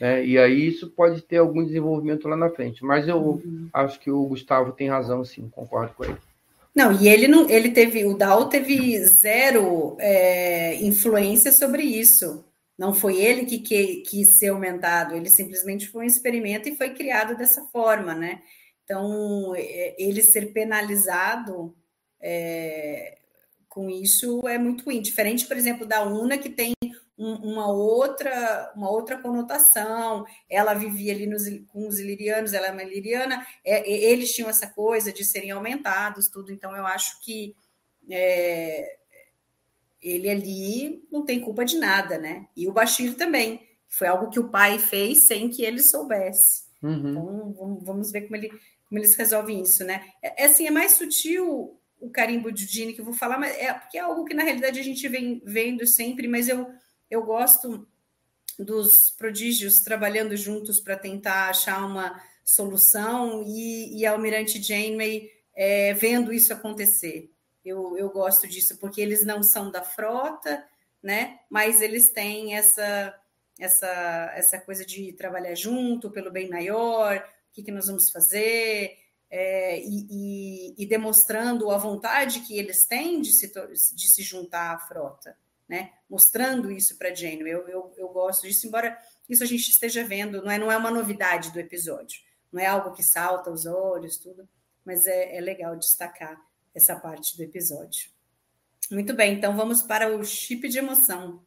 Né? 0.00 0.24
E 0.24 0.38
aí 0.38 0.68
isso 0.68 0.88
pode 0.90 1.20
ter 1.22 1.36
algum 1.36 1.64
desenvolvimento 1.64 2.28
lá 2.28 2.36
na 2.36 2.48
frente. 2.48 2.84
Mas 2.84 3.06
eu 3.06 3.18
uhum. 3.18 3.68
acho 3.72 4.00
que 4.00 4.10
o 4.10 4.24
Gustavo 4.24 4.72
tem 4.72 4.88
razão, 4.88 5.24
sim, 5.24 5.48
concordo 5.50 5.92
com 5.94 6.04
ele. 6.04 6.16
Não, 6.74 6.92
e 6.92 7.08
ele 7.08 7.26
não, 7.26 7.48
ele 7.50 7.70
teve, 7.70 8.04
o 8.04 8.16
Dal 8.16 8.48
teve 8.48 9.04
zero 9.04 9.96
é, 9.98 10.76
influência 10.76 11.50
sobre 11.50 11.82
isso. 11.82 12.44
Não 12.78 12.94
foi 12.94 13.20
ele 13.20 13.44
que, 13.44 13.58
que 13.58 14.02
quis 14.02 14.34
ser 14.34 14.48
aumentado, 14.48 15.16
ele 15.16 15.28
simplesmente 15.28 15.88
foi 15.88 16.04
um 16.04 16.06
experimento 16.06 16.68
e 16.68 16.76
foi 16.76 16.94
criado 16.94 17.36
dessa 17.36 17.64
forma, 17.66 18.14
né? 18.14 18.40
Então, 18.84 19.52
ele 19.56 20.22
ser 20.22 20.52
penalizado 20.52 21.76
é, 22.20 23.18
com 23.68 23.90
isso 23.90 24.46
é 24.48 24.56
muito 24.58 24.84
ruim. 24.84 25.02
Diferente, 25.02 25.46
por 25.46 25.56
exemplo, 25.56 25.86
da 25.86 26.02
UNA, 26.04 26.38
que 26.38 26.48
tem 26.48 26.72
um, 27.18 27.34
uma 27.34 27.70
outra 27.70 28.72
uma 28.74 28.90
outra 28.90 29.18
conotação. 29.18 30.24
Ela 30.48 30.72
vivia 30.72 31.12
ali 31.12 31.26
nos, 31.26 31.44
com 31.66 31.86
os 31.86 31.98
ilirianos, 31.98 32.52
ela 32.52 32.68
é 32.68 32.72
uma 32.72 32.82
iliriana, 32.82 33.46
é, 33.64 33.90
eles 33.90 34.32
tinham 34.32 34.48
essa 34.48 34.68
coisa 34.68 35.12
de 35.12 35.24
serem 35.24 35.50
aumentados, 35.50 36.28
tudo. 36.28 36.52
Então, 36.52 36.74
eu 36.76 36.86
acho 36.86 37.20
que 37.20 37.54
é, 38.10 38.97
ele 40.02 40.28
ali 40.28 41.06
não 41.10 41.24
tem 41.24 41.40
culpa 41.40 41.64
de 41.64 41.76
nada, 41.76 42.18
né? 42.18 42.46
E 42.56 42.68
o 42.68 42.72
Bashir 42.72 43.14
também. 43.16 43.66
Foi 43.88 44.06
algo 44.06 44.30
que 44.30 44.38
o 44.38 44.48
pai 44.48 44.78
fez 44.78 45.26
sem 45.26 45.48
que 45.48 45.62
ele 45.62 45.80
soubesse. 45.80 46.64
Uhum. 46.82 47.10
Então, 47.10 47.80
vamos 47.82 48.12
ver 48.12 48.22
como, 48.22 48.36
ele, 48.36 48.48
como 48.48 48.98
eles 48.98 49.16
resolvem 49.16 49.62
isso, 49.62 49.84
né? 49.84 50.12
É, 50.22 50.44
é, 50.44 50.46
assim, 50.46 50.66
é 50.66 50.70
mais 50.70 50.92
sutil 50.92 51.80
o 52.00 52.10
carimbo 52.10 52.52
de 52.52 52.66
Dini 52.66 52.92
que 52.92 53.00
eu 53.00 53.04
vou 53.04 53.14
falar, 53.14 53.38
mas 53.38 53.56
é 53.56 53.72
porque 53.72 53.98
é 53.98 54.00
algo 54.00 54.24
que 54.24 54.34
na 54.34 54.44
realidade 54.44 54.78
a 54.78 54.84
gente 54.84 55.08
vem 55.08 55.42
vendo 55.44 55.86
sempre, 55.86 56.28
mas 56.28 56.48
eu, 56.48 56.70
eu 57.10 57.24
gosto 57.24 57.88
dos 58.58 59.10
prodígios 59.10 59.80
trabalhando 59.80 60.36
juntos 60.36 60.80
para 60.80 60.96
tentar 60.96 61.48
achar 61.48 61.84
uma 61.84 62.20
solução 62.44 63.42
e, 63.46 63.98
e 63.98 64.06
a 64.06 64.12
Almirante 64.12 64.62
Janeway 64.62 65.30
é, 65.54 65.92
vendo 65.94 66.32
isso 66.32 66.52
acontecer. 66.52 67.30
Eu, 67.64 67.96
eu 67.96 68.10
gosto 68.10 68.46
disso, 68.46 68.78
porque 68.78 69.00
eles 69.00 69.24
não 69.24 69.42
são 69.42 69.70
da 69.70 69.82
frota, 69.82 70.64
né? 71.02 71.40
Mas 71.50 71.80
eles 71.80 72.10
têm 72.10 72.54
essa 72.54 73.14
essa, 73.58 74.32
essa 74.34 74.60
coisa 74.60 74.86
de 74.86 75.12
trabalhar 75.12 75.54
junto 75.54 76.10
pelo 76.10 76.30
bem 76.30 76.48
maior, 76.48 77.16
o 77.16 77.52
que, 77.52 77.62
que 77.62 77.72
nós 77.72 77.88
vamos 77.88 78.10
fazer, 78.10 78.96
é, 79.30 79.80
e, 79.80 80.06
e, 80.08 80.74
e, 80.78 80.86
demonstrando 80.86 81.70
a 81.70 81.76
vontade 81.76 82.40
que 82.40 82.56
eles 82.56 82.86
têm 82.86 83.20
de 83.20 83.32
se, 83.32 83.52
de 83.94 84.08
se 84.08 84.22
juntar 84.22 84.74
à 84.74 84.78
frota, 84.78 85.36
né? 85.68 85.92
Mostrando 86.08 86.70
isso 86.70 86.96
para 86.96 87.14
Jane. 87.14 87.40
Eu, 87.40 87.68
eu, 87.68 87.92
eu 87.96 88.08
gosto 88.08 88.46
disso, 88.46 88.66
embora 88.66 88.96
isso 89.28 89.42
a 89.42 89.46
gente 89.46 89.68
esteja 89.70 90.02
vendo, 90.04 90.42
não 90.42 90.50
é, 90.50 90.58
não 90.58 90.72
é 90.72 90.76
uma 90.76 90.90
novidade 90.90 91.50
do 91.50 91.60
episódio, 91.60 92.20
não 92.50 92.60
é 92.60 92.66
algo 92.66 92.94
que 92.94 93.02
salta 93.02 93.50
os 93.50 93.66
olhos, 93.66 94.16
tudo, 94.16 94.48
mas 94.84 95.06
é, 95.06 95.36
é 95.36 95.40
legal 95.40 95.76
destacar 95.76 96.40
essa 96.78 96.96
parte 96.96 97.36
do 97.36 97.42
episódio. 97.42 98.10
Muito 98.90 99.14
bem, 99.14 99.34
então 99.34 99.54
vamos 99.54 99.82
para 99.82 100.16
o 100.16 100.24
chip 100.24 100.66
de 100.68 100.78
emoção. 100.78 101.42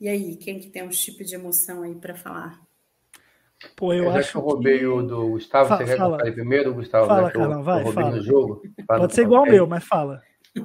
E 0.00 0.08
aí, 0.08 0.34
quem 0.36 0.58
que 0.58 0.70
tem 0.70 0.82
um 0.82 0.90
chip 0.90 1.22
de 1.22 1.34
emoção 1.34 1.82
aí 1.82 1.94
para 1.94 2.16
falar? 2.16 2.58
Pô, 3.76 3.92
eu, 3.92 4.04
eu 4.04 4.10
acho 4.12 4.32
que 4.32 4.38
eu 4.38 4.40
roubei 4.40 4.78
que... 4.78 4.86
o 4.86 5.02
do 5.02 5.28
Gustavo. 5.32 5.68
Fala, 5.68 5.84
você 5.84 5.92
quer 5.92 5.98
fala. 5.98 6.16
que 6.16 6.22
eu 6.22 6.24
fale 6.24 6.32
primeiro, 6.32 6.74
Gustavo? 6.74 7.06
Fala, 7.06 7.26
né, 7.26 7.30
Carlão, 7.30 7.62
vai, 7.62 7.80
eu 7.80 7.84
roubei 7.84 8.04
fala. 8.04 8.16
no 8.16 8.22
jogo? 8.22 8.62
Pode 8.86 9.14
ser 9.14 9.22
igual 9.22 9.42
o 9.42 9.46
meu, 9.46 9.66
mas 9.66 9.84
fala. 9.84 10.22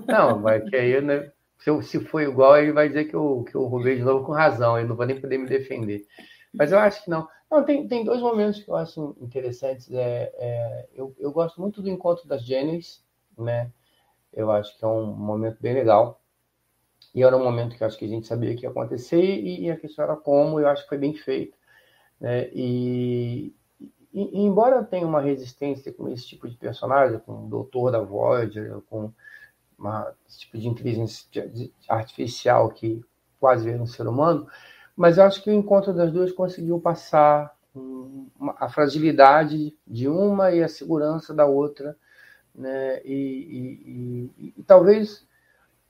Não, 0.07 0.39
mas 0.39 0.67
que 0.69 0.75
aí, 0.77 1.01
né? 1.01 1.29
Se, 1.59 1.69
eu, 1.69 1.81
se 1.81 1.99
for 1.99 2.21
igual, 2.21 2.57
ele 2.57 2.71
vai 2.71 2.87
dizer 2.87 3.05
que 3.05 3.15
eu, 3.15 3.43
que 3.49 3.55
eu 3.55 3.65
roubei 3.65 3.95
de 3.95 4.03
novo 4.03 4.25
com 4.25 4.31
razão. 4.31 4.77
Eu 4.77 4.87
não 4.87 4.95
vou 4.95 5.05
nem 5.05 5.19
poder 5.19 5.37
me 5.37 5.47
defender. 5.47 6.05
Mas 6.53 6.71
eu 6.71 6.79
acho 6.79 7.03
que 7.03 7.09
não. 7.09 7.27
Não, 7.49 7.63
tem, 7.63 7.87
tem 7.87 8.03
dois 8.03 8.21
momentos 8.21 8.61
que 8.61 8.69
eu 8.69 8.75
acho 8.75 9.15
interessantes. 9.21 9.91
É, 9.91 10.31
é, 10.35 10.87
eu, 10.93 11.15
eu 11.19 11.31
gosto 11.31 11.61
muito 11.61 11.81
do 11.81 11.89
encontro 11.89 12.27
das 12.27 12.43
Jennings, 12.43 13.03
né? 13.37 13.71
Eu 14.33 14.51
acho 14.51 14.77
que 14.77 14.83
é 14.83 14.87
um 14.87 15.05
momento 15.05 15.57
bem 15.61 15.73
legal. 15.73 16.21
E 17.13 17.23
era 17.23 17.37
um 17.37 17.43
momento 17.43 17.77
que 17.77 17.83
eu 17.83 17.87
acho 17.87 17.97
que 17.97 18.05
a 18.05 18.09
gente 18.09 18.27
sabia 18.27 18.55
que 18.55 18.63
ia 18.63 18.69
acontecer 18.69 19.23
e, 19.23 19.63
e 19.63 19.71
a 19.71 19.77
questão 19.77 20.03
era 20.03 20.15
como, 20.17 20.59
eu 20.59 20.67
acho 20.67 20.83
que 20.83 20.89
foi 20.89 20.97
bem 20.97 21.13
feito. 21.13 21.57
Né? 22.19 22.49
E, 22.53 23.55
e, 24.13 24.43
embora 24.43 24.77
eu 24.77 24.85
tenha 24.85 25.07
uma 25.07 25.21
resistência 25.21 25.93
com 25.93 26.09
esse 26.09 26.27
tipo 26.27 26.49
de 26.49 26.57
personagem, 26.57 27.19
com 27.19 27.45
o 27.45 27.49
doutor 27.49 27.91
da 27.91 28.01
Voyager, 28.01 28.81
com 28.89 29.13
uma, 29.77 30.13
esse 30.27 30.39
tipo 30.39 30.57
de 30.57 30.67
inteligência 30.67 31.27
artificial 31.89 32.69
que 32.69 33.03
quase 33.39 33.65
vira 33.65 33.81
um 33.81 33.87
ser 33.87 34.07
humano, 34.07 34.47
mas 34.95 35.17
eu 35.17 35.23
acho 35.23 35.43
que 35.43 35.49
o 35.49 35.53
encontro 35.53 35.93
das 35.93 36.11
duas 36.11 36.31
conseguiu 36.31 36.79
passar 36.79 37.55
uma, 37.73 38.55
a 38.57 38.69
fragilidade 38.69 39.77
de 39.85 40.07
uma 40.07 40.51
e 40.51 40.63
a 40.63 40.69
segurança 40.69 41.33
da 41.33 41.45
outra, 41.45 41.97
né? 42.53 43.01
E, 43.03 44.31
e, 44.37 44.53
e, 44.57 44.63
talvez 44.63 45.27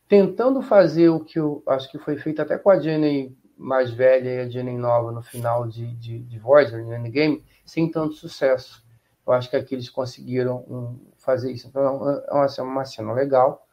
tentando 0.07 0.61
fazer 0.61 1.09
o 1.09 1.19
que 1.19 1.39
eu 1.39 1.61
acho 1.67 1.89
que 1.91 1.99
foi 1.99 2.17
feito 2.17 2.41
até 2.41 2.57
com 2.57 2.69
a 2.69 2.79
Jenny 2.79 3.35
mais 3.57 3.91
velha 3.91 4.29
e 4.29 4.39
a 4.39 4.49
Jenny 4.49 4.77
nova 4.77 5.11
no 5.11 5.21
final 5.21 5.67
de, 5.67 5.95
de, 5.95 6.19
de 6.19 6.39
Voyager, 6.39 6.83
no 6.83 6.93
Endgame, 6.93 7.43
sem 7.65 7.89
tanto 7.89 8.15
sucesso. 8.15 8.83
Eu 9.25 9.33
acho 9.33 9.49
que 9.49 9.55
aqui 9.55 9.73
eles 9.73 9.89
conseguiram 9.89 10.57
um, 10.67 10.99
fazer 11.17 11.51
isso. 11.51 11.67
Então, 11.67 11.81
é 11.83 12.33
uma, 12.33 12.45
é 12.45 12.61
uma 12.61 12.85
cena 12.85 13.13
legal. 13.13 13.65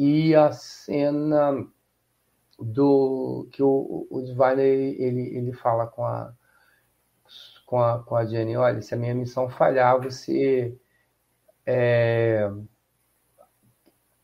E 0.00 0.32
a 0.32 0.52
cena 0.52 1.66
do 2.56 3.48
que 3.50 3.60
o, 3.60 4.06
o 4.08 4.22
Divine 4.22 4.62
ele, 4.62 5.36
ele 5.36 5.52
fala 5.52 5.88
com 5.88 6.04
a, 6.04 6.32
com 7.66 7.80
a, 7.82 7.98
com 8.04 8.14
a 8.14 8.24
Jenny, 8.24 8.56
olha, 8.56 8.80
se 8.80 8.94
a 8.94 8.96
minha 8.96 9.12
missão 9.12 9.48
falhar, 9.48 10.00
você 10.00 10.72
é, 11.66 12.48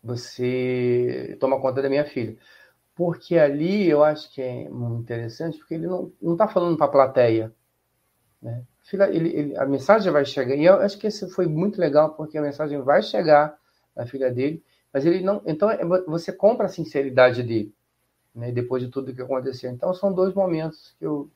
você 0.00 1.36
toma 1.40 1.60
conta 1.60 1.82
da 1.82 1.88
minha 1.88 2.04
filha. 2.04 2.38
Porque 2.94 3.36
ali 3.36 3.90
eu 3.90 4.04
acho 4.04 4.32
que 4.32 4.40
é 4.40 4.68
muito 4.68 5.02
interessante, 5.02 5.58
porque 5.58 5.74
ele 5.74 5.88
não 5.88 6.34
está 6.34 6.46
falando 6.46 6.76
para 6.76 6.86
a 6.86 6.90
plateia. 6.90 7.52
Né? 8.40 8.64
Ele, 9.10 9.28
ele, 9.28 9.56
a 9.58 9.66
mensagem 9.66 10.12
vai 10.12 10.24
chegar, 10.24 10.54
e 10.54 10.66
eu 10.66 10.74
acho 10.74 10.96
que 11.00 11.08
esse 11.08 11.28
foi 11.30 11.48
muito 11.48 11.80
legal, 11.80 12.14
porque 12.14 12.38
a 12.38 12.42
mensagem 12.42 12.80
vai 12.80 13.02
chegar 13.02 13.58
na 13.96 14.06
filha 14.06 14.30
dele, 14.30 14.62
mas 14.95 15.05
ele 15.05 15.20
não. 15.20 15.42
Então 15.45 15.68
é, 15.68 15.84
você 16.07 16.32
compra 16.32 16.66
a 16.66 16.68
sinceridade 16.68 17.42
dele, 17.42 17.74
né? 18.32 18.53
depois 18.53 18.80
de 18.80 18.88
tudo 18.88 19.12
que 19.12 19.20
aconteceu. 19.20 19.72
Então 19.72 19.92
são 19.92 20.12
dois 20.12 20.32
momentos 20.32 20.95
que 20.97 21.05
eu, 21.05 21.28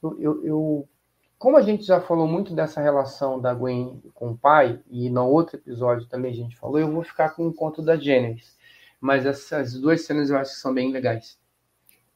eu, 0.00 0.20
eu, 0.20 0.46
eu 0.46 0.88
como 1.36 1.56
a 1.56 1.62
gente 1.62 1.84
já 1.84 2.00
falou 2.00 2.28
muito 2.28 2.54
dessa 2.54 2.80
relação 2.80 3.40
da 3.40 3.52
Gwen 3.52 4.00
com 4.14 4.30
o 4.30 4.38
pai, 4.38 4.78
e 4.88 5.10
no 5.10 5.26
outro 5.26 5.56
episódio 5.56 6.06
também 6.06 6.30
a 6.30 6.36
gente 6.36 6.56
falou, 6.56 6.78
eu 6.78 6.92
vou 6.92 7.02
ficar 7.02 7.30
com 7.30 7.48
o 7.48 7.52
conto 7.52 7.82
da 7.82 7.96
Janice. 7.96 8.52
Mas 9.00 9.24
essas 9.24 9.72
duas 9.72 10.02
cenas 10.02 10.28
eu 10.28 10.36
acho 10.36 10.52
que 10.52 10.58
são 10.58 10.74
bem 10.74 10.92
legais. 10.92 11.38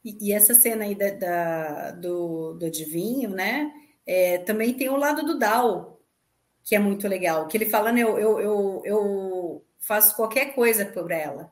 E, 0.03 0.27
e 0.27 0.31
essa 0.31 0.53
cena 0.53 0.83
aí 0.85 0.93
da, 0.93 1.09
da, 1.09 1.91
do, 1.91 2.53
do 2.53 2.67
adivinho, 2.67 3.31
né? 3.31 3.73
É, 4.05 4.37
também 4.37 4.75
tem 4.75 4.89
o 4.89 4.95
lado 4.95 5.25
do 5.25 5.39
Dal, 5.39 5.99
que 6.63 6.75
é 6.75 6.79
muito 6.79 7.07
legal. 7.07 7.47
Que 7.47 7.57
ele 7.57 7.65
falando, 7.65 7.97
eu, 7.97 8.19
eu, 8.19 8.39
eu, 8.39 8.81
eu 8.85 9.24
faço 9.85 10.15
qualquer 10.15 10.53
coisa 10.53 10.85
por 10.85 11.11
ela. 11.11 11.51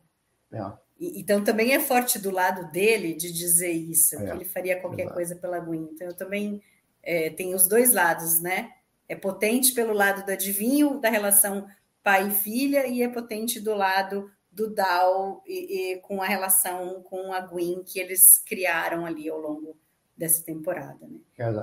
É. 0.52 0.60
E, 1.00 1.20
então 1.20 1.44
também 1.44 1.74
é 1.74 1.80
forte 1.80 2.20
do 2.20 2.32
lado 2.32 2.72
dele 2.72 3.14
de 3.14 3.32
dizer 3.32 3.72
isso, 3.72 4.16
É, 4.16 4.26
que 4.26 4.32
ele 4.32 4.46
faria 4.46 4.80
qualquer 4.80 5.04
exato. 5.04 5.16
coisa 5.16 5.36
pela 5.36 5.60
Gwen. 5.60 5.90
Então 5.94 6.08
eu 6.08 6.16
também 6.16 6.62
é, 7.02 7.30
tem 7.30 7.54
os 7.54 7.68
dois 7.68 7.94
lados, 7.94 8.42
né? 8.42 8.72
É 9.08 9.16
potente 9.16 9.74
pelo 9.74 9.94
lado 9.94 10.26
do 10.26 10.32
adivinho, 10.32 11.00
da 11.00 11.10
relação 11.10 11.68
pai 12.02 12.28
e 12.28 12.32
filha, 12.32 12.88
e 12.88 13.02
é 13.02 13.08
potente 13.08 13.60
do 13.60 13.74
lado 13.74 14.30
do 14.52 14.74
Dal 14.74 15.44
e, 15.48 15.94
e 15.94 16.00
com 16.02 16.22
a 16.22 16.26
relação 16.26 17.02
com 17.04 17.34
a 17.34 17.40
Gwen 17.42 17.84
que 17.84 18.00
eles 18.00 18.38
criaram 18.46 19.06
ali 19.06 19.30
ao 19.30 19.40
longo 19.40 19.78
dessa 20.16 20.44
temporada, 20.44 21.08
né? 21.08 21.20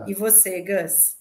E 0.09 0.15
você, 0.15 0.61
Gus? 0.61 1.20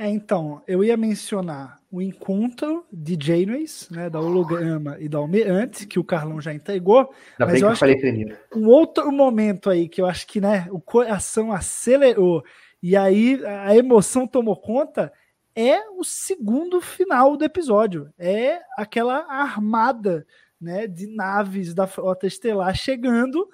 É, 0.00 0.08
então, 0.08 0.62
eu 0.66 0.82
ia 0.82 0.96
mencionar 0.96 1.78
o 1.92 2.00
encontro 2.00 2.86
de 2.90 3.18
Janeways, 3.20 3.86
né, 3.90 4.08
da 4.08 4.18
holograma 4.18 4.96
e 4.98 5.10
da 5.10 5.18
Almirante, 5.18 5.86
que 5.86 5.98
o 5.98 6.04
Carlão 6.04 6.40
já 6.40 6.54
entregou. 6.54 7.00
Ainda 7.00 7.12
Mas 7.40 7.48
bem 7.48 7.56
que 7.56 7.64
eu 7.64 7.68
eu 7.68 7.72
acho 7.72 7.80
falei 7.80 7.96
primeiro. 7.96 8.34
Um 8.56 8.66
outro 8.66 9.12
momento 9.12 9.68
aí 9.68 9.90
que 9.90 10.00
eu 10.00 10.06
acho 10.06 10.26
que 10.26 10.40
né, 10.40 10.66
o 10.70 10.80
coração 10.80 11.52
acelerou 11.52 12.42
e 12.82 12.96
aí 12.96 13.44
a 13.44 13.76
emoção 13.76 14.26
tomou 14.26 14.56
conta 14.56 15.12
é 15.54 15.86
o 15.90 16.02
segundo 16.02 16.80
final 16.80 17.36
do 17.36 17.44
episódio. 17.44 18.10
É 18.18 18.58
aquela 18.78 19.26
armada 19.30 20.26
né, 20.58 20.86
de 20.86 21.14
naves 21.14 21.74
da 21.74 21.86
frota 21.86 22.26
estelar 22.26 22.74
chegando 22.74 23.46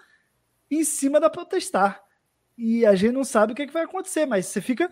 em 0.70 0.84
cima 0.84 1.18
da 1.18 1.28
protestar. 1.28 2.00
E 2.56 2.86
a 2.86 2.94
gente 2.94 3.14
não 3.14 3.24
sabe 3.24 3.52
o 3.52 3.56
que, 3.56 3.62
é 3.62 3.66
que 3.66 3.72
vai 3.72 3.82
acontecer, 3.82 4.26
mas 4.26 4.46
você 4.46 4.60
fica. 4.60 4.88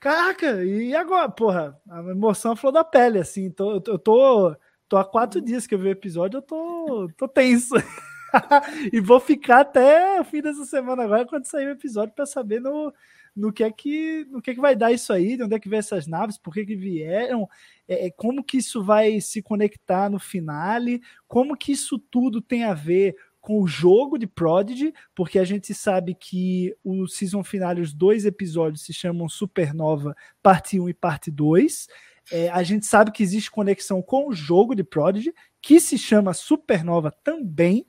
Caraca, 0.00 0.64
e 0.64 0.94
agora? 0.94 1.28
Porra, 1.28 1.80
a 1.90 1.98
emoção 2.10 2.54
flor 2.54 2.72
da 2.72 2.84
pele, 2.84 3.18
assim. 3.18 3.50
Tô, 3.50 3.74
eu 3.84 3.98
tô, 3.98 4.56
tô, 4.88 4.96
há 4.96 5.04
quatro 5.04 5.40
dias 5.40 5.66
que 5.66 5.74
eu 5.74 5.78
vi 5.78 5.88
o 5.88 5.90
episódio, 5.90 6.38
eu 6.38 6.42
tô, 6.42 7.10
tô 7.16 7.26
tenso. 7.26 7.74
e 8.92 9.00
vou 9.00 9.18
ficar 9.18 9.60
até 9.60 10.20
o 10.20 10.24
fim 10.24 10.40
dessa 10.40 10.64
semana 10.64 11.02
agora, 11.02 11.26
quando 11.26 11.46
sair 11.46 11.66
o 11.66 11.70
episódio, 11.70 12.14
para 12.14 12.26
saber 12.26 12.60
no, 12.60 12.92
no 13.34 13.52
que 13.52 13.64
é 13.64 13.72
que 13.72 14.24
no 14.30 14.40
que 14.40 14.50
é 14.50 14.54
que 14.54 14.60
vai 14.60 14.76
dar 14.76 14.92
isso 14.92 15.12
aí, 15.12 15.36
de 15.36 15.42
onde 15.42 15.54
é 15.56 15.58
que 15.58 15.68
vem 15.68 15.80
essas 15.80 16.06
naves, 16.06 16.38
por 16.38 16.54
que, 16.54 16.64
que 16.64 16.76
vieram, 16.76 17.48
é, 17.88 18.08
como 18.10 18.44
que 18.44 18.58
isso 18.58 18.84
vai 18.84 19.20
se 19.20 19.42
conectar 19.42 20.08
no 20.08 20.20
finale, 20.20 21.02
como 21.26 21.56
que 21.56 21.72
isso 21.72 21.98
tudo 21.98 22.40
tem 22.40 22.62
a 22.64 22.74
ver 22.74 23.16
com 23.48 23.62
o 23.62 23.66
jogo 23.66 24.18
de 24.18 24.26
Prodigy, 24.26 24.92
porque 25.14 25.38
a 25.38 25.44
gente 25.44 25.72
sabe 25.72 26.14
que 26.14 26.76
o 26.84 27.06
season 27.06 27.42
finale, 27.42 27.80
os 27.80 27.94
dois 27.94 28.26
episódios 28.26 28.82
se 28.82 28.92
chamam 28.92 29.26
Supernova, 29.26 30.14
parte 30.42 30.78
1 30.78 30.90
e 30.90 30.92
parte 30.92 31.30
2. 31.30 31.88
É, 32.30 32.50
a 32.50 32.62
gente 32.62 32.84
sabe 32.84 33.10
que 33.10 33.22
existe 33.22 33.50
conexão 33.50 34.02
com 34.02 34.28
o 34.28 34.34
jogo 34.34 34.74
de 34.74 34.84
Prodigy, 34.84 35.32
que 35.62 35.80
se 35.80 35.96
chama 35.96 36.34
Supernova 36.34 37.10
também. 37.24 37.86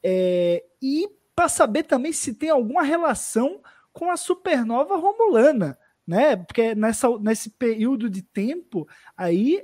É, 0.00 0.64
e 0.80 1.08
para 1.34 1.48
saber 1.48 1.82
também 1.82 2.12
se 2.12 2.32
tem 2.32 2.50
alguma 2.50 2.84
relação 2.84 3.60
com 3.92 4.12
a 4.12 4.16
supernova 4.16 4.94
romulana, 4.94 5.76
né? 6.06 6.36
Porque 6.36 6.72
nessa, 6.76 7.08
nesse 7.18 7.50
período 7.50 8.08
de 8.08 8.22
tempo 8.22 8.86
aí 9.16 9.60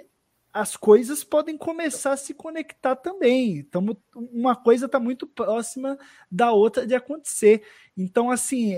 as 0.53 0.77
coisas 0.77 1.23
podem 1.23 1.57
começar 1.57 2.13
a 2.13 2.17
se 2.17 2.35
conectar 2.35 2.97
também. 2.97 3.59
Então, 3.59 3.97
uma 4.15 4.57
coisa 4.57 4.87
está 4.87 4.99
muito 4.99 5.27
próxima 5.27 5.97
da 6.31 6.51
outra 6.51 6.85
de 6.85 6.95
acontecer. 6.95 7.63
Então, 7.97 8.31
assim, 8.31 8.75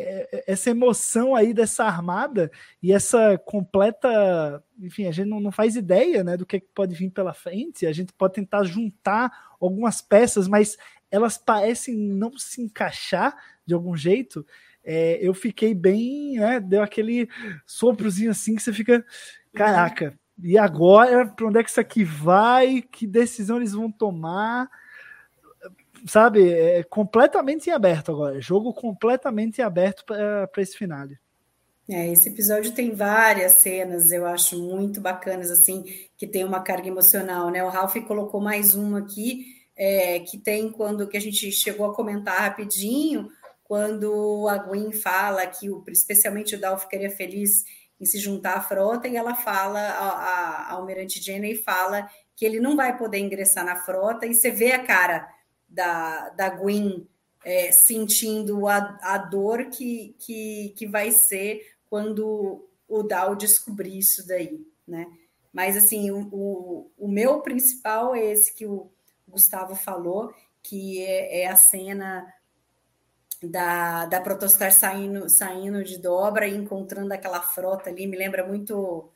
essa 0.47 0.71
emoção 0.71 1.35
aí 1.35 1.55
dessa 1.55 1.85
armada 1.85 2.51
e 2.83 2.93
essa 2.93 3.39
completa. 3.39 4.63
Enfim, 4.79 5.07
a 5.07 5.13
gente 5.13 5.29
não, 5.29 5.41
não 5.41 5.53
faz 5.53 5.75
ideia 5.75 6.23
né, 6.23 6.37
do 6.37 6.45
que 6.45 6.61
pode 6.61 6.95
vir 6.95 7.11
pela 7.11 7.33
frente. 7.33 7.87
A 7.87 7.93
gente 7.93 8.13
pode 8.13 8.35
tentar 8.35 8.65
juntar 8.65 9.33
algumas 9.59 10.03
peças, 10.03 10.47
mas 10.47 10.77
elas 11.11 11.39
parecem 11.39 11.97
não 11.97 12.37
se 12.37 12.61
encaixar 12.61 13.35
de 13.65 13.73
algum 13.73 13.97
jeito. 13.97 14.45
É, 14.85 15.19
eu 15.23 15.33
fiquei 15.33 15.75
bem, 15.75 16.35
né, 16.35 16.61
deu 16.61 16.83
aquele 16.83 17.29
soprozinho 17.65 18.31
assim 18.31 18.57
que 18.57 18.63
você 18.63 18.73
fica, 18.73 19.05
caraca, 19.55 20.19
E 20.41 20.57
agora, 20.59 21.27
para 21.27 21.47
onde 21.47 21.59
é 21.59 21.63
que 21.63 21.71
isso 21.71 21.81
aqui 21.81 22.05
vai? 22.05 22.83
Que 22.83 23.07
decisão 23.07 23.57
eles 23.57 23.73
vão 23.73 23.91
tomar? 23.91 24.71
Sabe, 26.07 26.51
é 26.51 26.83
completamente 26.83 27.69
em 27.69 27.73
aberto 27.73 28.11
agora. 28.11 28.41
Jogo 28.41 28.73
completamente 28.73 29.59
em 29.61 29.65
aberto 29.65 30.05
para 30.05 30.49
esse 30.59 30.77
finale. 30.77 31.19
É, 31.89 32.11
esse 32.13 32.29
episódio 32.29 32.73
tem 32.73 32.95
várias 32.95 33.55
cenas, 33.55 34.13
eu 34.13 34.25
acho 34.25 34.59
muito 34.59 35.01
bacanas, 35.01 35.51
assim, 35.51 35.85
que 36.17 36.27
tem 36.27 36.45
uma 36.45 36.61
carga 36.61 36.89
emocional, 36.89 37.51
né? 37.51 37.63
O 37.63 37.69
Ralph 37.69 37.97
colocou 38.07 38.41
mais 38.41 38.75
uma 38.75 39.01
aqui, 39.01 39.47
é, 39.77 40.21
que 40.21 40.39
tem 40.39 40.71
quando 40.71 41.09
que 41.09 41.17
a 41.17 41.21
gente 41.21 41.51
chegou 41.51 41.87
a 41.87 41.95
comentar 41.95 42.41
rapidinho, 42.41 43.29
quando 43.65 44.49
a 44.49 44.59
Gwen 44.59 44.93
fala 44.93 45.47
que, 45.47 45.71
o, 45.71 45.85
especialmente 45.89 46.55
o 46.55 46.61
Dal 46.61 46.79
ficaria 46.79 47.11
feliz 47.11 47.65
em 48.03 48.05
se 48.05 48.19
juntar 48.19 48.57
à 48.57 48.61
frota, 48.61 49.07
e 49.07 49.17
ela 49.17 49.33
fala, 49.33 49.79
a, 49.79 50.09
a, 50.09 50.73
Almirante 50.73 51.23
Jenny 51.23 51.55
fala 51.55 52.11
que 52.35 52.45
ele 52.45 52.59
não 52.59 52.75
vai 52.75 52.99
poder 52.99 53.19
ingressar 53.19 53.65
na 53.65 53.77
frota, 53.77 54.27
e 54.27 54.35
você 54.35 54.51
vê 54.51 54.73
a 54.73 54.85
cara 54.85 55.33
da, 55.69 56.31
da 56.31 56.49
Gwen 56.49 57.09
é, 57.45 57.71
sentindo 57.71 58.67
a, 58.67 58.99
a 59.01 59.19
dor 59.19 59.67
que, 59.67 60.17
que, 60.19 60.75
que 60.77 60.85
vai 60.85 61.13
ser 61.13 61.65
quando 61.89 62.69
o 62.89 63.05
Dal 63.05 63.37
descobrir 63.37 63.97
isso 63.97 64.27
daí, 64.27 64.67
né? 64.87 65.07
Mas, 65.53 65.77
assim, 65.77 66.11
o, 66.11 66.29
o, 66.33 66.91
o 66.99 67.07
meu 67.07 67.41
principal 67.41 68.17
é 68.17 68.33
esse 68.33 68.53
que 68.53 68.67
o 68.67 68.91
Gustavo 69.29 69.77
falou, 69.77 70.35
que 70.61 71.05
é, 71.05 71.43
é 71.43 71.47
a 71.47 71.55
cena 71.55 72.27
da, 73.43 74.07
da 74.07 74.21
Protostar 74.21 74.73
saindo, 74.73 75.29
saindo 75.29 75.83
de 75.83 75.99
dobra 75.99 76.47
e 76.47 76.57
encontrando 76.57 77.13
aquela 77.13 77.41
frota 77.41 77.91
ali, 77.91 78.07
me 78.07 78.17
lembra 78.17 78.47
muito, 78.47 79.11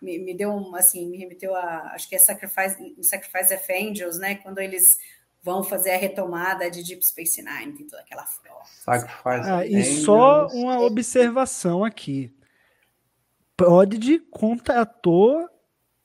me, 0.00 0.18
me 0.18 0.34
deu 0.34 0.50
um, 0.50 0.74
assim, 0.76 1.08
me 1.08 1.16
remeteu 1.18 1.54
a, 1.54 1.92
acho 1.94 2.08
que 2.08 2.14
é 2.14 2.18
Sacrifice, 2.18 2.96
Sacrifice 3.02 3.54
of 3.54 3.72
Angels, 3.72 4.18
né, 4.18 4.36
quando 4.36 4.58
eles 4.58 4.98
vão 5.42 5.64
fazer 5.64 5.90
a 5.90 5.96
retomada 5.96 6.70
de 6.70 6.84
Deep 6.84 7.04
Space 7.04 7.42
Nine, 7.42 7.72
tem 7.72 7.86
toda 7.86 8.02
aquela 8.02 8.24
frota. 8.24 8.64
Sacrifice 8.64 9.50
ah, 9.50 9.66
e 9.66 9.82
só 9.82 10.46
uma 10.48 10.80
observação 10.80 11.84
aqui, 11.84 12.32
Prodigy 13.56 14.20
contratou 14.30 15.48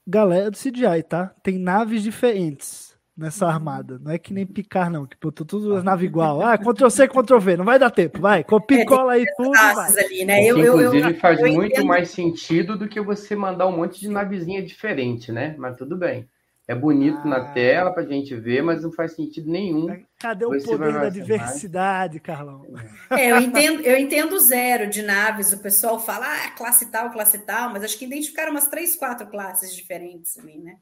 galera 0.06 0.49
do 0.49 0.58
CGI, 0.58 1.04
tá? 1.08 1.36
Tem 1.44 1.58
naves 1.60 2.02
diferentes 2.02 2.97
nessa 3.18 3.45
uhum. 3.45 3.52
armada. 3.52 3.99
Não 3.99 4.11
é 4.11 4.19
que 4.19 4.34
nem 4.34 4.45
picar, 4.45 4.91
não, 4.91 5.06
que 5.06 5.18
botou 5.19 5.45
tudo 5.45 5.76
as 5.76 5.84
naves 5.84 6.06
igual. 6.06 6.41
Ah, 6.41 6.57
Ctrl 6.57 6.89
C, 6.89 7.07
Ctrl 7.07 7.39
V, 7.39 7.57
não 7.57 7.65
vai 7.65 7.80
dar 7.80 7.89
tempo, 7.89 8.22
vai. 8.22 8.44
Copia, 8.44 8.81
é, 8.81 8.85
cola 8.85 9.14
aí 9.14 9.26
tudo. 9.35 9.52
Vai. 9.52 10.06
Ali, 10.06 10.26
né? 10.26 10.45
eu, 10.45 10.57
inclusive 10.57 11.03
eu, 11.03 11.10
eu, 11.10 11.19
faz 11.19 11.41
muito 11.41 11.73
entendo. 11.73 11.88
mais 11.88 12.11
sentido 12.11 12.77
do 12.77 12.88
que 12.88 13.02
você 13.02 13.35
mandar 13.35 13.65
um 13.68 13.76
monte 13.76 13.99
de 13.99 14.10
navezinha 14.10 14.61
diferente, 14.61 15.31
né? 15.31 15.56
Mas 15.57 15.77
tudo 15.77 15.98
bem. 15.98 16.30
É 16.68 16.76
bonito 16.76 17.22
ah. 17.23 17.27
na 17.27 17.45
tela 17.53 17.91
para 17.91 18.03
a 18.03 18.06
gente 18.06 18.35
ver, 18.35 18.61
mas 18.61 18.84
não 18.84 18.91
faz 18.91 19.14
sentido 19.14 19.49
nenhum. 19.49 19.88
Cadê 20.19 20.45
o 20.45 20.49
poder 20.49 20.94
da 20.94 21.10
diversidade, 21.10 22.19
Carlão? 22.19 22.65
É, 23.10 23.31
eu 23.31 23.39
entendo, 23.39 23.81
eu 23.81 23.98
entendo 23.98 24.38
zero 24.38 24.89
de 24.89 25.02
naves. 25.02 25.53
O 25.53 25.60
pessoal 25.60 25.98
fala, 25.98 26.26
ah, 26.27 26.52
classe 26.52 26.91
tal, 26.91 27.10
classe 27.11 27.39
tal, 27.39 27.72
mas 27.72 27.84
acho 27.84 27.98
que 27.98 28.06
identificaram 28.06 28.52
umas 28.52 28.68
três, 28.68 28.98
quatro 28.98 29.27
classes 29.27 29.73
diferentes 29.73 30.38
ali, 30.38 30.57
né? 30.57 30.76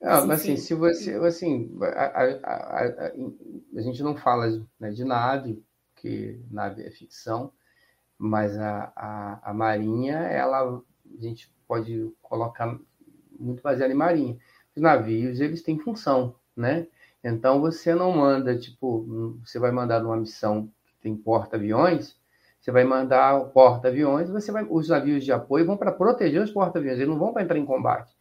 Não, 0.00 0.26
mas 0.26 0.40
assim, 0.40 0.56
se 0.56 0.74
você. 0.74 1.14
Assim, 1.16 1.70
a, 1.82 2.22
a, 2.22 2.84
a, 2.86 3.12
a 3.76 3.80
gente 3.82 4.02
não 4.02 4.16
fala 4.16 4.46
né, 4.78 4.90
de 4.90 5.04
nave, 5.04 5.62
que 5.96 6.40
nave 6.50 6.82
é 6.82 6.90
ficção, 6.90 7.52
mas 8.18 8.58
a, 8.58 8.92
a, 8.96 9.50
a 9.50 9.54
Marinha, 9.54 10.16
ela 10.18 10.62
a 10.78 11.22
gente 11.22 11.52
pode 11.68 12.12
colocar 12.22 12.78
muito 13.38 13.62
baseado 13.62 13.90
em 13.90 13.94
Marinha. 13.94 14.38
Os 14.76 14.82
navios, 14.82 15.40
eles 15.40 15.62
têm 15.62 15.78
função, 15.78 16.34
né? 16.56 16.86
Então 17.24 17.60
você 17.60 17.94
não 17.94 18.12
manda, 18.12 18.58
tipo, 18.58 19.38
você 19.44 19.58
vai 19.58 19.72
mandar 19.72 20.00
numa 20.02 20.16
missão 20.16 20.68
que 20.86 20.94
tem 21.02 21.16
porta-aviões, 21.16 22.16
você 22.60 22.70
vai 22.72 22.84
mandar 22.84 23.40
porta-aviões, 23.52 24.30
você 24.30 24.52
vai, 24.52 24.66
os 24.70 24.88
navios 24.88 25.24
de 25.24 25.32
apoio 25.32 25.66
vão 25.66 25.76
para 25.76 25.92
proteger 25.92 26.42
os 26.42 26.50
porta-aviões, 26.52 26.98
eles 26.98 27.08
não 27.08 27.18
vão 27.18 27.32
para 27.32 27.42
entrar 27.42 27.58
em 27.58 27.66
combate. 27.66 28.14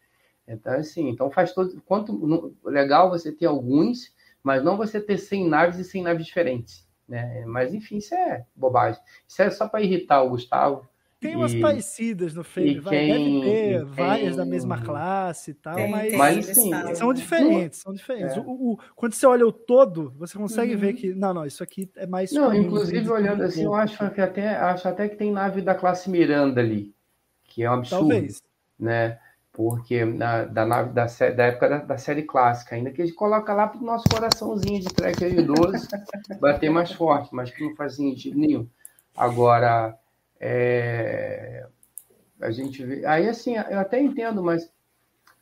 Então, 0.49 0.73
assim, 0.73 1.09
então 1.09 1.29
faz 1.29 1.53
todo. 1.53 1.81
Quanto 1.85 2.55
legal 2.65 3.09
você 3.09 3.31
ter 3.31 3.45
alguns, 3.45 4.13
mas 4.43 4.63
não 4.63 4.75
você 4.75 4.99
ter 4.99 5.17
100 5.17 5.47
naves 5.47 5.79
e 5.79 5.83
100 5.83 6.03
naves 6.03 6.25
diferentes. 6.25 6.87
Né? 7.07 7.45
Mas, 7.45 7.73
enfim, 7.73 7.97
isso 7.97 8.15
é 8.15 8.45
bobagem. 8.55 9.01
Isso 9.27 9.41
é 9.41 9.49
só 9.49 9.67
para 9.67 9.81
irritar 9.81 10.23
o 10.23 10.29
Gustavo. 10.29 10.87
Tem 11.19 11.35
umas 11.35 11.53
e, 11.53 11.59
parecidas 11.59 12.33
no 12.33 12.45
Fable, 12.45 12.79
vai, 12.79 12.95
quem, 12.95 13.41
deve 13.41 13.51
ter 13.51 13.85
várias 13.85 14.37
da 14.37 14.45
mesma 14.45 14.81
classe 14.81 15.51
e 15.51 15.53
tal, 15.53 15.75
tem, 15.75 15.91
mas, 15.91 16.13
mas 16.13 16.49
assim, 16.49 16.71
são 16.95 17.13
diferentes, 17.13 17.79
são 17.79 17.93
diferentes. 17.93 18.37
É. 18.37 18.39
O, 18.39 18.71
o, 18.71 18.79
quando 18.95 19.11
você 19.11 19.27
olha 19.27 19.45
o 19.45 19.51
todo, 19.51 20.13
você 20.17 20.37
consegue 20.37 20.75
uhum. 20.75 20.79
ver 20.79 20.93
que, 20.93 21.13
não, 21.13 21.33
não, 21.33 21.45
isso 21.45 21.61
aqui 21.61 21.91
é 21.97 22.07
mais... 22.07 22.31
Não, 22.31 22.49
comum, 22.49 22.61
inclusive 22.61 23.09
olhando 23.09 23.43
assim, 23.43 23.65
eu 23.65 23.75
acho 23.75 23.97
que 24.11 24.21
até, 24.21 24.55
acho 24.55 24.87
até 24.87 25.09
que 25.09 25.17
tem 25.17 25.29
nave 25.29 25.61
da 25.61 25.75
classe 25.75 26.09
Miranda 26.09 26.61
ali, 26.61 26.95
que 27.43 27.63
é 27.63 27.69
um 27.69 27.73
absurdo, 27.73 28.07
Talvez. 28.07 28.41
né? 28.79 29.19
Porque 29.51 30.05
na, 30.05 30.45
da, 30.45 30.65
da, 30.83 31.05
da 31.05 31.43
época 31.45 31.69
da, 31.69 31.77
da, 31.79 31.97
série 31.97 32.23
clássica, 32.23 32.75
ainda 32.75 32.91
que 32.91 33.01
a 33.01 33.05
gente 33.05 33.15
coloca 33.15 33.53
lá 33.53 33.67
para 33.67 33.81
o 33.81 33.85
nosso 33.85 34.07
coraçãozinho 34.09 34.79
de 34.79 34.87
tracker 34.87 35.33
idoso 35.33 35.87
bater 36.39 36.69
mais 36.69 36.91
forte, 36.91 37.33
mas 37.33 37.51
que 37.51 37.63
não 37.63 37.75
faz 37.75 37.95
sentido 37.95 38.37
nenhum. 38.37 38.67
Agora, 39.17 39.97
é, 40.39 41.67
a 42.39 42.51
gente 42.51 42.83
vê. 42.85 43.05
Aí, 43.05 43.27
assim, 43.27 43.55
eu 43.55 43.79
até 43.79 43.99
entendo, 43.99 44.41
mas 44.43 44.71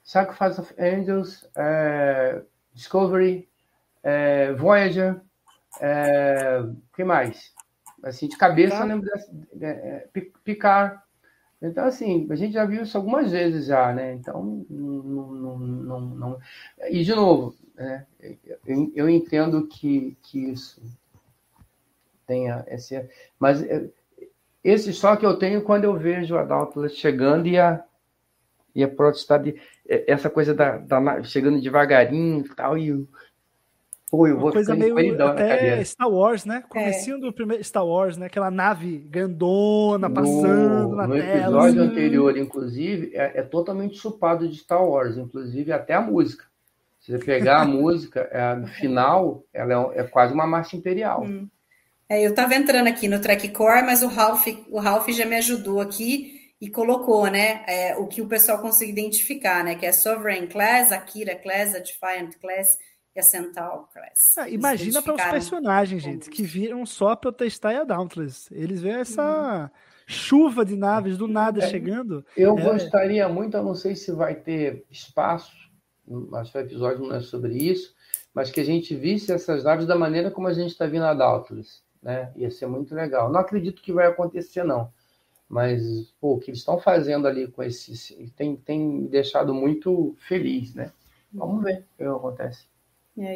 Sacrifice 0.03 0.59
of 0.59 0.73
Angels, 0.79 1.47
é, 1.55 2.41
Discovery, 2.73 3.47
é, 4.01 4.53
Voyager, 4.53 5.21
é, 5.81 6.63
que 6.95 7.03
mais? 7.03 7.53
Assim, 8.03 8.27
de 8.27 8.37
cabeça, 8.37 8.77
eu 8.77 8.85
lembro 8.87 9.05
dessa, 9.05 9.31
é, 9.61 9.67
é, 9.67 10.07
Picard 10.43 10.99
então, 11.61 11.85
assim, 11.85 12.27
a 12.29 12.35
gente 12.35 12.53
já 12.53 12.65
viu 12.65 12.83
isso 12.83 12.97
algumas 12.97 13.31
vezes 13.31 13.65
já, 13.65 13.91
né? 13.91 14.13
Então, 14.13 14.65
não. 14.69 15.03
não, 15.03 15.59
não, 15.59 16.01
não... 16.01 16.39
E, 16.89 17.03
de 17.03 17.15
novo, 17.15 17.55
né? 17.75 18.05
eu, 18.65 18.91
eu 18.95 19.09
entendo 19.09 19.65
que, 19.67 20.15
que 20.21 20.51
isso 20.51 20.81
tenha 22.27 22.63
esse. 22.67 23.09
Mas 23.39 23.63
é, 23.63 23.89
esse 24.63 24.93
só 24.93 25.15
que 25.15 25.25
eu 25.25 25.37
tenho 25.37 25.63
quando 25.63 25.85
eu 25.85 25.97
vejo 25.97 26.37
a 26.37 26.43
Dauntless 26.43 26.95
chegando 26.95 27.47
e 27.47 27.57
a, 27.57 27.83
e 28.75 28.83
a 28.83 28.87
protestar 28.87 29.41
de 29.41 29.59
é, 29.87 30.11
essa 30.11 30.29
coisa 30.29 30.53
da, 30.53 30.77
da 30.77 31.23
chegando 31.23 31.61
devagarinho 31.61 32.45
e 32.45 32.55
tal, 32.55 32.77
e 32.77 33.07
eu 34.11 34.39
vou 34.39 34.51
coisa 34.53 34.73
meio 34.73 35.21
até 35.21 35.83
Star 35.83 36.09
Wars, 36.09 36.45
né? 36.45 36.63
Comecinho 36.69 37.17
é. 37.17 37.19
do 37.19 37.33
primeiro 37.33 37.61
Star 37.63 37.85
Wars, 37.85 38.15
né? 38.15 38.27
Aquela 38.27 38.49
nave 38.49 38.99
grandona 38.99 40.09
passando 40.09 40.89
no, 40.89 40.95
na 40.95 41.07
no 41.07 41.15
tela. 41.15 41.25
No 41.25 41.37
episódio 41.39 41.81
assim. 41.81 41.91
anterior, 41.91 42.37
inclusive, 42.37 43.11
é, 43.13 43.39
é, 43.39 43.43
totalmente 43.43 43.97
chupado 43.97 44.47
de 44.47 44.57
Star 44.57 44.83
Wars, 44.83 45.17
inclusive 45.17 45.73
até 45.73 45.93
a 45.93 46.01
música. 46.01 46.45
Se 47.01 47.11
você 47.11 47.23
pegar 47.23 47.61
a 47.61 47.65
música, 47.67 48.29
é, 48.31 48.55
no 48.55 48.67
final, 48.67 49.43
ela 49.53 49.93
é, 49.93 49.99
é, 49.99 50.03
quase 50.03 50.33
uma 50.33 50.47
marcha 50.47 50.77
imperial. 50.77 51.23
Hum. 51.23 51.49
É, 52.09 52.25
eu 52.25 52.29
estava 52.29 52.55
entrando 52.55 52.87
aqui 52.87 53.09
no 53.09 53.19
Track 53.19 53.49
Core, 53.49 53.83
mas 53.83 54.03
o 54.03 54.07
Ralph, 54.07 54.47
o 54.69 54.79
Ralph 54.79 55.09
já 55.09 55.25
me 55.25 55.35
ajudou 55.35 55.81
aqui 55.81 56.53
e 56.61 56.69
colocou, 56.69 57.27
né, 57.27 57.61
é, 57.67 57.97
o 57.97 58.07
que 58.07 58.21
o 58.21 58.27
pessoal 58.27 58.59
consegue 58.59 58.91
identificar, 58.91 59.63
né, 59.63 59.75
que 59.75 59.85
é 59.85 59.91
Sovereign 59.91 60.47
Class, 60.47 60.93
Akira 60.93 61.35
Class, 61.35 61.75
a 61.75 61.79
Defiant 61.79 62.33
Class, 62.39 62.79
e 63.17 63.19
a 63.19 63.23
Centaur 63.23 63.87
Class. 63.91 64.37
Ah, 64.37 64.47
imagina 64.47 65.01
para 65.01 65.15
os 65.15 65.23
personagens, 65.23 66.03
gente, 66.03 66.29
que 66.29 66.43
viram 66.43 66.85
só 66.85 67.15
para 67.15 67.31
testar 67.31 67.81
a 67.81 67.83
Dauntless. 67.83 68.47
Eles 68.51 68.81
veem 68.81 68.97
essa 68.97 69.65
hum. 69.65 69.77
chuva 70.05 70.63
de 70.63 70.75
naves 70.75 71.17
do 71.17 71.27
nada 71.27 71.63
é, 71.63 71.67
chegando. 71.67 72.23
Eu 72.35 72.57
é... 72.57 72.61
gostaria 72.61 73.27
muito, 73.27 73.57
eu 73.57 73.63
não 73.63 73.73
sei 73.73 73.95
se 73.95 74.11
vai 74.11 74.35
ter 74.35 74.85
espaço, 74.91 75.51
acho 76.35 76.51
que 76.51 76.57
o 76.57 76.61
episódio 76.61 77.07
não 77.07 77.15
é 77.15 77.19
sobre 77.19 77.55
isso, 77.55 77.95
mas 78.33 78.51
que 78.51 78.59
a 78.59 78.65
gente 78.65 78.95
visse 78.95 79.31
essas 79.31 79.63
naves 79.63 79.87
da 79.87 79.95
maneira 79.95 80.29
como 80.29 80.47
a 80.47 80.53
gente 80.53 80.71
está 80.71 80.85
vendo 80.85 81.05
a 81.05 81.13
Dauntless. 81.13 81.81
Né? 82.01 82.31
Ia 82.35 82.51
ser 82.51 82.67
muito 82.67 82.93
legal. 82.93 83.31
Não 83.31 83.39
acredito 83.39 83.81
que 83.81 83.91
vai 83.91 84.05
acontecer, 84.05 84.63
não. 84.63 84.93
Mas 85.49 85.81
pô, 86.21 86.35
o 86.35 86.39
que 86.39 86.51
eles 86.51 86.59
estão 86.59 86.77
fazendo 86.77 87.27
ali 87.27 87.47
com 87.47 87.63
esse. 87.63 88.31
tem, 88.35 88.55
tem 88.57 88.79
me 88.79 89.07
deixado 89.07 89.53
muito 89.53 90.15
feliz, 90.27 90.75
né? 90.75 90.91
Vamos 91.33 91.63
ver 91.63 91.79
o 91.79 91.97
que 91.97 92.03
acontece. 92.03 92.67
É, 93.19 93.35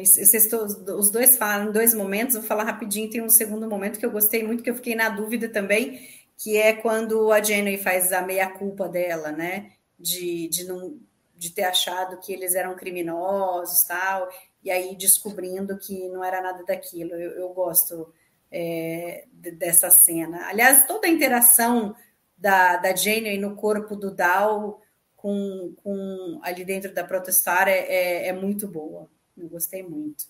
os 0.96 1.10
dois 1.10 1.36
falam 1.36 1.68
em 1.68 1.72
dois 1.72 1.92
momentos, 1.92 2.36
vou 2.36 2.44
falar 2.44 2.64
rapidinho, 2.64 3.10
tem 3.10 3.20
um 3.20 3.28
segundo 3.28 3.68
momento 3.68 3.98
que 3.98 4.06
eu 4.06 4.12
gostei 4.12 4.44
muito, 4.44 4.62
que 4.62 4.70
eu 4.70 4.76
fiquei 4.76 4.94
na 4.94 5.08
dúvida 5.08 5.48
também, 5.48 6.08
que 6.36 6.56
é 6.56 6.72
quando 6.72 7.32
a 7.32 7.42
Jenny 7.42 7.76
faz 7.76 8.12
a 8.12 8.22
meia-culpa 8.22 8.88
dela, 8.88 9.32
né? 9.32 9.72
De, 9.98 10.48
de, 10.48 10.64
não, 10.64 10.98
de 11.36 11.50
ter 11.50 11.64
achado 11.64 12.18
que 12.20 12.32
eles 12.32 12.54
eram 12.54 12.76
criminosos 12.76 13.82
tal, 13.84 14.28
e 14.62 14.70
aí 14.70 14.94
descobrindo 14.96 15.76
que 15.76 16.08
não 16.08 16.22
era 16.22 16.40
nada 16.40 16.64
daquilo. 16.64 17.12
Eu, 17.14 17.32
eu 17.32 17.48
gosto 17.50 18.12
é, 18.50 19.24
dessa 19.32 19.90
cena. 19.90 20.46
Aliás, 20.48 20.86
toda 20.86 21.06
a 21.06 21.10
interação 21.10 21.96
da, 22.38 22.76
da 22.76 22.94
Jenny 22.94 23.36
no 23.38 23.56
corpo 23.56 23.96
do 23.96 24.14
Dal 24.14 24.80
com, 25.16 25.74
com 25.82 26.40
ali 26.42 26.64
dentro 26.64 26.92
da 26.92 27.04
Protestar 27.04 27.68
é, 27.68 27.78
é, 27.86 28.28
é 28.28 28.32
muito 28.32 28.68
boa. 28.68 29.08
Eu 29.36 29.48
gostei 29.48 29.82
muito. 29.82 30.24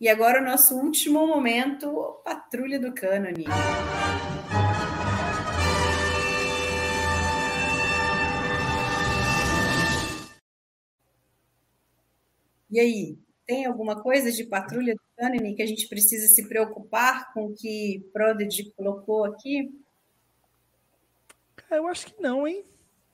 E 0.00 0.08
agora 0.08 0.40
o 0.40 0.44
nosso 0.44 0.76
último 0.76 1.26
momento, 1.26 2.20
Patrulha 2.24 2.78
do 2.78 2.92
Cânone. 2.92 3.44
E 12.70 12.80
aí, 12.80 13.18
tem 13.46 13.66
alguma 13.66 14.02
coisa 14.02 14.32
de 14.32 14.44
Patrulha 14.44 14.94
do 14.94 15.02
Cânone 15.16 15.54
que 15.54 15.62
a 15.62 15.66
gente 15.66 15.88
precisa 15.88 16.26
se 16.26 16.48
preocupar 16.48 17.32
com 17.32 17.46
o 17.46 17.54
que 17.54 18.04
Prodigy 18.12 18.72
colocou 18.76 19.24
aqui? 19.24 19.70
Eu 21.70 21.86
acho 21.88 22.06
que 22.06 22.20
não, 22.20 22.46
hein? 22.46 22.64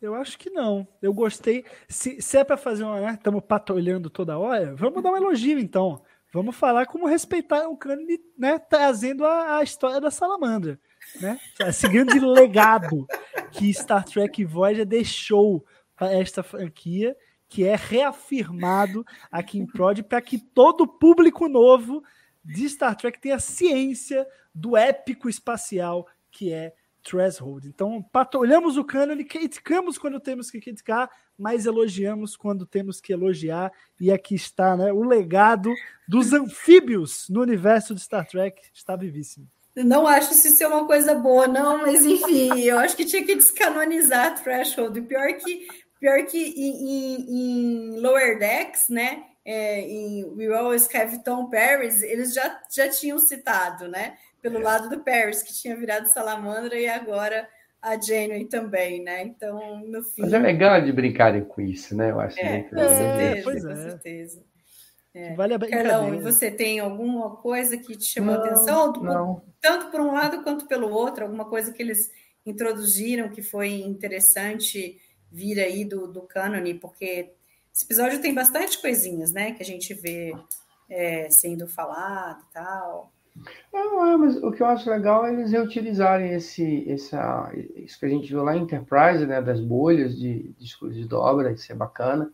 Eu 0.00 0.14
acho 0.14 0.38
que 0.38 0.48
não. 0.48 0.88
Eu 1.02 1.12
gostei. 1.12 1.64
Se, 1.88 2.20
se 2.22 2.38
é 2.38 2.44
para 2.44 2.56
fazer 2.56 2.84
uma, 2.84 3.00
né? 3.00 3.14
Estamos 3.14 3.42
patrulhando 3.44 4.08
toda 4.08 4.38
hora, 4.38 4.74
vamos 4.74 5.02
dar 5.02 5.10
um 5.10 5.16
elogio 5.16 5.58
então. 5.58 6.02
Vamos 6.32 6.56
falar 6.56 6.86
como 6.86 7.06
respeitar 7.06 7.68
o 7.68 7.76
cânone, 7.76 8.18
né? 8.38 8.58
Trazendo 8.58 9.26
a, 9.26 9.58
a, 9.58 9.62
história 9.62 10.00
da 10.00 10.10
salamandra, 10.10 10.80
né? 11.20 11.38
Esse 11.60 11.88
grande 11.88 12.18
legado 12.20 13.06
que 13.50 13.72
Star 13.74 14.04
Trek 14.04 14.44
Voyager 14.44 14.86
deixou 14.86 15.64
para 15.96 16.12
esta 16.12 16.42
franquia, 16.42 17.16
que 17.48 17.64
é 17.64 17.74
reafirmado 17.74 19.04
aqui 19.30 19.58
em 19.58 19.66
Prod 19.66 20.02
para 20.02 20.22
que 20.22 20.38
todo 20.38 20.86
público 20.86 21.48
novo 21.48 22.02
de 22.42 22.68
Star 22.68 22.96
Trek 22.96 23.20
tenha 23.20 23.38
ciência 23.38 24.26
do 24.54 24.76
épico 24.76 25.28
espacial 25.28 26.06
que 26.30 26.52
é 26.52 26.72
threshold. 27.02 27.68
Então, 27.68 28.02
patrulhamos 28.12 28.76
o 28.76 28.84
cânone, 28.84 29.24
criticamos 29.24 29.98
quando 29.98 30.20
temos 30.20 30.50
que 30.50 30.60
criticar, 30.60 31.10
mas 31.38 31.66
elogiamos 31.66 32.36
quando 32.36 32.66
temos 32.66 33.00
que 33.00 33.12
elogiar. 33.12 33.72
E 34.00 34.12
aqui 34.12 34.34
está, 34.34 34.76
né? 34.76 34.92
O 34.92 35.02
legado 35.02 35.72
dos 36.08 36.32
anfíbios 36.32 37.28
no 37.28 37.40
universo 37.40 37.94
de 37.94 38.00
Star 38.00 38.26
Trek 38.26 38.60
está 38.72 38.96
vivíssimo. 38.96 39.48
Não 39.76 40.06
acho 40.06 40.32
isso 40.32 40.50
ser 40.50 40.66
uma 40.66 40.84
coisa 40.86 41.14
boa, 41.14 41.46
não, 41.46 41.78
mas 41.78 42.04
enfim, 42.04 42.60
eu 42.60 42.78
acho 42.78 42.96
que 42.96 43.04
tinha 43.04 43.24
que 43.24 43.36
descanonizar 43.36 44.42
Threshold. 44.42 45.00
Pior 45.02 45.32
que, 45.34 45.66
pior 45.98 46.24
que 46.26 46.38
em, 46.38 46.90
em, 46.90 47.94
em 47.96 48.00
Lower 48.00 48.38
Decks, 48.38 48.88
né? 48.88 49.24
É, 49.44 49.80
em 49.80 50.24
We 50.36 50.46
Always 50.54 50.88
Have 50.94 51.24
Tom 51.24 51.48
Paris, 51.48 52.02
eles 52.02 52.34
já, 52.34 52.60
já 52.70 52.88
tinham 52.90 53.18
citado, 53.18 53.88
né? 53.88 54.16
Pelo 54.40 54.60
lado 54.60 54.88
do 54.88 55.00
Paris, 55.00 55.42
que 55.42 55.52
tinha 55.52 55.76
virado 55.76 56.08
salamandra, 56.08 56.78
e 56.78 56.88
agora 56.88 57.48
a 57.80 58.00
Janeway 58.00 58.44
também, 58.46 59.02
né? 59.02 59.22
Então, 59.22 59.80
no 59.86 60.02
fim. 60.02 60.22
Mas 60.22 60.32
é 60.32 60.38
legal 60.38 60.80
de 60.82 60.92
brincarem 60.92 61.44
com 61.44 61.60
isso, 61.60 61.96
né? 61.96 62.10
Eu 62.10 62.20
acho 62.20 62.38
é, 62.38 62.62
com 62.62 62.76
certeza, 62.76 63.68
com 63.68 63.72
é. 63.72 63.90
certeza. 63.90 64.44
É. 65.12 65.34
Vale 65.34 65.54
a 65.54 65.58
Carlão, 65.58 66.14
e 66.14 66.20
você 66.20 66.50
tem 66.50 66.78
alguma 66.78 67.36
coisa 67.36 67.76
que 67.76 67.96
te 67.96 68.04
chamou 68.04 68.34
não, 68.34 68.42
a 68.42 68.46
atenção? 68.46 68.92
Não. 68.92 69.42
Tanto 69.60 69.90
por 69.90 70.00
um 70.00 70.12
lado 70.12 70.42
quanto 70.44 70.68
pelo 70.68 70.88
outro, 70.88 71.24
alguma 71.24 71.46
coisa 71.46 71.72
que 71.72 71.82
eles 71.82 72.10
introduziram 72.46 73.28
que 73.28 73.42
foi 73.42 73.80
interessante 73.82 75.00
vir 75.30 75.58
aí 75.58 75.84
do, 75.84 76.06
do 76.06 76.22
cânone, 76.22 76.74
porque 76.74 77.32
esse 77.74 77.84
episódio 77.84 78.20
tem 78.20 78.34
bastante 78.34 78.80
coisinhas, 78.80 79.32
né? 79.32 79.52
Que 79.52 79.62
a 79.62 79.66
gente 79.66 79.94
vê 79.94 80.32
é, 80.88 81.28
sendo 81.30 81.66
falado 81.66 82.42
e 82.48 82.52
tal. 82.52 83.12
Não, 83.72 84.06
é, 84.06 84.16
mas 84.16 84.36
o 84.36 84.50
que 84.50 84.62
eu 84.62 84.66
acho 84.66 84.90
legal 84.90 85.26
é 85.26 85.32
eles 85.32 85.52
reutilizarem 85.52 86.32
esse, 86.32 86.90
essa, 86.90 87.50
isso 87.76 87.98
que 87.98 88.06
a 88.06 88.08
gente 88.08 88.28
viu 88.28 88.42
lá 88.42 88.56
em 88.56 88.62
Enterprise, 88.62 89.26
né, 89.26 89.40
das 89.40 89.60
bolhas 89.60 90.18
de, 90.18 90.52
de, 90.58 90.90
de 90.90 91.04
dobra, 91.06 91.52
isso 91.52 91.70
é 91.70 91.74
bacana, 91.74 92.30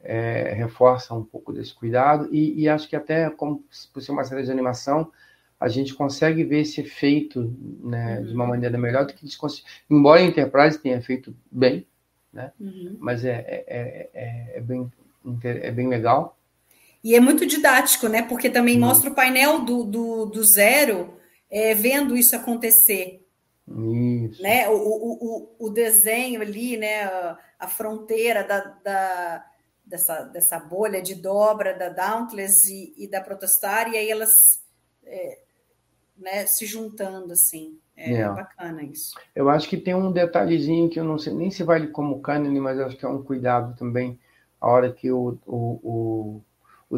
é, 0.00 0.54
reforça 0.54 1.14
um 1.14 1.24
pouco 1.24 1.52
desse 1.52 1.74
cuidado, 1.74 2.28
e, 2.32 2.62
e, 2.62 2.68
acho 2.68 2.88
que 2.88 2.96
até, 2.96 3.28
como 3.30 3.64
por 3.92 4.00
ser 4.02 4.12
uma 4.12 4.24
série 4.24 4.42
de 4.42 4.50
animação, 4.50 5.10
a 5.58 5.68
gente 5.68 5.94
consegue 5.94 6.42
ver 6.42 6.60
esse 6.60 6.80
efeito 6.80 7.54
né, 7.82 8.18
uhum. 8.18 8.24
de 8.24 8.34
uma 8.34 8.46
maneira 8.46 8.78
melhor 8.78 9.04
do 9.04 9.12
que 9.12 9.24
eles 9.24 9.36
conseguem. 9.36 9.70
Embora 9.90 10.20
a 10.20 10.24
Enterprise 10.24 10.78
tenha 10.78 11.02
feito 11.02 11.36
bem, 11.50 11.86
né, 12.32 12.50
uhum. 12.58 12.96
mas 12.98 13.24
é, 13.26 13.44
é, 13.46 14.10
é, 14.14 14.52
é, 14.56 14.60
bem, 14.60 14.90
é 15.44 15.70
bem 15.70 15.88
legal. 15.88 16.38
E 17.02 17.14
é 17.14 17.20
muito 17.20 17.46
didático, 17.46 18.08
né? 18.08 18.22
Porque 18.22 18.50
também 18.50 18.76
hum. 18.76 18.80
mostra 18.80 19.10
o 19.10 19.14
painel 19.14 19.60
do, 19.60 19.84
do, 19.84 20.26
do 20.26 20.44
zero 20.44 21.14
é, 21.50 21.74
vendo 21.74 22.16
isso 22.16 22.36
acontecer. 22.36 23.26
Isso. 23.66 24.42
Né? 24.42 24.68
O, 24.68 24.74
o, 24.74 25.56
o, 25.58 25.66
o 25.66 25.70
desenho 25.70 26.40
ali, 26.40 26.76
né? 26.76 27.04
A, 27.58 27.68
fronteira 27.68 28.42
da, 28.42 28.60
da, 28.82 29.46
dessa, 29.84 30.22
dessa 30.24 30.58
bolha 30.58 31.00
de 31.02 31.14
dobra 31.14 31.74
da 31.74 31.88
Dauntless 31.88 32.72
e, 32.72 33.04
e 33.04 33.06
da 33.06 33.20
Protostar, 33.20 33.92
e 33.92 33.98
aí 33.98 34.10
elas 34.10 34.62
é, 35.04 35.38
né, 36.16 36.46
se 36.46 36.66
juntando 36.66 37.32
assim. 37.32 37.78
É, 37.96 38.14
é, 38.14 38.28
bacana 38.28 38.82
isso. 38.82 39.14
Eu 39.34 39.50
acho 39.50 39.68
que 39.68 39.76
tem 39.76 39.94
um 39.94 40.10
detalhezinho 40.10 40.88
que 40.88 40.98
eu 40.98 41.04
não 41.04 41.18
sei 41.18 41.34
nem 41.34 41.50
se 41.50 41.62
vale 41.62 41.88
como 41.88 42.20
cânone, 42.20 42.58
mas 42.58 42.78
acho 42.78 42.96
que 42.96 43.04
é 43.04 43.08
um 43.08 43.22
cuidado 43.22 43.76
também. 43.76 44.18
A 44.58 44.70
hora 44.70 44.90
que 44.90 45.10
o, 45.10 45.38
o, 45.46 45.80
o 45.82 46.42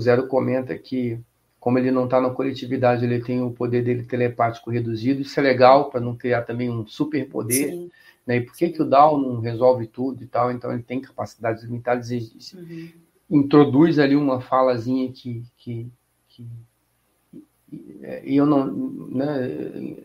Zero 0.01 0.27
comenta 0.27 0.77
que, 0.77 1.21
como 1.61 1.79
ele 1.79 1.91
não 1.91 2.05
está 2.05 2.21
na 2.21 2.31
coletividade, 2.31 3.05
ele 3.05 3.21
tem 3.21 3.43
o 3.43 3.51
poder 3.51 3.83
dele 3.83 4.05
telepático 4.05 4.71
reduzido. 4.71 5.23
Isso 5.23 5.39
é 5.39 5.43
legal 5.43 5.91
para 5.91 6.01
não 6.01 6.17
criar 6.17 6.43
também 6.43 6.71
um 6.71 6.87
superpoder. 6.87 7.89
Né? 8.27 8.37
E 8.37 8.41
por 8.41 8.57
que, 8.57 8.71
que 8.71 8.83
o 8.83 8.89
Down 8.89 9.21
não 9.21 9.41
resolve 9.41 9.87
tudo 9.87 10.23
e 10.23 10.27
tal? 10.27 10.51
Então 10.51 10.73
ele 10.73 10.83
tem 10.83 11.01
capacidades 11.01 11.63
limitadas. 11.65 12.11
E 12.11 12.33
uhum. 12.55 12.89
introduz 13.31 13.99
ali 13.99 14.17
uma 14.17 14.41
falazinha 14.41 15.11
que, 15.13 15.45
que, 15.57 15.91
que 16.29 16.47
e 18.23 18.37
eu 18.37 18.45
não, 18.45 18.67
né, 18.67 19.97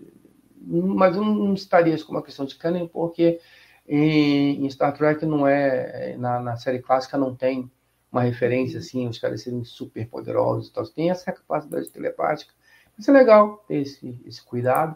mas 0.62 1.16
eu 1.16 1.24
não 1.24 1.54
estaria 1.54 1.94
isso 1.94 2.06
como 2.06 2.18
uma 2.18 2.26
questão 2.26 2.46
de 2.46 2.56
canon, 2.56 2.88
porque 2.88 3.40
em, 3.88 4.66
em, 4.66 4.70
Star 4.70 4.94
Trek 4.96 5.26
não 5.26 5.46
é, 5.46 6.16
na, 6.18 6.40
na 6.40 6.56
série 6.56 6.80
clássica 6.80 7.18
não 7.18 7.36
tem 7.36 7.70
uma 8.12 8.22
referência, 8.22 8.80
assim, 8.80 9.08
os 9.08 9.20
caras 9.20 9.42
serem 9.42 9.64
super 9.64 10.08
poderosos 10.08 10.70
e 10.70 10.74
tal. 10.74 10.86
Tem 10.88 11.10
essa 11.10 11.32
capacidade 11.32 11.90
telepática. 11.90 12.54
Isso 12.98 13.12
é 13.12 13.14
legal 13.14 13.64
ter 13.68 13.82
esse, 13.82 14.22
esse 14.26 14.44
cuidado. 14.44 14.96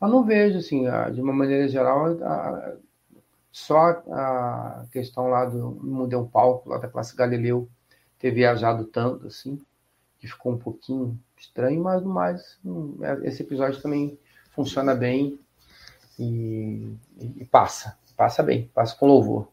Eu 0.00 0.08
não 0.08 0.24
vejo, 0.24 0.58
assim, 0.58 0.84
de 1.12 1.20
uma 1.20 1.32
maneira 1.32 1.68
geral, 1.68 2.08
só 3.50 4.02
a 4.10 4.84
questão 4.90 5.28
lá 5.28 5.44
do 5.44 5.78
Mudei 5.82 6.18
um 6.18 6.26
Palco, 6.26 6.68
lá 6.68 6.78
da 6.78 6.88
classe 6.88 7.16
Galileu, 7.16 7.68
ter 8.18 8.32
viajado 8.32 8.84
tanto, 8.86 9.28
assim, 9.28 9.60
que 10.18 10.26
ficou 10.26 10.52
um 10.52 10.58
pouquinho 10.58 11.18
estranho, 11.36 11.82
mas 11.82 12.02
no 12.02 12.08
mais, 12.08 12.58
hum, 12.64 12.98
é, 13.02 13.28
esse 13.28 13.42
episódio 13.42 13.80
também 13.80 14.18
funciona 14.50 14.94
bem 14.94 15.38
e, 16.18 16.96
e 17.18 17.44
passa, 17.44 17.98
passa 18.16 18.42
bem, 18.42 18.70
passa 18.74 18.96
com 18.96 19.06
louvor. 19.06 19.48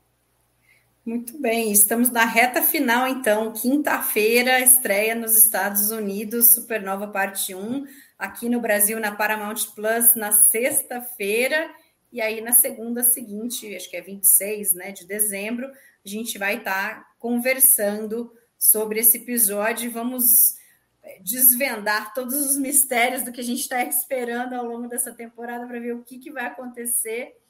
Muito 1.03 1.39
bem, 1.39 1.71
estamos 1.71 2.11
na 2.11 2.25
reta 2.25 2.61
final, 2.61 3.07
então. 3.07 3.51
Quinta-feira, 3.53 4.59
estreia 4.59 5.15
nos 5.15 5.35
Estados 5.35 5.89
Unidos, 5.89 6.53
Supernova 6.53 7.07
Parte 7.07 7.55
1, 7.55 7.87
aqui 8.19 8.47
no 8.47 8.61
Brasil, 8.61 8.99
na 8.99 9.11
Paramount 9.11 9.73
Plus, 9.73 10.13
na 10.13 10.31
sexta-feira. 10.31 11.73
E 12.11 12.21
aí, 12.21 12.39
na 12.39 12.51
segunda 12.51 13.01
seguinte, 13.01 13.75
acho 13.75 13.89
que 13.89 13.97
é 13.97 14.01
26 14.01 14.75
né, 14.75 14.91
de 14.91 15.07
dezembro, 15.07 15.65
a 15.67 16.07
gente 16.07 16.37
vai 16.37 16.57
estar 16.57 16.99
tá 16.99 17.11
conversando 17.17 18.31
sobre 18.55 18.99
esse 18.99 19.17
episódio 19.17 19.85
e 19.85 19.91
vamos 19.91 20.55
é, 21.01 21.19
desvendar 21.23 22.13
todos 22.13 22.35
os 22.35 22.57
mistérios 22.57 23.23
do 23.23 23.31
que 23.31 23.41
a 23.41 23.43
gente 23.43 23.61
está 23.61 23.83
esperando 23.89 24.53
ao 24.53 24.65
longo 24.65 24.87
dessa 24.87 25.11
temporada 25.11 25.65
para 25.65 25.79
ver 25.79 25.95
o 25.95 26.03
que, 26.03 26.19
que 26.19 26.29
vai 26.29 26.45
acontecer 26.45 27.40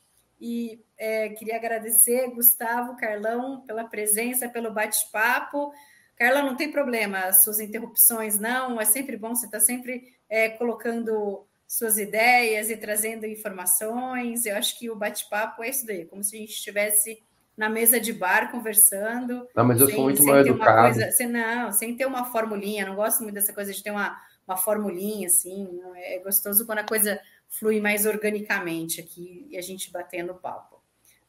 e 0.41 0.83
é, 0.97 1.29
queria 1.29 1.55
agradecer, 1.55 2.27
Gustavo, 2.31 2.97
Carlão, 2.97 3.61
pela 3.61 3.83
presença, 3.83 4.49
pelo 4.49 4.73
bate-papo. 4.73 5.71
Carlão, 6.15 6.47
não 6.47 6.55
tem 6.55 6.71
problema, 6.71 7.19
as 7.19 7.43
suas 7.43 7.59
interrupções, 7.59 8.39
não. 8.39 8.81
É 8.81 8.85
sempre 8.85 9.15
bom, 9.15 9.35
você 9.35 9.45
está 9.45 9.59
sempre 9.59 10.03
é, 10.27 10.49
colocando 10.49 11.45
suas 11.67 11.99
ideias 11.99 12.71
e 12.71 12.75
trazendo 12.75 13.27
informações. 13.27 14.47
Eu 14.47 14.57
acho 14.57 14.79
que 14.79 14.89
o 14.89 14.95
bate-papo 14.95 15.63
é 15.63 15.69
isso 15.69 15.85
daí, 15.85 16.05
como 16.05 16.23
se 16.23 16.35
a 16.35 16.39
gente 16.39 16.53
estivesse 16.53 17.21
na 17.55 17.69
mesa 17.69 17.99
de 17.99 18.11
bar 18.11 18.49
conversando. 18.49 19.47
Não, 19.55 19.63
mas 19.63 19.79
eu 19.79 19.85
sem, 19.85 19.95
sou 19.95 20.03
muito 20.05 20.23
mal 20.23 20.39
educado. 20.39 20.95
Coisa, 20.95 21.11
sem, 21.11 21.27
não, 21.27 21.71
sem 21.71 21.95
ter 21.95 22.07
uma 22.07 22.25
formulinha. 22.25 22.87
Não 22.87 22.95
gosto 22.95 23.21
muito 23.21 23.35
dessa 23.35 23.53
coisa 23.53 23.71
de 23.71 23.83
ter 23.83 23.91
uma, 23.91 24.19
uma 24.47 24.57
formulinha, 24.57 25.27
assim. 25.27 25.79
É 25.97 26.17
gostoso 26.17 26.65
quando 26.65 26.79
a 26.79 26.83
coisa 26.83 27.21
flui 27.51 27.79
mais 27.79 28.05
organicamente 28.05 28.99
aqui 28.99 29.45
e 29.49 29.57
a 29.57 29.61
gente 29.61 29.91
batendo 29.91 30.33
papo. 30.33 30.81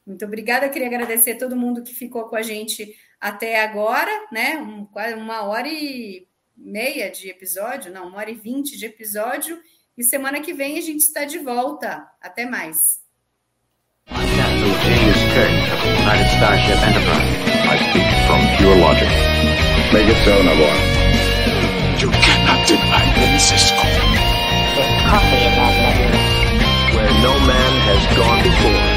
Muito 0.06 0.24
obrigada, 0.24 0.68
queria 0.68 0.88
agradecer 0.88 1.32
a 1.32 1.38
todo 1.38 1.56
mundo 1.56 1.82
que 1.82 1.94
ficou 1.94 2.24
com 2.24 2.36
a 2.36 2.42
gente 2.42 2.96
até 3.20 3.62
agora, 3.62 4.10
né? 4.32 4.56
Um, 4.56 4.88
uma 5.18 5.42
hora 5.42 5.68
e 5.68 6.26
meia 6.56 7.10
de 7.10 7.28
episódio, 7.28 7.92
não, 7.92 8.08
uma 8.08 8.18
hora 8.18 8.30
e 8.30 8.34
vinte 8.34 8.76
de 8.76 8.86
episódio. 8.86 9.60
E 9.96 10.02
semana 10.02 10.40
que 10.40 10.52
vem 10.52 10.78
a 10.78 10.80
gente 10.80 11.00
está 11.00 11.24
de 11.24 11.38
volta. 11.38 12.08
Até 12.20 12.46
mais. 12.46 13.02
Coffee 25.08 25.44
in 25.44 25.52
that 25.58 25.74
letter. 25.82 26.96
Where 26.96 27.12
no 27.22 27.34
man 27.46 27.72
has 27.88 28.16
gone 28.16 28.42
before. 28.42 28.91